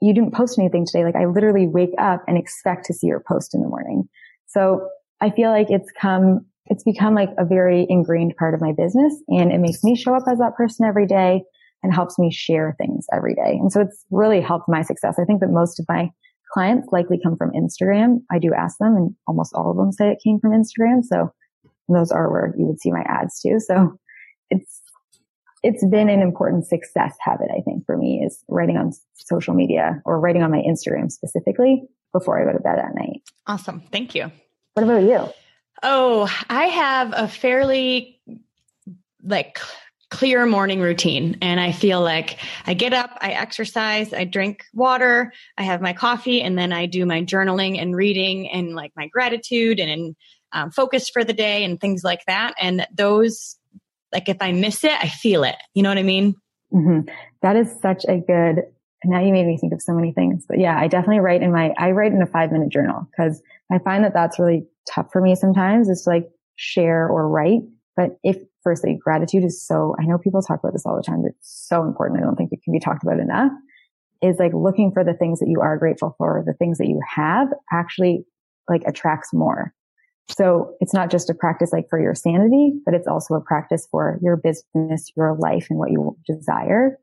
you 0.00 0.14
didn't 0.14 0.32
post 0.32 0.58
anything 0.58 0.86
today. 0.86 1.04
Like 1.04 1.16
I 1.16 1.26
literally 1.26 1.66
wake 1.66 1.94
up 1.98 2.22
and 2.28 2.38
expect 2.38 2.86
to 2.86 2.94
see 2.94 3.08
your 3.08 3.22
post 3.26 3.52
in 3.52 3.60
the 3.60 3.68
morning. 3.68 4.08
So 4.46 4.88
I 5.20 5.30
feel 5.30 5.50
like 5.50 5.66
it's 5.70 5.90
come, 6.00 6.46
it's 6.66 6.84
become 6.84 7.14
like 7.14 7.30
a 7.36 7.44
very 7.44 7.84
ingrained 7.90 8.36
part 8.36 8.54
of 8.54 8.60
my 8.60 8.72
business 8.72 9.12
and 9.26 9.50
it 9.50 9.58
makes 9.58 9.82
me 9.82 9.96
show 9.96 10.14
up 10.14 10.22
as 10.30 10.38
that 10.38 10.54
person 10.54 10.86
every 10.86 11.06
day 11.06 11.42
and 11.82 11.92
helps 11.92 12.18
me 12.18 12.30
share 12.30 12.76
things 12.78 13.06
every 13.12 13.34
day. 13.34 13.58
And 13.60 13.72
so 13.72 13.80
it's 13.80 14.04
really 14.10 14.40
helped 14.40 14.68
my 14.68 14.82
success. 14.82 15.16
I 15.20 15.24
think 15.24 15.40
that 15.40 15.50
most 15.50 15.80
of 15.80 15.86
my 15.88 16.10
clients 16.52 16.88
likely 16.92 17.20
come 17.22 17.36
from 17.36 17.50
Instagram. 17.52 18.22
I 18.30 18.38
do 18.38 18.54
ask 18.54 18.78
them 18.78 18.96
and 18.96 19.14
almost 19.26 19.54
all 19.54 19.70
of 19.70 19.76
them 19.76 19.92
say 19.92 20.10
it 20.10 20.22
came 20.22 20.40
from 20.40 20.52
Instagram. 20.52 21.04
So 21.04 21.32
those 21.88 22.10
are 22.10 22.30
where 22.30 22.54
you 22.56 22.66
would 22.66 22.80
see 22.80 22.90
my 22.90 23.02
ads 23.08 23.40
too. 23.40 23.60
So 23.60 23.98
it's, 24.50 24.82
it's 25.62 25.84
been 25.86 26.08
an 26.08 26.20
important 26.20 26.66
success 26.66 27.16
habit, 27.20 27.48
I 27.50 27.60
think, 27.62 27.84
for 27.86 27.96
me 27.96 28.22
is 28.24 28.42
writing 28.48 28.76
on 28.76 28.92
social 29.14 29.54
media 29.54 30.00
or 30.04 30.20
writing 30.20 30.42
on 30.42 30.50
my 30.50 30.62
Instagram 30.62 31.10
specifically 31.10 31.82
before 32.12 32.40
I 32.40 32.44
go 32.44 32.56
to 32.56 32.62
bed 32.62 32.78
at 32.78 32.94
night. 32.94 33.22
Awesome. 33.46 33.82
Thank 33.90 34.14
you. 34.14 34.30
What 34.74 34.84
about 34.84 35.02
you? 35.02 35.32
Oh, 35.82 36.32
I 36.48 36.64
have 36.66 37.12
a 37.16 37.28
fairly 37.28 38.20
like 39.22 39.58
clear 40.10 40.46
morning 40.46 40.80
routine. 40.80 41.36
And 41.42 41.60
I 41.60 41.72
feel 41.72 42.00
like 42.00 42.38
I 42.66 42.74
get 42.74 42.94
up, 42.94 43.16
I 43.20 43.32
exercise, 43.32 44.14
I 44.14 44.24
drink 44.24 44.64
water, 44.72 45.32
I 45.58 45.64
have 45.64 45.82
my 45.82 45.92
coffee, 45.92 46.40
and 46.40 46.58
then 46.58 46.72
I 46.72 46.86
do 46.86 47.04
my 47.04 47.22
journaling 47.22 47.80
and 47.80 47.94
reading 47.94 48.48
and 48.48 48.74
like 48.74 48.92
my 48.96 49.08
gratitude 49.08 49.78
and 49.78 50.16
um, 50.52 50.70
focus 50.70 51.10
for 51.10 51.24
the 51.24 51.34
day 51.34 51.62
and 51.62 51.78
things 51.78 52.02
like 52.04 52.20
that. 52.26 52.54
And 52.58 52.86
those, 52.94 53.56
like 54.12 54.28
if 54.30 54.38
I 54.40 54.52
miss 54.52 54.82
it, 54.82 54.92
I 54.92 55.08
feel 55.08 55.44
it. 55.44 55.56
You 55.74 55.82
know 55.82 55.90
what 55.90 55.98
I 55.98 56.02
mean? 56.02 56.34
Mm-hmm. 56.72 57.12
That 57.42 57.56
is 57.56 57.70
such 57.82 58.04
a 58.08 58.16
good, 58.16 58.62
now 59.04 59.20
you 59.20 59.32
made 59.32 59.46
me 59.46 59.58
think 59.58 59.74
of 59.74 59.82
so 59.82 59.92
many 59.92 60.12
things, 60.12 60.46
but 60.48 60.58
yeah, 60.58 60.78
I 60.78 60.88
definitely 60.88 61.20
write 61.20 61.42
in 61.42 61.52
my, 61.52 61.74
I 61.76 61.90
write 61.90 62.12
in 62.12 62.22
a 62.22 62.26
five 62.26 62.50
minute 62.50 62.70
journal 62.70 63.06
because 63.10 63.42
I 63.70 63.78
find 63.78 64.04
that 64.04 64.14
that's 64.14 64.38
really 64.38 64.66
tough 64.90 65.08
for 65.12 65.20
me 65.20 65.34
sometimes 65.34 65.88
is 65.90 66.02
to 66.02 66.10
like 66.10 66.30
share 66.56 67.06
or 67.06 67.28
write. 67.28 67.60
But 67.94 68.18
if 68.22 68.38
firstly, 68.68 68.98
gratitude 69.02 69.44
is 69.44 69.66
so, 69.66 69.94
I 69.98 70.04
know 70.04 70.18
people 70.18 70.42
talk 70.42 70.60
about 70.60 70.74
this 70.74 70.84
all 70.84 70.94
the 70.94 71.02
time. 71.02 71.22
But 71.22 71.30
it's 71.30 71.66
so 71.68 71.84
important. 71.84 72.20
I 72.20 72.22
don't 72.22 72.36
think 72.36 72.52
it 72.52 72.62
can 72.62 72.74
be 72.74 72.78
talked 72.78 73.02
about 73.02 73.18
enough 73.18 73.50
is 74.20 74.36
like 74.38 74.52
looking 74.52 74.92
for 74.92 75.04
the 75.04 75.14
things 75.14 75.38
that 75.38 75.48
you 75.48 75.60
are 75.62 75.78
grateful 75.78 76.14
for, 76.18 76.42
the 76.44 76.52
things 76.52 76.76
that 76.78 76.88
you 76.88 77.00
have 77.08 77.48
actually 77.72 78.24
like 78.68 78.82
attracts 78.86 79.32
more. 79.32 79.72
So 80.28 80.74
it's 80.80 80.92
not 80.92 81.10
just 81.10 81.30
a 81.30 81.34
practice 81.34 81.72
like 81.72 81.86
for 81.88 81.98
your 81.98 82.14
sanity, 82.14 82.72
but 82.84 82.92
it's 82.92 83.06
also 83.06 83.34
a 83.34 83.40
practice 83.40 83.88
for 83.90 84.18
your 84.20 84.36
business, 84.36 85.10
your 85.16 85.34
life 85.38 85.68
and 85.70 85.78
what 85.78 85.90
you 85.90 86.18
desire. 86.26 86.98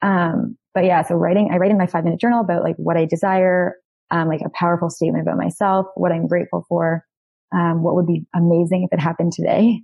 Um, 0.00 0.56
but 0.72 0.84
yeah, 0.84 1.02
so 1.02 1.16
writing, 1.16 1.50
I 1.52 1.56
write 1.58 1.70
in 1.70 1.76
my 1.76 1.86
five 1.86 2.04
minute 2.04 2.20
journal 2.20 2.40
about 2.40 2.62
like 2.62 2.76
what 2.76 2.96
I 2.96 3.04
desire, 3.04 3.74
um, 4.10 4.28
like 4.28 4.40
a 4.40 4.50
powerful 4.58 4.88
statement 4.88 5.22
about 5.26 5.36
myself, 5.36 5.86
what 5.96 6.12
I'm 6.12 6.26
grateful 6.26 6.64
for, 6.68 7.04
um, 7.52 7.82
what 7.82 7.94
would 7.96 8.06
be 8.06 8.24
amazing 8.34 8.84
if 8.84 8.96
it 8.96 9.02
happened 9.02 9.32
today. 9.32 9.82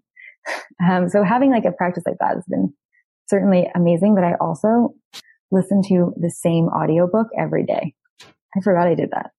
Um, 0.83 1.09
so 1.09 1.23
having 1.23 1.51
like 1.51 1.65
a 1.65 1.73
practice 1.73 2.05
like 2.07 2.19
that 2.21 2.35
has 2.35 2.45
been 2.49 2.73
certainly 3.29 3.71
amazing, 3.75 4.15
but 4.15 4.25
I 4.25 4.35
also 4.41 4.95
listen 5.51 5.83
to 5.89 6.13
the 6.17 6.31
same 6.31 6.69
audiobook 6.69 7.29
every 7.39 7.65
day. 7.65 7.95
I 8.57 8.61
forgot 8.63 8.89
I 8.89 8.95
did 8.95 9.11
that, 9.13 9.31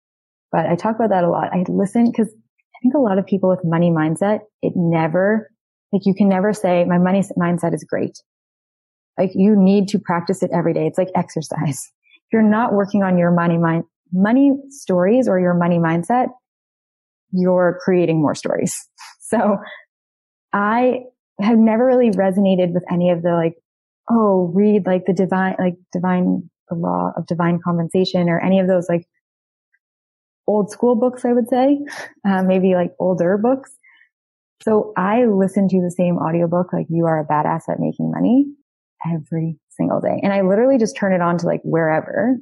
but 0.51 0.65
I 0.65 0.75
talk 0.75 0.95
about 0.95 1.09
that 1.09 1.23
a 1.23 1.29
lot. 1.29 1.49
I 1.53 1.63
listen 1.67 2.05
because 2.11 2.27
I 2.27 2.77
think 2.81 2.93
a 2.93 2.99
lot 2.99 3.17
of 3.17 3.25
people 3.25 3.49
with 3.49 3.61
money 3.63 3.89
mindset, 3.91 4.39
it 4.61 4.73
never, 4.75 5.49
like 5.91 6.03
you 6.05 6.13
can 6.13 6.29
never 6.29 6.53
say 6.53 6.85
my 6.85 6.97
money 6.97 7.23
mindset 7.37 7.73
is 7.73 7.83
great. 7.83 8.17
Like 9.17 9.31
you 9.35 9.55
need 9.55 9.89
to 9.89 9.99
practice 9.99 10.41
it 10.41 10.51
every 10.53 10.73
day. 10.73 10.87
It's 10.87 10.97
like 10.97 11.09
exercise. 11.15 11.91
If 12.15 12.33
you're 12.33 12.49
not 12.49 12.73
working 12.73 13.03
on 13.03 13.17
your 13.17 13.31
money 13.31 13.57
mind, 13.57 13.83
money 14.13 14.53
stories 14.69 15.27
or 15.27 15.39
your 15.39 15.53
money 15.53 15.79
mindset, 15.79 16.27
you're 17.31 17.79
creating 17.83 18.21
more 18.21 18.35
stories. 18.35 18.87
So 19.31 19.59
I 20.53 21.03
have 21.39 21.57
never 21.57 21.85
really 21.85 22.11
resonated 22.11 22.73
with 22.73 22.83
any 22.91 23.09
of 23.09 23.21
the 23.21 23.33
like, 23.33 23.55
oh, 24.09 24.51
read 24.53 24.85
like 24.85 25.05
the 25.05 25.13
divine, 25.13 25.55
like 25.59 25.75
divine, 25.93 26.49
the 26.69 26.75
law 26.75 27.11
of 27.15 27.25
divine 27.27 27.59
compensation 27.63 28.29
or 28.29 28.39
any 28.39 28.59
of 28.59 28.67
those 28.67 28.87
like 28.89 29.07
old 30.47 30.69
school 30.69 30.95
books, 30.95 31.25
I 31.25 31.33
would 31.33 31.47
say, 31.49 31.79
uh, 32.27 32.43
maybe 32.43 32.75
like 32.75 32.93
older 32.99 33.37
books. 33.37 33.71
So 34.63 34.93
I 34.95 35.25
listen 35.25 35.67
to 35.69 35.81
the 35.81 35.91
same 35.91 36.17
audiobook, 36.17 36.71
like 36.73 36.85
you 36.89 37.05
are 37.05 37.19
a 37.19 37.25
badass 37.25 37.69
at 37.69 37.79
making 37.79 38.11
money 38.11 38.45
every 39.11 39.57
single 39.69 39.99
day. 39.99 40.19
And 40.21 40.33
I 40.33 40.41
literally 40.41 40.77
just 40.77 40.95
turn 40.95 41.13
it 41.13 41.21
on 41.21 41.37
to 41.39 41.47
like 41.47 41.61
wherever. 41.63 42.37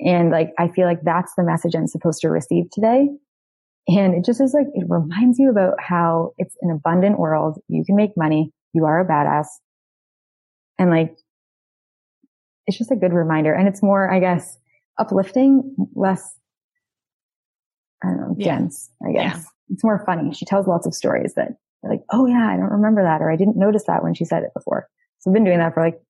And 0.00 0.30
like, 0.30 0.52
I 0.58 0.68
feel 0.68 0.86
like 0.86 1.02
that's 1.02 1.34
the 1.36 1.42
message 1.42 1.74
I'm 1.74 1.86
supposed 1.86 2.22
to 2.22 2.30
receive 2.30 2.70
today. 2.70 3.08
And 3.88 4.14
it 4.14 4.24
just 4.24 4.40
is 4.40 4.54
like, 4.54 4.66
it 4.74 4.84
reminds 4.88 5.38
you 5.38 5.50
about 5.50 5.74
how 5.80 6.32
it's 6.38 6.54
an 6.60 6.70
abundant 6.70 7.18
world. 7.18 7.58
You 7.68 7.84
can 7.84 7.96
make 7.96 8.10
money. 8.16 8.52
You 8.72 8.84
are 8.84 9.00
a 9.00 9.06
badass. 9.06 9.46
And 10.78 10.90
like, 10.90 11.16
it's 12.66 12.78
just 12.78 12.90
a 12.90 12.96
good 12.96 13.12
reminder. 13.12 13.52
And 13.52 13.66
it's 13.66 13.82
more, 13.82 14.12
I 14.12 14.20
guess, 14.20 14.58
uplifting, 14.98 15.74
less, 15.94 16.22
I 18.04 18.08
don't 18.08 18.20
know, 18.20 18.34
yeah. 18.38 18.58
dense, 18.58 18.90
I 19.06 19.12
guess. 19.12 19.36
Yeah. 19.36 19.42
It's 19.70 19.84
more 19.84 20.02
funny. 20.04 20.32
She 20.34 20.44
tells 20.44 20.66
lots 20.66 20.86
of 20.86 20.94
stories 20.94 21.34
that 21.34 21.52
like, 21.82 22.02
oh 22.12 22.26
yeah, 22.26 22.48
I 22.48 22.56
don't 22.56 22.70
remember 22.70 23.02
that 23.02 23.22
or 23.22 23.30
I 23.30 23.36
didn't 23.36 23.56
notice 23.56 23.84
that 23.86 24.02
when 24.02 24.14
she 24.14 24.24
said 24.24 24.42
it 24.42 24.50
before. 24.54 24.86
So 25.18 25.30
I've 25.30 25.34
been 25.34 25.44
doing 25.44 25.58
that 25.58 25.74
for 25.74 25.82
like 25.82 26.00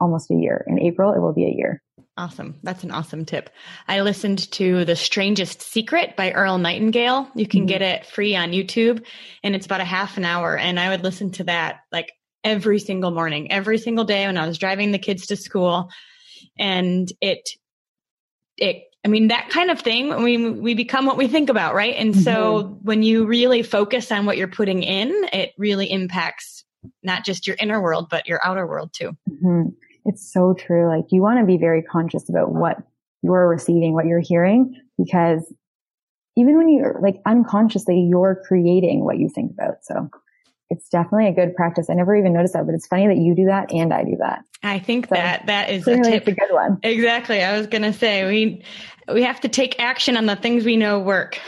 almost 0.00 0.30
a 0.30 0.34
year. 0.34 0.64
In 0.66 0.80
April, 0.80 1.12
it 1.12 1.20
will 1.20 1.32
be 1.32 1.44
a 1.44 1.54
year. 1.54 1.82
Awesome. 2.20 2.56
That's 2.62 2.84
an 2.84 2.90
awesome 2.90 3.24
tip. 3.24 3.48
I 3.88 4.02
listened 4.02 4.50
to 4.52 4.84
The 4.84 4.94
Strangest 4.94 5.62
Secret 5.62 6.16
by 6.16 6.32
Earl 6.32 6.58
Nightingale. 6.58 7.30
You 7.34 7.46
can 7.46 7.60
mm-hmm. 7.60 7.68
get 7.68 7.80
it 7.80 8.04
free 8.04 8.36
on 8.36 8.52
YouTube 8.52 9.06
and 9.42 9.54
it's 9.54 9.64
about 9.64 9.80
a 9.80 9.86
half 9.86 10.18
an 10.18 10.26
hour. 10.26 10.54
And 10.54 10.78
I 10.78 10.90
would 10.90 11.02
listen 11.02 11.30
to 11.32 11.44
that 11.44 11.80
like 11.90 12.12
every 12.44 12.78
single 12.78 13.10
morning, 13.10 13.50
every 13.50 13.78
single 13.78 14.04
day 14.04 14.26
when 14.26 14.36
I 14.36 14.46
was 14.46 14.58
driving 14.58 14.92
the 14.92 14.98
kids 14.98 15.28
to 15.28 15.36
school. 15.36 15.88
And 16.58 17.10
it, 17.22 17.48
it, 18.58 18.82
I 19.02 19.08
mean, 19.08 19.28
that 19.28 19.48
kind 19.48 19.70
of 19.70 19.80
thing, 19.80 20.22
we, 20.22 20.50
we 20.50 20.74
become 20.74 21.06
what 21.06 21.16
we 21.16 21.26
think 21.26 21.48
about, 21.48 21.74
right? 21.74 21.94
And 21.96 22.12
mm-hmm. 22.12 22.20
so 22.20 22.78
when 22.82 23.02
you 23.02 23.24
really 23.24 23.62
focus 23.62 24.12
on 24.12 24.26
what 24.26 24.36
you're 24.36 24.46
putting 24.46 24.82
in, 24.82 25.08
it 25.32 25.52
really 25.56 25.90
impacts 25.90 26.66
not 27.02 27.24
just 27.24 27.46
your 27.46 27.56
inner 27.58 27.80
world, 27.80 28.08
but 28.10 28.28
your 28.28 28.40
outer 28.44 28.66
world 28.66 28.92
too. 28.92 29.16
Mm-hmm. 29.26 29.70
It's 30.04 30.32
so 30.32 30.54
true. 30.54 30.88
Like 30.88 31.06
you 31.10 31.22
want 31.22 31.40
to 31.40 31.46
be 31.46 31.58
very 31.58 31.82
conscious 31.82 32.28
about 32.28 32.52
what 32.52 32.78
you're 33.22 33.48
receiving, 33.48 33.94
what 33.94 34.06
you're 34.06 34.20
hearing, 34.20 34.74
because 34.98 35.52
even 36.36 36.56
when 36.56 36.68
you're 36.68 36.98
like 37.02 37.20
unconsciously, 37.26 38.08
you're 38.08 38.42
creating 38.46 39.04
what 39.04 39.18
you 39.18 39.28
think 39.28 39.52
about. 39.52 39.84
So 39.84 40.08
it's 40.70 40.88
definitely 40.88 41.26
a 41.26 41.32
good 41.32 41.54
practice. 41.54 41.90
I 41.90 41.94
never 41.94 42.14
even 42.16 42.32
noticed 42.32 42.54
that, 42.54 42.64
but 42.64 42.74
it's 42.74 42.86
funny 42.86 43.08
that 43.08 43.16
you 43.16 43.34
do 43.34 43.46
that 43.46 43.72
and 43.72 43.92
I 43.92 44.04
do 44.04 44.16
that. 44.20 44.44
I 44.62 44.78
think 44.78 45.08
so 45.08 45.16
that 45.16 45.46
that 45.46 45.70
is 45.70 45.86
a, 45.86 46.00
tip. 46.00 46.26
a 46.28 46.32
good 46.32 46.52
one. 46.52 46.78
Exactly. 46.82 47.42
I 47.42 47.58
was 47.58 47.66
going 47.66 47.82
to 47.82 47.92
say 47.92 48.26
we 48.26 48.64
we 49.12 49.22
have 49.22 49.40
to 49.40 49.48
take 49.48 49.80
action 49.80 50.16
on 50.16 50.26
the 50.26 50.36
things 50.36 50.64
we 50.64 50.76
know 50.76 51.00
work. 51.00 51.40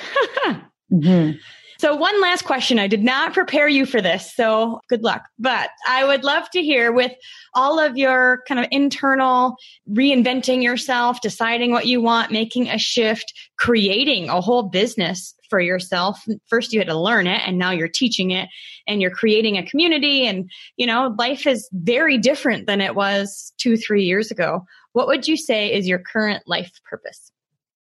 mm-hmm. 0.92 1.38
So 1.82 1.96
one 1.96 2.20
last 2.20 2.44
question. 2.44 2.78
I 2.78 2.86
did 2.86 3.02
not 3.02 3.34
prepare 3.34 3.66
you 3.66 3.86
for 3.86 4.00
this, 4.00 4.32
so 4.36 4.80
good 4.88 5.02
luck. 5.02 5.24
But 5.36 5.70
I 5.88 6.04
would 6.04 6.22
love 6.22 6.48
to 6.50 6.62
hear 6.62 6.92
with 6.92 7.10
all 7.54 7.80
of 7.80 7.96
your 7.96 8.44
kind 8.46 8.60
of 8.60 8.68
internal 8.70 9.56
reinventing 9.90 10.62
yourself, 10.62 11.20
deciding 11.22 11.72
what 11.72 11.86
you 11.86 12.00
want, 12.00 12.30
making 12.30 12.68
a 12.68 12.78
shift, 12.78 13.32
creating 13.58 14.28
a 14.28 14.40
whole 14.40 14.62
business 14.62 15.34
for 15.50 15.58
yourself. 15.58 16.22
First 16.46 16.72
you 16.72 16.78
had 16.78 16.86
to 16.86 16.96
learn 16.96 17.26
it 17.26 17.42
and 17.44 17.58
now 17.58 17.72
you're 17.72 17.88
teaching 17.88 18.30
it 18.30 18.48
and 18.86 19.02
you're 19.02 19.10
creating 19.10 19.58
a 19.58 19.66
community 19.66 20.24
and 20.24 20.48
you 20.76 20.86
know, 20.86 21.12
life 21.18 21.48
is 21.48 21.68
very 21.72 22.16
different 22.16 22.68
than 22.68 22.80
it 22.80 22.94
was 22.94 23.52
2 23.58 23.76
3 23.76 24.04
years 24.04 24.30
ago. 24.30 24.64
What 24.92 25.08
would 25.08 25.26
you 25.26 25.36
say 25.36 25.72
is 25.72 25.88
your 25.88 25.98
current 25.98 26.44
life 26.46 26.70
purpose? 26.88 27.32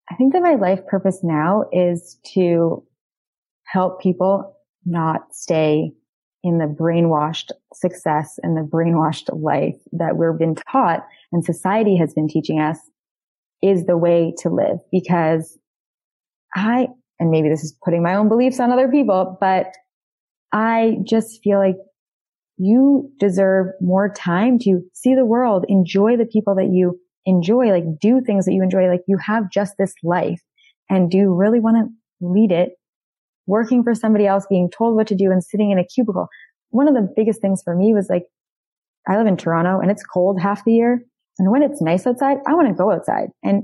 I 0.09 0.15
think 0.15 0.33
that 0.33 0.41
my 0.41 0.55
life 0.55 0.79
purpose 0.87 1.19
now 1.21 1.65
is 1.71 2.17
to 2.33 2.83
help 3.71 4.01
people 4.01 4.55
not 4.85 5.33
stay 5.33 5.91
in 6.43 6.57
the 6.57 6.65
brainwashed 6.65 7.51
success 7.73 8.39
and 8.41 8.57
the 8.57 8.67
brainwashed 8.67 9.29
life 9.41 9.77
that 9.91 10.17
we've 10.17 10.39
been 10.39 10.55
taught 10.71 11.05
and 11.31 11.45
society 11.45 11.95
has 11.95 12.13
been 12.13 12.27
teaching 12.27 12.59
us 12.59 12.77
is 13.61 13.85
the 13.85 13.97
way 13.97 14.33
to 14.39 14.49
live 14.49 14.79
because 14.91 15.57
I, 16.55 16.87
and 17.19 17.29
maybe 17.29 17.49
this 17.49 17.63
is 17.63 17.77
putting 17.83 18.01
my 18.01 18.15
own 18.15 18.27
beliefs 18.27 18.59
on 18.59 18.71
other 18.71 18.87
people, 18.87 19.37
but 19.39 19.67
I 20.51 20.97
just 21.03 21.41
feel 21.43 21.59
like 21.59 21.77
you 22.57 23.11
deserve 23.19 23.67
more 23.79 24.11
time 24.11 24.57
to 24.59 24.81
see 24.93 25.15
the 25.15 25.25
world, 25.25 25.65
enjoy 25.67 26.17
the 26.17 26.25
people 26.25 26.55
that 26.55 26.69
you 26.71 26.99
enjoy, 27.25 27.67
like 27.67 27.99
do 27.99 28.21
things 28.21 28.45
that 28.45 28.53
you 28.53 28.63
enjoy. 28.63 28.87
Like 28.87 29.03
you 29.07 29.17
have 29.17 29.51
just 29.51 29.75
this 29.77 29.93
life 30.03 30.41
and 30.89 31.09
do 31.09 31.17
you 31.17 31.33
really 31.33 31.59
want 31.59 31.77
to 31.77 32.27
lead 32.27 32.51
it 32.51 32.73
working 33.51 33.83
for 33.83 33.93
somebody 33.93 34.25
else, 34.25 34.45
being 34.49 34.69
told 34.69 34.95
what 34.95 35.07
to 35.07 35.15
do 35.15 35.29
and 35.29 35.43
sitting 35.43 35.71
in 35.71 35.77
a 35.77 35.85
cubicle. 35.85 36.27
One 36.69 36.87
of 36.87 36.93
the 36.93 37.07
biggest 37.15 37.41
things 37.41 37.61
for 37.61 37.75
me 37.75 37.93
was 37.93 38.07
like, 38.09 38.23
I 39.07 39.17
live 39.17 39.27
in 39.27 39.35
Toronto 39.35 39.79
and 39.81 39.91
it's 39.91 40.03
cold 40.03 40.39
half 40.39 40.63
the 40.63 40.71
year. 40.71 41.03
And 41.37 41.51
when 41.51 41.61
it's 41.61 41.81
nice 41.81 42.07
outside, 42.07 42.37
I 42.47 42.53
want 42.53 42.69
to 42.69 42.73
go 42.73 42.91
outside 42.91 43.27
and 43.43 43.63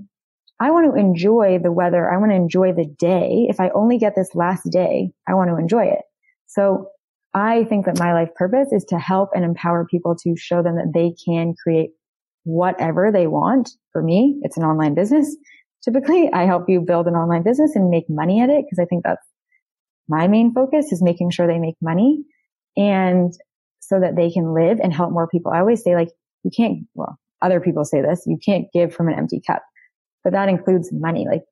I 0.60 0.72
want 0.72 0.94
to 0.94 1.00
enjoy 1.00 1.60
the 1.64 1.72
weather. 1.72 2.12
I 2.12 2.18
want 2.18 2.32
to 2.32 2.36
enjoy 2.36 2.74
the 2.74 2.86
day. 3.00 3.46
If 3.50 3.62
I 3.62 3.70
only 3.70 3.98
get 3.98 4.14
this 4.16 4.32
last 4.36 4.64
day, 4.70 5.12
I 5.28 5.36
want 5.36 5.52
to 5.52 5.58
enjoy 5.58 5.86
it. 5.86 6.02
So 6.48 6.90
I 7.34 7.64
think 7.66 7.86
that 7.86 8.00
my 8.00 8.14
life 8.14 8.30
purpose 8.36 8.74
is 8.74 8.84
to 8.90 9.00
help 9.00 9.30
and 9.34 9.46
empower 9.46 9.86
people 9.90 10.16
to 10.24 10.36
show 10.36 10.62
them 10.62 10.76
that 10.76 10.92
they 10.94 11.14
can 11.26 11.54
create 11.64 11.92
whatever 12.44 13.10
they 13.12 13.28
want. 13.28 13.70
For 13.94 14.02
me, 14.02 14.40
it's 14.42 14.58
an 14.58 14.64
online 14.64 14.96
business. 14.96 15.38
Typically, 15.84 16.30
I 16.34 16.46
help 16.46 16.64
you 16.68 16.82
build 16.82 17.08
an 17.08 17.14
online 17.14 17.44
business 17.44 17.76
and 17.76 17.90
make 17.90 18.06
money 18.10 18.42
at 18.42 18.50
it 18.50 18.66
because 18.66 18.80
I 18.82 18.86
think 18.86 19.04
that's 19.04 19.26
my 20.08 20.28
main 20.28 20.54
focus 20.54 20.92
is 20.92 21.02
making 21.02 21.32
sure 21.32 21.48
they 21.48 21.60
make 21.60 21.76
money 21.82 22.24
and 22.76 23.34
so 23.80 24.00
that 24.00 24.16
they 24.16 24.30
can 24.32 24.54
live 24.54 24.80
and 24.82 24.94
help 24.94 25.12
more 25.12 25.28
people. 25.28 25.52
I 25.52 25.60
always 25.60 25.84
say 25.84 25.96
like, 25.96 26.10
you 26.44 26.52
can't, 26.56 26.88
well, 26.94 27.18
other 27.42 27.60
people 27.60 27.86
say 27.86 28.02
this, 28.02 28.24
you 28.26 28.38
can't 28.44 28.68
give 28.74 28.94
from 28.94 29.08
an 29.08 29.16
empty 29.18 29.42
cup, 29.46 29.64
but 30.24 30.34
that 30.34 30.50
includes 30.50 30.90
money. 30.92 31.26
Like 31.30 31.44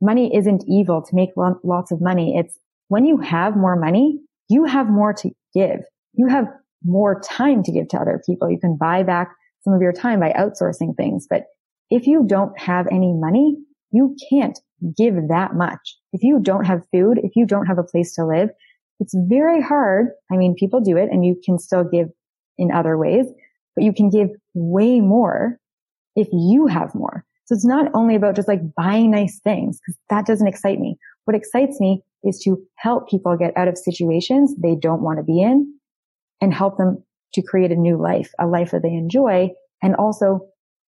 money 0.00 0.34
isn't 0.34 0.64
evil 0.68 1.02
to 1.02 1.14
make 1.14 1.30
lots 1.36 1.92
of 1.92 2.00
money. 2.00 2.36
It's 2.36 2.58
when 2.88 3.04
you 3.04 3.18
have 3.18 3.56
more 3.56 3.76
money, 3.76 4.20
you 4.48 4.64
have 4.64 4.88
more 4.88 5.12
to 5.14 5.30
give. 5.54 5.80
You 6.12 6.28
have 6.28 6.46
more 6.84 7.20
time 7.20 7.62
to 7.62 7.72
give 7.72 7.88
to 7.88 7.98
other 7.98 8.20
people. 8.26 8.50
You 8.50 8.60
can 8.60 8.76
buy 8.76 9.02
back 9.02 9.32
some 9.62 9.72
of 9.72 9.80
your 9.80 9.92
time 9.92 10.20
by 10.20 10.32
outsourcing 10.32 10.96
things. 10.96 11.26
But 11.28 11.44
if 11.90 12.06
you 12.06 12.24
don't 12.26 12.58
have 12.58 12.86
any 12.90 13.12
money, 13.14 13.56
you 13.90 14.16
can't 14.30 14.58
give 14.96 15.14
that 15.28 15.54
much. 15.54 15.96
If 16.12 16.22
you 16.22 16.40
don't 16.40 16.64
have 16.64 16.86
food, 16.92 17.18
if 17.22 17.32
you 17.36 17.46
don't 17.46 17.66
have 17.66 17.78
a 17.78 17.84
place 17.84 18.14
to 18.14 18.26
live, 18.26 18.50
it's 19.00 19.14
very 19.28 19.60
hard. 19.60 20.08
I 20.30 20.36
mean, 20.36 20.54
people 20.54 20.80
do 20.80 20.96
it 20.96 21.08
and 21.10 21.24
you 21.24 21.40
can 21.44 21.58
still 21.58 21.84
give 21.84 22.08
in 22.58 22.70
other 22.70 22.96
ways, 22.96 23.26
but 23.74 23.84
you 23.84 23.92
can 23.92 24.10
give 24.10 24.28
way 24.54 25.00
more 25.00 25.58
if 26.16 26.28
you 26.32 26.66
have 26.66 26.94
more. 26.94 27.24
So 27.46 27.54
it's 27.54 27.64
not 27.64 27.90
only 27.94 28.14
about 28.14 28.36
just 28.36 28.48
like 28.48 28.60
buying 28.74 29.10
nice 29.10 29.40
things 29.40 29.78
because 29.80 29.98
that 30.10 30.26
doesn't 30.26 30.46
excite 30.46 30.78
me. 30.78 30.96
What 31.24 31.36
excites 31.36 31.80
me 31.80 32.02
is 32.22 32.40
to 32.40 32.62
help 32.76 33.08
people 33.08 33.36
get 33.36 33.56
out 33.56 33.68
of 33.68 33.76
situations 33.76 34.54
they 34.56 34.74
don't 34.74 35.02
want 35.02 35.18
to 35.18 35.24
be 35.24 35.42
in 35.42 35.74
and 36.40 36.54
help 36.54 36.78
them 36.78 37.02
to 37.34 37.42
create 37.42 37.72
a 37.72 37.76
new 37.76 38.00
life, 38.00 38.30
a 38.38 38.46
life 38.46 38.70
that 38.70 38.82
they 38.82 38.92
enjoy 38.92 39.50
and 39.82 39.94
also 39.96 40.40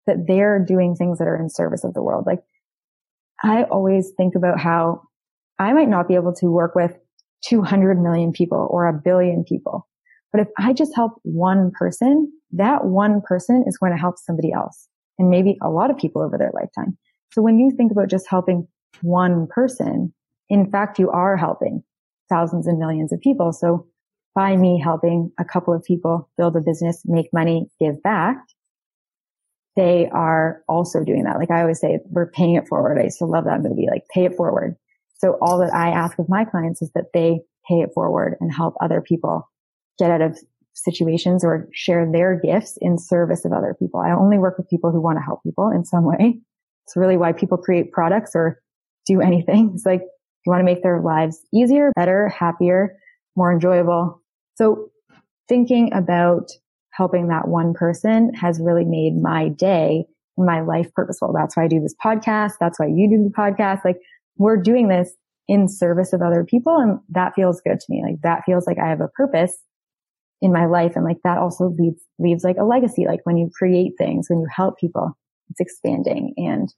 that 0.06 0.26
they're 0.28 0.58
doing 0.58 0.94
things 0.94 1.18
that 1.18 1.26
are 1.26 1.36
in 1.36 1.48
service 1.48 1.82
of 1.84 1.94
the 1.94 2.02
world. 2.02 2.24
Like 2.26 2.40
I 3.44 3.64
always 3.64 4.12
think 4.16 4.34
about 4.34 4.58
how 4.58 5.02
I 5.58 5.72
might 5.74 5.88
not 5.88 6.08
be 6.08 6.14
able 6.14 6.34
to 6.36 6.46
work 6.46 6.74
with 6.74 6.96
200 7.46 8.00
million 8.00 8.32
people 8.32 8.66
or 8.70 8.88
a 8.88 8.92
billion 8.92 9.44
people. 9.44 9.86
But 10.32 10.40
if 10.40 10.48
I 10.58 10.72
just 10.72 10.96
help 10.96 11.12
one 11.22 11.70
person, 11.78 12.32
that 12.52 12.86
one 12.86 13.20
person 13.20 13.64
is 13.66 13.76
going 13.76 13.92
to 13.92 13.98
help 13.98 14.16
somebody 14.18 14.50
else 14.50 14.88
and 15.18 15.28
maybe 15.28 15.58
a 15.62 15.68
lot 15.68 15.90
of 15.90 15.98
people 15.98 16.22
over 16.22 16.38
their 16.38 16.52
lifetime. 16.54 16.96
So 17.32 17.42
when 17.42 17.58
you 17.58 17.70
think 17.70 17.92
about 17.92 18.08
just 18.08 18.26
helping 18.28 18.66
one 19.02 19.46
person, 19.48 20.14
in 20.48 20.70
fact, 20.70 20.98
you 20.98 21.10
are 21.10 21.36
helping 21.36 21.84
thousands 22.30 22.66
and 22.66 22.78
millions 22.78 23.12
of 23.12 23.20
people. 23.20 23.52
So 23.52 23.86
by 24.34 24.56
me 24.56 24.80
helping 24.82 25.30
a 25.38 25.44
couple 25.44 25.74
of 25.74 25.84
people 25.84 26.30
build 26.38 26.56
a 26.56 26.60
business, 26.60 27.02
make 27.04 27.26
money, 27.32 27.68
give 27.78 28.02
back, 28.02 28.38
they 29.76 30.08
are 30.12 30.62
also 30.68 31.04
doing 31.04 31.24
that. 31.24 31.38
Like 31.38 31.50
I 31.50 31.60
always 31.62 31.80
say, 31.80 31.98
we're 32.06 32.30
paying 32.30 32.54
it 32.54 32.68
forward. 32.68 32.98
I 32.98 33.04
used 33.04 33.18
to 33.18 33.26
love 33.26 33.44
that 33.44 33.62
movie, 33.62 33.88
like 33.90 34.04
pay 34.12 34.24
it 34.24 34.36
forward. 34.36 34.76
So 35.18 35.36
all 35.40 35.58
that 35.58 35.74
I 35.74 35.90
ask 35.90 36.18
of 36.18 36.28
my 36.28 36.44
clients 36.44 36.82
is 36.82 36.90
that 36.94 37.12
they 37.12 37.40
pay 37.68 37.80
it 37.80 37.90
forward 37.94 38.36
and 38.40 38.52
help 38.52 38.74
other 38.80 39.00
people 39.00 39.48
get 39.98 40.10
out 40.10 40.20
of 40.20 40.38
situations 40.74 41.44
or 41.44 41.68
share 41.72 42.10
their 42.10 42.38
gifts 42.38 42.76
in 42.80 42.98
service 42.98 43.44
of 43.44 43.52
other 43.52 43.74
people. 43.78 44.00
I 44.00 44.12
only 44.12 44.38
work 44.38 44.58
with 44.58 44.68
people 44.68 44.90
who 44.90 45.00
want 45.00 45.18
to 45.18 45.22
help 45.22 45.42
people 45.42 45.70
in 45.70 45.84
some 45.84 46.04
way. 46.04 46.40
It's 46.84 46.96
really 46.96 47.16
why 47.16 47.32
people 47.32 47.58
create 47.58 47.92
products 47.92 48.32
or 48.34 48.60
do 49.06 49.20
anything. 49.20 49.72
It's 49.74 49.86
like 49.86 50.02
you 50.02 50.50
want 50.50 50.60
to 50.60 50.64
make 50.64 50.82
their 50.82 51.00
lives 51.00 51.40
easier, 51.54 51.90
better, 51.96 52.28
happier, 52.28 52.96
more 53.36 53.52
enjoyable. 53.52 54.20
So 54.56 54.90
thinking 55.48 55.92
about 55.92 56.50
helping 56.94 57.28
that 57.28 57.48
one 57.48 57.74
person 57.74 58.32
has 58.34 58.60
really 58.60 58.84
made 58.84 59.20
my 59.20 59.48
day 59.48 60.06
and 60.36 60.46
my 60.46 60.60
life 60.60 60.92
purposeful. 60.94 61.32
That's 61.32 61.56
why 61.56 61.64
I 61.64 61.68
do 61.68 61.80
this 61.80 61.94
podcast. 62.02 62.52
That's 62.60 62.78
why 62.78 62.86
you 62.86 63.08
do 63.08 63.24
the 63.24 63.34
podcast. 63.36 63.84
Like 63.84 63.98
we're 64.36 64.56
doing 64.56 64.88
this 64.88 65.12
in 65.48 65.68
service 65.68 66.12
of 66.12 66.22
other 66.22 66.44
people. 66.44 66.76
And 66.76 66.98
that 67.10 67.34
feels 67.34 67.60
good 67.60 67.80
to 67.80 67.86
me. 67.88 68.02
Like 68.02 68.20
that 68.22 68.44
feels 68.46 68.66
like 68.66 68.78
I 68.78 68.88
have 68.88 69.00
a 69.00 69.08
purpose 69.08 69.56
in 70.40 70.52
my 70.52 70.66
life. 70.66 70.92
And 70.94 71.04
like 71.04 71.18
that 71.24 71.38
also 71.38 71.74
leaves, 71.78 72.00
leaves 72.18 72.44
like 72.44 72.56
a 72.58 72.64
legacy. 72.64 73.06
Like 73.06 73.20
when 73.24 73.36
you 73.36 73.50
create 73.56 73.92
things, 73.98 74.28
when 74.28 74.40
you 74.40 74.46
help 74.54 74.78
people, 74.78 75.16
it's 75.50 75.60
expanding 75.60 76.34
and 76.36 76.72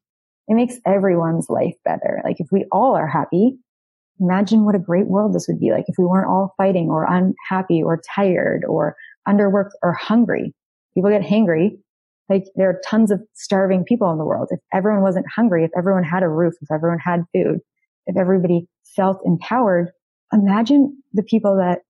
it 0.49 0.55
makes 0.55 0.77
everyone's 0.87 1.49
life 1.49 1.75
better. 1.85 2.21
Like 2.25 2.41
if 2.41 2.49
we 2.51 2.67
all 2.73 2.97
are 2.97 3.09
happy, 3.09 3.59
imagine 4.21 4.65
what 4.65 4.75
a 4.75 4.81
great 4.81 5.07
world 5.07 5.35
this 5.35 5.47
would 5.49 5.61
be 5.61 5.73
like 5.73 5.85
if 5.89 5.97
we 5.99 6.05
weren't 6.05 6.29
all 6.29 6.55
fighting 6.57 6.89
or 6.89 7.05
unhappy 7.05 7.83
or 7.83 8.01
tired 8.15 8.65
or 8.67 8.97
underworked 9.29 9.73
or 9.83 9.93
hungry. 9.93 10.55
People 10.95 11.11
get 11.11 11.23
hangry. 11.23 11.79
Like 12.29 12.45
there 12.57 12.71
are 12.71 12.81
tons 12.85 13.11
of 13.11 13.21
starving 13.35 13.85
people 13.85 14.11
in 14.11 14.19
the 14.19 14.25
world. 14.25 14.49
If 14.51 14.61
everyone 14.73 15.03
wasn't 15.03 15.27
hungry, 15.35 15.65
if 15.65 15.71
everyone 15.77 16.05
had 16.05 16.23
a 16.23 16.29
roof, 16.29 16.55
if 16.61 16.71
everyone 16.73 16.99
had 16.99 17.25
food, 17.33 17.61
if 18.07 18.17
everybody 18.17 18.67
felt 18.97 19.21
empowered, 19.25 19.91
imagine 20.33 21.01
the 21.13 21.23
people 21.23 21.57
that 21.57 21.81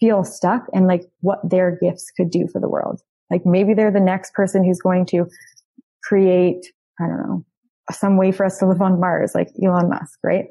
feel 0.00 0.24
stuck 0.24 0.66
and 0.72 0.86
like 0.86 1.02
what 1.20 1.38
their 1.48 1.76
gifts 1.82 2.10
could 2.16 2.30
do 2.30 2.46
for 2.52 2.60
the 2.60 2.68
world. 2.68 3.00
Like 3.30 3.44
maybe 3.44 3.74
they're 3.74 3.90
the 3.90 4.00
next 4.00 4.32
person 4.32 4.64
who's 4.64 4.80
going 4.80 5.06
to 5.06 5.26
create, 6.04 6.64
I 7.00 7.06
don't 7.06 7.18
know, 7.18 7.44
some 7.90 8.16
way 8.16 8.32
for 8.32 8.46
us 8.46 8.58
to 8.58 8.66
live 8.66 8.80
on 8.80 9.00
Mars, 9.00 9.32
like 9.34 9.48
Elon 9.62 9.88
Musk, 9.88 10.18
right? 10.22 10.46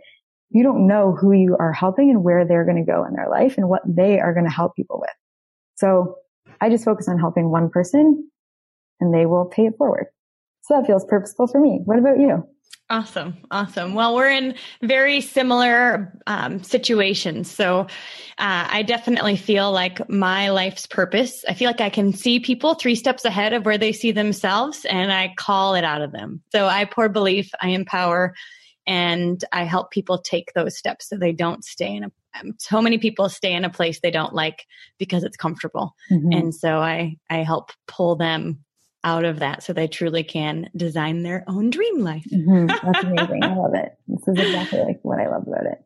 You 0.50 0.64
don't 0.64 0.88
know 0.88 1.16
who 1.20 1.32
you 1.32 1.56
are 1.60 1.74
helping 1.74 2.10
and 2.10 2.24
where 2.24 2.46
they're 2.46 2.66
going 2.66 2.84
to 2.84 2.90
go 2.90 3.04
in 3.04 3.14
their 3.14 3.30
life 3.30 3.58
and 3.58 3.68
what 3.70 3.82
they 3.86 4.20
are 4.20 4.34
going 4.34 4.46
to 4.46 4.52
help 4.52 4.76
people 4.76 5.00
with. 5.00 5.10
So 5.78 6.18
I 6.60 6.70
just 6.70 6.86
focus 6.86 7.08
on 7.08 7.20
helping 7.20 7.50
one 7.50 7.70
person 7.70 8.30
and 9.00 9.14
they 9.14 9.26
will 9.26 9.46
pay 9.46 9.68
it 9.68 9.78
forward. 9.78 10.08
So 10.64 10.76
that 10.76 10.88
feels 10.88 11.06
purposeful 11.06 11.48
for 11.48 11.60
me. 11.60 11.82
What 11.86 12.00
about 12.00 12.20
you? 12.20 12.44
Awesome. 12.90 13.36
Awesome. 13.52 13.96
Well, 13.96 14.16
we're 14.16 14.30
in 14.30 14.56
very 14.82 15.20
similar 15.20 16.18
um, 16.26 16.64
situations. 16.64 17.52
So 17.52 17.82
uh, 17.82 18.68
I 18.70 18.84
definitely 18.84 19.36
feel 19.36 19.74
like 19.74 20.10
my 20.10 20.50
life's 20.50 20.86
purpose, 20.86 21.44
I 21.50 21.54
feel 21.54 21.68
like 21.68 21.82
I 21.82 21.90
can 21.90 22.14
see 22.14 22.40
people 22.40 22.76
three 22.76 22.96
steps 22.96 23.26
ahead 23.26 23.52
of 23.52 23.66
where 23.66 23.78
they 23.78 23.92
see 23.92 24.12
themselves 24.12 24.86
and 24.86 25.12
I 25.12 25.34
call 25.36 25.76
it 25.76 25.84
out 25.84 26.02
of 26.02 26.14
them. 26.14 26.42
So 26.54 26.68
I 26.68 26.86
pour 26.86 27.10
belief, 27.10 27.50
I 27.62 27.70
empower, 27.70 28.34
and 28.86 29.44
I 29.52 29.64
help 29.66 29.92
people 29.92 30.18
take 30.18 30.54
those 30.54 30.78
steps 30.78 31.10
so 31.10 31.18
they 31.18 31.34
don't 31.34 31.66
stay 31.66 31.94
in 31.94 32.06
a 32.06 32.12
so 32.58 32.82
many 32.82 32.98
people 32.98 33.30
stay 33.30 33.54
in 33.54 33.66
a 33.66 33.70
place 33.70 34.00
they 34.00 34.12
don't 34.12 34.34
like 34.34 34.66
because 34.98 35.24
it's 35.24 35.38
comfortable. 35.38 35.96
Mm-hmm. 36.12 36.32
And 36.32 36.56
so 36.56 36.80
I 36.80 37.18
I 37.30 37.38
help 37.38 37.72
pull 37.88 38.16
them 38.16 38.64
out 39.04 39.24
of 39.24 39.40
that 39.40 39.64
so 39.64 39.74
they 39.74 39.88
truly 39.88 40.24
can 40.24 40.70
design 40.76 41.24
their 41.24 41.44
own 41.48 41.70
dream 41.70 42.02
life. 42.02 42.26
Mm-hmm. 42.32 42.68
That's 42.68 43.04
amazing. 43.04 43.44
I 43.44 43.56
love 43.56 43.74
it. 43.74 43.94
This 44.08 44.28
is 44.28 44.46
exactly 44.46 44.80
like 44.80 45.00
what 45.04 45.20
I 45.20 45.30
love 45.30 45.48
about 45.48 45.66
it. 45.66 45.82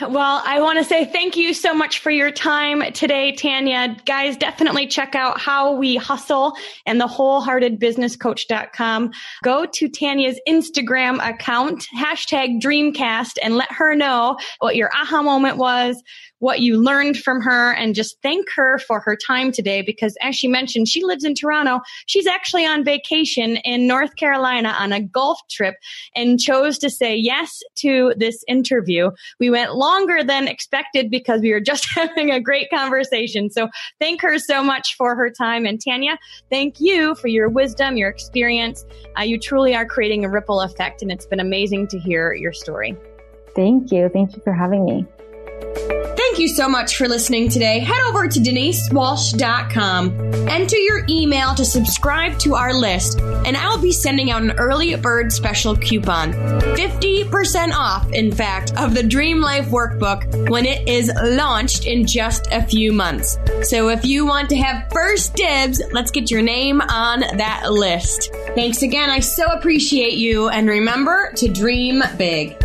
Well, 0.00 0.42
I 0.44 0.60
want 0.60 0.78
to 0.78 0.84
say 0.84 1.04
thank 1.04 1.36
you 1.36 1.52
so 1.52 1.74
much 1.74 1.98
for 1.98 2.10
your 2.10 2.30
time 2.30 2.90
today, 2.92 3.32
Tanya. 3.32 3.94
Guys, 4.06 4.36
definitely 4.36 4.86
check 4.86 5.14
out 5.14 5.38
how 5.38 5.76
we 5.76 5.96
hustle 5.96 6.54
and 6.86 6.98
the 6.98 7.06
wholeheartedbusinesscoach.com. 7.06 9.12
Go 9.42 9.66
to 9.66 9.88
Tanya's 9.90 10.40
Instagram 10.48 11.26
account, 11.26 11.86
hashtag 11.96 12.62
Dreamcast, 12.62 13.32
and 13.42 13.56
let 13.56 13.70
her 13.72 13.94
know 13.94 14.38
what 14.58 14.74
your 14.74 14.90
aha 14.94 15.22
moment 15.22 15.58
was, 15.58 16.02
what 16.44 16.60
you 16.60 16.76
learned 16.76 17.16
from 17.16 17.40
her 17.40 17.72
and 17.72 17.94
just 17.94 18.20
thank 18.22 18.46
her 18.54 18.78
for 18.78 19.00
her 19.00 19.16
time 19.16 19.50
today 19.50 19.80
because 19.80 20.14
as 20.20 20.36
she 20.36 20.46
mentioned, 20.46 20.86
she 20.86 21.02
lives 21.02 21.24
in 21.24 21.34
Toronto. 21.34 21.80
She's 22.04 22.26
actually 22.26 22.66
on 22.66 22.84
vacation 22.84 23.56
in 23.64 23.86
North 23.86 24.14
Carolina 24.16 24.76
on 24.78 24.92
a 24.92 25.00
golf 25.00 25.40
trip 25.50 25.76
and 26.14 26.38
chose 26.38 26.76
to 26.78 26.90
say 26.90 27.16
yes 27.16 27.62
to 27.76 28.12
this 28.18 28.44
interview. 28.46 29.10
We 29.40 29.48
went 29.48 29.74
longer 29.74 30.22
than 30.22 30.46
expected 30.46 31.10
because 31.10 31.40
we 31.40 31.50
were 31.50 31.60
just 31.60 31.88
having 31.94 32.30
a 32.30 32.40
great 32.40 32.68
conversation. 32.68 33.48
So 33.50 33.70
thank 33.98 34.20
her 34.20 34.38
so 34.38 34.62
much 34.62 34.96
for 34.96 35.16
her 35.16 35.30
time. 35.30 35.64
And 35.64 35.80
Tanya, 35.82 36.18
thank 36.50 36.78
you 36.78 37.14
for 37.14 37.28
your 37.28 37.48
wisdom, 37.48 37.96
your 37.96 38.10
experience. 38.10 38.84
Uh, 39.18 39.22
you 39.22 39.38
truly 39.38 39.74
are 39.74 39.86
creating 39.86 40.26
a 40.26 40.28
ripple 40.28 40.60
effect 40.60 41.00
and 41.00 41.10
it's 41.10 41.26
been 41.26 41.40
amazing 41.40 41.88
to 41.88 41.98
hear 41.98 42.34
your 42.34 42.52
story. 42.52 42.94
Thank 43.56 43.90
you. 43.90 44.10
Thank 44.10 44.36
you 44.36 44.42
for 44.42 44.52
having 44.52 44.84
me. 44.84 45.06
Thank 46.34 46.50
you 46.50 46.56
so 46.56 46.68
much 46.68 46.96
for 46.96 47.06
listening 47.06 47.48
today. 47.48 47.78
Head 47.78 48.00
over 48.08 48.26
to 48.26 48.40
denisewalsh.com, 48.40 50.48
enter 50.48 50.76
your 50.76 51.04
email 51.08 51.54
to 51.54 51.64
subscribe 51.64 52.40
to 52.40 52.56
our 52.56 52.74
list, 52.74 53.20
and 53.20 53.56
I'll 53.56 53.80
be 53.80 53.92
sending 53.92 54.32
out 54.32 54.42
an 54.42 54.50
early 54.58 54.96
bird 54.96 55.32
special 55.32 55.76
coupon. 55.76 56.32
50% 56.32 57.72
off, 57.72 58.10
in 58.10 58.32
fact, 58.32 58.76
of 58.76 58.94
the 58.94 59.04
Dream 59.04 59.40
Life 59.40 59.66
Workbook 59.66 60.50
when 60.50 60.66
it 60.66 60.88
is 60.88 61.08
launched 61.22 61.86
in 61.86 62.04
just 62.04 62.48
a 62.50 62.64
few 62.64 62.92
months. 62.92 63.38
So 63.62 63.90
if 63.90 64.04
you 64.04 64.26
want 64.26 64.48
to 64.48 64.56
have 64.56 64.90
first 64.90 65.36
dibs, 65.36 65.80
let's 65.92 66.10
get 66.10 66.32
your 66.32 66.42
name 66.42 66.80
on 66.80 67.20
that 67.20 67.70
list. 67.70 68.34
Thanks 68.56 68.82
again. 68.82 69.08
I 69.08 69.20
so 69.20 69.46
appreciate 69.52 70.14
you. 70.14 70.48
And 70.48 70.68
remember 70.68 71.30
to 71.36 71.46
dream 71.46 72.02
big. 72.18 72.56